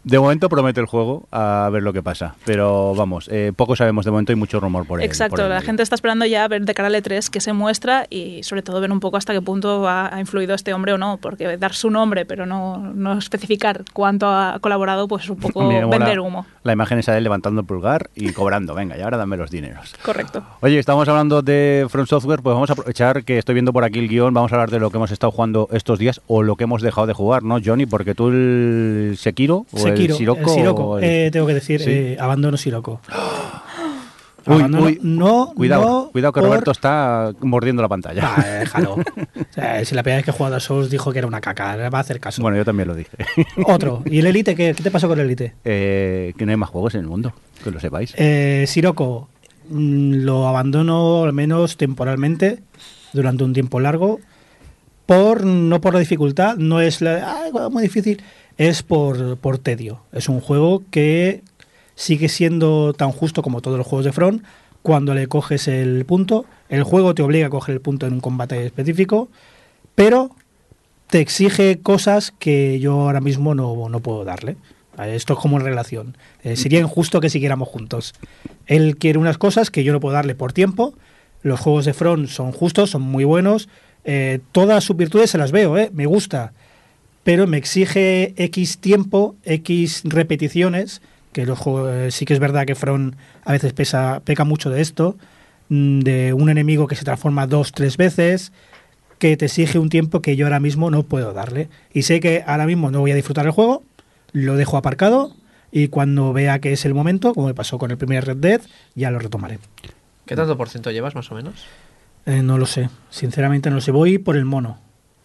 De 0.05 0.18
momento 0.18 0.48
promete 0.48 0.80
el 0.80 0.86
juego, 0.86 1.28
a 1.30 1.68
ver 1.72 1.82
lo 1.82 1.92
que 1.92 2.03
pasa. 2.03 2.34
Pero 2.44 2.94
vamos, 2.94 3.28
eh, 3.30 3.53
poco 3.55 3.76
sabemos 3.76 4.05
de 4.05 4.11
momento 4.11 4.32
y 4.32 4.36
mucho 4.36 4.61
rumor 4.61 4.86
por 4.86 5.00
él. 5.00 5.07
Exacto, 5.07 5.36
por 5.36 5.48
la 5.48 5.61
gente 5.61 5.82
está 5.82 5.94
esperando 5.94 6.24
ya 6.26 6.44
a 6.44 6.48
ver 6.48 6.64
de 6.64 6.74
cara 6.74 6.88
al 6.88 6.94
E3 6.94 7.28
qué 7.30 7.40
se 7.40 7.53
muestra 7.53 8.07
y 8.11 8.42
sobre 8.42 8.62
todo 8.62 8.80
ver 8.80 8.90
un 8.90 9.00
poco 9.00 9.16
hasta 9.16 9.32
qué 9.32 9.40
punto 9.40 9.88
ha, 9.88 10.14
ha 10.14 10.20
influido 10.20 10.55
este 10.55 10.74
hombre 10.74 10.92
o 10.92 10.98
no, 10.98 11.18
porque 11.18 11.57
dar 11.57 11.74
su 11.74 11.90
nombre 11.90 12.26
pero 12.26 12.46
no, 12.46 12.78
no 12.78 13.18
especificar 13.18 13.84
cuánto 13.92 14.28
ha 14.28 14.59
colaborado 14.61 15.09
pues 15.09 15.24
es 15.24 15.30
un 15.30 15.38
poco 15.38 15.68
vender 15.88 16.20
humo. 16.20 16.46
La 16.62 16.72
imagen 16.72 16.98
esa 16.98 17.12
de 17.12 17.18
él 17.18 17.24
levantando 17.24 17.61
el 17.61 17.66
pulgar 17.66 18.11
y 18.14 18.32
cobrando. 18.32 18.74
Venga, 18.74 18.96
y 18.96 19.03
ahora 19.03 19.16
dame 19.16 19.36
los 19.36 19.50
dineros. 19.50 19.94
Correcto. 20.03 20.44
Oye, 20.61 20.78
estamos 20.78 21.09
hablando 21.09 21.42
de 21.42 21.86
Front 21.88 22.09
Software, 22.09 22.40
pues 22.42 22.55
vamos 22.55 22.70
a 22.70 22.74
aprovechar 22.74 23.24
que 23.24 23.38
estoy 23.38 23.55
viendo 23.55 23.72
por 23.72 23.84
aquí 23.84 23.98
el 23.98 24.09
guion, 24.09 24.32
vamos 24.34 24.53
a 24.53 24.57
hablar 24.57 24.70
de 24.70 24.78
lo 24.78 24.90
que 24.90 24.96
hemos 24.96 25.11
estado 25.11 25.30
jugando 25.30 25.68
estos 25.72 25.98
días 25.98 26.20
o 26.26 26.42
lo 26.42 26.57
que 26.57 26.64
hemos 26.64 26.82
dejado 26.82 27.07
de 27.07 27.12
jugar, 27.12 27.42
¿no, 27.42 27.59
Johnny? 27.64 27.86
Porque 27.86 28.14
tú 28.14 28.28
el 28.28 29.16
Sekiro 29.18 29.66
o 29.72 29.78
Sekiro, 29.78 29.91
el 29.95 30.12
Sirocco... 30.12 30.40
el 30.40 30.49
Sirocco, 30.49 30.84
o 30.84 30.99
el- 30.99 31.05
eh, 31.05 31.30
tengo 31.30 31.47
que 31.47 31.55
decir, 31.55 31.80
Sí. 31.80 31.90
eh, 31.90 32.16
abandono 32.20 32.57
Sirocco. 32.57 33.01
Uy, 34.45 34.99
no, 35.03 35.53
cuidado, 35.55 35.84
no 35.84 36.11
cuidado 36.11 36.32
que 36.32 36.40
por- 36.40 36.49
Roberto 36.49 36.72
está 36.72 37.32
mordiendo 37.43 37.80
la 37.80 37.88
pantalla. 37.88 38.22
Va, 38.36 38.45
eh, 38.45 38.59
déjalo. 38.61 38.95
O 39.53 39.55
sea, 39.55 39.84
si 39.84 39.95
la 39.95 40.03
primera 40.03 40.16
vez 40.16 40.24
que 40.24 40.30
he 40.30 40.34
jugado 40.34 40.57
a 40.57 40.61
Souls 40.61 40.90
dijo 40.90 41.12
que 41.12 41.18
era 41.18 41.28
una 41.28 41.40
caca, 41.40 41.76
va 41.90 41.99
a 41.99 42.01
hacer 42.01 42.18
caso. 42.18 42.40
Bueno, 42.43 42.57
yo 42.57 42.64
también 42.64 42.88
lo 42.88 42.95
dije. 42.97 43.11
Otro. 43.66 44.03
¿Y 44.07 44.18
el 44.18 44.26
Elite 44.26 44.55
qué? 44.57 44.72
¿Qué 44.74 44.82
te 44.82 44.90
pasó 44.90 45.07
con 45.09 45.20
el 45.20 45.26
Elite? 45.26 45.55
Eh, 45.64 46.32
que 46.36 46.45
no 46.47 46.51
hay 46.53 46.57
más 46.57 46.70
juegos 46.70 46.95
en 46.95 47.03
el 47.03 47.07
mundo, 47.07 47.32
que 47.62 47.70
lo 47.70 47.78
sepáis. 47.78 48.14
Eh, 48.16 48.64
Sirocco 48.66 49.28
mm, 49.68 50.14
lo 50.24 50.49
abandono 50.49 51.22
al 51.22 51.32
menos 51.34 51.76
temporalmente 51.76 52.61
durante 53.12 53.45
un 53.45 53.53
tiempo 53.53 53.78
largo 53.78 54.18
por 55.07 55.45
no 55.45 55.80
por 55.80 55.93
la 55.95 56.01
dificultad 56.01 56.57
no 56.57 56.80
es 56.80 57.01
la, 57.03 57.43
"Ay, 57.43 57.53
muy 57.70 57.82
difícil 57.82 58.22
es 58.59 58.82
por, 58.82 59.36
por 59.38 59.59
tedio 59.59 60.00
es 60.12 60.28
un 60.28 60.40
juego 60.40 60.82
que 60.90 61.42
sigue 61.94 62.28
siendo 62.28 62.92
tan 62.92 63.12
justo 63.12 63.42
como 63.42 63.61
todos 63.61 63.78
los 63.78 63.86
juegos 63.86 64.05
de 64.05 64.12
Front 64.12 64.42
cuando 64.82 65.14
le 65.14 65.26
coges 65.26 65.68
el 65.68 66.05
punto 66.05 66.44
el 66.68 66.82
juego 66.82 67.14
te 67.14 67.22
obliga 67.22 67.46
a 67.46 67.50
coger 67.50 67.74
el 67.74 67.80
punto 67.80 68.07
en 68.07 68.14
un 68.14 68.20
combate 68.20 68.64
específico 68.64 69.28
pero 69.94 70.30
te 71.12 71.20
exige 71.20 71.78
cosas 71.80 72.32
que 72.38 72.80
yo 72.80 73.03
ahora 73.03 73.20
mismo 73.20 73.55
no, 73.55 73.90
no 73.90 74.00
puedo 74.00 74.24
darle. 74.24 74.57
Esto 74.98 75.34
es 75.34 75.38
como 75.38 75.59
en 75.59 75.64
relación. 75.66 76.16
Eh, 76.42 76.57
sería 76.57 76.80
injusto 76.80 77.20
que 77.20 77.28
siguiéramos 77.28 77.68
juntos. 77.68 78.14
Él 78.66 78.96
quiere 78.96 79.18
unas 79.18 79.36
cosas 79.36 79.70
que 79.70 79.84
yo 79.84 79.92
no 79.92 80.00
puedo 80.00 80.14
darle 80.14 80.34
por 80.34 80.55
tiempo. 80.55 80.94
Los 81.42 81.61
juegos 81.61 81.84
de 81.84 81.92
Front 81.92 82.28
son 82.28 82.53
justos, 82.53 82.88
son 82.88 83.03
muy 83.03 83.24
buenos. 83.24 83.68
Eh, 84.05 84.40
todas 84.53 84.84
sus 84.84 84.96
virtudes 84.96 85.28
se 85.30 85.36
las 85.36 85.53
veo, 85.53 85.76
¿eh? 85.76 85.90
me 85.92 86.07
gusta. 86.07 86.55
Pero 87.25 87.47
me 87.47 87.57
exige 87.57 88.35
X 88.37 88.79
tiempo, 88.79 89.37
X 89.45 90.03
repeticiones, 90.05 91.03
que 91.33 91.47
los 91.47 91.59
juegos, 91.59 91.91
eh, 91.93 92.11
sí 92.11 92.25
que 92.25 92.35
es 92.35 92.41
verdad 92.41 92.66
que 92.66 92.75
Front 92.75 93.16
a 93.45 93.53
veces 93.53 93.73
pesa, 93.73 94.20
peca 94.25 94.45
mucho 94.45 94.70
de 94.70 94.81
esto, 94.81 95.16
mm, 95.68 96.01
de 96.01 96.33
un 96.33 96.51
enemigo 96.51 96.87
que 96.87 96.97
se 96.97 97.05
transforma 97.05 97.47
dos, 97.47 97.73
tres 97.73 97.97
veces, 97.97 98.53
que 99.18 99.37
te 99.37 99.45
exige 99.45 99.79
un 99.79 99.89
tiempo 99.89 100.20
que 100.20 100.35
yo 100.35 100.47
ahora 100.47 100.59
mismo 100.59 100.91
no 100.91 101.05
puedo 101.05 101.33
darle. 101.33 101.68
Y 101.93 102.03
sé 102.03 102.20
que 102.20 102.43
ahora 102.47 102.66
mismo 102.66 102.91
no 102.91 103.01
voy 103.01 103.12
a 103.12 103.14
disfrutar 103.14 103.47
el 103.47 103.53
juego, 103.53 103.85
lo 104.33 104.57
dejo 104.57 104.77
aparcado 104.77 105.35
y 105.70 105.89
cuando 105.89 106.33
vea 106.33 106.59
que 106.59 106.73
es 106.73 106.85
el 106.85 106.93
momento, 106.93 107.33
como 107.33 107.47
me 107.47 107.55
pasó 107.55 107.79
con 107.79 107.91
el 107.91 107.97
primer 107.97 108.27
Red 108.27 108.37
Dead, 108.37 108.61
ya 108.95 109.11
lo 109.11 109.18
retomaré. 109.18 109.59
¿Qué 110.27 110.37
tanto 110.37 110.57
por 110.57 110.68
ciento 110.68 110.91
llevas 110.91 111.14
más 111.14 111.31
o 111.31 111.35
menos? 111.35 111.64
Eh, 112.27 112.43
no 112.43 112.59
lo 112.59 112.66
sé, 112.66 112.91
sinceramente 113.11 113.70
no 113.70 113.77
lo 113.77 113.81
sé, 113.81 113.91
voy 113.91 114.18
por 114.18 114.37
el 114.37 114.45
mono. 114.45 114.79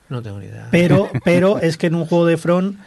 No 0.10 0.22
tengo 0.22 0.39
ni 0.39 0.45
idea. 0.45 0.68
Pero, 0.72 1.10
pero 1.24 1.60
es 1.60 1.78
que 1.78 1.88
en 1.88 1.95
un 1.95 2.05
juego 2.05 2.26
de 2.26 2.38
Front 2.38 2.78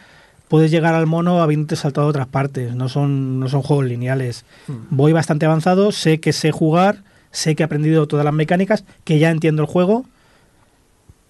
puedes 0.47 0.69
llegar 0.69 0.93
al 0.93 1.07
mono 1.07 1.41
habiéndote 1.41 1.75
saltado 1.77 2.07
otras 2.07 2.27
partes, 2.27 2.75
no 2.75 2.89
son, 2.89 3.39
no 3.39 3.47
son 3.47 3.61
juegos 3.61 3.85
lineales. 3.85 4.43
Voy 4.89 5.13
bastante 5.13 5.45
avanzado, 5.45 5.93
sé 5.93 6.19
que 6.19 6.33
sé 6.33 6.51
jugar, 6.51 7.03
sé 7.31 7.55
que 7.55 7.63
he 7.63 7.65
aprendido 7.65 8.05
todas 8.05 8.25
las 8.25 8.33
mecánicas, 8.33 8.83
que 9.05 9.17
ya 9.17 9.29
entiendo 9.29 9.61
el 9.61 9.69
juego, 9.69 10.05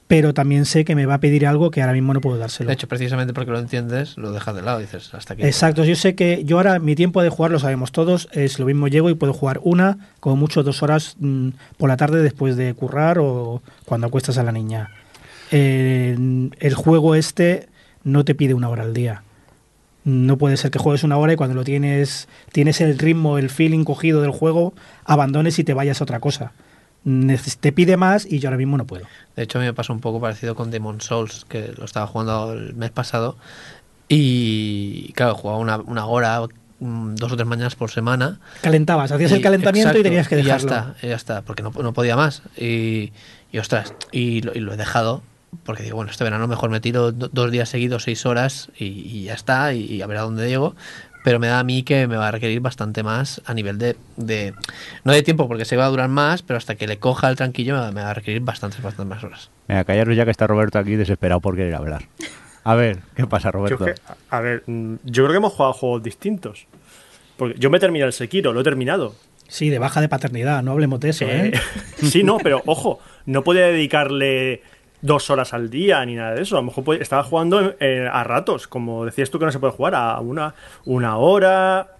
pero 0.07 0.33
también 0.33 0.65
sé 0.65 0.83
que 0.83 0.95
me 0.95 1.05
va 1.05 1.13
a 1.13 1.19
pedir 1.19 1.45
algo 1.45 1.71
que 1.71 1.81
ahora 1.81 1.93
mismo 1.93 2.13
no 2.13 2.19
puedo 2.19 2.37
dárselo. 2.37 2.67
De 2.67 2.73
hecho, 2.73 2.87
precisamente 2.87 3.31
porque 3.31 3.51
lo 3.51 3.59
entiendes, 3.59 4.17
lo 4.17 4.31
dejas 4.31 4.55
de 4.55 4.61
lado, 4.61 4.79
dices, 4.79 5.13
hasta 5.13 5.35
aquí. 5.35 5.43
Exacto, 5.43 5.85
yo 5.85 5.95
sé 5.95 6.15
que 6.15 6.43
yo 6.43 6.57
ahora 6.57 6.79
mi 6.79 6.95
tiempo 6.95 7.21
de 7.21 7.29
jugar, 7.29 7.51
lo 7.51 7.59
sabemos 7.59 7.91
todos, 7.91 8.27
es 8.33 8.59
lo 8.59 8.65
mismo 8.65 8.87
llego 8.87 9.09
y 9.09 9.13
puedo 9.13 9.33
jugar 9.33 9.61
una, 9.63 10.09
como 10.19 10.35
mucho 10.35 10.63
dos 10.63 10.81
horas 10.83 11.15
mm, 11.19 11.49
por 11.77 11.89
la 11.89 11.95
tarde 11.95 12.23
después 12.23 12.57
de 12.57 12.73
currar 12.73 13.19
o 13.19 13.61
cuando 13.85 14.07
acuestas 14.07 14.37
a 14.37 14.43
la 14.43 14.51
niña. 14.51 14.89
Eh, 15.51 16.49
el 16.59 16.73
juego 16.73 17.15
este 17.15 17.67
no 18.03 18.25
te 18.25 18.35
pide 18.35 18.53
una 18.53 18.69
hora 18.69 18.83
al 18.83 18.93
día. 18.93 19.23
No 20.03 20.37
puede 20.37 20.57
ser 20.57 20.71
que 20.71 20.79
juegues 20.79 21.03
una 21.03 21.17
hora 21.17 21.33
y 21.33 21.35
cuando 21.35 21.55
lo 21.55 21.63
tienes, 21.63 22.27
tienes 22.51 22.81
el 22.81 22.97
ritmo, 22.97 23.37
el 23.37 23.49
feeling 23.49 23.83
cogido 23.83 24.21
del 24.21 24.31
juego, 24.31 24.73
abandones 25.05 25.59
y 25.59 25.63
te 25.63 25.73
vayas 25.75 26.01
a 26.01 26.05
otra 26.05 26.19
cosa. 26.19 26.53
Te 27.59 27.71
pide 27.71 27.97
más 27.97 28.25
y 28.25 28.39
yo 28.39 28.49
ahora 28.49 28.57
mismo 28.57 28.77
no 28.77 28.85
puedo. 28.85 29.05
De 29.35 29.43
hecho, 29.43 29.59
a 29.59 29.61
mí 29.61 29.67
me 29.67 29.73
pasó 29.73 29.93
un 29.93 29.99
poco 29.99 30.19
parecido 30.19 30.55
con 30.55 30.71
Demon 30.71 31.01
Souls, 31.01 31.45
que 31.47 31.73
lo 31.77 31.85
estaba 31.85 32.07
jugando 32.07 32.53
el 32.53 32.73
mes 32.73 32.89
pasado. 32.91 33.37
Y 34.07 35.13
claro, 35.13 35.35
jugaba 35.35 35.59
una, 35.59 35.77
una 35.77 36.05
hora, 36.05 36.41
mm, 36.79 37.15
dos 37.15 37.31
o 37.31 37.35
tres 37.35 37.47
mañanas 37.47 37.75
por 37.75 37.91
semana. 37.91 38.39
Calentabas, 38.61 39.11
hacías 39.11 39.31
el 39.31 39.41
calentamiento 39.41 39.97
y 39.97 40.03
tenías 40.03 40.27
que 40.27 40.39
y 40.39 40.43
ya 40.43 40.55
dejarlo. 40.57 40.93
está, 40.93 41.07
ya 41.07 41.15
está, 41.15 41.41
porque 41.43 41.63
no, 41.63 41.71
no 41.71 41.93
podía 41.93 42.15
más. 42.15 42.41
Y, 42.57 43.13
y 43.51 43.57
ostras, 43.57 43.93
y 44.11 44.41
lo, 44.41 44.53
y 44.53 44.59
lo 44.59 44.73
he 44.73 44.77
dejado, 44.77 45.23
porque 45.63 45.83
digo, 45.83 45.95
bueno, 45.97 46.11
este 46.11 46.23
verano 46.23 46.47
mejor 46.47 46.69
me 46.69 46.79
tiro 46.79 47.11
do- 47.11 47.29
dos 47.31 47.51
días 47.51 47.69
seguidos, 47.69 48.03
seis 48.03 48.25
horas, 48.25 48.69
y, 48.77 48.85
y 48.85 49.23
ya 49.25 49.33
está, 49.33 49.73
y, 49.73 49.83
y 49.85 50.01
a 50.01 50.07
ver 50.07 50.17
a 50.17 50.21
dónde 50.21 50.47
llego. 50.47 50.75
Pero 51.23 51.37
me 51.39 51.45
da 51.47 51.59
a 51.59 51.63
mí 51.63 51.83
que 51.83 52.07
me 52.07 52.17
va 52.17 52.29
a 52.29 52.31
requerir 52.31 52.61
bastante 52.61 53.03
más 53.03 53.41
a 53.45 53.53
nivel 53.53 53.77
de, 53.77 53.95
de- 54.17 54.53
No 55.03 55.11
de 55.13 55.21
tiempo, 55.21 55.47
porque 55.47 55.65
se 55.65 55.77
va 55.77 55.85
a 55.85 55.89
durar 55.89 56.09
más, 56.09 56.41
pero 56.41 56.57
hasta 56.57 56.73
que 56.75 56.87
le 56.87 56.97
coja 56.97 57.29
el 57.29 57.35
tranquillo 57.35 57.75
me 57.75 57.79
va, 57.81 57.91
me 57.91 58.01
va 58.01 58.09
a 58.09 58.13
requerir 58.15 58.41
bastantes, 58.41 58.81
bastantes 58.81 59.07
más 59.15 59.23
horas. 59.23 59.49
Venga, 59.67 59.83
callaros 59.83 60.15
ya 60.15 60.25
que 60.25 60.31
está 60.31 60.47
Roberto 60.47 60.79
aquí 60.79 60.95
desesperado 60.95 61.39
por 61.39 61.55
querer 61.55 61.75
hablar. 61.75 62.05
A 62.63 62.73
ver, 62.75 62.99
¿qué 63.15 63.27
pasa, 63.27 63.51
Roberto? 63.51 63.85
que- 63.85 63.93
a 64.29 64.39
ver, 64.39 64.63
mm, 64.65 64.95
yo 65.03 65.23
creo 65.23 65.29
que 65.33 65.37
hemos 65.37 65.53
jugado 65.53 65.73
juegos 65.73 66.01
distintos. 66.01 66.65
Porque 67.37 67.57
yo 67.59 67.69
me 67.69 67.77
he 67.77 67.79
terminado 67.79 68.07
el 68.07 68.13
Sekiro, 68.13 68.51
lo 68.53 68.61
he 68.61 68.63
terminado. 68.63 69.15
Sí, 69.47 69.69
de 69.69 69.79
baja 69.79 69.99
de 70.01 70.09
paternidad, 70.09 70.63
no 70.63 70.71
hablemos 70.71 70.99
de 71.01 71.09
eso, 71.09 71.25
¿eh? 71.25 71.51
Eh, 71.53 71.59
sí, 72.07 72.23
no, 72.23 72.37
pero 72.37 72.63
ojo, 72.65 72.99
no 73.25 73.43
podía 73.43 73.65
dedicarle 73.67 74.61
dos 75.01 75.29
horas 75.29 75.53
al 75.53 75.69
día 75.69 76.05
ni 76.05 76.15
nada 76.15 76.35
de 76.35 76.41
eso. 76.43 76.57
A 76.57 76.61
lo 76.61 76.67
mejor 76.67 76.83
podía- 76.83 77.01
estaba 77.01 77.23
jugando 77.23 77.75
eh, 77.79 78.07
a 78.11 78.23
ratos, 78.23 78.67
como 78.67 79.05
decías 79.05 79.29
tú 79.29 79.39
que 79.39 79.45
no 79.45 79.51
se 79.51 79.59
puede 79.59 79.73
jugar 79.73 79.95
a 79.95 80.19
una, 80.19 80.53
una 80.85 81.17
hora, 81.17 81.95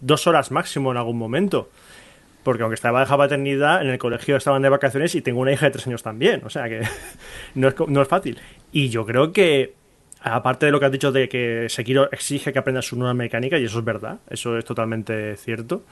dos 0.00 0.26
horas 0.26 0.50
máximo 0.50 0.90
en 0.90 0.96
algún 0.96 1.18
momento. 1.18 1.68
Porque 2.42 2.62
aunque 2.62 2.74
estaba 2.74 3.00
de 3.00 3.06
paternidad, 3.06 3.80
en 3.82 3.88
el 3.88 3.98
colegio 3.98 4.36
estaban 4.36 4.60
de 4.60 4.68
vacaciones 4.68 5.14
y 5.14 5.22
tengo 5.22 5.40
una 5.40 5.52
hija 5.52 5.66
de 5.66 5.72
tres 5.72 5.86
años 5.86 6.02
también. 6.02 6.42
O 6.44 6.50
sea 6.50 6.68
que 6.68 6.82
no 7.54 7.68
es, 7.68 7.74
no 7.88 8.02
es 8.02 8.08
fácil. 8.08 8.38
Y 8.70 8.90
yo 8.90 9.06
creo 9.06 9.32
que, 9.32 9.74
aparte 10.20 10.66
de 10.66 10.72
lo 10.72 10.78
que 10.80 10.86
has 10.86 10.92
dicho 10.92 11.10
de 11.12 11.28
que 11.28 11.66
Sekiro 11.70 12.10
exige 12.12 12.52
que 12.52 12.58
aprendas 12.58 12.86
su 12.86 12.96
nueva 12.96 13.14
mecánica, 13.14 13.56
y 13.58 13.64
eso 13.64 13.78
es 13.78 13.84
verdad, 13.84 14.18
eso 14.28 14.58
es 14.58 14.64
totalmente 14.66 15.36
cierto, 15.36 15.84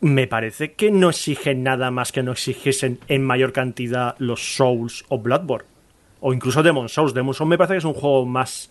me 0.00 0.26
parece 0.26 0.72
que 0.72 0.90
no 0.90 1.10
exigen 1.10 1.62
nada 1.62 1.90
más 1.90 2.12
que 2.12 2.22
no 2.22 2.32
exigiesen 2.32 2.98
en 3.08 3.24
mayor 3.24 3.52
cantidad 3.52 4.14
los 4.18 4.56
Souls 4.56 5.04
o 5.08 5.18
Bloodborne. 5.18 5.66
O 6.20 6.32
incluso 6.32 6.62
Demon 6.62 6.88
Souls. 6.88 7.14
Demon 7.14 7.34
Souls 7.34 7.48
me 7.48 7.58
parece 7.58 7.74
que 7.74 7.78
es 7.78 7.84
un 7.84 7.94
juego 7.94 8.26
más, 8.26 8.70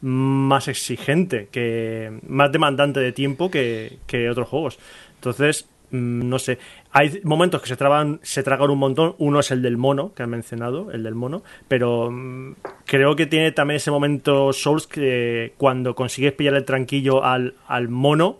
más 0.00 0.68
exigente, 0.68 1.48
que 1.50 2.20
más 2.26 2.52
demandante 2.52 3.00
de 3.00 3.12
tiempo 3.12 3.50
que, 3.50 3.98
que 4.06 4.28
otros 4.30 4.48
juegos. 4.48 4.78
Entonces, 5.14 5.68
mm, 5.90 6.28
no 6.28 6.38
sé. 6.38 6.58
Hay 6.92 7.20
momentos 7.22 7.60
que 7.62 7.68
se 7.68 7.76
traban, 7.76 8.20
se 8.22 8.42
tragan 8.42 8.70
un 8.70 8.78
montón. 8.78 9.14
Uno 9.18 9.40
es 9.40 9.50
el 9.50 9.62
del 9.62 9.76
mono, 9.76 10.12
que 10.14 10.22
han 10.22 10.30
mencionado, 10.30 10.90
el 10.92 11.02
del 11.02 11.14
mono. 11.14 11.42
Pero 11.68 12.10
mm, 12.10 12.54
creo 12.84 13.16
que 13.16 13.26
tiene 13.26 13.52
también 13.52 13.76
ese 13.76 13.90
momento 13.90 14.52
Souls 14.52 14.86
que 14.86 15.54
cuando 15.56 15.94
consigues 15.94 16.32
pillar 16.32 16.54
el 16.54 16.64
tranquillo 16.64 17.24
al, 17.24 17.54
al 17.66 17.88
mono, 17.88 18.38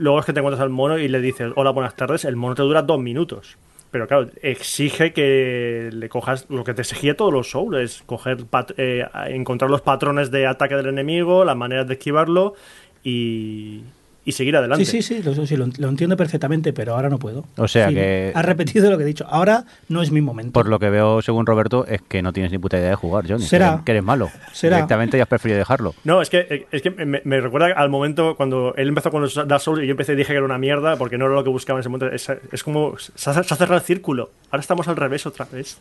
luego 0.00 0.18
es 0.18 0.24
que 0.24 0.32
te 0.32 0.40
encuentras 0.40 0.62
al 0.62 0.70
mono 0.70 0.98
y 0.98 1.08
le 1.08 1.20
dices 1.20 1.52
hola, 1.54 1.70
buenas 1.70 1.94
tardes, 1.94 2.24
el 2.24 2.34
mono 2.34 2.54
te 2.54 2.62
dura 2.62 2.82
dos 2.82 2.98
minutos. 2.98 3.58
Pero 3.90 4.06
claro, 4.06 4.30
exige 4.40 5.12
que 5.12 5.90
le 5.92 6.08
cojas 6.08 6.46
lo 6.48 6.64
que 6.64 6.74
te 6.74 6.82
exigía 6.82 7.16
todos 7.16 7.32
los 7.32 7.50
Souls, 7.50 7.76
es 7.76 8.02
coger 8.06 8.46
eh, 8.76 9.04
encontrar 9.26 9.70
los 9.70 9.82
patrones 9.82 10.30
de 10.30 10.46
ataque 10.46 10.76
del 10.76 10.86
enemigo, 10.86 11.44
las 11.44 11.56
maneras 11.56 11.86
de 11.86 11.94
esquivarlo 11.94 12.54
y, 13.02 13.82
y 14.24 14.32
seguir 14.32 14.54
adelante. 14.56 14.84
Sí, 14.84 15.00
sí, 15.02 15.16
sí, 15.16 15.22
lo, 15.22 15.46
sí, 15.46 15.56
lo, 15.56 15.66
lo 15.78 15.88
entiendo 15.88 16.16
perfectamente, 16.16 16.72
pero 16.74 16.94
ahora 16.94 17.08
no 17.08 17.18
puedo. 17.18 17.44
O 17.56 17.66
sea 17.66 17.88
Sí, 17.88 17.94
que- 17.94 18.32
Has 18.34 18.44
repetido 18.44 18.90
lo 18.90 18.98
que 18.98 19.04
he 19.04 19.06
dicho. 19.06 19.26
Ahora 19.28 19.64
no 19.88 20.02
es 20.02 20.10
mi 20.10 20.20
momento. 20.20 20.52
Por 20.52 20.68
lo 20.68 20.78
que 20.78 20.90
veo, 20.90 21.22
según 21.22 21.46
Roberto, 21.46 21.86
es 21.86 22.02
que 22.02 22.20
no 22.22 22.32
tienes 22.32 22.52
ni 22.52 22.58
puta 22.58 22.76
idea 22.78 22.90
de 22.90 22.94
jugar, 22.96 23.24
Johnny. 23.26 23.44
Será. 23.44 23.66
Que 23.68 23.72
eres, 23.72 23.84
que 23.84 23.92
eres 23.92 24.04
malo. 24.04 24.30
Será. 24.52 24.76
Directamente 24.76 25.16
ya 25.16 25.22
has 25.22 25.28
preferido 25.28 25.58
dejarlo. 25.58 25.94
No, 26.04 26.20
es 26.20 26.28
que, 26.30 26.66
es 26.70 26.82
que 26.82 26.90
me, 26.90 27.22
me 27.24 27.40
recuerda 27.40 27.68
al 27.74 27.88
momento 27.88 28.36
cuando 28.36 28.74
él 28.76 28.88
empezó 28.88 29.10
con 29.10 29.22
los 29.22 29.34
Dark 29.34 29.60
Souls 29.60 29.82
y 29.82 29.86
yo 29.86 29.92
empecé 29.92 30.12
y 30.12 30.16
dije 30.16 30.28
que 30.32 30.36
era 30.36 30.44
una 30.44 30.58
mierda 30.58 30.96
porque 30.96 31.16
no 31.16 31.24
era 31.26 31.34
lo 31.34 31.42
que 31.44 31.50
buscaba 31.50 31.78
en 31.78 31.80
ese 31.80 31.88
momento. 31.88 32.14
Es, 32.14 32.28
es 32.52 32.62
como 32.62 32.94
se 32.98 33.30
ha, 33.30 33.32
se 33.42 33.54
ha 33.54 33.56
cerrado 33.56 33.76
el 33.76 33.82
círculo. 33.84 34.30
Ahora 34.50 34.60
estamos 34.60 34.86
al 34.88 34.96
revés 34.96 35.24
otra 35.26 35.46
vez. 35.50 35.78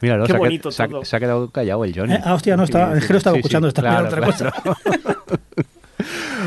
Míralo, 0.00 0.24
Qué 0.24 0.32
se, 0.32 0.36
ha, 0.36 0.38
bonito 0.38 0.70
se 0.72 0.82
ha- 0.82 0.88
todo. 0.88 1.04
se 1.04 1.14
ha 1.16 1.20
quedado 1.20 1.50
callado 1.50 1.84
el 1.84 1.94
Johnny. 1.94 2.14
Eh, 2.14 2.20
ah, 2.24 2.34
hostia, 2.34 2.56
no, 2.56 2.64
estaba- 2.64 2.96
es 2.96 3.06
que 3.06 3.12
lo 3.12 3.18
estaba 3.18 3.36
escuchando, 3.36 3.68
estaba 3.68 3.90
mirando 4.02 4.08
otra 4.08 4.26
cosa. 4.26 4.52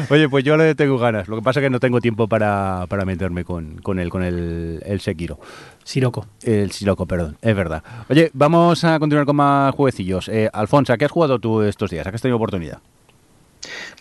Oye, 0.10 0.30
pues 0.30 0.44
yo 0.44 0.58
le 0.58 0.76
tengo 0.76 0.98
ganas. 0.98 1.28
Lo 1.28 1.36
que 1.36 1.42
pasa 1.42 1.60
es 1.60 1.66
que 1.66 1.70
no 1.70 1.80
tengo 1.80 2.02
tiempo 2.02 2.28
para, 2.28 2.86
para 2.90 3.06
meterme 3.06 3.44
con, 3.44 3.78
con 3.82 4.00
el, 4.00 4.10
con 4.10 4.24
el, 4.24 4.82
el 4.86 5.00
Sekiro. 5.00 5.40
Siroco. 5.84 6.26
El 6.44 6.72
Siroco, 6.72 7.06
perdón, 7.06 7.38
es 7.42 7.56
verdad. 7.56 7.84
Oye, 8.10 8.30
vamos 8.34 8.84
a 8.84 9.00
continuar 9.00 9.26
con 9.26 9.36
más 9.36 9.74
jueguecillos. 9.76 10.28
Eh, 10.30 10.50
Alfonso, 10.52 10.94
¿a 10.94 10.98
qué 10.98 11.06
has 11.06 11.12
jugado 11.12 11.40
tú 11.40 11.62
estos 11.62 11.90
días? 11.90 12.06
¿A 12.06 12.12
qué 12.12 12.16
has 12.16 12.22
tenido 12.22 12.38
oportunidad? 12.38 12.80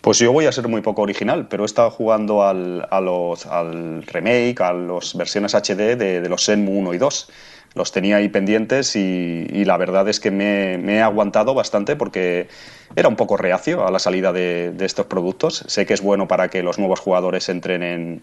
Pues 0.01 0.19
yo 0.19 0.31
voy 0.31 0.45
a 0.45 0.51
ser 0.51 0.67
muy 0.67 0.81
poco 0.81 1.01
original, 1.01 1.47
pero 1.47 1.63
he 1.63 1.65
estado 1.65 1.89
jugando 1.89 2.43
al, 2.43 2.87
a 2.89 3.01
los, 3.01 3.45
al 3.45 4.03
remake, 4.03 4.61
a 4.61 4.71
las 4.73 5.15
versiones 5.15 5.53
HD 5.53 5.97
de, 5.97 6.21
de 6.21 6.29
los 6.29 6.41
Shenmue 6.41 6.77
1 6.77 6.93
y 6.93 6.97
2. 6.97 7.29
Los 7.77 7.91
tenía 7.91 8.17
ahí 8.17 8.27
pendientes 8.27 8.95
y, 8.95 9.63
la 9.65 9.77
verdad 9.77 10.09
es 10.09 10.19
que 10.19 10.31
me, 10.31 10.75
he 10.95 11.01
aguantado 11.01 11.53
bastante 11.53 11.95
porque 11.95 12.47
era 12.95 13.07
un 13.07 13.15
poco 13.15 13.37
reacio 13.37 13.85
a 13.85 13.91
la 13.91 13.99
salida 13.99 14.33
de, 14.33 14.73
estos 14.79 15.05
productos. 15.05 15.63
Sé 15.67 15.85
que 15.85 15.93
es 15.93 16.01
bueno 16.01 16.27
para 16.27 16.49
que 16.49 16.63
los 16.63 16.79
nuevos 16.79 16.99
jugadores 16.99 17.47
entren 17.49 17.83
en, 17.83 18.21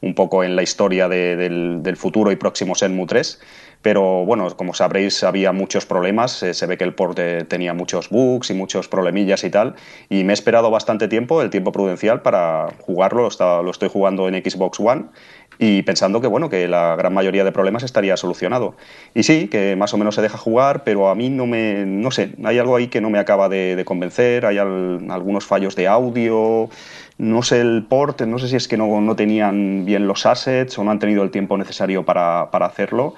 un 0.00 0.14
poco 0.14 0.42
en 0.42 0.56
la 0.56 0.62
historia 0.62 1.08
de- 1.08 1.36
del, 1.36 1.96
futuro 1.96 2.32
y 2.32 2.36
próximo 2.36 2.74
Shenmue 2.74 3.06
3. 3.06 3.40
Pero 3.80 4.24
bueno, 4.24 4.48
como 4.56 4.74
sabréis, 4.74 5.22
había 5.22 5.52
muchos 5.52 5.86
problemas. 5.86 6.42
eh, 6.42 6.52
se 6.52 6.66
ve 6.66 6.76
que 6.76 6.82
el 6.84 6.94
port 6.94 7.16
tenía 7.46 7.74
muchos 7.74 8.10
bugs 8.10 8.50
y 8.50 8.54
muchos 8.54 8.88
problemillas 8.88 9.44
y 9.44 9.50
tal. 9.50 9.76
Y 10.08 10.24
me 10.24 10.32
he 10.32 10.34
esperado 10.34 10.70
bastante 10.70 11.06
tiempo, 11.06 11.40
el 11.42 11.50
tiempo 11.50 11.70
prudencial, 11.70 12.22
para 12.22 12.68
jugarlo. 12.80 13.28
Lo 13.38 13.70
estoy 13.70 13.88
jugando 13.88 14.28
en 14.28 14.34
Xbox 14.42 14.80
One 14.80 15.04
y 15.58 15.82
pensando 15.82 16.20
que 16.20 16.26
bueno, 16.28 16.48
que 16.48 16.68
la 16.68 16.94
gran 16.96 17.12
mayoría 17.12 17.44
de 17.44 17.52
problemas 17.52 17.82
estaría 17.82 18.16
solucionado. 18.16 18.74
Y 19.14 19.24
sí, 19.24 19.48
que 19.48 19.74
más 19.76 19.92
o 19.94 19.98
menos 19.98 20.14
se 20.14 20.22
deja 20.22 20.38
jugar, 20.38 20.84
pero 20.84 21.08
a 21.08 21.14
mí 21.14 21.30
no 21.30 21.46
me, 21.46 21.84
no 21.84 22.10
sé, 22.10 22.32
hay 22.44 22.58
algo 22.58 22.76
ahí 22.76 22.88
que 22.88 23.00
no 23.00 23.10
me 23.10 23.18
acaba 23.18 23.48
de, 23.48 23.82
convencer. 23.84 24.46
Hay 24.46 24.58
al- 24.58 25.10
algunos 25.10 25.44
fallos 25.46 25.74
de 25.74 25.88
audio. 25.88 26.68
No 27.18 27.42
sé 27.42 27.60
el 27.60 27.84
port, 27.88 28.20
no 28.22 28.38
sé 28.38 28.48
si 28.48 28.56
es 28.56 28.68
que 28.68 28.76
no, 28.76 29.00
no 29.00 29.16
tenían 29.16 29.84
bien 29.84 30.06
los 30.06 30.24
assets 30.26 30.78
o 30.78 30.84
no 30.84 30.92
han 30.92 31.00
tenido 31.00 31.24
el 31.24 31.30
tiempo 31.30 31.58
necesario 31.58 32.04
para, 32.04 32.50
para 32.52 32.66
hacerlo. 32.66 33.14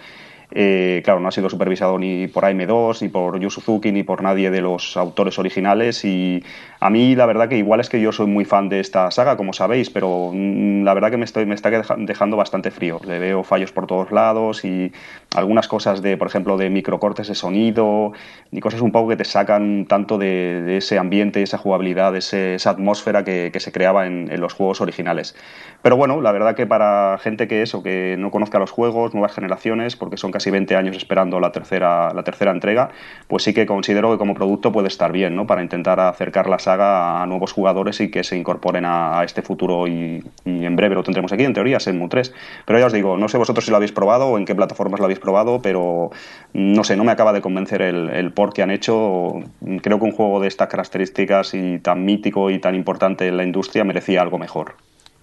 Eh, 0.52 1.00
claro, 1.04 1.20
no 1.20 1.28
ha 1.28 1.32
sido 1.32 1.48
supervisado 1.48 1.98
ni 1.98 2.26
por 2.26 2.44
AM2, 2.44 3.02
ni 3.02 3.08
por 3.08 3.38
Yu 3.38 3.50
Suzuki, 3.50 3.92
ni 3.92 4.02
por 4.02 4.22
nadie 4.22 4.50
de 4.50 4.60
los 4.60 4.96
autores 4.96 5.38
originales. 5.38 6.04
Y 6.04 6.42
a 6.80 6.90
mí, 6.90 7.14
la 7.14 7.26
verdad, 7.26 7.48
que 7.48 7.56
igual 7.56 7.80
es 7.80 7.88
que 7.88 8.00
yo 8.00 8.10
soy 8.12 8.26
muy 8.26 8.44
fan 8.44 8.68
de 8.68 8.80
esta 8.80 9.10
saga, 9.10 9.36
como 9.36 9.52
sabéis, 9.52 9.90
pero 9.90 10.30
mm, 10.32 10.82
la 10.84 10.94
verdad 10.94 11.10
que 11.10 11.16
me, 11.18 11.24
estoy, 11.24 11.46
me 11.46 11.54
está 11.54 11.70
deja- 11.70 11.96
dejando 11.98 12.36
bastante 12.36 12.70
frío. 12.70 13.00
Le 13.06 13.18
veo 13.18 13.44
fallos 13.44 13.70
por 13.72 13.86
todos 13.86 14.10
lados 14.10 14.64
y 14.64 14.92
algunas 15.36 15.68
cosas 15.68 16.02
de, 16.02 16.16
por 16.16 16.26
ejemplo, 16.26 16.56
de 16.56 16.70
microcortes 16.70 17.28
de 17.28 17.34
sonido 17.34 18.12
y 18.50 18.60
cosas 18.60 18.80
un 18.80 18.90
poco 18.92 19.08
que 19.10 19.16
te 19.16 19.24
sacan 19.24 19.86
tanto 19.86 20.18
de, 20.18 20.62
de 20.62 20.76
ese 20.78 20.98
ambiente, 20.98 21.42
esa 21.42 21.58
jugabilidad, 21.58 22.16
ese- 22.16 22.54
esa 22.56 22.70
atmósfera 22.70 23.22
que, 23.24 23.50
que 23.52 23.60
se 23.60 23.70
creaba 23.72 24.06
en, 24.06 24.30
en 24.32 24.40
los 24.40 24.54
juegos 24.54 24.80
originales. 24.80 25.36
Pero 25.82 25.96
bueno, 25.96 26.20
la 26.20 26.32
verdad 26.32 26.54
que 26.56 26.66
para 26.66 27.18
gente 27.22 27.46
que 27.46 27.62
eso, 27.62 27.82
que 27.82 28.16
no 28.18 28.30
conozca 28.30 28.58
los 28.58 28.70
juegos, 28.70 29.14
nuevas 29.14 29.32
generaciones, 29.34 29.96
porque 29.96 30.16
son 30.16 30.30
casi 30.32 30.39
20 30.48 30.76
años 30.76 30.96
esperando 30.96 31.40
la 31.40 31.52
tercera, 31.52 32.14
la 32.14 32.22
tercera 32.22 32.50
entrega, 32.50 32.90
pues 33.28 33.42
sí 33.42 33.52
que 33.52 33.66
considero 33.66 34.10
que 34.12 34.18
como 34.18 34.34
producto 34.34 34.72
puede 34.72 34.88
estar 34.88 35.12
bien, 35.12 35.36
¿no? 35.36 35.46
Para 35.46 35.62
intentar 35.62 36.00
acercar 36.00 36.48
la 36.48 36.58
saga 36.58 37.22
a 37.22 37.26
nuevos 37.26 37.52
jugadores 37.52 38.00
y 38.00 38.10
que 38.10 38.24
se 38.24 38.36
incorporen 38.36 38.84
a, 38.86 39.22
este 39.24 39.42
futuro 39.42 39.86
y, 39.86 40.24
en 40.44 40.76
breve 40.76 40.94
lo 40.94 41.02
tendremos 41.02 41.32
aquí, 41.32 41.44
en 41.44 41.52
teoría, 41.52 41.78
Shenmue 41.78 42.08
3. 42.08 42.32
Pero 42.64 42.78
ya 42.78 42.86
os 42.86 42.92
digo, 42.92 43.16
no 43.16 43.28
sé 43.28 43.36
vosotros 43.36 43.64
si 43.64 43.70
lo 43.70 43.76
habéis 43.76 43.92
probado 43.92 44.28
o 44.28 44.38
en 44.38 44.44
qué 44.44 44.54
plataformas 44.54 45.00
lo 45.00 45.04
habéis 45.04 45.18
probado, 45.18 45.60
pero 45.60 46.10
no 46.54 46.84
sé, 46.84 46.96
no 46.96 47.04
me 47.04 47.12
acaba 47.12 47.32
de 47.32 47.40
convencer 47.40 47.82
el, 47.82 48.08
el 48.10 48.32
que 48.54 48.62
han 48.62 48.70
hecho. 48.70 49.34
Creo 49.82 49.98
que 49.98 50.04
un 50.04 50.12
juego 50.12 50.40
de 50.40 50.48
estas 50.48 50.68
características 50.68 51.54
y 51.54 51.78
tan 51.78 52.04
mítico 52.04 52.50
y 52.50 52.58
tan 52.58 52.74
importante 52.74 53.28
en 53.28 53.36
la 53.36 53.44
industria 53.44 53.84
merecía 53.84 54.22
algo 54.22 54.38
mejor. 54.38 54.76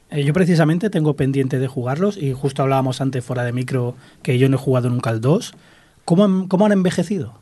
Eh, 0.10 0.24
yo 0.24 0.34
precisamente 0.34 0.90
tengo 0.90 1.16
pendiente 1.16 1.60
de 1.60 1.68
jugarlos 1.68 2.18
y 2.18 2.34
justo 2.34 2.64
hablábamos 2.64 3.02
antes 3.02 3.24
fuera 3.24 3.44
de 3.44 3.52
micro 3.52 3.96
que 4.24 4.38
yo 4.38 4.50
no 4.50 4.56
he 4.56 4.60
jugado 4.60 4.90
nunca 4.90 5.10
al 5.10 5.22
2. 5.22 5.54
¿cómo 6.08 6.24
han, 6.24 6.48
cómo 6.48 6.66
han 6.66 6.72
envejecido? 6.72 7.34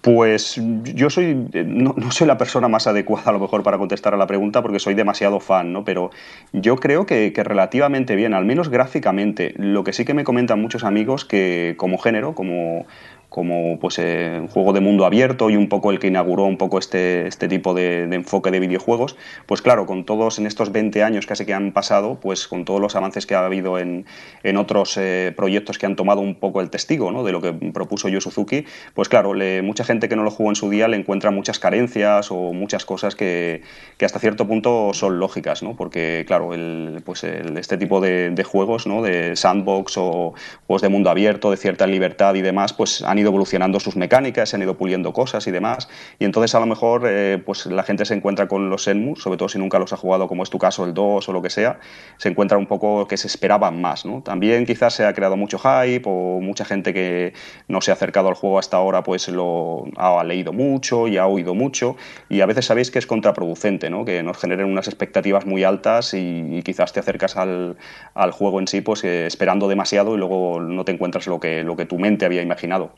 Pues 0.00 0.58
yo 0.94 1.10
soy 1.10 1.34
no, 1.34 1.94
no, 1.96 2.10
soy 2.12 2.26
la 2.26 2.38
persona 2.38 2.66
más 2.68 2.86
adecuada 2.86 3.28
a 3.28 3.32
lo 3.32 3.40
mejor 3.40 3.62
para 3.62 3.76
contestar 3.76 4.14
a 4.14 4.16
la 4.16 4.26
pregunta 4.26 4.62
porque 4.62 4.78
soy 4.78 4.94
demasiado 4.94 5.38
fan, 5.38 5.72
¿no? 5.72 5.84
Pero 5.84 6.10
yo 6.52 6.76
creo 6.76 7.04
que, 7.04 7.32
que, 7.34 7.44
relativamente 7.44 8.16
bien, 8.16 8.32
al 8.32 8.46
menos 8.46 8.70
gráficamente. 8.70 9.52
Lo 9.58 9.84
que 9.84 9.92
sí 9.92 10.06
que 10.06 10.14
me 10.14 10.24
comentan 10.24 10.62
muchos 10.62 10.82
amigos 10.82 11.26
que 11.26 11.74
como 11.76 11.98
género, 11.98 12.34
como 12.34 12.86
como 13.28 13.78
pues 13.78 13.98
eh, 13.98 14.38
un 14.40 14.48
juego 14.48 14.72
de 14.72 14.80
mundo 14.80 15.04
abierto 15.04 15.50
y 15.50 15.56
un 15.56 15.68
poco 15.68 15.90
el 15.90 15.98
que 15.98 16.06
inauguró 16.06 16.44
un 16.44 16.56
poco 16.56 16.78
este, 16.78 17.26
este 17.26 17.46
tipo 17.46 17.74
de, 17.74 18.06
de, 18.06 18.16
enfoque 18.16 18.50
de 18.50 18.58
videojuegos, 18.58 19.16
pues 19.44 19.60
claro, 19.60 19.84
con 19.84 20.04
todos 20.04 20.38
en 20.38 20.46
estos 20.46 20.72
20 20.72 21.02
años 21.02 21.26
casi 21.26 21.44
que 21.44 21.52
han 21.52 21.72
pasado, 21.72 22.18
pues 22.20 22.48
con 22.48 22.64
todos 22.64 22.80
los 22.80 22.96
avances 22.96 23.26
que 23.26 23.34
ha 23.34 23.44
habido 23.44 23.78
en, 23.78 24.06
en 24.42 24.56
otros 24.56 24.96
eh, 24.96 25.32
proyectos 25.36 25.76
que 25.78 25.84
han 25.84 25.94
tomado 25.94 26.22
un 26.22 26.36
poco 26.36 26.62
el 26.62 26.70
testigo 26.70 27.12
¿no? 27.12 27.22
de 27.22 27.32
lo 27.32 27.42
que 27.42 27.52
propuso 27.52 28.08
Yu 28.08 28.20
Suzuki, 28.20 28.64
pues 28.94 29.10
claro, 29.10 29.34
le, 29.34 29.60
mucha 29.60 29.84
gente 29.84 30.08
que 30.08 30.16
no 30.16 30.22
lo 30.22 30.30
jugó 30.30 30.48
en 30.48 30.56
su 30.56 30.70
día 30.70 30.88
le 30.88 30.96
encuentra 30.96 31.30
muchas 31.30 31.58
carencias 31.58 32.30
o 32.30 32.54
muchas 32.54 32.86
cosas 32.86 33.14
que, 33.14 33.60
que 33.98 34.06
hasta 34.06 34.18
cierto 34.20 34.46
punto 34.46 34.94
son 34.94 35.18
lógicas, 35.18 35.62
¿no? 35.62 35.76
porque 35.76 36.24
claro, 36.26 36.54
el, 36.54 37.02
pues 37.04 37.24
el, 37.24 37.58
este 37.58 37.76
tipo 37.76 38.00
de, 38.00 38.30
de 38.30 38.44
juegos, 38.44 38.86
¿no? 38.86 39.02
de 39.02 39.36
sandbox 39.36 39.98
o 39.98 40.32
juegos 40.66 40.80
de 40.80 40.88
mundo 40.88 41.10
abierto, 41.10 41.50
de 41.50 41.58
cierta 41.58 41.86
libertad 41.86 42.34
y 42.34 42.40
demás, 42.40 42.72
pues 42.72 43.02
han 43.02 43.17
ido 43.18 43.28
evolucionando 43.28 43.80
sus 43.80 43.96
mecánicas, 43.96 44.48
se 44.48 44.56
han 44.56 44.62
ido 44.62 44.76
puliendo 44.76 45.12
cosas 45.12 45.46
y 45.46 45.50
demás. 45.50 45.88
Y 46.18 46.24
entonces 46.24 46.54
a 46.54 46.60
lo 46.60 46.66
mejor 46.66 47.02
eh, 47.06 47.42
pues 47.44 47.66
la 47.66 47.82
gente 47.82 48.04
se 48.04 48.14
encuentra 48.14 48.48
con 48.48 48.70
los 48.70 48.86
Enmu, 48.88 49.16
sobre 49.16 49.36
todo 49.36 49.48
si 49.48 49.58
nunca 49.58 49.78
los 49.78 49.92
ha 49.92 49.96
jugado, 49.96 50.28
como 50.28 50.42
es 50.42 50.50
tu 50.50 50.58
caso, 50.58 50.84
el 50.84 50.94
2 50.94 51.28
o 51.28 51.32
lo 51.32 51.42
que 51.42 51.50
sea, 51.50 51.80
se 52.16 52.28
encuentra 52.28 52.58
un 52.58 52.66
poco 52.66 53.06
que 53.06 53.16
se 53.16 53.26
esperaban 53.26 53.80
más. 53.80 54.04
¿no? 54.04 54.22
También 54.22 54.66
quizás 54.66 54.94
se 54.94 55.04
ha 55.04 55.12
creado 55.12 55.36
mucho 55.36 55.58
hype 55.58 56.02
o 56.06 56.40
mucha 56.40 56.64
gente 56.64 56.94
que 56.94 57.32
no 57.68 57.80
se 57.80 57.90
ha 57.90 57.94
acercado 57.94 58.28
al 58.28 58.34
juego 58.34 58.58
hasta 58.58 58.76
ahora 58.76 59.02
pues 59.02 59.28
lo 59.28 59.84
ha 59.96 60.22
leído 60.24 60.52
mucho 60.52 61.08
y 61.08 61.16
ha 61.16 61.26
oído 61.26 61.54
mucho 61.54 61.96
y 62.28 62.40
a 62.40 62.46
veces 62.46 62.66
sabéis 62.66 62.90
que 62.90 62.98
es 62.98 63.06
contraproducente, 63.06 63.90
¿no? 63.90 64.04
que 64.04 64.22
nos 64.22 64.38
generen 64.38 64.66
unas 64.66 64.88
expectativas 64.88 65.46
muy 65.46 65.64
altas 65.64 66.14
y, 66.14 66.56
y 66.58 66.62
quizás 66.62 66.92
te 66.92 67.00
acercas 67.00 67.36
al, 67.36 67.76
al, 68.14 68.32
juego 68.32 68.60
en 68.60 68.68
sí 68.68 68.80
pues 68.80 69.04
eh, 69.04 69.26
esperando 69.26 69.68
demasiado 69.68 70.14
y 70.14 70.18
luego 70.18 70.60
no 70.60 70.84
te 70.84 70.92
encuentras 70.92 71.26
lo 71.26 71.40
que, 71.40 71.64
lo 71.64 71.76
que 71.76 71.86
tu 71.86 71.98
mente 71.98 72.24
había 72.24 72.42
imaginado. 72.42 72.92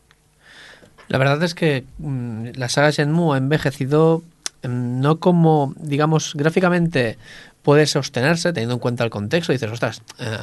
La 1.11 1.19
verdad 1.19 1.43
es 1.43 1.57
que 1.57 1.85
mmm, 1.99 2.51
la 2.55 2.69
saga 2.69 2.91
Shenmue 2.91 3.35
ha 3.35 3.39
envejecido 3.39 4.23
mmm, 4.63 5.01
no 5.01 5.19
como, 5.19 5.75
digamos, 5.77 6.35
gráficamente 6.37 7.19
puede 7.63 7.87
sostenerse 7.87 8.53
teniendo 8.53 8.75
en 8.75 8.79
cuenta 8.79 9.03
el 9.03 9.11
contexto. 9.11 9.53
Dices, 9.53 9.71
ostras, 9.71 10.03
eh, 10.21 10.39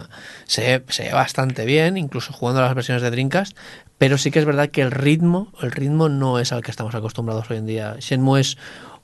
se, 0.45 0.83
ve 1.03 1.13
bastante 1.13 1.65
bien, 1.65 1.97
incluso 1.97 2.33
jugando 2.33 2.61
las 2.61 2.75
versiones 2.75 3.01
de 3.01 3.09
Dreamcast, 3.09 3.57
pero 3.97 4.17
sí 4.17 4.29
que 4.29 4.39
es 4.39 4.45
verdad 4.45 4.69
que 4.69 4.81
el 4.81 4.91
ritmo, 4.91 5.53
el 5.61 5.71
ritmo 5.71 6.09
no 6.09 6.37
es 6.37 6.51
al 6.51 6.61
que 6.63 6.71
estamos 6.71 6.93
acostumbrados 6.95 7.49
hoy 7.49 7.57
en 7.57 7.65
día. 7.65 7.95
Shenmue 7.99 8.41
es 8.41 8.57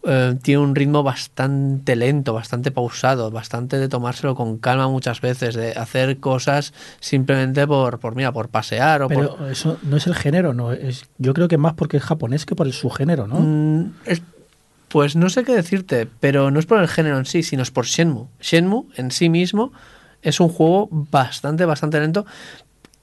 eh, 0.05 0.35
tiene 0.41 0.61
un 0.61 0.75
ritmo 0.75 1.01
bastante 1.01 1.95
lento, 1.95 2.33
bastante 2.33 2.71
pausado, 2.71 3.31
bastante 3.31 3.77
de 3.77 3.87
tomárselo 3.87 4.35
con 4.35 4.57
calma 4.57 4.89
muchas 4.89 5.21
veces, 5.21 5.55
de 5.55 5.71
hacer 5.71 6.19
cosas 6.19 6.73
simplemente 6.99 7.65
por, 7.65 7.99
por 7.99 8.15
mira, 8.15 8.31
por 8.33 8.49
pasear 8.49 9.03
o 9.03 9.07
Pero 9.07 9.37
por... 9.37 9.49
eso 9.49 9.77
no 9.83 9.95
es 9.95 10.05
el 10.07 10.15
género, 10.15 10.53
no 10.53 10.73
es. 10.73 11.05
Yo 11.17 11.33
creo 11.33 11.47
que 11.47 11.57
más 11.57 11.73
porque 11.73 11.97
es 11.97 12.03
japonés 12.03 12.45
que 12.45 12.55
por 12.55 12.67
el 12.67 12.73
subgénero, 12.73 13.27
¿no? 13.27 13.39
Mm, 13.39 13.93
es, 14.05 14.21
pues 14.89 15.15
no 15.15 15.29
sé 15.29 15.43
qué 15.43 15.55
decirte, 15.55 16.07
pero 16.19 16.51
no 16.51 16.59
es 16.59 16.65
por 16.65 16.81
el 16.81 16.87
género 16.87 17.17
en 17.17 17.25
sí, 17.25 17.41
sino 17.41 17.63
es 17.63 17.71
por 17.71 17.85
Shenmue. 17.85 18.27
Shenmue 18.41 18.85
en 18.95 19.09
sí 19.09 19.29
mismo 19.29 19.71
es 20.21 20.39
un 20.39 20.49
juego 20.49 20.87
bastante, 20.91 21.65
bastante 21.65 21.99
lento, 21.99 22.25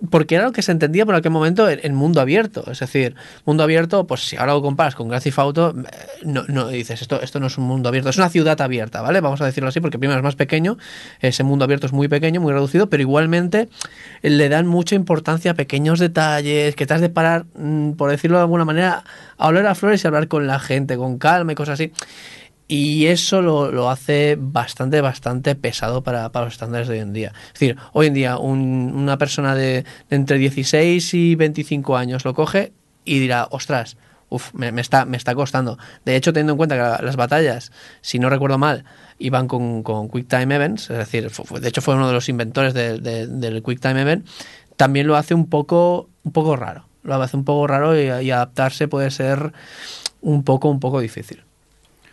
porque 0.08 0.36
era 0.36 0.44
lo 0.44 0.52
que 0.52 0.62
se 0.62 0.72
entendía 0.72 1.04
por 1.04 1.14
aquel 1.14 1.30
momento 1.30 1.68
en, 1.68 1.94
mundo 1.94 2.20
abierto. 2.20 2.64
Es 2.70 2.78
decir, 2.78 3.14
mundo 3.44 3.62
abierto, 3.62 4.06
pues 4.06 4.22
si 4.22 4.36
ahora 4.36 4.54
lo 4.54 4.62
comparas 4.62 4.94
con 4.94 5.08
Grand 5.08 5.22
Theft 5.22 5.38
Auto, 5.38 5.74
no, 6.22 6.44
no 6.48 6.68
dices, 6.68 7.02
esto, 7.02 7.20
esto 7.20 7.40
no 7.40 7.48
es 7.48 7.58
un 7.58 7.64
mundo 7.64 7.88
abierto, 7.88 8.08
es 8.08 8.16
una 8.16 8.30
ciudad 8.30 8.60
abierta, 8.60 9.02
¿vale? 9.02 9.20
Vamos 9.20 9.40
a 9.40 9.46
decirlo 9.46 9.68
así, 9.68 9.80
porque 9.80 9.98
primero 9.98 10.18
es 10.18 10.24
más 10.24 10.36
pequeño, 10.36 10.78
ese 11.20 11.42
mundo 11.42 11.64
abierto 11.64 11.86
es 11.86 11.92
muy 11.92 12.08
pequeño, 12.08 12.40
muy 12.40 12.52
reducido, 12.52 12.88
pero 12.88 13.02
igualmente 13.02 13.68
le 14.22 14.48
dan 14.48 14.66
mucha 14.66 14.94
importancia 14.94 15.50
a 15.50 15.54
pequeños 15.54 15.98
detalles, 15.98 16.74
que 16.76 16.86
te 16.86 16.94
has 16.94 17.00
de 17.00 17.10
parar, 17.10 17.44
mm, 17.54 17.92
por 17.92 18.10
decirlo 18.10 18.38
de 18.38 18.42
alguna 18.42 18.64
manera, 18.64 19.04
a 19.36 19.48
oler 19.48 19.66
a 19.66 19.74
flores 19.74 20.02
y 20.02 20.06
hablar 20.06 20.28
con 20.28 20.46
la 20.46 20.58
gente, 20.60 20.96
con 20.96 21.18
calma 21.18 21.52
y 21.52 21.54
cosas 21.54 21.74
así. 21.74 21.92
Y 22.72 23.06
eso 23.06 23.42
lo, 23.42 23.72
lo, 23.72 23.90
hace 23.90 24.36
bastante, 24.38 25.00
bastante 25.00 25.56
pesado 25.56 26.04
para, 26.04 26.30
para, 26.30 26.44
los 26.44 26.54
estándares 26.54 26.86
de 26.86 26.94
hoy 26.94 27.00
en 27.00 27.12
día. 27.12 27.32
Es 27.48 27.54
decir, 27.54 27.76
hoy 27.92 28.06
en 28.06 28.14
día 28.14 28.38
un, 28.38 28.92
una 28.94 29.18
persona 29.18 29.56
de, 29.56 29.84
entre 30.08 30.38
16 30.38 31.14
y 31.14 31.34
25 31.34 31.96
años 31.96 32.24
lo 32.24 32.32
coge 32.32 32.72
y 33.04 33.18
dirá, 33.18 33.48
ostras, 33.50 33.96
me, 34.52 34.80
está, 34.80 35.04
me 35.04 35.16
está 35.16 35.34
costando. 35.34 35.78
De 36.04 36.14
hecho, 36.14 36.32
teniendo 36.32 36.52
en 36.52 36.58
cuenta 36.58 36.76
que 36.76 37.04
las 37.04 37.16
batallas, 37.16 37.72
si 38.02 38.20
no 38.20 38.30
recuerdo 38.30 38.56
mal, 38.56 38.84
iban 39.18 39.48
con, 39.48 39.82
con 39.82 40.08
Quick 40.08 40.28
Time 40.28 40.54
Events, 40.54 40.90
es 40.90 40.98
decir, 40.98 41.28
fue, 41.30 41.58
de 41.58 41.68
hecho 41.68 41.82
fue 41.82 41.96
uno 41.96 42.06
de 42.06 42.14
los 42.14 42.28
inventores 42.28 42.72
de, 42.72 43.00
de, 43.00 43.26
del 43.26 43.64
Quick 43.64 43.80
Time 43.80 44.00
Event, 44.00 44.28
también 44.76 45.08
lo 45.08 45.16
hace 45.16 45.34
un 45.34 45.48
poco, 45.48 46.08
un 46.22 46.30
poco 46.30 46.54
raro. 46.54 46.86
Lo 47.02 47.20
hace 47.20 47.36
un 47.36 47.44
poco 47.44 47.66
raro 47.66 48.00
y, 48.00 48.04
y 48.04 48.30
adaptarse 48.30 48.86
puede 48.86 49.10
ser 49.10 49.52
un 50.20 50.44
poco, 50.44 50.68
un 50.68 50.78
poco 50.78 51.00
difícil. 51.00 51.42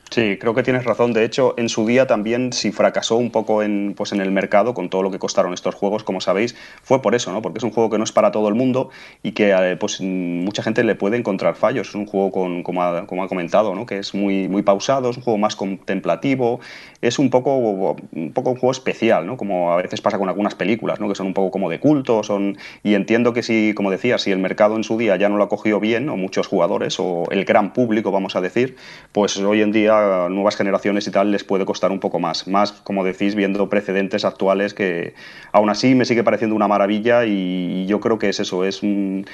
Sí, 0.09 0.37
creo 0.39 0.53
que 0.53 0.63
tienes 0.63 0.85
razón. 0.85 1.11
De 1.11 1.25
hecho, 1.25 1.53
en 1.57 1.67
su 1.67 1.85
día 1.85 2.07
también, 2.07 2.53
si 2.53 2.71
fracasó 2.71 3.17
un 3.17 3.29
poco 3.29 3.61
en, 3.61 3.93
pues 3.95 4.13
en 4.13 4.21
el 4.21 4.31
mercado 4.31 4.73
con 4.73 4.89
todo 4.89 5.03
lo 5.03 5.11
que 5.11 5.19
costaron 5.19 5.53
estos 5.53 5.75
juegos, 5.75 6.03
como 6.03 6.21
sabéis, 6.21 6.55
fue 6.81 7.01
por 7.01 7.13
eso, 7.13 7.31
¿no? 7.33 7.41
Porque 7.41 7.57
es 7.57 7.63
un 7.63 7.71
juego 7.71 7.89
que 7.89 7.97
no 7.97 8.05
es 8.05 8.13
para 8.13 8.31
todo 8.31 8.47
el 8.47 8.55
mundo 8.55 8.89
y 9.21 9.33
que 9.33 9.51
eh, 9.51 9.75
pues 9.75 9.99
mucha 9.99 10.63
gente 10.63 10.83
le 10.85 10.95
puede 10.95 11.17
encontrar 11.17 11.55
fallos. 11.55 11.89
Es 11.89 11.95
un 11.95 12.05
juego 12.05 12.31
con, 12.31 12.63
como, 12.63 12.83
ha, 12.83 13.05
comentado, 13.05 13.75
¿no? 13.75 13.85
Que 13.85 13.99
es 13.99 14.13
muy, 14.13 14.47
muy 14.47 14.61
pausado, 14.61 15.09
es 15.09 15.17
un 15.17 15.23
juego 15.23 15.37
más 15.37 15.57
contemplativo, 15.57 16.61
es 17.01 17.19
un 17.19 17.29
poco, 17.29 17.57
un 17.57 18.31
poco 18.33 18.51
un 18.51 18.55
juego 18.55 18.71
especial, 18.71 19.25
¿no? 19.25 19.35
Como 19.35 19.73
a 19.73 19.77
veces 19.77 19.99
pasa 19.99 20.17
con 20.17 20.29
algunas 20.29 20.55
películas, 20.55 21.01
¿no? 21.01 21.09
Que 21.09 21.15
son 21.15 21.27
un 21.27 21.33
poco 21.33 21.51
como 21.51 21.69
de 21.69 21.81
culto, 21.81 22.23
son 22.23 22.57
y 22.81 22.93
entiendo 22.93 23.33
que 23.33 23.43
si, 23.43 23.73
como 23.75 23.91
decía, 23.91 24.17
si 24.17 24.31
el 24.31 24.39
mercado 24.39 24.77
en 24.77 24.85
su 24.85 24.97
día 24.97 25.17
ya 25.17 25.27
no 25.27 25.35
lo 25.35 25.43
ha 25.43 25.49
cogido 25.49 25.81
bien, 25.81 26.07
o 26.07 26.15
muchos 26.15 26.47
jugadores, 26.47 26.97
o 26.99 27.25
el 27.29 27.43
gran 27.43 27.73
público, 27.73 28.11
vamos 28.11 28.37
a 28.37 28.41
decir, 28.41 28.77
pues 29.11 29.37
hoy 29.37 29.61
en 29.61 29.73
día 29.73 29.96
nuevas 30.29 30.55
generaciones 30.55 31.07
y 31.07 31.11
tal 31.11 31.31
les 31.31 31.43
puede 31.43 31.65
costar 31.65 31.91
un 31.91 31.99
poco 31.99 32.19
más. 32.19 32.47
Más, 32.47 32.71
como 32.71 33.03
decís, 33.03 33.35
viendo 33.35 33.69
precedentes 33.69 34.25
actuales 34.25 34.73
que 34.73 35.13
aún 35.51 35.69
así 35.69 35.95
me 35.95 36.05
sigue 36.05 36.23
pareciendo 36.23 36.55
una 36.55 36.67
maravilla 36.67 37.25
y 37.25 37.85
yo 37.87 37.99
creo 37.99 38.19
que 38.19 38.29
es 38.29 38.39
eso, 38.39 38.63
es 38.65 38.83
un, 38.83 39.25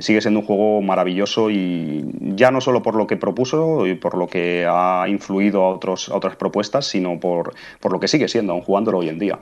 sigue 0.00 0.20
siendo 0.20 0.40
un 0.40 0.46
juego 0.46 0.82
maravilloso 0.82 1.50
y 1.50 2.04
ya 2.20 2.50
no 2.50 2.60
solo 2.60 2.82
por 2.82 2.94
lo 2.94 3.06
que 3.06 3.16
propuso 3.16 3.86
y 3.86 3.94
por 3.94 4.16
lo 4.16 4.26
que 4.26 4.66
ha 4.68 5.06
influido 5.08 5.64
a, 5.64 5.70
otros, 5.70 6.08
a 6.08 6.16
otras 6.16 6.36
propuestas, 6.36 6.86
sino 6.86 7.18
por, 7.20 7.54
por 7.80 7.92
lo 7.92 8.00
que 8.00 8.08
sigue 8.08 8.28
siendo, 8.28 8.52
aún 8.52 8.62
jugándolo 8.62 8.98
hoy 8.98 9.08
en 9.08 9.18
día. 9.18 9.38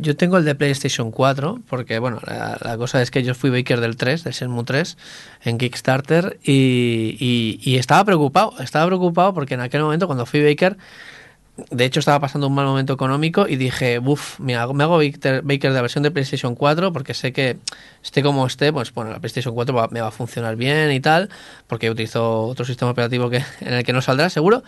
Yo 0.00 0.16
tengo 0.16 0.36
el 0.36 0.44
de 0.44 0.54
PlayStation 0.54 1.10
4, 1.10 1.60
porque 1.68 1.98
bueno, 1.98 2.20
la, 2.24 2.76
cosa 2.76 3.02
es 3.02 3.10
que 3.10 3.22
yo 3.22 3.34
fui 3.34 3.50
baker 3.50 3.80
del 3.80 3.96
3, 3.96 4.24
del 4.24 4.32
Shenmue 4.32 4.64
3, 4.64 4.96
en 5.44 5.58
Kickstarter, 5.58 6.38
y, 6.42 7.58
y 7.62 7.76
estaba 7.76 8.04
preocupado, 8.04 8.54
estaba 8.60 8.86
preocupado 8.86 9.34
porque 9.34 9.54
en 9.54 9.60
aquel 9.60 9.82
momento 9.82 10.06
cuando 10.06 10.26
fui 10.26 10.42
baker 10.42 10.76
de 11.70 11.84
hecho 11.84 12.00
estaba 12.00 12.20
pasando 12.20 12.46
un 12.46 12.54
mal 12.54 12.66
momento 12.66 12.92
económico 12.92 13.48
y 13.48 13.56
dije, 13.56 13.98
uff, 13.98 14.38
me 14.38 14.54
hago, 14.56 14.74
me 14.74 14.84
hago 14.84 14.98
Baker, 14.98 15.42
de 15.42 15.70
la 15.70 15.82
versión 15.82 16.02
de 16.04 16.10
PlayStation 16.10 16.54
4 16.54 16.92
porque 16.92 17.14
sé 17.14 17.32
que 17.32 17.58
esté 18.02 18.22
como 18.22 18.46
esté, 18.46 18.72
pues 18.72 18.92
bueno, 18.94 19.10
la 19.10 19.18
PlayStation 19.18 19.54
4 19.54 19.74
va, 19.74 19.88
me 19.88 20.00
va 20.00 20.08
a 20.08 20.12
funcionar 20.12 20.56
bien 20.56 20.92
y 20.92 21.00
tal, 21.00 21.28
porque 21.66 21.90
utilizo 21.90 22.42
otro 22.42 22.64
sistema 22.64 22.92
operativo 22.92 23.28
que, 23.30 23.38
en 23.60 23.74
el 23.74 23.84
que 23.84 23.92
no 23.92 24.02
saldrá 24.02 24.30
seguro. 24.30 24.62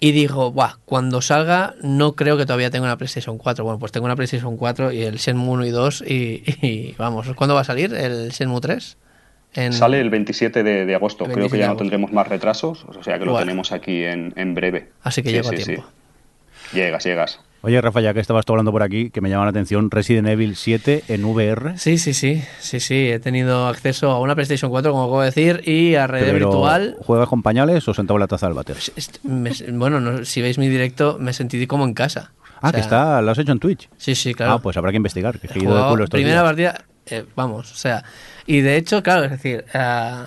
Y 0.00 0.12
digo, 0.12 0.50
Buah, 0.50 0.78
cuando 0.84 1.22
salga 1.22 1.74
no 1.80 2.14
creo 2.14 2.36
que 2.36 2.44
todavía 2.44 2.70
tenga 2.70 2.84
una 2.86 2.98
PlayStation 2.98 3.38
4. 3.38 3.64
Bueno, 3.64 3.78
pues 3.78 3.92
tengo 3.92 4.06
una 4.06 4.16
PlayStation 4.16 4.56
4 4.56 4.92
y 4.92 5.02
el 5.02 5.16
Shenmue 5.16 5.52
1 5.54 5.66
y 5.66 5.70
2 5.70 6.04
y, 6.06 6.42
y 6.66 6.94
vamos, 6.98 7.28
¿cuándo 7.36 7.54
va 7.54 7.62
a 7.62 7.64
salir 7.64 7.94
el 7.94 8.30
Shenmue 8.30 8.60
3? 8.60 8.96
En... 9.54 9.72
Sale 9.72 10.00
el 10.00 10.10
27 10.10 10.62
de, 10.62 10.86
de 10.86 10.94
agosto. 10.94 11.26
Creo 11.26 11.48
que 11.48 11.58
ya 11.58 11.68
no 11.68 11.76
tendremos 11.76 12.12
más 12.12 12.26
retrasos, 12.28 12.84
o 12.84 13.02
sea 13.02 13.18
que 13.18 13.24
lo 13.24 13.32
bueno. 13.32 13.46
tenemos 13.46 13.72
aquí 13.72 14.04
en, 14.04 14.32
en, 14.36 14.54
breve. 14.54 14.90
Así 15.02 15.22
que 15.22 15.30
sí, 15.30 15.34
llego 15.36 15.50
sí, 15.50 15.54
a 15.54 15.64
tiempo. 15.64 15.84
Sí. 16.70 16.76
Llegas, 16.76 17.04
llegas. 17.04 17.40
Oye, 17.64 17.80
Rafa, 17.80 18.02
ya 18.02 18.12
que 18.12 18.20
estabas 18.20 18.44
tú 18.44 18.52
hablando 18.52 18.72
por 18.72 18.82
aquí, 18.82 19.08
que 19.08 19.22
me 19.22 19.30
llama 19.30 19.44
la 19.44 19.50
atención, 19.50 19.90
Resident 19.90 20.28
Evil 20.28 20.54
7 20.54 21.04
en 21.08 21.24
VR. 21.24 21.78
Sí, 21.78 21.96
sí, 21.96 22.12
sí, 22.12 22.42
sí, 22.58 22.78
sí, 22.78 23.10
he 23.10 23.18
tenido 23.20 23.68
acceso 23.68 24.10
a 24.10 24.20
una 24.20 24.34
PlayStation 24.34 24.70
4, 24.70 24.92
como 24.92 25.04
acabo 25.04 25.20
de 25.22 25.26
decir, 25.26 25.62
y 25.66 25.94
a 25.94 26.06
red 26.06 26.30
virtual. 26.30 26.96
¿Juegas 27.00 27.26
con 27.26 27.42
pañales 27.42 27.88
o 27.88 27.94
sentado 27.94 28.18
en 28.18 28.20
la 28.20 28.26
taza 28.26 28.48
del 28.48 28.54
váter? 28.54 28.76
Me, 29.22 29.50
bueno, 29.72 29.98
no, 29.98 30.26
si 30.26 30.42
veis 30.42 30.58
mi 30.58 30.68
directo, 30.68 31.16
me 31.18 31.32
sentí 31.32 31.66
como 31.66 31.84
en 31.84 31.94
casa. 31.94 32.32
Ah, 32.60 32.68
o 32.68 32.70
sea, 32.70 32.72
que 32.72 32.80
está, 32.80 33.22
lo 33.22 33.30
has 33.30 33.38
hecho 33.38 33.52
en 33.52 33.60
Twitch. 33.60 33.88
Sí, 33.96 34.14
sí, 34.14 34.34
claro. 34.34 34.52
Ah, 34.52 34.58
pues 34.58 34.76
habrá 34.76 34.90
que 34.90 34.98
investigar, 34.98 35.38
que 35.38 35.46
he 35.46 35.62
ido 35.62 35.74
de 35.74 35.90
culo. 35.90 36.06
Primera 36.08 36.42
partida, 36.42 36.84
eh, 37.06 37.24
vamos, 37.36 37.70
o 37.72 37.74
sea, 37.76 38.04
y 38.46 38.60
de 38.60 38.76
hecho, 38.76 39.02
claro, 39.02 39.24
es 39.24 39.30
decir, 39.30 39.64
uh, 39.74 40.24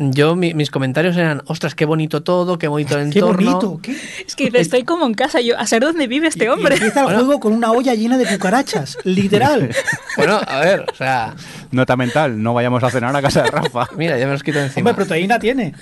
yo 0.00 0.36
mi- 0.36 0.54
mis 0.54 0.70
comentarios 0.70 1.16
eran, 1.16 1.42
ostras, 1.46 1.74
qué 1.74 1.84
bonito 1.84 2.22
todo, 2.22 2.56
qué 2.56 2.68
bonito 2.68 2.96
el 2.98 3.10
Qué 3.10 3.18
entorno. 3.18 3.50
bonito. 3.58 3.80
¿qué? 3.82 3.96
Es 4.26 4.36
que 4.36 4.48
estoy 4.54 4.84
como 4.84 5.04
en 5.06 5.14
casa, 5.14 5.40
yo, 5.40 5.58
a 5.58 5.66
saber 5.66 5.84
dónde 5.88 6.06
vive 6.06 6.28
este 6.28 6.44
Y 6.44 6.48
hombre. 6.48 6.74
empieza 6.76 7.00
el 7.00 7.06
juego 7.16 7.40
con 7.40 7.52
una 7.52 7.72
olla 7.72 7.94
llena 7.94 8.16
de 8.16 8.26
cucarachas, 8.26 8.96
literal. 9.04 9.70
Bueno, 10.16 10.40
a 10.46 10.60
ver, 10.60 10.84
o 10.92 10.94
sea, 10.94 11.34
Nota 11.72 11.96
mental, 11.96 12.40
no 12.40 12.54
vayamos 12.54 12.82
a 12.84 12.90
cenar 12.90 13.14
a 13.16 13.20
casa 13.22 13.42
de 13.42 13.50
Rafa. 13.50 13.88
mira, 13.96 14.16
ya 14.18 14.26
me 14.26 14.32
los 14.32 14.42
quito 14.44 14.60
encima. 14.60 14.90
Hombre, 14.90 15.04
proteína 15.04 15.38
tiene. 15.40 15.74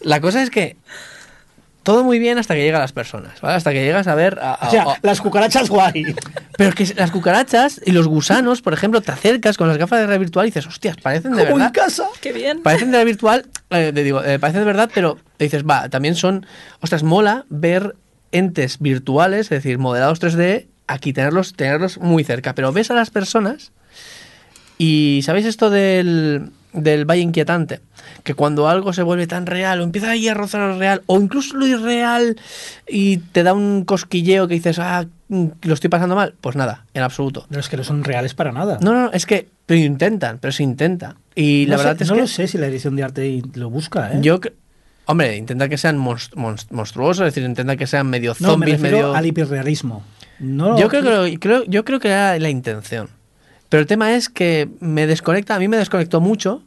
La 0.00 0.20
cosa 0.20 0.42
es 0.42 0.50
que 0.50 0.76
todo 1.82 2.04
muy 2.04 2.18
bien 2.18 2.38
hasta 2.38 2.54
que 2.54 2.62
llegan 2.62 2.80
las 2.80 2.92
personas, 2.92 3.40
¿vale? 3.40 3.56
Hasta 3.56 3.72
que 3.72 3.82
llegas 3.84 4.06
a 4.06 4.14
ver... 4.14 4.38
a- 4.40 4.54
a- 4.54 4.68
O 4.68 4.70
sea, 4.70 4.82
a- 4.84 4.98
las 5.02 5.20
cucarachas 5.20 5.68
guay. 5.68 6.14
pero 6.56 6.70
es 6.70 6.74
que 6.76 6.94
las 6.94 7.10
cucarachas 7.10 7.80
y 7.84 7.92
los 7.92 8.06
gusanos, 8.08 8.62
por 8.62 8.72
ejemplo, 8.72 9.00
te 9.00 9.10
acercas 9.12 9.56
con 9.56 9.68
las 9.68 9.78
gafas 9.78 9.98
de 10.00 10.06
realidad 10.06 10.20
virtual 10.20 10.46
y 10.46 10.50
dices, 10.50 10.66
hostias, 10.66 10.96
parecen 10.96 11.32
de 11.32 11.44
Como 11.44 11.56
en 11.56 11.58
verdad. 11.58 11.72
casa. 11.72 12.04
Qué 12.20 12.32
bien. 12.32 12.62
Parecen 12.62 12.90
de 12.92 12.98
la 12.98 13.04
virtual, 13.04 13.46
eh, 13.70 13.90
te 13.94 14.02
digo, 14.04 14.22
eh, 14.24 14.38
parecen 14.38 14.60
de 14.60 14.66
verdad, 14.66 14.90
pero 14.94 15.18
te 15.36 15.44
dices, 15.44 15.64
va, 15.64 15.88
también 15.88 16.14
son, 16.14 16.46
ostras, 16.80 17.02
mola 17.02 17.44
ver 17.48 17.96
entes 18.30 18.78
virtuales, 18.78 19.46
es 19.46 19.50
decir, 19.50 19.78
modelados 19.78 20.20
3D, 20.20 20.66
aquí 20.86 21.12
tenerlos, 21.12 21.54
tenerlos 21.54 21.98
muy 21.98 22.24
cerca. 22.24 22.54
Pero 22.54 22.72
ves 22.72 22.90
a 22.90 22.94
las 22.94 23.10
personas 23.10 23.72
y 24.78 25.20
¿sabéis 25.24 25.46
esto 25.46 25.70
del, 25.70 26.50
del 26.72 27.04
valle 27.04 27.22
inquietante? 27.22 27.80
Que 28.24 28.34
cuando 28.34 28.68
algo 28.68 28.92
se 28.92 29.02
vuelve 29.02 29.26
tan 29.26 29.46
real 29.46 29.80
o 29.80 29.84
empieza 29.84 30.10
ahí 30.10 30.28
a 30.28 30.34
rozar 30.34 30.60
lo 30.68 30.78
real 30.78 31.02
o 31.06 31.20
incluso 31.20 31.56
lo 31.56 31.66
irreal 31.66 32.36
y 32.88 33.18
te 33.18 33.42
da 33.42 33.52
un 33.54 33.84
cosquilleo 33.84 34.48
que 34.48 34.54
dices, 34.54 34.78
ah, 34.78 35.06
mm, 35.28 35.46
lo 35.62 35.74
estoy 35.74 35.90
pasando 35.90 36.14
mal, 36.16 36.34
pues 36.40 36.56
nada, 36.56 36.84
en 36.94 37.02
absoluto. 37.02 37.46
No 37.50 37.58
es 37.60 37.68
que 37.68 37.76
no 37.76 37.84
son 37.84 38.04
reales 38.04 38.34
para 38.34 38.52
nada. 38.52 38.78
No, 38.80 38.92
no, 38.92 39.02
no, 39.04 39.12
es 39.12 39.26
que 39.26 39.48
pero 39.66 39.80
intentan, 39.80 40.38
pero 40.38 40.52
se 40.52 40.62
intenta. 40.62 41.16
Y 41.34 41.66
la 41.66 41.76
No 41.76 41.82
sé- 41.82 41.86
verdad 41.88 42.02
es 42.02 42.08
no 42.08 42.14
que 42.14 42.20
lo 42.22 42.26
sé 42.26 42.46
si 42.48 42.58
la 42.58 42.66
edición 42.66 42.96
de 42.96 43.02
arte 43.04 43.42
lo 43.54 43.70
busca, 43.70 44.12
¿eh? 44.12 44.18
yo, 44.20 44.40
hombre, 45.06 45.36
intenta 45.36 45.68
que 45.68 45.78
sean 45.78 45.98
monst- 45.98 46.34
monst- 46.34 46.70
monstruosos, 46.70 47.26
es 47.26 47.34
decir, 47.34 47.48
intenta 47.48 47.76
que 47.76 47.86
sean 47.86 48.08
medio 48.08 48.34
no, 48.40 48.56
me 48.56 48.66
zombies, 48.66 48.80
medio. 48.80 49.14
al 49.14 49.24
hiperrealismo. 49.26 50.02
No, 50.40 50.78
Yo 50.78 50.88
creo 50.88 51.02
que 51.02 51.10
lo- 51.10 51.40
creo, 51.40 51.64
yo 51.64 51.84
creo 51.84 52.00
que 52.00 52.08
era 52.08 52.38
la 52.38 52.50
intención. 52.50 53.08
Pero 53.72 53.80
el 53.80 53.86
tema 53.86 54.12
es 54.12 54.28
que 54.28 54.68
me 54.80 55.06
desconecta, 55.06 55.54
a 55.54 55.58
mí 55.58 55.66
me 55.66 55.78
desconectó 55.78 56.20
mucho. 56.20 56.62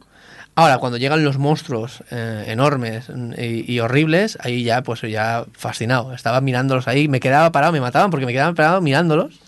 Ahora, 0.56 0.78
cuando 0.78 0.98
llegan 0.98 1.22
los 1.22 1.38
monstruos 1.38 2.02
eh, 2.10 2.46
enormes 2.48 3.06
y, 3.38 3.72
y 3.72 3.78
horribles, 3.78 4.36
ahí 4.40 4.64
ya, 4.64 4.82
pues 4.82 5.02
ya 5.02 5.44
fascinado. 5.52 6.12
Estaba 6.12 6.40
mirándolos 6.40 6.88
ahí, 6.88 7.06
me 7.06 7.20
quedaba 7.20 7.52
parado, 7.52 7.72
me 7.72 7.80
mataban 7.80 8.10
porque 8.10 8.26
me 8.26 8.32
quedaba 8.32 8.52
parado 8.54 8.80
mirándolos 8.80 9.38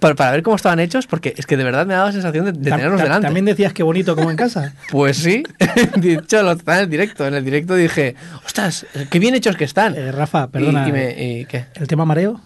para, 0.00 0.16
para 0.16 0.32
ver 0.32 0.42
cómo 0.42 0.56
estaban 0.56 0.80
hechos, 0.80 1.06
porque 1.06 1.34
es 1.36 1.46
que 1.46 1.56
de 1.56 1.62
verdad 1.62 1.86
me 1.86 1.94
daba 1.94 2.06
la 2.06 2.12
sensación 2.12 2.46
de, 2.46 2.52
tenerlos 2.52 3.00
delante. 3.00 3.28
También 3.28 3.44
decías 3.44 3.72
que 3.72 3.84
bonito 3.84 4.16
como 4.16 4.32
en 4.32 4.36
casa. 4.36 4.74
Pues 4.90 5.18
sí, 5.18 5.44
de 5.96 6.14
hecho, 6.14 6.42
lo 6.42 6.50
estaba 6.50 6.78
en 6.78 6.84
el 6.86 6.90
directo. 6.90 7.28
En 7.28 7.34
el 7.34 7.44
directo 7.44 7.76
dije, 7.76 8.16
ostras, 8.44 8.86
qué 9.08 9.20
bien 9.20 9.36
hechos 9.36 9.54
que 9.56 9.62
están. 9.62 9.94
Eh, 9.94 10.10
Rafa, 10.10 10.46
Y- 10.46 10.48
perdona. 10.48 10.88
y 10.88 10.90
me- 10.90 11.22
y 11.40 11.44
qué? 11.44 11.66
¿El 11.76 11.86
tema 11.86 12.04
mareo? 12.04 12.40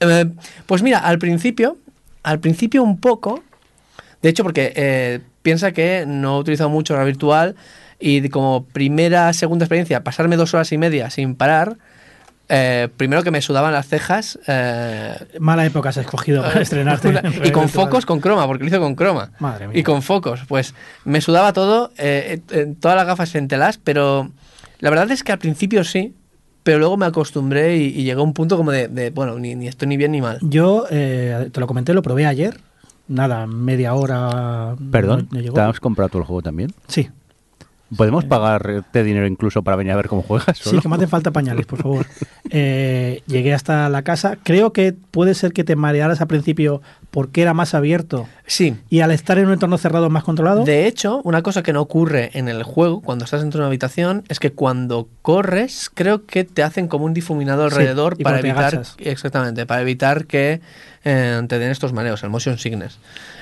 Eh, 0.00 0.26
pues 0.66 0.82
mira, 0.82 0.98
al 0.98 1.18
principio, 1.18 1.78
al 2.22 2.38
principio 2.38 2.82
un 2.82 3.00
poco, 3.00 3.44
de 4.22 4.28
hecho 4.28 4.42
porque 4.42 4.72
eh, 4.76 5.20
piensa 5.42 5.72
que 5.72 6.04
no 6.06 6.36
he 6.36 6.40
utilizado 6.40 6.68
mucho 6.70 6.96
la 6.96 7.04
virtual 7.04 7.54
y 8.00 8.28
como 8.28 8.64
primera, 8.64 9.32
segunda 9.32 9.64
experiencia, 9.64 10.04
pasarme 10.04 10.36
dos 10.36 10.54
horas 10.54 10.70
y 10.72 10.78
media 10.78 11.10
sin 11.10 11.34
parar, 11.34 11.76
eh, 12.50 12.88
primero 12.96 13.22
que 13.22 13.30
me 13.30 13.42
sudaban 13.42 13.72
las 13.74 13.86
cejas 13.88 14.38
eh, 14.46 15.14
Mala 15.38 15.66
época 15.66 15.90
has 15.90 15.96
escogido 15.98 16.42
para 16.42 16.60
estrenarte. 16.62 17.08
una- 17.08 17.22
y 17.44 17.50
con 17.50 17.68
focos 17.68 18.06
con 18.06 18.20
croma, 18.20 18.46
porque 18.46 18.64
lo 18.64 18.68
hice 18.68 18.78
con 18.78 18.94
croma. 18.94 19.32
Madre 19.38 19.68
mía. 19.68 19.78
Y 19.78 19.82
con 19.82 20.00
focos, 20.02 20.40
pues 20.48 20.74
me 21.04 21.20
sudaba 21.20 21.52
todo, 21.52 21.92
eh, 21.98 22.40
todas 22.80 22.96
las 22.96 23.06
gafas 23.06 23.34
en 23.34 23.48
telas, 23.48 23.78
pero 23.78 24.30
la 24.80 24.90
verdad 24.90 25.10
es 25.10 25.22
que 25.24 25.32
al 25.32 25.38
principio 25.38 25.84
sí, 25.84 26.14
pero 26.62 26.78
luego 26.78 26.96
me 26.96 27.06
acostumbré 27.06 27.76
y, 27.78 27.86
y 27.88 28.04
llegó 28.04 28.22
un 28.22 28.32
punto 28.32 28.56
como 28.56 28.70
de, 28.70 28.88
de, 28.88 29.10
bueno, 29.10 29.38
ni, 29.38 29.54
ni 29.54 29.68
estoy 29.68 29.88
ni 29.88 29.96
bien 29.96 30.12
ni 30.12 30.20
mal. 30.22 30.38
Yo, 30.40 30.86
eh, 30.90 31.50
te 31.52 31.60
lo 31.60 31.66
comenté, 31.66 31.92
lo 31.94 32.02
probé 32.02 32.26
ayer. 32.26 32.60
Nada, 33.08 33.46
media 33.46 33.94
hora. 33.94 34.76
Perdón, 34.90 35.28
no- 35.30 35.38
no 35.38 35.42
llegó. 35.42 35.54
¿te 35.54 35.60
has 35.62 35.80
comprado 35.80 36.18
el 36.18 36.24
juego 36.24 36.42
también? 36.42 36.72
Sí, 36.86 37.08
¿Podemos 37.96 38.24
pagarte 38.26 39.02
dinero 39.02 39.26
incluso 39.26 39.62
para 39.62 39.76
venir 39.76 39.92
a 39.92 39.96
ver 39.96 40.08
cómo 40.08 40.22
juegas? 40.22 40.58
sí, 40.58 40.64
solo? 40.70 40.82
que 40.82 40.88
me 40.88 40.96
hacen 40.96 41.08
falta 41.08 41.30
pañales, 41.30 41.66
por 41.66 41.80
favor. 41.82 42.06
Eh, 42.50 43.22
llegué 43.26 43.52
hasta 43.52 43.90
la 43.90 44.00
casa. 44.00 44.38
Creo 44.42 44.72
que 44.72 44.94
puede 44.94 45.34
ser 45.34 45.52
que 45.52 45.64
te 45.64 45.76
marearas 45.76 46.22
al 46.22 46.28
principio 46.28 46.80
porque 47.10 47.42
era 47.42 47.52
más 47.52 47.74
abierto 47.74 48.26
Sí. 48.46 48.74
y 48.88 49.00
al 49.00 49.10
estar 49.10 49.36
en 49.36 49.48
un 49.48 49.52
entorno 49.52 49.76
cerrado 49.76 50.08
más 50.08 50.24
controlado. 50.24 50.64
De 50.64 50.86
hecho, 50.86 51.20
una 51.24 51.42
cosa 51.42 51.62
que 51.62 51.74
no 51.74 51.82
ocurre 51.82 52.30
en 52.32 52.48
el 52.48 52.62
juego 52.62 53.02
cuando 53.02 53.26
estás 53.26 53.42
dentro 53.42 53.58
de 53.58 53.62
una 53.64 53.66
habitación 53.68 54.24
es 54.28 54.40
que 54.40 54.50
cuando 54.50 55.10
corres, 55.20 55.90
creo 55.92 56.24
que 56.24 56.44
te 56.44 56.62
hacen 56.62 56.88
como 56.88 57.04
un 57.04 57.12
difuminado 57.12 57.68
Sí, 57.68 57.74
alrededor 57.74 58.16
para 58.16 58.38
evitar 58.38 58.82
exactamente, 58.96 59.66
para 59.66 59.82
evitar 59.82 60.24
que 60.24 60.62
eh, 61.04 61.42
te 61.48 61.58
den 61.58 61.70
estos 61.70 61.92
mareos, 61.92 62.22
el 62.22 62.30
motion 62.30 62.56
sickness. 62.56 62.98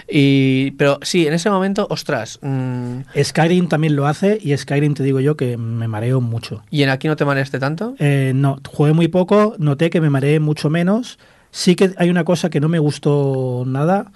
Y 0.09 0.71
pero 0.73 0.99
sí, 1.03 1.27
en 1.27 1.35
ese 1.35 1.51
momento, 1.51 1.87
ostras, 1.91 2.39
mm, 2.43 3.01
Skyrim 3.23 3.69
también 3.69 3.97
lo 3.97 4.07
hace 4.07 4.39
y 4.41 4.57
Skyrim 4.57 4.95
te 4.95 5.03
digo 5.03 5.21
yo 5.21 5.37
que 5.37 5.57
me 5.57 5.89
mareo 5.89 6.21
mucho. 6.21 6.63
¿y 6.71 6.83
en 6.83 6.91
aquí 6.91 7.09
no 7.09 7.17
te 7.17 7.25
mareaste 7.25 7.59
tanto? 7.59 7.95
Eh, 7.99 8.33
no, 8.35 8.59
jugué 8.69 8.93
muy 8.93 9.09
poco, 9.09 9.55
noté 9.59 9.91
que 9.91 10.01
me 10.01 10.11
mareé 10.11 10.39
mucho 10.41 10.71
menos. 10.71 11.19
Sí 11.51 11.75
que 11.75 11.93
hay 11.97 12.11
una 12.11 12.25
cosa 12.25 12.51
que 12.51 12.61
no 12.61 12.69
me 12.69 12.79
gustó 12.79 13.65
nada. 13.67 14.13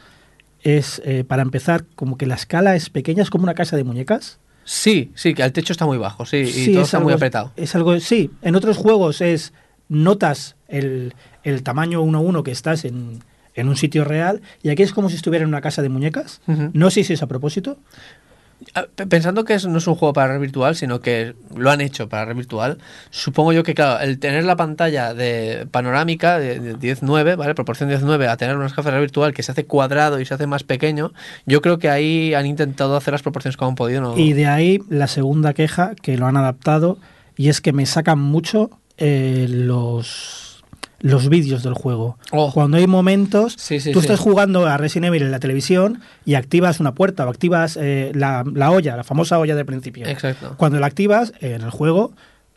Es, 0.63 1.01
eh, 1.07 1.25
para 1.25 1.43
empezar, 1.43 1.85
como 1.97 2.19
que 2.19 2.27
la 2.27 2.35
escala 2.35 2.77
es 2.77 2.91
pequeña, 2.91 3.23
es 3.23 3.31
como 3.31 3.45
una 3.45 3.55
casa 3.55 3.77
de 3.77 3.85
muñecas. 3.85 4.39
Sí, 4.65 5.11
sí, 5.15 5.33
que 5.35 5.43
el 5.43 5.53
techo 5.53 5.73
está 5.73 5.87
muy 5.87 5.97
bajo, 5.97 6.27
sí, 6.27 6.37
y 6.37 6.47
Sí, 6.47 6.73
todo 6.73 6.83
es 6.83 6.89
está 6.89 6.99
algo- 6.99 7.07
muy 7.09 7.15
apretado. 7.15 7.51
Es 7.57 7.75
algo, 7.75 7.99
sí, 7.99 8.31
en 8.43 8.55
otros 8.57 8.77
juegos 8.77 9.23
es, 9.23 9.55
notas 9.89 10.57
el, 10.69 11.15
el 11.43 11.63
tamaño 11.63 12.03
uno 12.03 12.19
a 12.19 12.21
uno 12.21 12.43
que 12.43 12.51
estás 12.53 12.85
en, 12.85 13.21
en 13.61 13.69
un 13.69 13.77
sitio 13.77 14.05
real 14.05 14.41
y 14.63 14.71
aquí 14.71 14.83
es 14.83 14.93
como 14.93 15.09
si 15.09 15.17
estuviera 15.17 15.43
en 15.45 15.49
una 15.49 15.61
casa 15.61 15.83
de 15.83 15.89
muñecas. 15.89 16.41
No 16.73 16.91
sé 16.91 17.05
si 17.05 17.13
es 17.13 17.23
a 17.23 17.27
propósito. 17.27 17.79
Ah, 18.75 18.85
pe- 18.95 19.07
Pensando 19.07 19.45
que 19.45 19.57
no 19.69 19.79
es 19.79 19.87
un 19.87 19.95
juego 19.95 20.13
para 20.13 20.35
red 20.35 20.41
virtual, 20.41 20.77
sino 20.77 21.01
que 21.01 21.35
lo 21.57 21.71
han 21.71 21.81
hecho 21.81 22.11
para 22.11 22.27
red 22.27 22.37
virtual, 22.37 22.77
supongo 23.09 23.55
yo 23.55 23.63
que, 23.63 23.73
claro, 23.73 24.01
el 24.05 24.19
tener 24.19 24.45
la 24.45 24.55
pantalla 24.55 25.15
de 25.15 25.67
panorámica 25.71 26.39
de, 26.39 26.61
de 26.61 26.77
10-9, 26.77 27.37
¿vale? 27.37 27.55
Proporción 27.55 27.89
10-9, 27.89 28.29
a 28.29 28.37
tener 28.37 28.59
unas 28.59 28.73
gafas 28.73 28.85
de 28.85 28.91
red 28.91 29.01
virtual 29.01 29.33
que 29.33 29.43
se 29.43 29.53
hace 29.53 29.65
cuadrado 29.65 30.21
y 30.21 30.27
se 30.27 30.35
hace 30.35 30.47
más 30.47 30.63
pequeño, 30.63 31.13
yo 31.47 31.63
creo 31.63 31.79
que 31.79 31.89
ahí 31.89 32.35
han 32.35 32.45
intentado 32.45 32.97
hacer 32.97 33.13
las 33.13 33.23
proporciones 33.23 33.57
como 33.57 33.71
han 33.71 33.77
podido. 33.77 34.03
¿no? 34.03 34.19
Y 34.19 34.35
de 34.35 34.45
ahí 34.47 34.81
la 34.91 35.07
segunda 35.07 35.55
queja, 35.55 35.95
que 35.95 36.19
lo 36.19 36.27
han 36.27 36.37
adaptado, 36.37 36.99
y 37.39 37.49
es 37.49 37.63
que 37.63 37.73
me 37.73 37.87
sacan 37.87 38.19
mucho 38.19 38.69
eh, 38.99 39.47
los, 39.49 40.50
los 41.01 41.29
vídeos 41.29 41.63
del 41.63 41.75
juego. 41.75 42.19
Oh. 42.31 42.53
Cuando 42.53 42.77
hay 42.77 42.87
momentos, 42.87 43.55
Sí, 43.59 43.81
sí, 43.81 43.91
tú 43.93 44.01
sí. 44.01 44.07
estás 44.07 44.21
jugando 44.21 44.67
a 44.67 44.77
Resident 44.77 45.07
Evil 45.07 45.23
en 45.23 45.31
la 45.31 45.41
televisión 45.41 46.01
y 46.25 46.35
activas 46.35 46.79
una 46.81 46.95
puerta 46.95 47.27
o 47.27 47.31
activas 47.31 47.79
eh, 47.81 48.13
la, 48.15 48.45
la 48.55 48.71
olla, 48.71 48.97
la 48.97 49.05
famosa 49.05 49.39
olla 49.39 49.55
del 49.57 49.67
principio. 49.67 50.07
Exacto. 50.07 50.55
Cuando 50.57 50.79
la 50.79 50.87
activas 50.87 51.33
en 51.41 51.63
el 51.63 51.71
juego, 51.71 52.13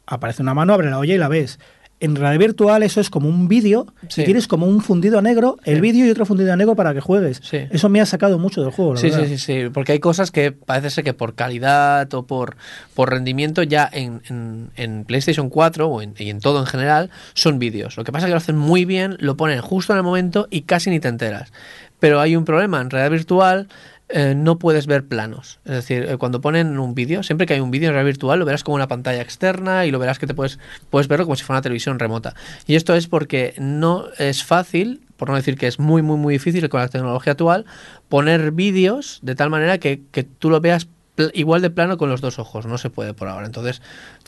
aparece 0.06 0.42
una 0.42 0.54
mano, 0.54 0.74
abre 0.74 0.90
la 0.90 1.00
olla 1.00 1.16
y 1.16 1.18
la 1.18 1.30
ves. 1.30 1.60
En 2.04 2.16
realidad 2.16 2.40
virtual 2.48 2.84
eso 2.84 3.00
es 3.02 3.10
como 3.10 3.30
un 3.30 3.48
vídeo 3.48 3.88
Sí. 4.10 4.22
y 4.22 4.26
tienes 4.26 4.48
como 4.48 4.66
un 4.68 4.82
fundido 4.82 5.18
a 5.20 5.22
negro, 5.22 5.58
el 5.64 5.76
Sí. 5.76 5.82
vídeo 5.82 6.06
y 6.06 6.10
otro 6.12 6.26
fundido 6.26 6.52
a 6.52 6.56
negro 6.56 6.76
para 6.76 6.94
que 6.94 7.00
juegues. 7.00 7.40
Sí. 7.44 7.60
Eso 7.72 7.88
me 7.90 8.02
ha 8.02 8.06
sacado 8.06 8.38
mucho 8.40 8.62
del 8.62 8.72
juego, 8.72 8.94
la 8.96 9.00
Sí, 9.00 9.10
verdad. 9.10 9.26
sí, 9.28 9.38
sí, 9.38 9.64
sí, 9.64 9.70
porque 9.74 9.94
hay 9.94 10.00
cosas 10.00 10.30
que 10.32 10.52
parece 10.52 10.90
ser 10.90 11.04
que 11.04 11.14
por 11.14 11.34
calidad 11.36 12.14
o 12.14 12.28
por, 12.28 12.58
por 12.94 13.10
rendimiento 13.10 13.64
ya 13.64 13.90
en, 13.92 14.22
en- 14.30 14.70
en 14.76 15.06
PlayStation 15.06 15.50
4 15.50 15.88
o 15.88 16.02
en, 16.02 16.14
y 16.18 16.30
en 16.30 16.40
todo 16.40 16.60
en 16.60 16.66
general 16.66 17.10
son 17.34 17.58
vídeos. 17.58 17.96
Lo 17.98 18.04
que 18.04 18.12
pasa 18.12 18.26
es 18.26 18.30
que 18.30 18.34
lo 18.34 18.38
hacen 18.38 18.58
muy 18.58 18.86
bien, 18.86 19.16
lo 19.20 19.38
ponen 19.38 19.62
justo 19.62 19.94
en 19.94 19.98
el 19.98 20.04
momento 20.04 20.48
y 20.50 20.64
casi 20.64 20.90
ni 20.90 21.00
te 21.00 21.08
enteras. 21.08 21.52
Pero 22.00 22.20
hay 22.20 22.36
un 22.36 22.44
problema, 22.44 22.82
en 22.82 22.90
realidad 22.90 23.12
virtual 23.12 23.68
eh, 24.16 24.36
no 24.36 24.60
puedes 24.60 24.86
ver 24.86 25.08
planos. 25.08 25.60
Es 25.66 25.72
decir, 25.72 26.04
eh, 26.08 26.18
cuando 26.18 26.40
ponen 26.40 26.78
un 26.78 26.94
vídeo, 26.94 27.24
siempre 27.24 27.48
que 27.48 27.56
hay 27.56 27.62
un 27.62 27.72
vídeo 27.72 27.88
en 27.88 27.94
realidad 27.94 28.12
virtual, 28.12 28.38
lo 28.38 28.46
verás 28.46 28.64
como 28.64 28.76
una 28.76 28.88
pantalla 28.88 29.24
externa 29.24 29.88
y 29.88 29.92
lo 29.92 29.98
verás 29.98 30.20
que 30.20 30.28
te 30.28 30.36
puedes, 30.36 30.60
puedes 30.92 31.08
verlo 31.08 31.26
como 31.26 31.36
si 31.36 31.44
fuera 31.44 31.58
una 31.58 31.64
televisión 31.64 31.98
remota. 31.98 32.36
Y 32.68 32.76
esto 32.76 32.94
es 32.94 33.08
porque 33.08 33.56
no 33.58 34.06
es 34.20 34.44
fácil, 34.44 35.02
por 35.18 35.30
no 35.30 35.36
decir 35.36 35.58
que 35.58 35.66
es 35.66 35.80
muy, 35.80 36.04
muy, 36.04 36.18
muy 36.18 36.36
difícil 36.36 36.70
con 36.70 36.82
la 36.82 36.90
tecnología 36.90 37.32
actual, 37.32 37.66
poner 38.08 38.52
vídeos 38.52 39.18
de 39.24 39.34
tal 39.34 39.50
manera 39.50 39.80
que, 39.80 40.04
que 40.12 40.22
tú 40.22 40.52
lo 40.52 40.62
veas 40.62 40.88
igual 41.34 41.64
de 41.64 41.70
plano 41.70 41.98
con 41.98 42.10
los 42.10 42.22
dos 42.22 42.38
ojos. 42.38 42.68
No 42.68 42.78
se 42.78 42.92
puede 42.92 43.16
por 43.16 43.28
ahora. 43.28 43.48
Entonces, 43.48 43.82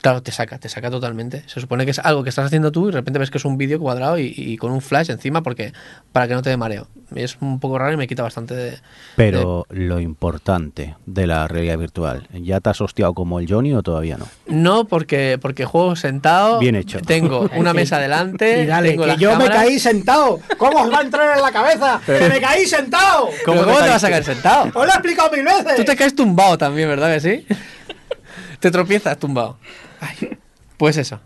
claro, 0.05 0.21
te 0.21 0.31
saca, 0.31 0.59
te 0.59 0.69
saca 0.69 0.91
totalmente. 0.91 1.41
Se 1.47 1.59
supone 1.59 1.83
que 1.83 1.89
es 1.89 1.97
algo 1.97 2.21
que 2.21 2.29
estás 2.29 2.45
haciendo 2.45 2.71
tú 2.71 2.83
y 2.83 2.91
de 2.91 2.97
repente 2.97 3.17
ves 3.17 3.31
que 3.31 3.39
es 3.39 3.45
un 3.45 3.57
vídeo 3.57 3.79
cuadrado 3.79 4.19
y, 4.19 4.31
y 4.37 4.55
con 4.55 4.71
un 4.71 4.81
flash 4.81 5.09
encima 5.09 5.41
porque 5.41 5.73
para 6.11 6.27
que 6.27 6.35
no 6.35 6.43
te 6.43 6.51
dé 6.51 6.57
mareo. 6.57 6.87
Es 7.15 7.37
un 7.41 7.59
poco 7.59 7.79
raro 7.79 7.93
y 7.93 7.97
me 7.97 8.07
quita 8.07 8.21
bastante 8.21 8.53
de... 8.55 8.77
Pero 9.15 9.65
lo 9.71 9.99
importante 9.99 10.95
de 11.07 11.25
la 11.25 11.47
realidad 11.47 11.79
virtual, 11.79 12.27
¿ya 12.33 12.59
te 12.59 12.69
has 12.69 12.81
hostiado 12.81 13.15
como 13.15 13.39
el 13.39 13.51
Johnny 13.51 13.73
o 13.73 13.81
todavía 13.81 14.17
no? 14.17 14.27
No, 14.45 14.85
porque, 14.85 15.39
porque 15.41 15.65
juego 15.65 15.95
sentado. 15.95 16.59
Bien 16.59 16.75
hecho. 16.75 16.99
Tengo 17.01 17.49
una 17.55 17.73
mesa 17.73 17.97
delante. 17.97 18.61
Y 18.61 18.67
dale, 18.67 18.89
tengo 18.91 19.03
que 19.03 19.07
las 19.07 19.17
yo 19.17 19.35
me 19.37 19.47
caí 19.47 19.79
sentado. 19.79 20.39
¿Cómo 20.59 20.83
os 20.83 20.93
va 20.93 20.99
a 20.99 21.01
entrar 21.01 21.35
en 21.35 21.41
la 21.41 21.51
cabeza? 21.51 21.99
¡Que 22.05 22.29
me 22.29 22.39
caí 22.39 22.67
sentado! 22.67 23.29
¿Cómo, 23.45 23.61
¿Cómo 23.61 23.71
¿Cómo 23.71 23.77
te 23.79 23.85
te 23.85 23.89
vas 23.89 24.03
a 24.03 24.09
caer 24.11 24.23
sentado? 24.23 24.65
¡Os 24.65 24.85
lo 24.85 24.85
he 24.85 24.89
explicado 24.89 25.31
mil 25.31 25.43
veces! 25.43 25.77
Tú 25.77 25.83
te 25.83 25.95
caes 25.95 26.13
tumbado 26.13 26.59
también, 26.59 26.89
¿verdad 26.89 27.11
que 27.11 27.19
sí? 27.21 27.47
Te 28.59 28.69
tropiezas 28.69 29.17
tumbado. 29.17 29.57
Ay, 30.01 30.37
pues 30.77 30.97
eso, 30.97 31.19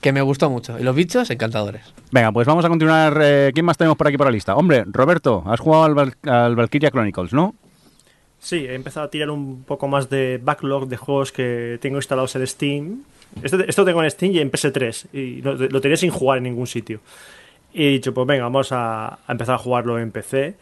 que 0.00 0.12
me 0.12 0.20
gustó 0.22 0.50
mucho. 0.50 0.78
Y 0.78 0.82
los 0.82 0.94
bichos, 0.94 1.30
encantadores. 1.30 1.82
Venga, 2.12 2.32
pues 2.32 2.46
vamos 2.46 2.64
a 2.64 2.68
continuar. 2.68 3.18
eh, 3.22 3.50
¿Quién 3.54 3.66
más 3.66 3.76
tenemos 3.78 3.96
por 3.96 4.06
aquí 4.08 4.16
por 4.16 4.26
la 4.26 4.32
lista? 4.32 4.54
Hombre, 4.56 4.84
Roberto, 4.86 5.42
has 5.46 5.60
jugado 5.60 5.84
al, 5.84 5.94
Val- 5.94 6.14
al 6.24 6.56
Valkyria 6.56 6.90
Chronicles, 6.90 7.32
¿no? 7.32 7.54
Sí, 8.38 8.56
he 8.66 8.74
empezado 8.74 9.06
a 9.06 9.10
tirar 9.10 9.30
un 9.30 9.64
poco 9.64 9.86
más 9.86 10.08
de 10.08 10.40
backlog 10.42 10.88
de 10.88 10.96
juegos 10.96 11.30
que 11.32 11.78
tengo 11.82 11.96
instalados 11.98 12.34
en 12.36 12.46
Steam. 12.46 13.02
Esto, 13.42 13.58
esto 13.60 13.84
tengo 13.84 14.02
en 14.02 14.10
Steam 14.10 14.32
y 14.32 14.38
en 14.38 14.50
PS3. 14.50 15.06
Y 15.12 15.42
lo, 15.42 15.54
lo 15.54 15.80
tenía 15.80 15.96
sin 15.98 16.10
jugar 16.10 16.38
en 16.38 16.44
ningún 16.44 16.66
sitio. 16.66 17.00
Y 17.74 17.84
he 17.86 17.90
dicho, 17.90 18.14
pues 18.14 18.26
venga, 18.26 18.44
vamos 18.44 18.72
a, 18.72 19.08
a 19.26 19.32
empezar 19.32 19.56
a 19.56 19.58
jugarlo 19.58 19.98
en 19.98 20.10
PC. 20.10 20.54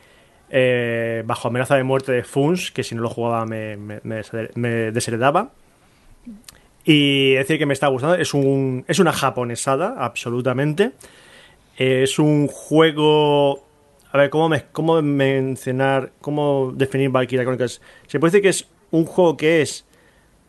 eh, 0.50 1.22
bajo 1.26 1.48
amenaza 1.48 1.76
de 1.76 1.84
muerte 1.84 2.10
de 2.12 2.24
Funs, 2.24 2.70
que 2.72 2.82
si 2.82 2.94
no 2.94 3.02
lo 3.02 3.10
jugaba 3.10 3.46
me, 3.46 3.76
me- 3.76 4.00
me 4.02 4.20
desher- 4.22 4.50
me 4.56 4.90
desheredaba. 4.90 5.50
Y 6.90 7.34
decir 7.34 7.58
que 7.58 7.66
me 7.66 7.74
está 7.74 7.88
gustando. 7.88 8.16
Es, 8.16 8.32
un, 8.32 8.82
es 8.88 8.98
una 8.98 9.12
japonesada, 9.12 9.96
absolutamente. 9.98 10.92
Es 11.76 12.18
un 12.18 12.46
juego. 12.48 13.62
A 14.10 14.16
ver, 14.16 14.30
¿cómo, 14.30 14.48
me, 14.48 14.64
cómo 14.72 15.02
mencionar, 15.02 16.12
cómo 16.22 16.72
definir 16.74 17.10
Valkyria 17.10 17.44
Chronicles? 17.44 17.82
Se 18.06 18.18
puede 18.18 18.30
decir 18.30 18.42
que 18.42 18.48
es 18.48 18.66
un 18.90 19.04
juego 19.04 19.36
que 19.36 19.60
es 19.60 19.84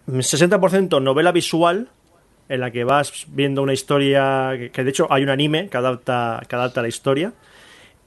60% 0.08 1.02
novela 1.02 1.34
visual, 1.34 1.90
en 2.48 2.62
la 2.62 2.72
que 2.72 2.86
vas 2.86 3.26
viendo 3.28 3.62
una 3.62 3.74
historia, 3.74 4.54
que, 4.72 4.84
de 4.86 4.90
hecho 4.90 5.12
hay 5.12 5.24
un 5.24 5.30
anime 5.30 5.68
que 5.68 5.76
adapta, 5.76 6.42
que 6.48 6.56
adapta 6.56 6.82
la 6.82 6.88
historia. 6.88 7.34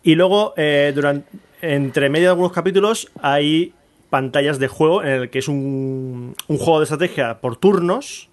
Y 0.03 0.15
luego, 0.15 0.55
eh, 0.57 0.93
durante, 0.95 1.29
entre 1.61 2.09
medio 2.09 2.29
de 2.29 2.31
algunos 2.31 2.53
capítulos, 2.53 3.11
hay 3.21 3.75
pantallas 4.13 4.59
de 4.61 4.69
juego 4.69 5.03
en 5.03 5.09
el 5.23 5.31
que 5.31 5.41
es 5.41 5.49
un, 5.49 6.35
un 6.47 6.59
juego 6.59 6.79
de 6.81 6.85
estrategia 6.85 7.41
por 7.41 7.57
turnos 7.57 8.29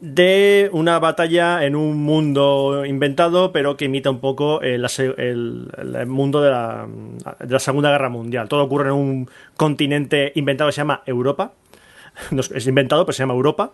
de 0.00 0.70
una 0.72 0.98
batalla 0.98 1.64
en 1.64 1.76
un 1.76 2.02
mundo 2.02 2.84
inventado, 2.86 3.52
pero 3.52 3.76
que 3.76 3.86
imita 3.86 4.08
un 4.10 4.20
poco 4.20 4.60
el, 4.62 4.86
el- 5.18 6.06
mundo 6.06 6.40
de 6.40 6.50
la, 6.50 6.86
de 7.40 7.52
la 7.52 7.58
Segunda 7.58 7.90
Guerra 7.90 8.08
Mundial. 8.08 8.48
Todo 8.48 8.64
ocurre 8.64 8.88
en 8.88 8.94
un 8.94 9.30
continente 9.56 10.32
inventado 10.34 10.68
que 10.68 10.72
se 10.72 10.80
llama 10.80 11.02
Europa. 11.06 11.52
No 12.32 12.40
es 12.40 12.66
inventado, 12.66 13.04
pero 13.06 13.12
se 13.14 13.22
llama 13.22 13.34
Europa. 13.34 13.72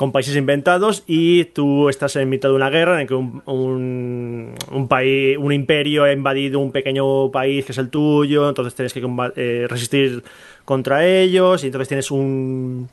Con 0.00 0.12
países 0.12 0.34
inventados 0.34 1.04
y 1.06 1.44
tú 1.44 1.90
estás 1.90 2.16
en 2.16 2.30
mitad 2.30 2.48
de 2.48 2.54
una 2.54 2.70
guerra 2.70 3.02
en 3.02 3.06
que 3.06 3.12
un, 3.12 3.42
un, 3.44 4.88
país, 4.88 5.36
un 5.36 5.52
imperio 5.52 6.04
ha 6.04 6.12
invadido 6.12 6.58
un 6.58 6.72
pequeño 6.72 7.30
país 7.30 7.66
que 7.66 7.72
es 7.72 7.76
el 7.76 7.90
tuyo, 7.90 8.48
entonces 8.48 8.74
tienes 8.74 8.94
que 8.94 9.02
eh, 9.36 9.66
resistir 9.68 10.24
contra 10.64 11.04
ellos 11.04 11.62
y 11.64 11.66
entonces 11.66 11.88
tienes 11.88 12.10
un, 12.10 12.88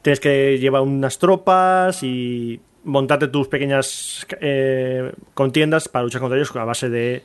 tienes 0.00 0.20
que 0.20 0.56
llevar 0.60 0.82
unas 0.82 1.18
tropas 1.18 2.04
y 2.04 2.60
montarte 2.84 3.26
tus 3.26 3.48
pequeñas 3.48 4.24
eh, 4.40 5.12
contiendas 5.34 5.88
para 5.88 6.04
luchar 6.04 6.20
contra 6.20 6.38
ellos 6.38 6.54
a 6.54 6.64
base 6.64 6.88
de, 6.88 7.24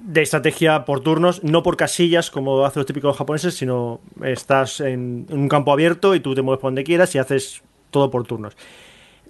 de 0.00 0.22
estrategia 0.22 0.86
por 0.86 1.00
turnos, 1.00 1.44
no 1.44 1.62
por 1.62 1.76
casillas 1.76 2.30
como 2.30 2.64
hacen 2.64 2.80
los 2.80 2.86
típicos 2.86 3.18
japoneses, 3.18 3.52
sino 3.52 4.00
estás 4.24 4.80
en, 4.80 5.26
en 5.28 5.40
un 5.40 5.48
campo 5.50 5.74
abierto 5.74 6.14
y 6.14 6.20
tú 6.20 6.34
te 6.34 6.40
mueves 6.40 6.62
por 6.62 6.68
donde 6.68 6.84
quieras 6.84 7.14
y 7.14 7.18
haces 7.18 7.62
todo 7.90 8.10
por 8.10 8.26
turnos. 8.26 8.56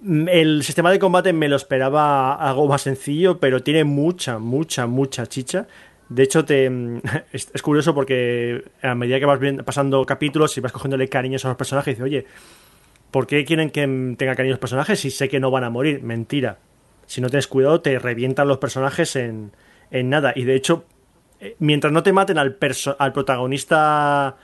Mm, 0.03 0.29
El 0.29 0.63
sistema 0.63 0.91
de 0.91 0.99
combate 0.99 1.33
me 1.33 1.49
lo 1.49 1.57
esperaba 1.57 2.35
algo 2.35 2.67
más 2.69 2.83
sencillo, 2.83 3.39
pero 3.39 3.63
tiene 3.63 3.85
mucha, 3.85 4.39
mucha, 4.39 4.87
mucha 4.87 5.27
chicha. 5.27 5.67
De 6.09 6.23
hecho, 6.25 6.45
te, 6.45 6.67
es, 7.33 7.51
es 7.53 7.63
curioso 7.63 7.95
porque 7.95 8.65
a 8.83 8.95
medida 8.95 9.19
que 9.19 9.27
vas 9.27 9.39
pasando 9.65 10.05
capítulos 10.07 10.57
y 10.57 10.61
vas 10.61 10.73
cogiéndole 10.73 11.09
cariños 11.09 11.45
a 11.45 11.49
los 11.49 11.57
personajes, 11.57 11.95
dices, 11.95 12.05
oye, 12.05 12.27
¿por 13.11 13.27
qué 13.27 13.45
quieren 13.45 13.71
que 13.71 13.87
mm, 13.87 14.17
tenga 14.17 14.35
cariño 14.35 14.53
a 14.53 14.57
los 14.57 14.61
personajes 14.61 15.01
si 15.01 15.11
sé 15.11 15.29
que 15.29 15.41
no 15.41 15.51
van 15.51 15.65
a 15.65 15.71
morir? 15.71 16.03
Mentira. 16.03 16.59
Si 17.07 17.21
no 17.21 17.29
tienes 17.29 17.49
cuidado, 17.49 17.81
te 17.81 17.99
revientan 17.99 18.47
los 18.49 18.59
personajes 18.59 19.17
en, 19.17 19.53
en 19.91 20.11
nada. 20.11 20.33
Y 20.37 20.45
de 20.45 20.55
hecho, 20.55 20.85
eh, 21.41 21.57
mientras 21.59 21.93
no 21.93 22.03
te 22.05 22.13
maten 22.13 22.39
al, 22.39 22.57
perso- 22.59 22.95
al 22.99 23.13
protagonista 23.13 24.37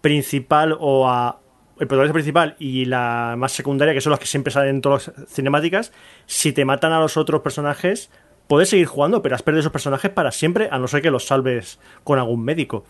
principal 0.00 0.76
o 0.78 1.08
a 1.08 1.40
el 1.82 1.88
protagonista 1.88 2.12
principal 2.12 2.54
y 2.60 2.84
la 2.84 3.34
más 3.36 3.50
secundaria, 3.50 3.92
que 3.92 4.00
son 4.00 4.12
las 4.12 4.20
que 4.20 4.26
siempre 4.26 4.52
salen 4.52 4.76
en 4.76 4.80
todas 4.80 5.10
las 5.18 5.28
cinemáticas, 5.28 5.92
si 6.26 6.52
te 6.52 6.64
matan 6.64 6.92
a 6.92 7.00
los 7.00 7.16
otros 7.16 7.40
personajes, 7.40 8.08
puedes 8.46 8.68
seguir 8.68 8.86
jugando, 8.86 9.20
pero 9.20 9.34
has 9.34 9.42
perdido 9.42 9.62
esos 9.62 9.72
personajes 9.72 10.08
para 10.12 10.30
siempre, 10.30 10.68
a 10.70 10.78
no 10.78 10.86
ser 10.86 11.02
que 11.02 11.10
los 11.10 11.26
salves 11.26 11.80
con 12.04 12.20
algún 12.20 12.44
médico. 12.44 12.84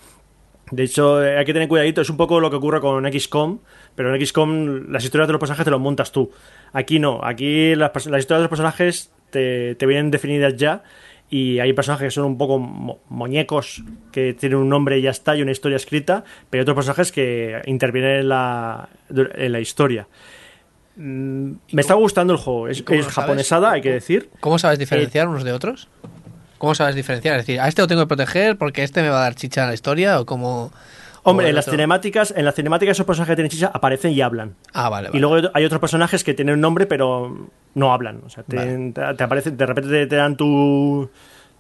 De 0.71 0.83
hecho, 0.83 1.25
eh, 1.25 1.39
hay 1.39 1.47
que 1.47 1.55
tener 1.55 1.69
cuidadito. 1.69 2.03
Es 2.03 2.11
un 2.11 2.19
poco 2.19 2.39
lo 2.39 2.51
que 2.51 2.57
ocurre 2.57 2.83
con 2.83 3.11
XCOM, 3.11 3.61
pero 3.95 4.15
en 4.15 4.27
XCOM 4.27 4.91
las 4.91 5.03
historias 5.05 5.27
de 5.27 5.33
los 5.33 5.41
personajes 5.41 5.65
te 5.65 5.71
los 5.71 5.81
montas 5.81 6.13
tú. 6.13 6.31
Aquí 6.75 6.99
no. 6.99 7.21
Aquí 7.25 7.75
las, 7.75 7.93
historias 7.97 8.29
de 8.29 8.41
los 8.41 8.49
personajes 8.49 9.11
te 9.31 9.87
vienen 9.87 10.11
definidas 10.11 10.55
ya. 10.57 10.83
Y 11.35 11.61
hay 11.61 11.73
personajes 11.73 12.09
que 12.09 12.11
son 12.11 12.25
un 12.27 12.37
poco 12.37 12.59
mo- 12.59 12.99
muñecos, 13.09 13.83
que 14.13 14.35
tienen 14.35 14.59
un 14.59 14.69
nombre 14.69 14.99
y 14.99 15.03
ya 15.03 15.11
está, 15.11 15.35
y 15.35 15.41
una 15.41 15.51
historia 15.51 15.77
escrita, 15.77 16.25
pero 16.51 16.61
hay 16.61 16.63
otros 16.65 16.75
personajes 16.75 17.11
que 17.11 17.63
intervienen 17.65 18.21
en 18.21 18.29
la, 18.29 18.91
en 19.09 19.51
la 19.53 19.59
historia. 19.61 20.07
Mm, 20.97 21.53
Me 21.73 21.81
está 21.81 21.95
gustando 21.95 22.35
el 22.35 22.39
juego. 22.39 22.69
Es, 22.69 22.83
cómo 22.83 22.99
es 22.99 23.07
lo 23.07 23.11
sabes? 23.11 23.27
japonesada, 23.27 23.73
hay 23.73 23.81
que 23.81 23.93
decir. 23.93 24.29
¿Cómo 24.41 24.59
sabes 24.59 24.79
diferenciar 24.79 25.27
unos 25.27 25.43
de 25.43 25.53
otros? 25.53 25.89
¿Cómo 26.59 26.75
sabes 26.75 26.95
diferenciar? 26.95 27.41
Es 27.41 27.47
decir, 27.47 27.61
a 27.61 27.69
este 27.69 27.81
lo 27.83 27.89
tengo 27.89 28.03
que 28.03 28.09
proteger 28.09 28.59
porque 28.59 28.83
este 28.83 29.01
me 29.03 29.09
va 29.09 29.21
a 29.21 29.23
dar 29.23 29.35
chicha 29.35 29.63
en 29.63 29.69
la 29.69 29.75
historia 29.75 30.21
o 30.21 30.27
como... 30.27 30.71
Hombre, 31.25 31.49
en 31.49 31.55
las 31.55 31.67
otro? 31.67 31.73
cinemáticas, 31.77 32.33
en 32.37 32.45
las 32.45 32.55
cinemáticas 32.55 32.97
esos 32.97 33.07
personajes 33.07 33.33
que 33.33 33.37
tienen 33.37 33.51
chicha 33.51 33.71
aparecen 33.73 34.13
y 34.13 34.21
hablan. 34.21 34.57
Ah, 34.73 34.89
vale, 34.89 35.09
vale. 35.09 35.17
Y 35.19 35.21
luego 35.21 35.49
hay 35.55 35.65
otros 35.65 35.81
personajes 35.81 36.25
que 36.25 36.35
tienen 36.35 36.55
un 36.57 36.61
nombre 36.61 36.87
pero 36.87 37.49
no 37.75 37.93
hablan. 37.93 38.23
O 38.27 38.29
sea, 38.31 38.43
te, 38.43 38.57
Vale. 38.57 38.93
te- 38.93 39.15
te 39.15 39.23
aparecen, 39.25 39.57
de 39.57 39.67
repente 39.67 39.91
te, 39.91 40.07
te 40.09 40.17
dan 40.17 40.37
tu- 40.37 41.09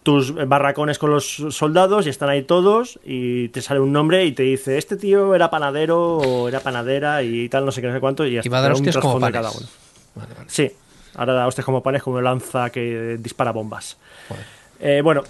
tus 0.02 0.34
barracones 0.48 0.98
con 0.98 1.10
los 1.12 1.26
soldados 1.50 2.06
y 2.06 2.08
están 2.08 2.28
ahí 2.28 2.42
todos 2.42 2.98
y 3.04 3.50
te 3.50 3.62
sale 3.62 3.78
un 3.78 3.92
nombre 3.92 4.24
y 4.24 4.32
te 4.32 4.42
dice 4.42 4.76
este 4.76 4.96
tío 4.96 5.32
era 5.36 5.48
panadero 5.48 6.16
o 6.18 6.48
era 6.48 6.58
panadera 6.58 7.22
y 7.22 7.48
tal, 7.48 7.64
no 7.64 7.70
sé 7.70 7.80
qué, 7.80 7.86
no 7.86 7.94
sé 7.94 8.00
cuánto. 8.00 8.26
Y, 8.26 8.40
Y 8.42 8.48
va 8.48 8.58
a 8.58 8.62
dar 8.62 8.72
hostias 8.72 8.96
como 8.98 9.20
panes. 9.20 9.32
cada 9.32 9.50
uno. 9.52 9.66
Vale, 10.16 10.34
vale. 10.34 10.50
Sí, 10.50 10.72
ahora 11.14 11.34
da 11.34 11.46
hostias 11.46 11.64
como 11.64 11.84
panes 11.84 12.02
como 12.02 12.20
lanza 12.20 12.70
que 12.70 13.16
dispara 13.20 13.52
bombas. 13.52 13.96
Eh, 14.80 15.02
bueno, 15.04 15.22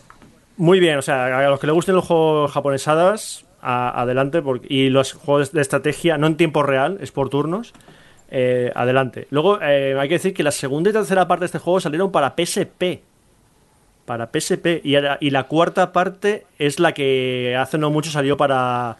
muy 0.56 0.80
bien, 0.80 0.96
o 0.96 1.02
sea, 1.02 1.38
a 1.46 1.50
los 1.50 1.60
que 1.60 1.66
les 1.66 1.74
gusten 1.74 1.94
los 1.94 2.06
juegos 2.06 2.50
japonesadas, 2.52 3.44
a- 3.62 4.00
adelante, 4.02 4.42
porque, 4.42 4.66
y 4.68 4.90
los 4.90 5.12
juegos 5.12 5.52
de 5.52 5.60
estrategia, 5.62 6.18
no 6.18 6.26
en 6.26 6.36
tiempo 6.36 6.62
real, 6.62 6.98
es 7.00 7.12
por 7.12 7.30
turnos, 7.30 7.72
eh, 8.30 8.72
adelante. 8.74 9.26
Luego, 9.30 9.60
eh, 9.62 9.96
hay 9.98 10.08
que 10.08 10.14
decir 10.14 10.34
que 10.34 10.42
la 10.42 10.50
segunda 10.50 10.90
y 10.90 10.92
tercera 10.92 11.28
parte 11.28 11.42
de 11.42 11.46
este 11.46 11.58
juego 11.58 11.80
salieron 11.80 12.10
para 12.10 12.34
PSP. 12.36 13.02
Para 14.04 14.30
PSP. 14.32 14.80
Y, 14.82 15.30
la 15.30 15.44
cuarta 15.44 15.92
parte 15.92 16.46
es 16.58 16.80
la 16.80 16.92
que 16.92 17.56
hace 17.58 17.78
no 17.78 17.90
mucho 17.90 18.10
salió 18.10 18.36
para 18.36 18.96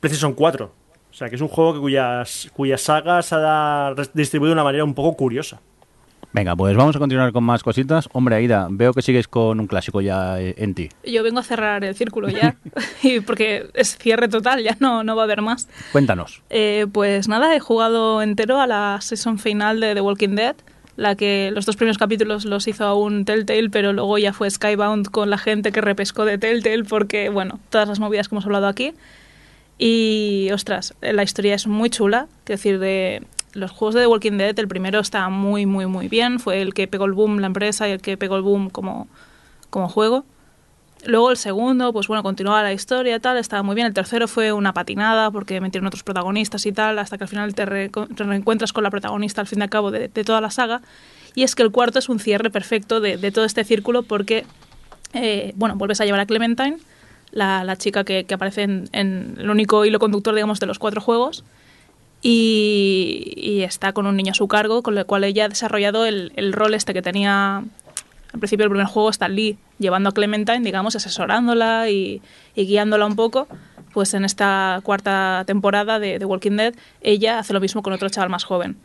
PlayStation 0.00 0.34
4. 0.34 0.70
O 1.10 1.14
sea, 1.16 1.28
que 1.30 1.36
es 1.36 1.40
un 1.40 1.48
juego 1.48 1.74
que 1.74 1.80
cuyas, 1.80 2.50
cuyas 2.54 2.82
sagas 2.82 3.26
se 3.26 3.36
ha 3.38 3.94
distribuido 4.12 4.50
de 4.50 4.54
una 4.54 4.64
manera 4.64 4.84
un 4.84 4.94
poco 4.94 5.16
curiosa. 5.16 5.60
Venga, 6.34 6.56
pues 6.56 6.76
vamos 6.76 6.96
a 6.96 6.98
continuar 6.98 7.32
con 7.32 7.44
más 7.44 7.62
cositas. 7.62 8.08
Hombre, 8.12 8.34
Aida, 8.34 8.66
veo 8.68 8.92
que 8.92 9.02
sigues 9.02 9.28
con 9.28 9.60
un 9.60 9.68
clásico 9.68 10.00
ya 10.00 10.40
eh, 10.40 10.56
en 10.58 10.74
ti. 10.74 10.88
Yo 11.04 11.22
vengo 11.22 11.38
a 11.38 11.44
cerrar 11.44 11.84
el 11.84 11.94
círculo 11.94 12.28
ya, 12.28 12.56
y 13.04 13.20
porque 13.20 13.68
es 13.72 13.96
cierre 13.96 14.26
total, 14.26 14.60
ya 14.60 14.76
no, 14.80 15.04
no 15.04 15.14
va 15.14 15.22
a 15.22 15.24
haber 15.26 15.42
más. 15.42 15.68
Cuéntanos. 15.92 16.42
Eh, 16.50 16.88
pues 16.92 17.28
nada, 17.28 17.54
he 17.54 17.60
jugado 17.60 18.20
entero 18.20 18.60
a 18.60 18.66
la 18.66 18.98
season 19.00 19.38
final 19.38 19.78
de 19.78 19.94
The 19.94 20.00
Walking 20.00 20.34
Dead, 20.34 20.56
la 20.96 21.14
que 21.14 21.52
los 21.54 21.66
dos 21.66 21.76
primeros 21.76 21.98
capítulos 21.98 22.44
los 22.46 22.66
hizo 22.66 22.84
aún 22.84 23.24
Telltale, 23.24 23.70
pero 23.70 23.92
luego 23.92 24.18
ya 24.18 24.32
fue 24.32 24.50
Skybound 24.50 25.10
con 25.10 25.30
la 25.30 25.38
gente 25.38 25.70
que 25.70 25.82
repescó 25.82 26.24
de 26.24 26.36
Telltale 26.36 26.82
porque, 26.82 27.28
bueno, 27.28 27.60
todas 27.70 27.86
las 27.86 28.00
movidas 28.00 28.28
que 28.28 28.34
hemos 28.34 28.44
hablado 28.44 28.66
aquí. 28.66 28.92
Y, 29.78 30.48
ostras, 30.52 30.94
la 31.00 31.22
historia 31.22 31.54
es 31.54 31.68
muy 31.68 31.90
chula, 31.90 32.26
es 32.40 32.46
decir, 32.46 32.80
de 32.80 33.22
los 33.54 33.70
juegos 33.70 33.94
de 33.94 34.02
The 34.02 34.06
Walking 34.08 34.36
Dead, 34.36 34.58
el 34.58 34.68
primero 34.68 35.00
está 35.00 35.28
muy, 35.28 35.64
muy, 35.66 35.86
muy 35.86 36.08
bien, 36.08 36.40
fue 36.40 36.60
el 36.60 36.74
que 36.74 36.86
pegó 36.88 37.06
el 37.06 37.12
boom 37.12 37.38
la 37.38 37.46
empresa 37.46 37.88
y 37.88 37.92
el 37.92 38.00
que 38.00 38.16
pegó 38.16 38.36
el 38.36 38.42
boom 38.42 38.68
como, 38.70 39.08
como 39.70 39.88
juego. 39.88 40.24
Luego 41.06 41.30
el 41.30 41.36
segundo, 41.36 41.92
pues 41.92 42.08
bueno, 42.08 42.22
continuaba 42.22 42.62
la 42.62 42.72
historia, 42.72 43.20
tal, 43.20 43.36
estaba 43.36 43.62
muy 43.62 43.74
bien. 43.74 43.86
El 43.86 43.92
tercero 43.92 44.26
fue 44.26 44.52
una 44.52 44.72
patinada 44.72 45.30
porque 45.30 45.60
metieron 45.60 45.86
otros 45.86 46.02
protagonistas 46.02 46.64
y 46.64 46.72
tal, 46.72 46.98
hasta 46.98 47.18
que 47.18 47.24
al 47.24 47.28
final 47.28 47.54
te, 47.54 47.66
re- 47.66 47.90
te 47.90 48.24
reencuentras 48.24 48.72
con 48.72 48.84
la 48.84 48.90
protagonista 48.90 49.42
al 49.42 49.46
fin 49.46 49.58
y 49.58 49.62
al 49.62 49.68
cabo 49.70 49.90
de, 49.90 50.08
toda 50.08 50.40
la 50.40 50.50
saga. 50.50 50.80
Y 51.34 51.42
es 51.42 51.54
que 51.54 51.62
el 51.62 51.70
cuarto 51.72 51.98
es 51.98 52.08
un 52.08 52.20
cierre 52.20 52.48
perfecto 52.48 53.00
de, 53.00 53.18
todo 53.32 53.44
este 53.44 53.64
círculo 53.64 54.02
porque, 54.02 54.46
eh, 55.12 55.52
bueno, 55.56 55.76
vuelves 55.76 56.00
a 56.00 56.06
llevar 56.06 56.20
a 56.20 56.26
Clementine, 56.26 56.78
la, 57.32 57.76
chica 57.76 58.04
que, 58.04 58.24
que 58.24 58.34
aparece 58.34 58.62
en, 58.62 58.88
en 58.92 59.34
el 59.38 59.50
único 59.50 59.84
hilo 59.84 59.98
conductor, 59.98 60.34
digamos, 60.34 60.58
de 60.58 60.66
los 60.66 60.78
cuatro 60.78 61.02
juegos. 61.02 61.44
Y, 62.26 63.60
está 63.64 63.92
con 63.92 64.06
un 64.06 64.16
niño 64.16 64.32
a 64.32 64.34
su 64.34 64.48
cargo, 64.48 64.82
con 64.82 64.96
el 64.96 65.04
cual 65.04 65.24
ella 65.24 65.44
ha 65.44 65.48
desarrollado 65.48 66.06
el, 66.06 66.32
el 66.36 66.54
rol 66.54 66.72
este 66.72 66.94
que 66.94 67.02
tenía 67.02 67.58
al 67.58 68.38
principio 68.40 68.64
del 68.64 68.70
primer 68.70 68.86
juego 68.86 69.10
Stan 69.10 69.34
Lee 69.34 69.58
llevando 69.78 70.08
a 70.08 70.12
Clementine, 70.12 70.60
digamos, 70.60 70.96
asesorándola 70.96 71.90
y, 71.90 72.22
guiándola 72.56 73.04
un 73.06 73.14
poco 73.14 73.46
pues 73.92 74.14
en 74.14 74.24
esta 74.24 74.80
cuarta 74.82 75.44
temporada 75.46 76.00
de 76.00 76.24
Walking 76.24 76.56
Dead, 76.56 76.74
ella 77.00 77.38
hace 77.38 77.52
lo 77.52 77.60
mismo 77.60 77.80
con 77.82 77.92
otro 77.92 78.08
chaval 78.08 78.28
más 78.28 78.42
joven. 78.42 78.76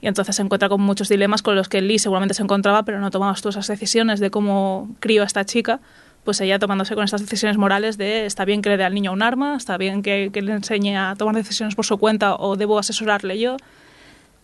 Y 0.00 0.06
entonces 0.06 0.36
se 0.36 0.42
encuentra 0.42 0.68
con 0.68 0.80
muchos 0.80 1.08
dilemas 1.08 1.42
con 1.42 1.56
los 1.56 1.68
que 1.68 1.80
Lee 1.80 1.98
seguramente 1.98 2.34
se 2.34 2.42
encontraba, 2.42 2.84
pero 2.84 3.00
no 3.00 3.10
tomaba 3.10 3.34
todas 3.34 3.56
esas 3.56 3.66
decisiones 3.66 4.20
de 4.20 4.30
cómo 4.30 4.90
crío 5.00 5.22
a 5.22 5.26
esta 5.26 5.44
chica, 5.44 5.80
pues 6.24 6.40
ella 6.40 6.58
tomándose 6.58 6.94
con 6.94 7.04
estas 7.04 7.22
decisiones 7.22 7.56
morales 7.56 7.96
de 7.96 8.26
está 8.26 8.44
bien 8.44 8.60
que 8.62 8.68
le 8.68 8.76
dé 8.76 8.84
al 8.84 8.94
niño 8.94 9.12
un 9.12 9.22
arma, 9.22 9.56
está 9.56 9.78
bien 9.78 10.02
que, 10.02 10.30
le 10.34 10.52
enseñe 10.52 10.96
a 10.96 11.14
tomar 11.16 11.34
decisiones 11.34 11.74
por 11.74 11.86
su 11.86 11.96
cuenta 11.98 12.34
o 12.36 12.56
debo 12.56 12.78
asesorarle 12.78 13.38
yo. 13.38 13.56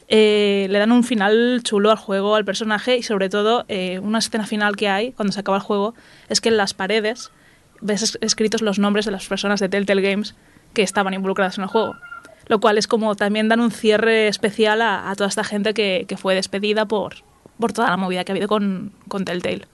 Eh, 0.09 0.67
le 0.71 0.79
dan 0.79 0.93
un 0.93 1.03
final 1.03 1.61
chulo 1.63 1.91
al 1.91 1.97
juego, 1.97 2.35
al 2.37 2.45
personaje 2.45 2.99
y 2.99 3.03
sobre 3.03 3.31
todo 3.31 3.65
eh, 3.69 3.99
una 4.01 4.19
escena 4.19 4.47
final 4.47 4.77
que 4.77 4.89
hay 4.89 5.13
cuando 5.13 5.33
se 5.33 5.41
acaba 5.41 5.57
el 5.57 5.63
juego 5.63 5.95
es 6.29 6.43
que 6.43 6.51
en 6.51 6.59
las 6.59 6.75
paredes 6.75 7.31
ves 7.81 8.03
es- 8.03 8.19
escritos 8.21 8.61
los 8.61 8.79
nombres 8.79 9.07
de 9.07 9.13
las 9.13 9.27
personas 9.27 9.61
de 9.61 9.69
Telltale 9.71 10.03
Games 10.03 10.35
que 10.75 10.83
estaban 10.83 11.15
involucradas 11.15 11.57
en 11.59 11.65
el 11.65 11.71
juego. 11.71 11.97
Lo 12.49 12.61
cual 12.61 12.77
es 12.77 12.87
como 12.87 13.15
también 13.17 13.49
dan 13.49 13.61
un 13.61 13.71
cierre 13.71 14.29
especial 14.29 14.83
a, 14.83 15.11
a 15.11 15.15
toda 15.17 15.29
esta 15.29 15.45
gente 15.45 15.73
que, 15.73 16.05
que 16.07 16.19
fue 16.19 16.35
despedida 16.35 16.85
por, 16.85 17.17
por 17.59 17.73
toda 17.73 17.89
la 17.89 17.97
movida 17.97 18.25
que 18.25 18.33
ha 18.33 18.35
habido 18.35 18.49
con, 18.49 18.93
con 19.09 19.25
Telltale. 19.25 19.67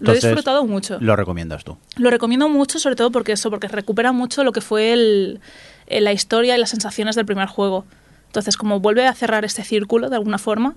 Lo 0.00 0.12
he 0.12 0.14
disfrutado 0.14 0.64
mucho. 0.64 0.98
Lo 1.00 1.16
recomiendas 1.16 1.64
tú. 1.64 1.76
Lo 1.96 2.10
recomiendo 2.10 2.48
mucho, 2.48 2.78
sobre 2.78 2.96
todo 2.96 3.10
porque 3.10 3.32
eso, 3.32 3.50
porque 3.50 3.68
recupera 3.68 4.12
mucho 4.12 4.44
lo 4.44 4.52
que 4.52 4.60
fue 4.60 4.92
el, 4.92 5.40
eh, 5.86 6.00
la 6.00 6.12
historia 6.12 6.56
y 6.56 6.60
las 6.60 6.70
sensaciones 6.70 7.16
del 7.16 7.26
primer 7.26 7.48
juego. 7.48 7.84
Entonces, 8.26 8.56
como 8.56 8.80
vuelve 8.80 9.06
a 9.06 9.14
cerrar 9.14 9.44
este 9.44 9.62
círculo 9.64 10.10
de 10.10 10.16
alguna 10.16 10.38
forma, 10.38 10.76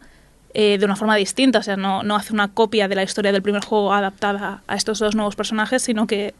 eh, 0.53 0.77
de 0.77 0.85
una 0.85 0.95
forma 0.95 1.15
distinta, 1.15 1.59
o 1.59 1.63
sea, 1.63 1.75
no, 1.75 2.03
no 2.03 2.15
hace 2.15 2.33
una 2.33 2.47
copia 2.53 2.87
de 2.87 2.95
la 2.95 3.03
historia 3.03 3.31
del 3.31 3.41
primer 3.41 3.63
juego 3.63 3.93
adaptada 3.93 4.63
a 4.67 4.75
estos 4.75 4.99
dos 4.99 5.15
nuevos 5.15 5.35
personajes, 5.35 5.81
sino 5.81 6.07
que 6.07 6.33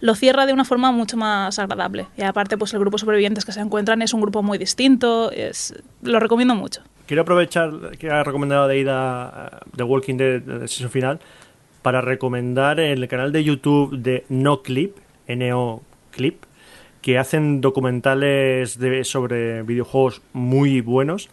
lo 0.00 0.14
cierra 0.14 0.46
de 0.46 0.52
una 0.52 0.64
forma 0.64 0.92
mucho 0.92 1.16
más 1.16 1.58
agradable. 1.58 2.06
Y 2.16 2.22
aparte, 2.22 2.58
pues 2.58 2.74
el 2.74 2.80
grupo 2.80 2.96
de 2.96 3.00
sobrevivientes 3.00 3.44
que 3.44 3.52
se 3.52 3.60
encuentran 3.60 4.02
es 4.02 4.12
un 4.12 4.20
grupo 4.20 4.42
muy 4.42 4.58
distinto, 4.58 5.30
es, 5.30 5.74
lo 6.02 6.20
recomiendo 6.20 6.54
mucho. 6.54 6.82
Quiero 7.06 7.22
aprovechar 7.22 7.96
que 7.98 8.10
ha 8.10 8.24
recomendado 8.24 8.66
de 8.68 8.78
ida 8.80 9.60
The 9.76 9.84
Walking 9.84 10.16
Dead 10.16 10.42
de 10.42 10.68
season 10.68 10.90
final 10.90 11.20
para 11.86 12.00
recomendar 12.00 12.80
el 12.80 13.06
canal 13.06 13.30
de 13.30 13.44
YouTube 13.44 13.96
de 13.96 14.24
No 14.28 14.64
Clip, 14.64 14.96
NO 15.28 15.82
Clip, 16.10 16.42
que 17.00 17.16
hacen 17.16 17.60
documentales 17.60 18.76
sobre 19.04 19.62
videojuegos 19.62 20.20
muy 20.32 20.80
buenos. 20.80 21.28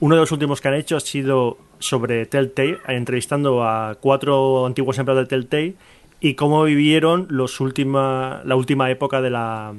Uno 0.00 0.14
de 0.14 0.22
los 0.22 0.32
últimos 0.32 0.62
que 0.62 0.68
han 0.68 0.76
hecho 0.76 0.96
ha 0.96 1.00
sido 1.00 1.58
sobre 1.78 2.24
Telltale, 2.24 2.78
entrevistando 2.88 3.62
a 3.62 3.98
cuatro 4.00 4.64
antiguos 4.64 4.98
empleados 4.98 5.28
de 5.28 5.28
Telltale 5.28 5.74
y 6.20 6.36
cómo 6.36 6.64
vivieron 6.64 7.26
los 7.28 7.60
última, 7.60 8.40
la 8.46 8.56
última 8.56 8.90
época 8.90 9.20
de 9.20 9.28
la 9.28 9.74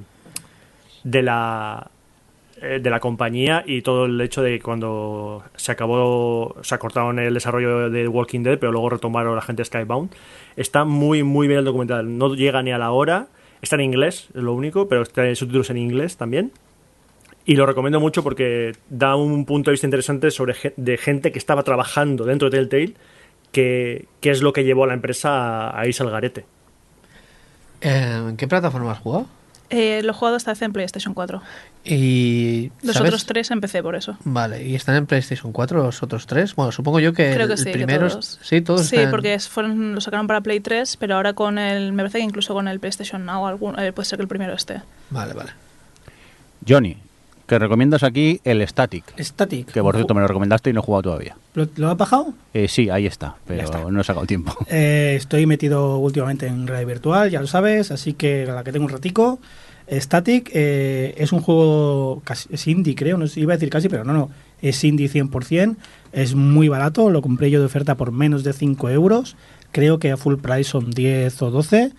de 1.04 1.24
la 1.24 1.90
de 2.60 2.90
la 2.90 3.00
compañía 3.00 3.64
y 3.66 3.82
todo 3.82 4.06
el 4.06 4.20
hecho 4.22 4.42
de 4.42 4.58
que 4.58 4.62
cuando 4.62 5.44
se 5.56 5.72
acabó, 5.72 6.56
se 6.62 6.76
acortaron 6.76 7.20
el 7.20 7.34
desarrollo 7.34 7.90
de 7.90 8.08
Walking 8.08 8.42
Dead, 8.42 8.60
pero 8.60 8.72
luego 8.72 8.90
retomaron 8.90 9.36
la 9.36 9.42
gente 9.42 9.64
Skybound. 9.64 10.12
Está 10.56 10.86
muy, 10.86 11.24
muy 11.24 11.48
bien 11.48 11.60
el 11.60 11.66
documental. 11.66 12.18
No 12.18 12.34
llega 12.36 12.62
ni 12.62 12.72
a 12.72 12.78
la 12.78 12.92
hora. 12.92 13.28
Está 13.62 13.76
en 13.76 13.82
inglés, 13.82 14.30
es 14.34 14.42
lo 14.42 14.54
único, 14.54 14.88
pero 14.88 15.02
está 15.02 15.28
en 15.28 15.36
subtítulos 15.36 15.70
en 15.70 15.78
inglés 15.78 16.18
también. 16.18 16.52
Y 17.46 17.56
lo 17.56 17.66
recomiendo 17.66 18.00
mucho 18.00 18.24
porque 18.24 18.74
da 18.90 19.16
un 19.16 19.46
punto 19.46 19.72
de 19.72 19.74
vista 19.74 19.88
interesante 19.88 20.32
sobre 20.32 20.56
de 20.76 20.98
gente 20.98 21.32
que 21.32 21.40
estaba 21.40 21.64
trabajando 21.64 22.24
dentro 22.26 22.50
de 22.50 22.58
Telltale, 22.58 22.94
que, 23.52 24.06
que 24.22 24.30
es 24.30 24.42
lo 24.42 24.54
que 24.54 24.64
llevó 24.64 24.84
a 24.84 24.88
la 24.88 24.94
empresa 24.94 25.70
a, 25.70 25.80
a 25.80 25.88
irse 25.88 26.04
al 26.04 26.12
garete. 26.12 26.46
Eh, 27.82 28.26
¿En 28.30 28.38
qué 28.38 28.48
plataforma 28.48 28.92
has 28.92 29.00
jugado? 29.00 29.28
Eh, 29.72 30.02
lo 30.04 30.12
he 30.12 30.14
jugado 30.14 30.36
esta 30.38 30.52
vez 30.52 30.62
en 30.64 30.74
PlayStation 30.74 31.14
4. 31.14 31.42
Y. 31.86 32.72
Los 32.82 32.96
¿sabes? 32.96 33.10
otros 33.10 33.26
tres 33.26 33.52
empecé 33.52 33.82
por 33.84 33.96
eso. 33.96 34.18
Vale, 34.24 34.66
¿y 34.68 34.76
están 34.76 34.96
en 34.96 35.06
PlayStation 35.06 35.52
4 35.52 35.84
los 35.84 36.02
otros 36.04 36.26
tres? 36.28 36.56
Bueno, 36.56 36.72
supongo 36.72 37.00
yo 37.00 37.14
que 37.14 37.32
Creo 37.34 37.48
que 37.48 37.54
el 37.54 37.60
sí, 37.60 37.66
que 37.66 37.72
primero. 37.72 38.08
es- 38.08 38.14
todos. 38.14 38.40
Sí, 38.42 38.62
todos 38.62 38.86
Sí, 38.88 38.96
están- 38.98 39.12
porque 39.12 39.38
fueron, 39.40 39.94
lo 39.96 40.02
sacaron 40.02 40.28
para 40.28 40.42
Play 40.42 40.60
3, 40.60 40.98
pero 40.98 41.16
ahora 41.16 41.34
con 41.34 41.58
el. 41.58 41.94
Me 41.94 42.04
parece 42.04 42.18
que 42.18 42.24
incluso 42.24 42.54
con 42.54 42.68
el 42.68 42.80
PlayStation 42.80 43.26
Now 43.26 43.46
algún, 43.48 43.80
eh, 43.80 43.94
puede 43.94 44.08
ser 44.08 44.18
que 44.18 44.24
el 44.24 44.28
primero 44.28 44.54
esté. 44.54 44.82
Vale, 45.12 45.34
vale. 45.34 45.52
Johnny, 46.68 46.98
que 47.50 47.60
recomiendas 47.60 48.04
aquí 48.04 48.40
el 48.44 48.66
Static. 48.66 49.04
Static. 49.20 49.72
Que 49.72 49.82
por 49.82 49.96
cierto 49.96 50.14
me 50.14 50.22
lo 50.22 50.28
recomendaste 50.28 50.70
y 50.70 50.74
no 50.74 50.82
he 50.82 50.84
jugado 50.84 51.02
todavía. 51.02 51.36
¿Lo, 51.56 51.68
lo 51.76 51.90
has 51.90 51.98
bajado? 51.98 52.34
Eh, 52.54 52.68
sí, 52.68 52.90
ahí 52.90 53.08
está, 53.08 53.36
pero 53.46 53.64
está. 53.64 53.84
no 53.90 54.00
he 54.00 54.04
sacado 54.04 54.26
tiempo. 54.26 54.56
Eh, 54.72 55.16
estoy 55.18 55.48
metido 55.48 55.98
últimamente 55.98 56.46
en 56.46 56.68
realidad 56.68 56.88
virtual, 56.88 57.32
ya 57.32 57.42
lo 57.42 57.48
sabes, 57.48 57.92
así 57.92 58.14
que 58.14 58.44
a 58.48 58.54
la 58.54 58.64
que 58.64 58.72
tengo 58.72 58.86
un 58.86 58.92
ratico. 58.92 59.40
Static 59.92 60.52
eh, 60.54 61.16
es 61.18 61.32
un 61.32 61.42
juego 61.42 62.22
casi, 62.24 62.48
es 62.52 62.68
indie, 62.68 62.94
creo, 62.94 63.18
no 63.18 63.26
iba 63.36 63.54
a 63.54 63.58
decir 63.58 63.72
casi, 63.72 63.90
pero 63.90 64.04
no, 64.04 64.14
no, 64.14 64.30
es 64.62 64.84
indie 64.84 65.10
100%, 65.10 65.76
es 66.12 66.36
muy 66.36 66.68
barato, 66.68 67.10
lo 67.10 67.24
compré 67.24 67.50
yo 67.50 67.60
de 67.60 67.66
oferta 67.66 67.96
por 67.96 68.12
menos 68.12 68.44
de 68.44 68.54
5 68.54 68.90
euros, 68.92 69.36
creo 69.72 69.98
que 69.98 70.12
a 70.12 70.18
full 70.18 70.36
price 70.36 70.66
son 70.66 70.92
10 70.92 71.42
o 71.42 71.50
12. 71.50 71.94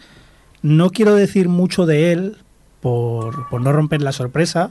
No 0.62 0.90
quiero 0.90 1.14
decir 1.16 1.48
mucho 1.48 1.86
de 1.86 2.12
él 2.12 2.36
por, 2.80 3.48
por 3.48 3.60
no 3.60 3.72
romper 3.72 4.02
la 4.02 4.12
sorpresa. 4.12 4.70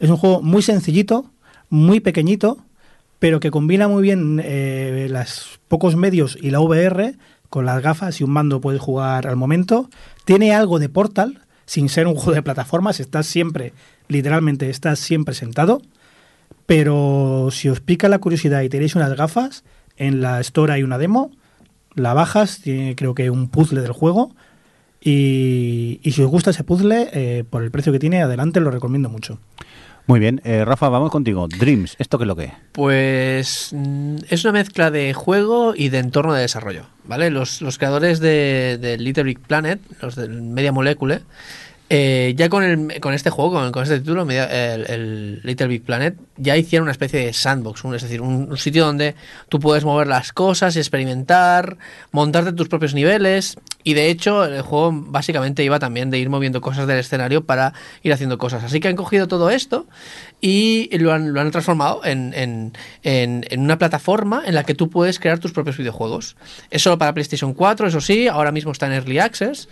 Es 0.00 0.08
un 0.08 0.16
juego 0.16 0.40
muy 0.40 0.62
sencillito, 0.62 1.30
muy 1.68 2.00
pequeñito, 2.00 2.58
pero 3.18 3.38
que 3.38 3.50
combina 3.50 3.86
muy 3.86 4.02
bien 4.02 4.40
eh, 4.42 5.08
los 5.10 5.60
pocos 5.68 5.94
medios 5.94 6.38
y 6.40 6.50
la 6.50 6.60
VR. 6.60 7.16
Con 7.50 7.66
las 7.66 7.82
gafas 7.82 8.20
y 8.20 8.24
un 8.24 8.30
mando 8.30 8.60
puedes 8.60 8.80
jugar 8.80 9.26
al 9.26 9.36
momento. 9.36 9.90
Tiene 10.24 10.54
algo 10.54 10.78
de 10.78 10.88
Portal, 10.88 11.40
sin 11.66 11.88
ser 11.88 12.06
un 12.06 12.14
juego 12.16 12.32
de 12.32 12.42
plataformas. 12.42 12.98
Estás 12.98 13.26
siempre, 13.26 13.74
literalmente, 14.08 14.70
estás 14.70 14.98
siempre 15.00 15.34
sentado. 15.34 15.82
Pero 16.64 17.48
si 17.50 17.68
os 17.68 17.80
pica 17.80 18.08
la 18.08 18.20
curiosidad 18.20 18.62
y 18.62 18.68
tenéis 18.70 18.94
unas 18.94 19.14
gafas, 19.14 19.64
en 19.98 20.22
la 20.22 20.40
Store 20.40 20.72
hay 20.72 20.82
una 20.82 20.96
demo. 20.96 21.30
La 21.94 22.14
bajas, 22.14 22.60
tiene 22.62 22.96
creo 22.96 23.14
que 23.14 23.28
un 23.28 23.48
puzzle 23.48 23.82
del 23.82 23.92
juego. 23.92 24.34
Y, 25.02 26.00
si 26.04 26.22
os 26.22 26.30
gusta 26.30 26.50
ese 26.50 26.64
puzzle, 26.64 27.10
eh, 27.12 27.44
por 27.48 27.62
el 27.62 27.70
precio 27.70 27.92
que 27.92 27.98
tiene, 27.98 28.22
adelante, 28.22 28.60
lo 28.60 28.70
recomiendo 28.70 29.10
mucho. 29.10 29.38
Muy 30.10 30.18
bien, 30.18 30.40
eh, 30.42 30.64
Rafa, 30.64 30.88
vamos 30.88 31.12
contigo. 31.12 31.46
Dreams, 31.46 31.94
¿esto 32.00 32.18
qué 32.18 32.24
es 32.24 32.26
lo 32.26 32.34
que 32.34 32.44
es? 32.46 32.52
Pues 32.72 33.68
mm, 33.72 34.16
es 34.28 34.42
una 34.44 34.54
mezcla 34.54 34.90
de 34.90 35.14
juego 35.14 35.72
y 35.76 35.88
de 35.88 35.98
entorno 35.98 36.34
de 36.34 36.40
desarrollo, 36.40 36.86
¿vale? 37.04 37.30
Los, 37.30 37.62
los 37.62 37.78
creadores 37.78 38.18
de, 38.18 38.76
de 38.80 38.98
Little 38.98 39.22
Big 39.22 39.38
Planet, 39.38 39.78
los 40.02 40.16
del 40.16 40.42
Media 40.42 40.72
Molecule, 40.72 41.20
eh, 41.90 42.34
ya 42.36 42.48
con, 42.48 42.64
el, 42.64 42.98
con 43.00 43.14
este 43.14 43.30
juego, 43.30 43.52
con, 43.52 43.70
con 43.70 43.84
este 43.84 44.00
título, 44.00 44.24
Media- 44.24 44.74
el, 44.74 44.86
el 44.90 45.40
Little 45.44 45.68
Big 45.68 45.84
Planet, 45.84 46.16
ya 46.38 46.56
hicieron 46.56 46.86
una 46.86 46.92
especie 46.92 47.24
de 47.24 47.32
sandbox, 47.32 47.84
un- 47.84 47.94
es 47.94 48.02
decir, 48.02 48.20
un, 48.20 48.50
un 48.50 48.56
sitio 48.56 48.84
donde 48.86 49.14
tú 49.48 49.60
puedes 49.60 49.84
mover 49.84 50.08
las 50.08 50.32
cosas, 50.32 50.74
experimentar, 50.76 51.78
montarte 52.10 52.52
tus 52.52 52.66
propios 52.66 52.94
niveles. 52.94 53.56
Y 53.82 53.94
de 53.94 54.10
hecho, 54.10 54.44
el 54.44 54.60
juego 54.62 54.90
básicamente 54.92 55.64
iba 55.64 55.78
también 55.78 56.10
de 56.10 56.18
ir 56.18 56.28
moviendo 56.28 56.60
cosas 56.60 56.86
del 56.86 56.98
escenario 56.98 57.44
para 57.44 57.72
ir 58.02 58.12
haciendo 58.12 58.36
cosas. 58.36 58.62
Así 58.62 58.78
que 58.80 58.88
han 58.88 58.96
cogido 58.96 59.26
todo 59.26 59.48
esto 59.50 59.86
y 60.40 60.88
lo 60.98 61.12
han, 61.12 61.32
lo 61.32 61.40
han 61.40 61.50
transformado 61.50 62.04
en, 62.04 62.32
en- 62.34 62.72
en- 63.02 63.60
una 63.60 63.78
plataforma 63.78 64.42
en 64.46 64.54
la 64.54 64.64
que 64.64 64.74
tú 64.74 64.90
puedes 64.90 65.18
crear 65.18 65.38
tus 65.38 65.52
propios 65.52 65.76
videojuegos. 65.78 66.36
Es 66.70 66.82
solo 66.82 66.98
para 66.98 67.14
PlayStation 67.14 67.54
4, 67.54 67.88
eso 67.88 68.00
sí, 68.00 68.28
ahora 68.28 68.52
mismo 68.52 68.72
está 68.72 68.86
en 68.86 68.92
Early 68.92 69.18
Access. 69.18 69.68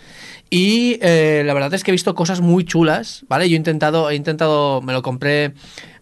Y 0.49 0.97
eh, 1.01 1.43
la 1.45 1.53
verdad 1.53 1.73
es 1.75 1.83
que 1.83 1.91
he 1.91 1.93
visto 1.93 2.15
cosas 2.15 2.41
muy 2.41 2.65
chulas, 2.65 3.25
¿vale? 3.29 3.47
Yo 3.47 3.53
he 3.55 3.57
intentado, 3.57 4.09
he 4.09 4.15
intentado, 4.15 4.81
me 4.81 4.93
lo 4.93 5.03
compré, 5.03 5.53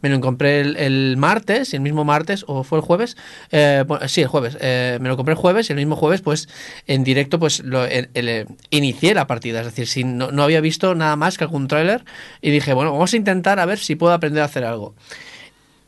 me 0.02 0.10
lo 0.10 0.19
compré 0.19 0.61
el, 0.61 0.78
el 0.78 1.15
martes, 1.18 1.74
el 1.74 1.82
mismo 1.82 2.06
martes, 2.06 2.44
o 2.48 2.64
fue 2.64 2.80
el 2.80 2.84
jueves, 2.84 3.18
eh, 3.52 3.84
sí, 4.07 4.22
el 4.22 4.28
jueves, 4.28 4.57
eh, 4.61 4.98
me 5.02 5.10
lo 5.10 5.15
compré 5.15 5.34
el 5.34 5.40
jueves, 5.40 5.69
y 5.69 5.74
el 5.74 5.78
mismo 5.78 5.95
jueves, 5.95 6.22
pues, 6.22 6.48
en 6.86 7.03
directo, 7.03 7.40
pues, 7.40 7.61
lo, 7.61 7.86
eh, 7.86 8.45
inicié 8.69 9.14
la 9.14 9.28
partida, 9.28 9.60
es 9.61 9.65
decir, 9.65 9.88
si 9.88 10.03
no, 10.03 10.32
no 10.32 10.44
había 10.44 10.61
visto 10.61 10.95
nada 10.95 11.15
más 11.15 11.38
que 11.38 11.44
algún 11.44 11.68
tráiler, 11.68 12.03
y 12.41 12.52
dije, 12.52 12.74
bueno, 12.74 12.91
vamos 12.91 13.14
a 13.14 13.18
intentar 13.18 13.60
a 13.60 13.65
ver 13.65 13.80
si 13.80 13.95
puedo 13.95 14.14
aprender 14.14 14.41
a 14.41 14.45
hacer 14.45 14.64
algo. 14.64 14.95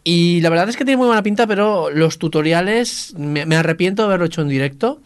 Y 0.04 0.42
la 0.42 0.50
verdad 0.50 0.70
es 0.70 0.78
que 0.78 0.86
tiene 0.86 0.98
muy 0.98 1.08
buena 1.08 1.24
pinta, 1.24 1.46
pero 1.46 1.90
los 1.90 2.18
tutoriales, 2.18 3.14
me 3.18 3.56
arrepiento 3.56 4.04
de 4.04 4.08
haberlo 4.08 4.26
hecho 4.26 4.42
en 4.42 4.48
directo, 4.48 5.02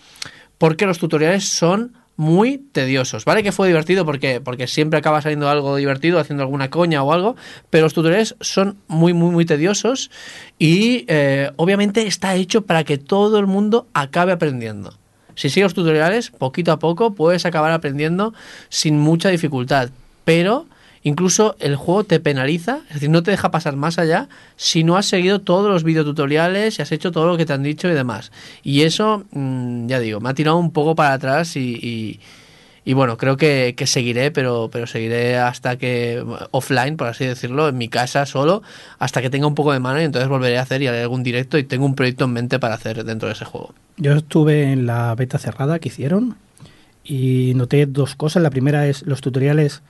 porque 0.58 0.86
los 0.86 0.98
tutoriales 0.98 1.46
son 1.50 1.94
muy 2.16 2.58
tediosos. 2.58 3.26
Vale 3.26 3.44
que 3.44 3.52
fue 3.52 3.68
divertido 3.68 4.06
porque, 4.06 4.40
porque 4.42 4.68
siempre 4.68 5.00
acaba 5.00 5.22
saliendo 5.22 5.50
algo 5.50 5.76
divertido, 5.76 6.20
haciendo 6.20 6.44
alguna 6.44 6.70
coña 6.70 7.04
o 7.04 7.12
algo, 7.12 7.36
pero 7.70 7.86
los 7.86 7.94
tutoriales 7.94 8.36
son 8.40 8.78
muy, 8.88 9.14
muy, 9.14 9.32
muy 9.32 9.46
tediosos 9.46 10.12
y 10.60 11.06
eh, 11.08 11.52
obviamente 11.56 12.06
está 12.06 12.36
hecho 12.36 12.66
para 12.66 12.84
que 12.84 12.98
todo 12.98 13.40
el 13.40 13.48
mundo 13.48 13.88
acabe 13.94 14.32
aprendiendo. 14.32 14.98
Si 15.36 15.50
sigues 15.50 15.66
los 15.66 15.74
tutoriales, 15.74 16.30
poquito 16.30 16.72
a 16.72 16.80
poco 16.80 17.16
puedes 17.16 17.46
acabar 17.46 17.72
aprendiendo 17.72 18.34
sin 18.70 19.00
mucha 19.00 19.30
dificultad, 19.30 19.90
pero 20.24 20.68
incluso 21.04 21.56
el 21.60 21.76
juego 21.76 22.04
te 22.04 22.20
penaliza, 22.20 22.80
es 22.88 22.96
decir, 22.96 23.10
no 23.10 23.24
te 23.24 23.32
deja 23.32 23.52
pasar 23.52 23.76
más 23.76 24.00
allá 24.00 24.30
si 24.56 24.84
no 24.84 24.98
has 24.98 25.06
seguido 25.06 25.40
todos 25.42 25.70
los 25.70 25.84
videotutoriales 25.84 26.80
y 26.80 26.82
has 26.82 26.92
hecho 26.92 27.12
todo 27.12 27.28
lo 27.28 27.38
que 27.38 27.46
te 27.46 27.54
han 27.54 27.64
dicho 27.64 27.90
y 27.90 27.94
demás. 27.94 28.32
Y 28.64 28.82
eso, 28.84 29.24
mm, 29.32 29.88
ya 29.88 30.00
digo, 30.00 30.20
me 30.20 30.30
ha 30.30 30.34
tirado 30.34 30.58
un 30.58 30.72
poco 30.72 30.96
para 30.96 31.14
atrás 31.14 31.56
y, 31.56 32.20
y- 32.86 32.94
bueno, 32.94 33.18
creo 33.18 33.38
que, 33.38 33.76
que 33.78 33.88
seguiré, 33.88 34.30
pero, 34.32 34.70
pero 34.72 34.88
seguiré 34.88 35.38
hasta 35.38 35.78
que 35.78 36.22
offline, 36.52 36.98
por 36.98 37.08
así 37.08 37.26
decirlo, 37.26 37.70
en 37.70 37.78
mi 37.78 37.88
casa 37.88 38.26
solo, 38.26 38.62
hasta 39.00 39.22
que 39.22 39.30
tenga 39.30 39.48
un 39.48 39.56
poco 39.56 39.72
de 39.72 39.80
mano 39.80 40.02
y 40.02 40.04
entonces 40.04 40.28
volveré 40.28 40.58
a 40.58 40.64
hacer 40.64 40.82
y 40.82 40.88
haré 40.88 41.02
algún 41.02 41.24
directo 41.24 41.58
y 41.58 41.64
tengo 41.64 41.86
un 41.86 41.96
proyecto 41.96 42.26
en 42.26 42.34
mente 42.34 42.60
para 42.60 42.76
hacer 42.76 43.06
dentro 43.06 43.30
de 43.30 43.36
ese 43.36 43.46
juego. 43.46 43.74
Yo 43.96 44.12
estuve 44.14 44.72
en 44.72 44.86
la 44.86 45.16
beta 45.16 45.38
cerrada 45.38 45.80
que 45.80 45.88
hicieron 45.88 46.36
y 47.06 47.54
noté 47.56 47.86
dos 47.86 48.16
cosas. 48.16 48.44
La 48.44 48.50
primera 48.50 48.86
es 48.88 49.04
los 49.04 49.22
tutoriales, 49.22 49.82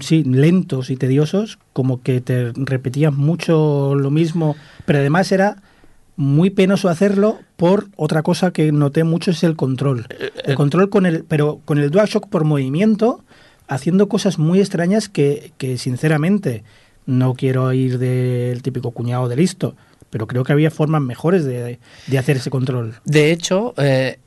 sí, 0.00 0.24
lentos 0.24 0.90
y 0.90 0.96
tediosos, 0.96 1.58
como 1.72 2.02
que 2.02 2.20
te 2.20 2.52
repetían 2.54 3.16
mucho 3.16 3.94
lo 3.94 4.10
mismo, 4.10 4.56
pero 4.86 4.98
además 5.00 5.32
era 5.32 5.62
muy 6.16 6.50
penoso 6.50 6.88
hacerlo 6.88 7.38
por 7.56 7.88
otra 7.96 8.22
cosa 8.22 8.52
que 8.52 8.70
noté 8.70 9.04
mucho 9.04 9.30
es 9.30 9.42
el 9.44 9.56
control. 9.56 10.06
El 10.44 10.54
control 10.56 10.90
con 10.90 11.06
el, 11.06 11.24
pero 11.24 11.60
con 11.64 11.78
el 11.78 11.90
DualShock 11.90 12.28
por 12.28 12.44
movimiento, 12.44 13.24
haciendo 13.68 14.08
cosas 14.08 14.38
muy 14.38 14.60
extrañas 14.60 15.08
que, 15.08 15.52
que 15.58 15.78
sinceramente 15.78 16.64
no 17.06 17.34
quiero 17.34 17.72
ir 17.72 17.98
del 17.98 18.62
típico 18.62 18.90
cuñado 18.90 19.28
de 19.28 19.36
listo, 19.36 19.74
pero 20.10 20.26
creo 20.26 20.44
que 20.44 20.52
había 20.52 20.70
formas 20.70 21.02
mejores 21.02 21.44
de, 21.44 21.78
de 22.06 22.18
hacer 22.18 22.36
ese 22.36 22.50
control. 22.50 22.94
De 23.04 23.32
hecho, 23.32 23.74
eh, 23.78 24.18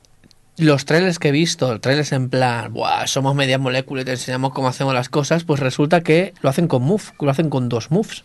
los 0.58 0.84
trailers 0.84 1.18
que 1.18 1.28
he 1.28 1.32
visto, 1.32 1.80
trailers 1.80 2.12
en 2.12 2.28
plan, 2.30 2.72
Buah, 2.72 3.06
somos 3.06 3.34
media 3.34 3.58
molécula 3.58 4.02
y 4.02 4.04
te 4.04 4.12
enseñamos 4.12 4.52
cómo 4.52 4.68
hacemos 4.68 4.94
las 4.94 5.08
cosas, 5.08 5.44
pues 5.44 5.60
resulta 5.60 6.00
que 6.02 6.32
lo 6.40 6.48
hacen 6.48 6.66
con 6.68 6.82
move, 6.82 7.02
lo 7.20 7.30
hacen 7.30 7.50
con 7.50 7.68
dos 7.68 7.90
moves, 7.90 8.24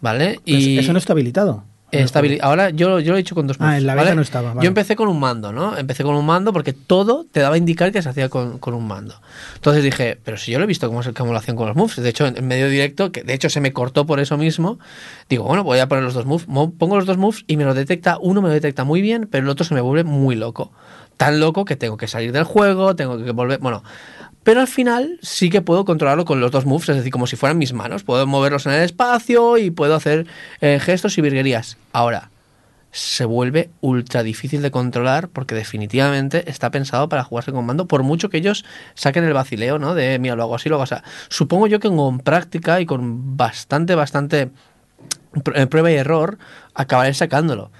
¿vale? 0.00 0.40
Pues 0.46 0.64
eso 0.78 0.92
no 0.92 0.98
está 0.98 1.12
habilitado. 1.12 1.64
Estabili- 1.90 2.38
Ahora 2.42 2.68
yo, 2.68 3.00
yo 3.00 3.12
lo 3.12 3.16
he 3.16 3.20
hecho 3.20 3.34
con 3.34 3.46
dos 3.46 3.56
Ah, 3.60 3.64
moves, 3.64 3.78
en 3.78 3.86
la 3.86 3.94
¿vale? 3.94 4.14
no 4.14 4.20
estaba, 4.20 4.52
vale. 4.52 4.62
Yo 4.62 4.68
empecé 4.68 4.94
con 4.94 5.08
un 5.08 5.18
mando, 5.18 5.52
¿no? 5.52 5.74
Empecé 5.78 6.04
con 6.04 6.14
un 6.16 6.26
mando 6.26 6.52
porque 6.52 6.74
todo 6.74 7.24
te 7.32 7.40
daba 7.40 7.54
a 7.54 7.58
indicar 7.58 7.92
que 7.92 8.02
se 8.02 8.10
hacía 8.10 8.28
con, 8.28 8.58
con 8.58 8.74
un 8.74 8.86
mando. 8.86 9.14
Entonces 9.54 9.82
dije, 9.82 10.18
pero 10.22 10.36
si 10.36 10.52
yo 10.52 10.58
lo 10.58 10.64
he 10.64 10.66
visto 10.66 10.86
cómo, 10.88 11.02
se- 11.02 11.14
cómo 11.14 11.32
lo 11.32 11.38
hacían 11.38 11.56
con 11.56 11.66
los 11.66 11.76
moves. 11.76 11.96
De 11.96 12.06
hecho, 12.10 12.26
en, 12.26 12.46
medio 12.46 12.68
directo, 12.68 13.10
que 13.10 13.22
de 13.22 13.32
hecho 13.32 13.48
se 13.48 13.62
me 13.62 13.72
cortó 13.72 14.04
por 14.04 14.20
eso 14.20 14.36
mismo, 14.36 14.78
digo, 15.30 15.44
bueno, 15.44 15.64
voy 15.64 15.78
a 15.78 15.88
poner 15.88 16.04
los 16.04 16.12
dos 16.12 16.26
moves. 16.26 16.46
Mo- 16.46 16.72
Pongo 16.72 16.96
los 16.96 17.06
dos 17.06 17.16
moves 17.16 17.44
y 17.46 17.56
me 17.56 17.64
lo 17.64 17.72
detecta, 17.72 18.18
uno 18.20 18.42
me 18.42 18.48
lo 18.48 18.54
detecta 18.54 18.84
muy 18.84 19.00
bien, 19.00 19.26
pero 19.30 19.44
el 19.44 19.48
otro 19.48 19.64
se 19.64 19.72
me 19.74 19.80
vuelve 19.80 20.04
muy 20.04 20.36
loco. 20.36 20.70
Tan 21.18 21.40
loco 21.40 21.66
que 21.66 21.76
tengo 21.76 21.98
que 21.98 22.08
salir 22.08 22.32
del 22.32 22.44
juego, 22.44 22.96
tengo 22.96 23.22
que 23.22 23.32
volver, 23.32 23.58
bueno... 23.58 23.82
Pero 24.44 24.62
al 24.62 24.68
final 24.68 25.18
sí 25.20 25.50
que 25.50 25.60
puedo 25.60 25.84
controlarlo 25.84 26.24
con 26.24 26.40
los 26.40 26.50
dos 26.50 26.64
moves, 26.64 26.88
es 26.88 26.96
decir, 26.96 27.12
como 27.12 27.26
si 27.26 27.36
fueran 27.36 27.58
mis 27.58 27.74
manos. 27.74 28.02
Puedo 28.02 28.26
moverlos 28.26 28.64
en 28.64 28.72
el 28.72 28.82
espacio 28.82 29.58
y 29.58 29.70
puedo 29.70 29.94
hacer 29.94 30.26
eh, 30.62 30.78
gestos 30.80 31.18
y 31.18 31.20
virguerías. 31.20 31.76
Ahora, 31.92 32.30
se 32.90 33.24
vuelve 33.26 33.68
ultra 33.80 34.22
difícil 34.22 34.62
de 34.62 34.70
controlar 34.70 35.28
porque 35.28 35.54
definitivamente 35.54 36.50
está 36.50 36.70
pensado 36.70 37.08
para 37.08 37.24
jugarse 37.24 37.52
con 37.52 37.66
mando, 37.66 37.86
por 37.86 38.02
mucho 38.02 38.30
que 38.30 38.38
ellos 38.38 38.64
saquen 38.94 39.24
el 39.24 39.34
vacileo, 39.34 39.78
¿no? 39.78 39.94
De, 39.94 40.18
mira, 40.18 40.34
lo 40.34 40.44
hago 40.44 40.54
así, 40.54 40.70
lo 40.70 40.76
hago 40.76 40.84
así. 40.84 40.94
Supongo 41.28 41.66
yo 41.66 41.80
que 41.80 41.88
con 41.88 42.20
práctica 42.20 42.80
y 42.80 42.86
con 42.86 43.36
bastante, 43.36 43.94
bastante 43.94 44.50
eh, 45.54 45.66
prueba 45.66 45.90
y 45.90 45.94
error, 45.96 46.38
acabaré 46.74 47.12
sacándolo. 47.12 47.70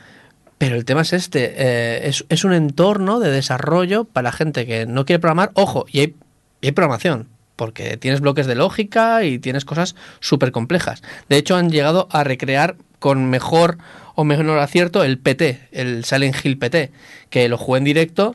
Pero 0.59 0.75
el 0.75 0.85
tema 0.85 1.03
es 1.03 1.13
este, 1.13 1.55
eh, 1.57 2.09
es, 2.09 2.25
es 2.29 2.45
un 2.45 2.53
entorno 2.53 3.21
de 3.21 3.31
desarrollo 3.31 4.05
para 4.05 4.33
gente 4.33 4.67
que 4.67 4.87
no 4.87 5.07
quiere 5.07 5.21
programar, 5.21 5.53
ojo, 5.55 5.87
y 5.91 6.01
hay, 6.01 6.15
y 6.61 6.67
hay 6.67 6.73
programación, 6.73 7.29
porque 7.55 7.97
tienes 7.97 8.21
bloques 8.21 8.47
de 8.47 8.57
lógica 8.57 9.25
y 9.25 9.39
tienes 9.39 9.65
cosas 9.65 9.95
súper 10.21 10.51
complejas. 10.51 11.03
De 11.29 11.37
hecho, 11.37 11.57
han 11.57 11.71
llegado 11.71 12.09
a 12.11 12.25
recrear 12.25 12.77
con 12.99 13.31
mejor 13.31 13.79
o 14.17 14.25
menor 14.25 14.59
acierto 14.59 15.05
el 15.05 15.19
PT, 15.19 15.69
el 15.71 16.05
Silent 16.05 16.45
Hill 16.45 16.59
PT, 16.59 16.91
que 17.31 17.49
lo 17.49 17.57
jugué 17.57 17.79
en 17.79 17.85
directo 17.85 18.35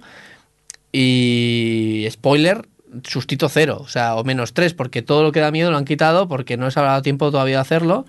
y 0.94 2.08
spoiler, 2.10 2.68
sustito 3.04 3.50
cero, 3.50 3.80
o 3.82 3.88
sea, 3.88 4.16
o 4.16 4.24
menos 4.24 4.54
tres, 4.54 4.74
porque 4.74 5.02
todo 5.02 5.24
lo 5.24 5.32
que 5.32 5.40
da 5.40 5.52
miedo 5.52 5.72
lo 5.72 5.78
han 5.78 5.86
quitado 5.86 6.28
porque 6.28 6.56
no 6.56 6.66
les 6.66 6.78
ha 6.78 6.84
dado 6.84 7.02
tiempo 7.02 7.32
todavía 7.32 7.56
de 7.56 7.62
hacerlo. 7.62 8.06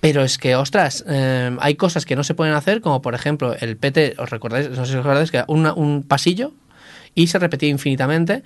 Pero 0.00 0.22
es 0.22 0.38
que, 0.38 0.56
ostras, 0.56 1.04
eh, 1.08 1.54
hay 1.60 1.74
cosas 1.74 2.06
que 2.06 2.16
no 2.16 2.24
se 2.24 2.34
pueden 2.34 2.54
hacer, 2.54 2.80
como 2.80 3.02
por 3.02 3.14
ejemplo 3.14 3.54
el 3.60 3.76
PT, 3.76 4.14
os 4.18 4.30
recordáis, 4.30 4.70
no 4.70 4.84
sé 4.86 4.92
si 4.92 4.96
os 4.98 5.04
acordáis, 5.04 5.30
que 5.30 5.44
una- 5.46 5.74
un 5.74 6.02
pasillo 6.02 6.52
y 7.14 7.26
se 7.28 7.38
repetía 7.38 7.68
infinitamente. 7.68 8.42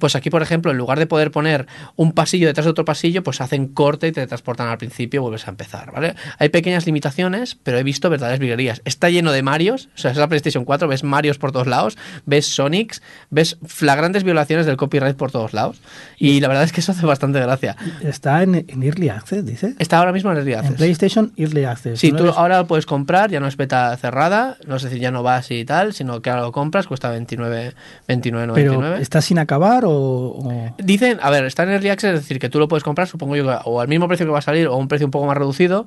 Pues 0.00 0.16
aquí, 0.16 0.28
por 0.28 0.42
ejemplo, 0.42 0.72
en 0.72 0.76
lugar 0.76 0.98
de 0.98 1.06
poder 1.06 1.30
poner 1.30 1.66
un 1.94 2.10
pasillo 2.12 2.48
detrás 2.48 2.64
de 2.64 2.70
otro 2.72 2.84
pasillo, 2.84 3.22
pues 3.22 3.40
hacen 3.40 3.68
corte 3.68 4.08
y 4.08 4.12
te 4.12 4.26
transportan 4.26 4.66
al 4.66 4.76
principio 4.76 5.18
y 5.18 5.22
vuelves 5.22 5.46
a 5.46 5.50
empezar, 5.50 5.92
¿vale? 5.92 6.16
Hay 6.40 6.48
pequeñas 6.48 6.84
limitaciones, 6.84 7.54
pero 7.62 7.78
he 7.78 7.84
visto 7.84 8.10
verdaderas 8.10 8.40
virguerías. 8.40 8.82
Está 8.84 9.08
lleno 9.10 9.30
de 9.30 9.44
Marios, 9.44 9.88
o 9.94 9.98
sea, 9.98 10.10
es 10.10 10.16
la 10.16 10.26
PlayStation 10.28 10.64
4, 10.64 10.88
ves 10.88 11.04
Marios 11.04 11.38
por 11.38 11.52
todos 11.52 11.68
lados, 11.68 11.96
ves 12.26 12.46
Sonics, 12.46 13.02
ves 13.30 13.56
flagrantes 13.64 14.24
violaciones 14.24 14.66
del 14.66 14.76
copyright 14.76 15.16
por 15.16 15.30
todos 15.30 15.52
lados. 15.52 15.80
Y 16.18 16.40
la 16.40 16.48
verdad 16.48 16.64
es 16.64 16.72
que 16.72 16.80
eso 16.80 16.90
hace 16.90 17.06
bastante 17.06 17.38
gracia. 17.38 17.76
Está 18.02 18.42
en, 18.42 18.64
en 18.66 18.82
Early 18.82 19.10
Access, 19.10 19.46
dice. 19.46 19.74
Está 19.78 19.98
ahora 19.98 20.10
mismo 20.12 20.32
en 20.32 20.38
el 20.38 20.48
En 20.48 20.74
PlayStation 20.74 21.32
Early 21.36 21.66
Access. 21.66 22.00
Sí, 22.00 22.10
¿no 22.10 22.18
tú 22.18 22.24
eres- 22.24 22.36
ahora 22.36 22.58
lo 22.58 22.66
puedes 22.66 22.86
comprar, 22.86 23.30
ya 23.30 23.38
no 23.38 23.46
es 23.46 23.56
beta 23.56 23.96
cerrada, 23.96 24.56
no 24.66 24.74
es 24.74 24.82
decir, 24.82 24.98
ya 24.98 25.12
no 25.12 25.22
vas 25.22 25.52
y 25.52 25.64
tal, 25.64 25.94
sino 25.94 26.20
que 26.20 26.30
ahora 26.30 26.42
lo 26.42 26.50
compras, 26.50 26.88
cuesta 26.88 27.10
29, 27.10 27.74
29,99. 28.08 28.54
Pero 28.54 28.96
está 28.96 29.20
sin 29.22 29.38
acabar 29.38 29.84
o, 29.84 29.90
o- 29.92 30.74
Dicen, 30.78 31.18
a 31.22 31.30
ver, 31.30 31.44
está 31.44 31.62
en 31.62 31.70
Early 31.70 31.88
Access, 31.88 32.14
es 32.14 32.20
decir, 32.22 32.38
que 32.38 32.48
tú 32.48 32.58
lo 32.58 32.68
puedes 32.68 32.84
comprar, 32.84 33.08
supongo 33.08 33.36
yo, 33.36 33.46
o 33.64 33.80
al 33.80 33.88
mismo 33.88 34.08
precio 34.08 34.26
que 34.26 34.32
va 34.32 34.38
a 34.38 34.42
salir 34.42 34.68
o 34.68 34.74
a 34.74 34.76
un 34.76 34.88
precio 34.88 35.06
un 35.06 35.10
poco 35.10 35.26
más 35.26 35.36
reducido, 35.36 35.86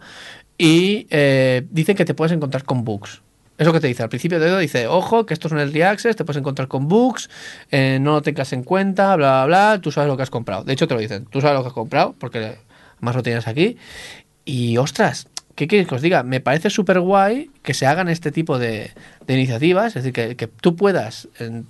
y 0.58 1.08
eh, 1.12 1.66
dicen 1.70 1.96
que 1.96 2.06
te 2.06 2.14
puedes 2.14 2.32
encontrar 2.32 2.64
con 2.64 2.84
bugs. 2.84 3.22
Eso 3.60 3.74
que 3.74 3.80
te 3.80 3.88
dice, 3.88 4.04
al 4.04 4.10
principio 4.10 4.40
de 4.40 4.48
todo 4.48 4.60
dice, 4.60 4.86
ojo, 4.88 5.26
que 5.26 5.34
esto 5.34 5.48
es 5.48 5.52
un 5.52 5.60
Early 5.60 5.82
Access, 5.82 6.16
te 6.16 6.24
puedes 6.26 6.40
encontrar 6.40 6.68
con 6.68 6.88
bugs, 6.88 7.30
eh, 7.72 7.98
no 8.00 8.12
lo 8.14 8.22
tengas 8.22 8.54
en 8.54 8.64
cuenta, 8.64 9.16
bla, 9.16 9.46
bla, 9.46 9.72
bla, 9.74 9.82
tú 9.82 9.92
sabes 9.92 10.08
lo 10.08 10.16
que 10.18 10.24
has 10.24 10.30
comprado. 10.30 10.64
De 10.64 10.74
hecho, 10.74 10.88
te 10.88 10.94
lo 10.94 11.00
dicen, 11.00 11.26
tú 11.26 11.42
sabes 11.42 11.56
lo 11.58 11.64
que 11.64 11.68
has 11.70 11.74
comprado, 11.74 12.16
porque 12.20 12.56
más 13.00 13.16
lo 13.16 13.24
tienes 13.24 13.48
aquí. 13.48 13.78
Y 14.46 14.78
ostras, 14.78 15.28
¿qué 15.56 15.68
quieres 15.68 15.88
que 15.88 15.96
os 15.96 16.02
diga? 16.04 16.22
Me 16.22 16.40
parece 16.40 16.70
súper 16.70 17.00
guay 17.00 17.50
que 17.64 17.74
se 17.74 17.88
hagan 17.88 18.10
este 18.10 18.32
tipo 18.32 18.60
de, 18.60 18.92
de 19.26 19.34
iniciativas, 19.34 19.88
es 19.96 20.04
decir, 20.04 20.14
que, 20.14 20.36
que 20.36 20.46
tú 20.48 20.76
puedas 20.76 21.28
en, 21.40 21.66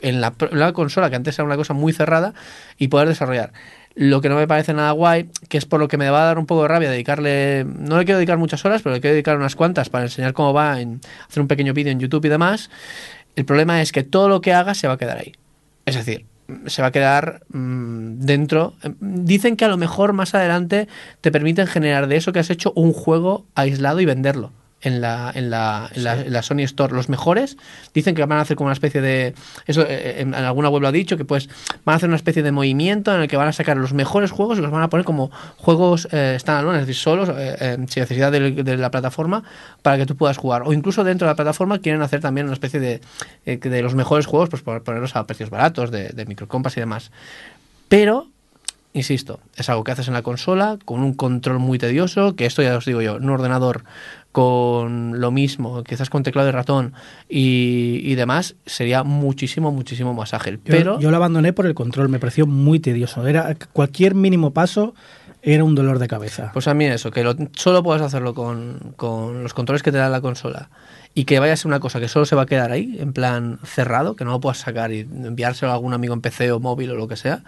en 0.00 0.20
la, 0.20 0.34
la 0.52 0.72
consola, 0.72 1.10
que 1.10 1.16
antes 1.16 1.38
era 1.38 1.44
una 1.44 1.56
cosa 1.56 1.74
muy 1.74 1.92
cerrada, 1.92 2.34
y 2.78 2.88
poder 2.88 3.08
desarrollar. 3.08 3.52
Lo 3.94 4.20
que 4.20 4.28
no 4.28 4.36
me 4.36 4.46
parece 4.46 4.74
nada 4.74 4.92
guay, 4.92 5.28
que 5.48 5.58
es 5.58 5.64
por 5.64 5.80
lo 5.80 5.88
que 5.88 5.98
me 5.98 6.08
va 6.08 6.22
a 6.22 6.26
dar 6.26 6.38
un 6.38 6.46
poco 6.46 6.62
de 6.62 6.68
rabia 6.68 6.90
dedicarle, 6.90 7.64
no 7.64 7.98
le 7.98 8.04
quiero 8.04 8.18
dedicar 8.18 8.38
muchas 8.38 8.64
horas, 8.64 8.82
pero 8.82 8.94
le 8.94 9.00
quiero 9.00 9.14
dedicar 9.14 9.36
unas 9.36 9.56
cuantas 9.56 9.88
para 9.88 10.04
enseñar 10.04 10.34
cómo 10.34 10.52
va, 10.52 10.80
en 10.80 11.00
hacer 11.28 11.40
un 11.40 11.48
pequeño 11.48 11.74
vídeo 11.74 11.90
en 11.90 11.98
YouTube 11.98 12.24
y 12.26 12.28
demás. 12.28 12.70
El 13.34 13.44
problema 13.44 13.82
es 13.82 13.90
que 13.90 14.04
todo 14.04 14.28
lo 14.28 14.40
que 14.40 14.52
haga 14.52 14.74
se 14.74 14.86
va 14.86 14.94
a 14.94 14.98
quedar 14.98 15.18
ahí. 15.18 15.32
Es 15.84 15.96
decir, 15.96 16.26
se 16.66 16.82
va 16.82 16.88
a 16.88 16.92
quedar 16.92 17.42
mmm, 17.48 18.20
dentro. 18.20 18.74
Dicen 19.00 19.56
que 19.56 19.64
a 19.64 19.68
lo 19.68 19.76
mejor 19.76 20.12
más 20.12 20.34
adelante 20.34 20.86
te 21.20 21.32
permiten 21.32 21.66
generar 21.66 22.06
de 22.06 22.16
eso 22.16 22.32
que 22.32 22.38
has 22.38 22.50
hecho 22.50 22.72
un 22.76 22.92
juego 22.92 23.46
aislado 23.54 24.00
y 24.00 24.04
venderlo 24.04 24.52
en 24.80 25.00
la, 25.00 25.32
en 25.34 25.50
la, 25.50 25.90
en 25.94 26.04
la, 26.04 26.20
en 26.20 26.32
la 26.32 26.42
Sony 26.42 26.60
Store. 26.60 26.94
Los 26.94 27.08
mejores 27.08 27.56
dicen 27.94 28.14
que 28.14 28.24
van 28.24 28.38
a 28.38 28.42
hacer 28.42 28.56
como 28.56 28.66
una 28.66 28.74
especie 28.74 29.00
de. 29.00 29.34
Eso 29.66 29.82
eh, 29.82 30.20
en, 30.20 30.34
en 30.34 30.44
alguna 30.44 30.68
web 30.68 30.82
lo 30.82 30.88
ha 30.88 30.92
dicho, 30.92 31.16
que 31.16 31.24
pues 31.24 31.48
van 31.84 31.94
a 31.94 31.96
hacer 31.96 32.08
una 32.08 32.16
especie 32.16 32.42
de 32.42 32.52
movimiento 32.52 33.14
en 33.14 33.22
el 33.22 33.28
que 33.28 33.36
van 33.36 33.48
a 33.48 33.52
sacar 33.52 33.76
los 33.76 33.92
mejores 33.92 34.30
juegos 34.30 34.58
y 34.58 34.60
los 34.60 34.70
van 34.70 34.82
a 34.82 34.90
poner 34.90 35.04
como 35.04 35.30
juegos 35.56 36.08
eh, 36.12 36.36
standalone, 36.38 36.78
es 36.80 36.86
decir, 36.86 37.00
solos, 37.00 37.28
eh, 37.28 37.56
eh, 37.60 37.76
sin 37.88 38.02
necesidad 38.02 38.32
de, 38.32 38.50
de, 38.50 38.76
la 38.76 38.90
plataforma, 38.90 39.42
para 39.82 39.96
que 39.96 40.06
tú 40.06 40.16
puedas 40.16 40.36
jugar. 40.36 40.62
O 40.64 40.72
incluso 40.72 41.04
dentro 41.04 41.26
de 41.26 41.32
la 41.32 41.36
plataforma 41.36 41.78
quieren 41.80 42.02
hacer 42.02 42.20
también 42.20 42.46
una 42.46 42.54
especie 42.54 42.80
de, 42.80 43.00
eh, 43.46 43.56
de 43.58 43.82
los 43.82 43.94
mejores 43.94 44.26
juegos, 44.26 44.48
pues 44.48 44.62
ponerlos 44.62 45.16
a 45.16 45.26
precios 45.26 45.50
baratos, 45.50 45.90
de, 45.90 46.10
de 46.10 46.26
microcompas 46.26 46.76
y 46.76 46.80
demás. 46.80 47.10
Pero 47.88 48.28
insisto, 48.92 49.40
es 49.56 49.68
algo 49.68 49.84
que 49.84 49.92
haces 49.92 50.08
en 50.08 50.14
la 50.14 50.22
consola 50.22 50.78
con 50.84 51.00
un 51.00 51.14
control 51.14 51.58
muy 51.58 51.78
tedioso, 51.78 52.36
que 52.36 52.46
esto 52.46 52.62
ya 52.62 52.76
os 52.76 52.84
digo 52.84 53.00
yo, 53.00 53.16
un 53.16 53.30
ordenador 53.30 53.84
con 54.32 55.20
lo 55.20 55.30
mismo, 55.30 55.82
quizás 55.84 56.10
con 56.10 56.22
teclado 56.22 56.46
de 56.46 56.52
ratón 56.52 56.92
y, 57.28 58.00
y 58.04 58.14
demás, 58.14 58.56
sería 58.66 59.02
muchísimo, 59.02 59.72
muchísimo 59.72 60.14
más 60.14 60.34
ágil. 60.34 60.60
Yo, 60.64 60.72
Pero 60.72 61.00
yo 61.00 61.10
lo 61.10 61.16
abandoné 61.16 61.52
por 61.52 61.66
el 61.66 61.74
control, 61.74 62.08
me 62.08 62.18
pareció 62.18 62.46
muy 62.46 62.78
tedioso. 62.78 63.26
Era 63.26 63.56
cualquier 63.72 64.14
mínimo 64.14 64.52
paso 64.52 64.94
era 65.42 65.64
un 65.64 65.74
dolor 65.74 65.98
de 65.98 66.08
cabeza. 66.08 66.50
Pues 66.52 66.68
a 66.68 66.74
mí 66.74 66.84
eso, 66.84 67.10
que 67.10 67.22
lo, 67.22 67.34
solo 67.56 67.82
puedes 67.82 68.02
hacerlo 68.02 68.34
con, 68.34 68.94
con, 68.96 69.42
los 69.42 69.54
controles 69.54 69.82
que 69.82 69.92
te 69.92 69.98
da 69.98 70.08
la 70.08 70.20
consola 70.20 70.68
y 71.14 71.24
que 71.24 71.38
vaya 71.38 71.52
a 71.52 71.56
ser 71.56 71.68
una 71.68 71.80
cosa 71.80 72.00
que 72.00 72.08
solo 72.08 72.26
se 72.26 72.36
va 72.36 72.42
a 72.42 72.46
quedar 72.46 72.72
ahí, 72.72 72.96
en 72.98 73.12
plan 73.12 73.58
cerrado, 73.64 74.16
que 74.16 74.24
no 74.24 74.32
lo 74.32 74.40
puedas 74.40 74.58
sacar 74.58 74.92
y 74.92 75.00
enviárselo 75.00 75.72
a 75.72 75.74
algún 75.74 75.94
amigo 75.94 76.14
en 76.14 76.20
PC 76.20 76.52
o 76.52 76.60
móvil 76.60 76.90
o 76.90 76.94
lo 76.96 77.08
que 77.08 77.16
sea, 77.16 77.42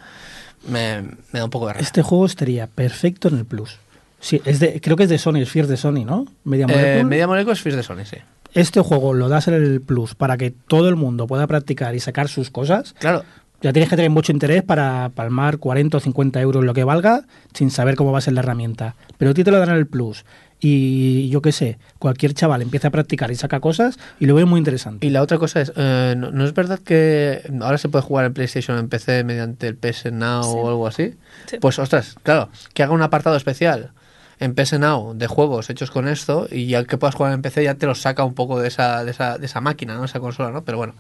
me, 0.68 1.02
me 1.02 1.40
da 1.40 1.44
un 1.44 1.50
poco 1.50 1.66
de 1.66 1.74
rabia. 1.74 1.84
Este 1.84 2.02
juego 2.02 2.26
estaría 2.26 2.66
perfecto 2.68 3.28
en 3.28 3.38
el 3.38 3.44
Plus. 3.44 3.78
Sí, 4.20 4.40
es 4.44 4.60
de, 4.60 4.80
creo 4.80 4.96
que 4.96 5.04
es 5.04 5.08
de 5.08 5.18
Sony, 5.18 5.36
es 5.36 5.50
Fear 5.50 5.66
de 5.66 5.76
Sony, 5.76 6.04
¿no? 6.04 6.26
Media 6.44 6.66
Molecule. 6.66 7.00
Eh, 7.00 7.04
Media 7.04 7.26
Molecule 7.26 7.54
es 7.54 7.60
Fear 7.62 7.76
de 7.76 7.82
Sony, 7.82 8.04
sí. 8.04 8.16
Este 8.52 8.80
juego 8.80 9.14
lo 9.14 9.28
das 9.28 9.48
en 9.48 9.54
el 9.54 9.80
Plus 9.80 10.14
para 10.14 10.36
que 10.36 10.50
todo 10.50 10.88
el 10.88 10.96
mundo 10.96 11.26
pueda 11.26 11.46
practicar 11.46 11.94
y 11.94 12.00
sacar 12.00 12.28
sus 12.28 12.50
cosas. 12.50 12.94
Claro. 12.98 13.24
Ya 13.62 13.72
tienes 13.72 13.90
que 13.90 13.96
tener 13.96 14.10
mucho 14.10 14.32
interés 14.32 14.62
para 14.62 15.10
palmar 15.14 15.58
40 15.58 15.96
o 15.98 16.00
50 16.00 16.40
euros 16.40 16.64
lo 16.64 16.72
que 16.74 16.82
valga 16.82 17.24
sin 17.54 17.70
saber 17.70 17.94
cómo 17.94 18.10
va 18.10 18.18
a 18.18 18.22
ser 18.22 18.32
la 18.32 18.40
herramienta. 18.40 18.94
Pero 19.18 19.30
a 19.32 19.34
ti 19.34 19.44
te 19.44 19.50
lo 19.50 19.58
dan 19.58 19.68
en 19.70 19.76
el 19.76 19.86
plus. 19.86 20.24
Y 20.62 21.28
yo 21.30 21.40
qué 21.42 21.52
sé, 21.52 21.78
cualquier 21.98 22.34
chaval 22.34 22.60
empieza 22.62 22.88
a 22.88 22.90
practicar 22.90 23.30
y 23.30 23.34
saca 23.34 23.60
cosas 23.60 23.98
y 24.18 24.26
lo 24.26 24.34
veo 24.34 24.46
muy 24.46 24.58
interesante. 24.58 25.06
Y 25.06 25.10
la 25.10 25.22
otra 25.22 25.38
cosa 25.38 25.60
es, 25.62 25.72
eh, 25.76 26.14
¿no, 26.16 26.30
no 26.32 26.44
es 26.44 26.52
verdad 26.54 26.78
que 26.78 27.42
ahora 27.60 27.78
se 27.78 27.88
puede 27.88 28.02
jugar 28.02 28.26
en 28.26 28.34
PlayStation 28.34 28.76
o 28.76 28.80
en 28.80 28.88
PC 28.88 29.24
mediante 29.24 29.66
el 29.68 29.76
PS 29.76 30.10
Now 30.12 30.42
Sí. 30.42 30.50
o 30.54 30.68
algo 30.68 30.86
así? 30.86 31.14
Sí. 31.46 31.56
Pues 31.60 31.78
ostras, 31.78 32.16
claro, 32.22 32.50
que 32.74 32.82
haga 32.82 32.92
un 32.92 33.02
apartado 33.02 33.36
especial 33.36 33.92
en 34.40 34.54
PS 34.54 34.78
Now 34.78 35.14
de 35.14 35.26
juegos 35.26 35.70
hechos 35.70 35.90
con 35.90 36.08
esto 36.08 36.48
y 36.50 36.66
ya 36.66 36.84
que 36.84 36.96
puedas 36.96 37.14
jugar 37.14 37.32
en 37.32 37.42
PC 37.42 37.62
ya 37.62 37.74
te 37.74 37.86
los 37.86 38.00
saca 38.00 38.24
un 38.24 38.34
poco 38.34 38.58
de 38.58 38.68
esa, 38.68 39.04
de 39.04 39.10
esa, 39.10 39.38
de 39.38 39.46
esa 39.46 39.60
máquina, 39.60 39.94
¿no? 39.94 40.04
esa 40.04 40.18
consola, 40.18 40.50
¿no? 40.50 40.64
Pero 40.64 40.78
bueno, 40.78 40.94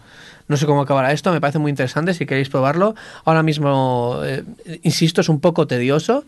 no 0.46 0.56
sé 0.56 0.66
cómo 0.66 0.82
acabará 0.82 1.12
esto, 1.12 1.32
me 1.32 1.40
parece 1.40 1.58
muy 1.58 1.70
interesante 1.70 2.14
si 2.14 2.26
queréis 2.26 2.50
probarlo. 2.50 2.94
Ahora 3.24 3.42
mismo, 3.42 4.20
eh, 4.24 4.44
insisto, 4.82 5.22
es 5.22 5.28
un 5.30 5.40
poco 5.40 5.66
tedioso, 5.66 6.24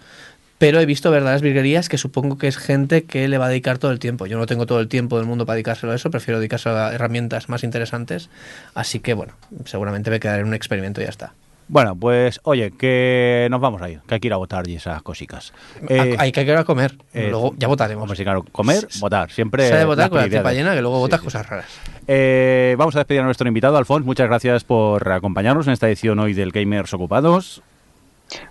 pero 0.57 0.81
he 0.81 0.87
visto 0.87 1.11
verdaderas 1.11 1.43
virguerías 1.43 1.89
que 1.89 1.99
supongo 1.99 2.39
que 2.39 2.49
es 2.49 2.57
gente 2.57 3.05
que 3.05 3.29
le 3.29 3.37
va 3.37 3.47
a 3.47 3.49
dedicar 3.49 3.79
todo 3.79 3.91
el 3.91 3.99
tiempo. 3.99 4.27
Yo 4.27 4.39
no 4.39 4.47
tengo 4.47 4.65
todo 4.65 4.81
el 4.81 4.89
tiempo 4.89 5.19
del 5.19 5.27
mundo 5.27 5.45
para 5.45 5.57
dedicárselo 5.57 5.93
a 5.93 5.97
eso, 5.97 6.11
prefiero 6.11 6.39
dedicárselo 6.39 6.77
a 6.77 6.95
herramientas 6.95 7.49
más 7.49 7.63
interesantes. 7.63 8.31
Así 8.75 9.01
que 9.01 9.13
bueno, 9.13 9.35
seguramente 9.67 10.11
me 10.11 10.19
quedaré 10.19 10.41
en 10.41 10.49
un 10.49 10.55
experimento 10.55 11.01
y 11.01 11.05
ya 11.05 11.11
está. 11.11 11.35
Bueno, 11.73 11.97
pues 11.97 12.39
oye, 12.43 12.71
que 12.73 13.49
nos 13.51 13.59
vamos 13.59 13.81
a 13.81 13.89
ir, 13.89 14.01
que 14.07 14.17
hay 14.17 14.21
que 14.21 14.27
ir 14.27 14.35
a 14.35 14.37
votar 14.37 14.69
y 14.69 14.75
esas 14.75 15.01
cositas. 15.01 15.55
Eh, 15.89 16.17
hay 16.19 16.31
que 16.31 16.43
ir 16.43 16.53
a 16.53 16.65
comer, 16.65 16.99
eh, 17.15 17.29
luego 17.31 17.55
ya 17.57 17.67
votaremos. 17.67 18.03
Hombre, 18.03 18.19
sí, 18.19 18.25
claro, 18.25 18.45
comer, 18.53 18.87
votar, 19.01 19.31
siempre. 19.31 19.67
Se 19.67 19.83
votar 19.87 20.11
con 20.11 20.21
la 20.21 20.29
cepa 20.29 20.53
llena, 20.53 20.75
que 20.75 20.83
luego 20.83 20.99
votas 20.99 21.21
sí. 21.21 21.25
cosas 21.25 21.49
raras. 21.49 21.65
Eh, 22.07 22.75
vamos 22.77 22.95
a 22.97 22.99
despedir 22.99 23.23
a 23.23 23.25
nuestro 23.25 23.49
invitado, 23.49 23.79
Alfons. 23.79 24.05
Muchas 24.05 24.29
gracias 24.29 24.65
por 24.65 25.11
acompañarnos 25.11 25.67
en 25.67 25.73
esta 25.73 25.89
edición 25.89 26.19
hoy 26.19 26.35
del 26.35 26.53
Gamers 26.53 26.93
Ocupados. 26.93 27.63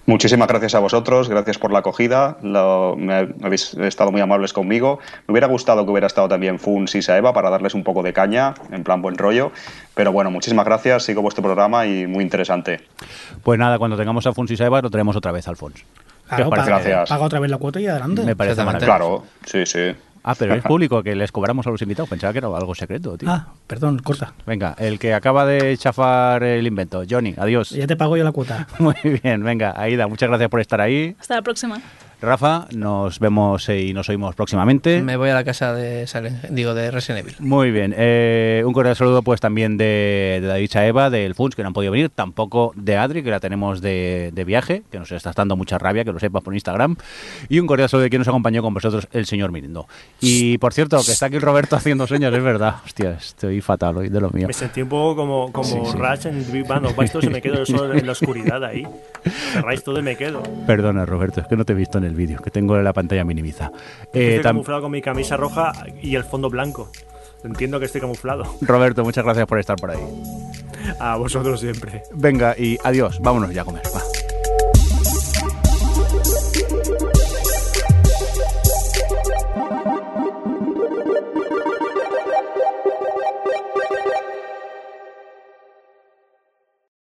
Muchísimas 0.06 0.48
gracias 0.48 0.76
a 0.76 0.80
vosotros, 0.80 1.30
gracias 1.30 1.58
por 1.58 1.72
la 1.72 1.80
acogida, 1.80 2.38
lo- 2.42 2.96
me, 2.98 3.30
habéis 3.44 3.74
estado 3.76 4.12
muy 4.12 4.22
amables 4.22 4.54
conmigo. 4.54 5.00
Me 5.28 5.34
hubiera 5.34 5.48
gustado 5.48 5.86
que 5.86 5.92
hubiera 5.92 6.08
estado 6.08 6.28
también 6.28 6.60
Funs 6.60 6.96
y 6.96 7.02
Saeva 7.02 7.34
para 7.34 7.50
darles 7.50 7.74
un 7.74 7.84
poco 7.84 8.04
de 8.04 8.14
caña, 8.14 8.54
en 8.72 8.84
plan 8.84 9.02
buen 9.02 9.18
rollo. 9.18 9.52
Pero 9.96 10.12
bueno, 10.12 10.32
muchísimas 10.32 10.66
gracias, 10.66 11.04
sigo 11.04 11.22
vuestro 11.22 11.44
programa 11.44 11.86
y 11.86 12.08
muy 12.08 12.24
interesante. 12.24 12.82
Pues 13.44 13.60
nada, 13.60 13.78
cuando 13.78 13.98
tengamos 13.98 14.26
a 14.28 14.32
y 14.48 14.58
Saeva, 14.58 14.82
lo 14.82 14.90
traemos 14.90 15.16
otra 15.16 15.32
vez, 15.32 15.48
Alfons. 15.48 15.84
¿Qué 16.36 16.44
os 16.44 16.50
parece? 16.50 16.70
paga, 16.72 16.84
Gracias. 16.84 17.10
paga 17.10 17.26
otra 17.26 17.40
vez 17.40 17.52
la 17.52 17.58
cuota 17.58 17.80
y 17.80 17.88
adelante. 17.88 18.24
Me 18.24 18.36
parece 18.36 18.64
maravilloso. 18.64 18.86
Claro, 18.86 19.24
sí, 19.46 19.66
sí. 19.66 19.94
Ah, 20.24 20.36
pero 20.38 20.54
es 20.56 20.64
público 20.72 21.02
que 21.04 21.16
les 21.16 21.32
cobramos 21.32 21.66
a 21.68 21.72
los 21.72 21.82
invitados. 21.82 22.10
Pensaba 22.10 22.32
que 22.34 22.40
era 22.40 22.48
algo 22.48 22.76
secreto, 22.76 23.18
tío. 23.18 23.30
Ah, 23.30 23.54
perdón, 23.68 24.00
corta. 24.00 24.34
Venga, 24.46 24.76
el 24.78 25.00
que 25.00 25.14
acaba 25.14 25.46
de 25.46 25.78
chafar 25.78 26.44
el 26.44 26.68
invento. 26.68 27.04
Johnny, 27.10 27.36
adiós. 27.38 27.72
Ya 27.72 27.88
te 27.88 27.96
pago 27.96 28.18
yo 28.18 28.24
la 28.24 28.32
cuota. 28.32 28.68
Muy 28.80 28.96
bien, 29.24 29.44
venga, 29.44 29.74
Aida, 29.76 30.08
muchas 30.08 30.30
gracias 30.30 30.50
por 30.50 30.60
estar 30.60 30.82
ahí. 30.82 31.16
Hasta 31.20 31.36
la 31.36 31.42
próxima. 31.42 31.82
Rafa, 32.22 32.68
nos 32.72 33.18
vemos 33.20 33.68
y 33.70 33.94
nos 33.94 34.08
oímos 34.10 34.36
próximamente. 34.36 35.02
Me 35.02 35.18
voy 35.18 35.30
a 35.30 35.34
la 35.34 35.44
casa 35.44 35.74
de 35.74 36.04
Silent- 36.06 36.50
digo 36.50 36.76
de 36.76 36.92
Resident 36.92 37.26
Evil. 37.26 37.36
Muy 37.40 37.72
bien, 37.72 37.96
eh, 37.98 38.62
un 38.66 38.74
cordial 38.74 38.96
saludo 38.96 39.24
pues 39.24 39.42
también 39.42 39.76
de, 39.78 40.38
de 40.40 40.48
David 40.48 40.70
Eva, 40.76 41.10
del 41.10 41.34
Funs, 41.34 41.56
que 41.56 41.64
no 41.64 41.70
han 41.70 41.74
podido 41.74 41.92
venir, 41.92 42.10
tampoco 42.10 42.74
de 42.76 42.96
Adri, 42.96 43.24
que 43.24 43.32
la 43.32 43.40
tenemos 43.40 43.82
de, 43.82 44.30
de 44.34 44.44
viaje, 44.44 44.84
que 44.92 45.00
nos 45.00 45.12
está 45.12 45.32
dando 45.36 45.56
mucha 45.56 45.80
rabia, 45.80 46.04
que 46.04 46.12
lo 46.12 46.20
sepas 46.20 46.44
por 46.44 46.54
Instagram, 46.54 46.96
y 47.50 47.60
un 47.60 47.66
cordial 47.66 47.90
saludo 47.90 48.04
de 48.04 48.10
quien 48.12 48.20
nos 48.20 48.28
acompañó 48.28 48.62
con 48.62 48.74
vosotros, 48.74 49.08
el 49.14 49.26
señor 49.26 49.52
Mirindo. 49.52 49.88
Y 50.20 50.60
por 50.60 50.74
cierto, 50.74 50.98
que 51.04 51.12
está 51.14 51.26
aquí 51.26 51.40
Roberto 51.40 51.76
haciendo 51.76 52.06
señas, 52.06 52.32
es 52.34 52.44
verdad, 52.44 52.76
hostia, 52.86 53.12
estoy 53.12 53.62
fatal 53.62 53.98
hoy 53.98 54.10
de 54.10 54.22
lo 54.22 54.30
mío. 54.30 54.46
Me 54.48 54.54
sentí 54.54 54.84
un 54.84 54.90
poco 54.90 55.16
como, 55.16 55.52
como 55.52 55.68
Sí, 55.68 55.76
sí. 55.92 55.98
Rush 55.98 56.28
en 56.28 56.52
Big 56.52 56.68
Bang. 56.68 56.86
Y 57.22 57.28
me 57.30 57.42
quedo 57.42 57.66
solo 57.66 57.94
en 57.94 58.06
la 58.06 58.12
oscuridad 58.12 58.64
ahí. 58.64 58.86
Cerráis 59.54 59.84
todo 59.84 60.00
y 60.00 60.04
me 60.04 60.16
quedo. 60.16 60.44
Perdona, 60.68 61.06
Roberto, 61.06 61.42
es 61.42 61.48
que 61.48 61.56
no 61.56 61.66
te 61.66 61.74
he 61.74 61.76
visto 61.76 61.98
en 61.98 62.04
el 62.06 62.11
vídeo, 62.14 62.40
que 62.42 62.52
tengo 62.52 62.78
la 62.78 62.94
pantalla 62.94 63.24
minimiza. 63.24 63.72
Eh, 64.14 64.36
Estoy 64.36 64.40
tam- 64.40 64.44
camuflado 64.56 64.82
con 64.84 64.92
mi 64.92 65.02
camisa 65.02 65.38
roja 65.38 65.72
y 66.02 66.16
el 66.16 66.24
fondo 66.24 66.50
blanco. 66.50 66.90
Entiendo 67.44 67.80
que 67.80 67.86
estoy 67.86 68.02
camuflado. 68.02 68.44
Roberto, 68.62 69.04
muchas 69.04 69.24
gracias 69.24 69.48
por 69.48 69.60
estar 69.60 69.76
por 69.78 69.92
ahí. 69.92 70.00
A 71.00 71.16
vosotros 71.18 71.60
siempre. 71.60 72.04
Venga, 72.14 72.56
y 72.58 72.78
adiós, 72.84 73.20
vámonos 73.22 73.54
ya 73.54 73.62
a 73.62 73.66
comer. 73.66 73.82
va. 73.96 74.02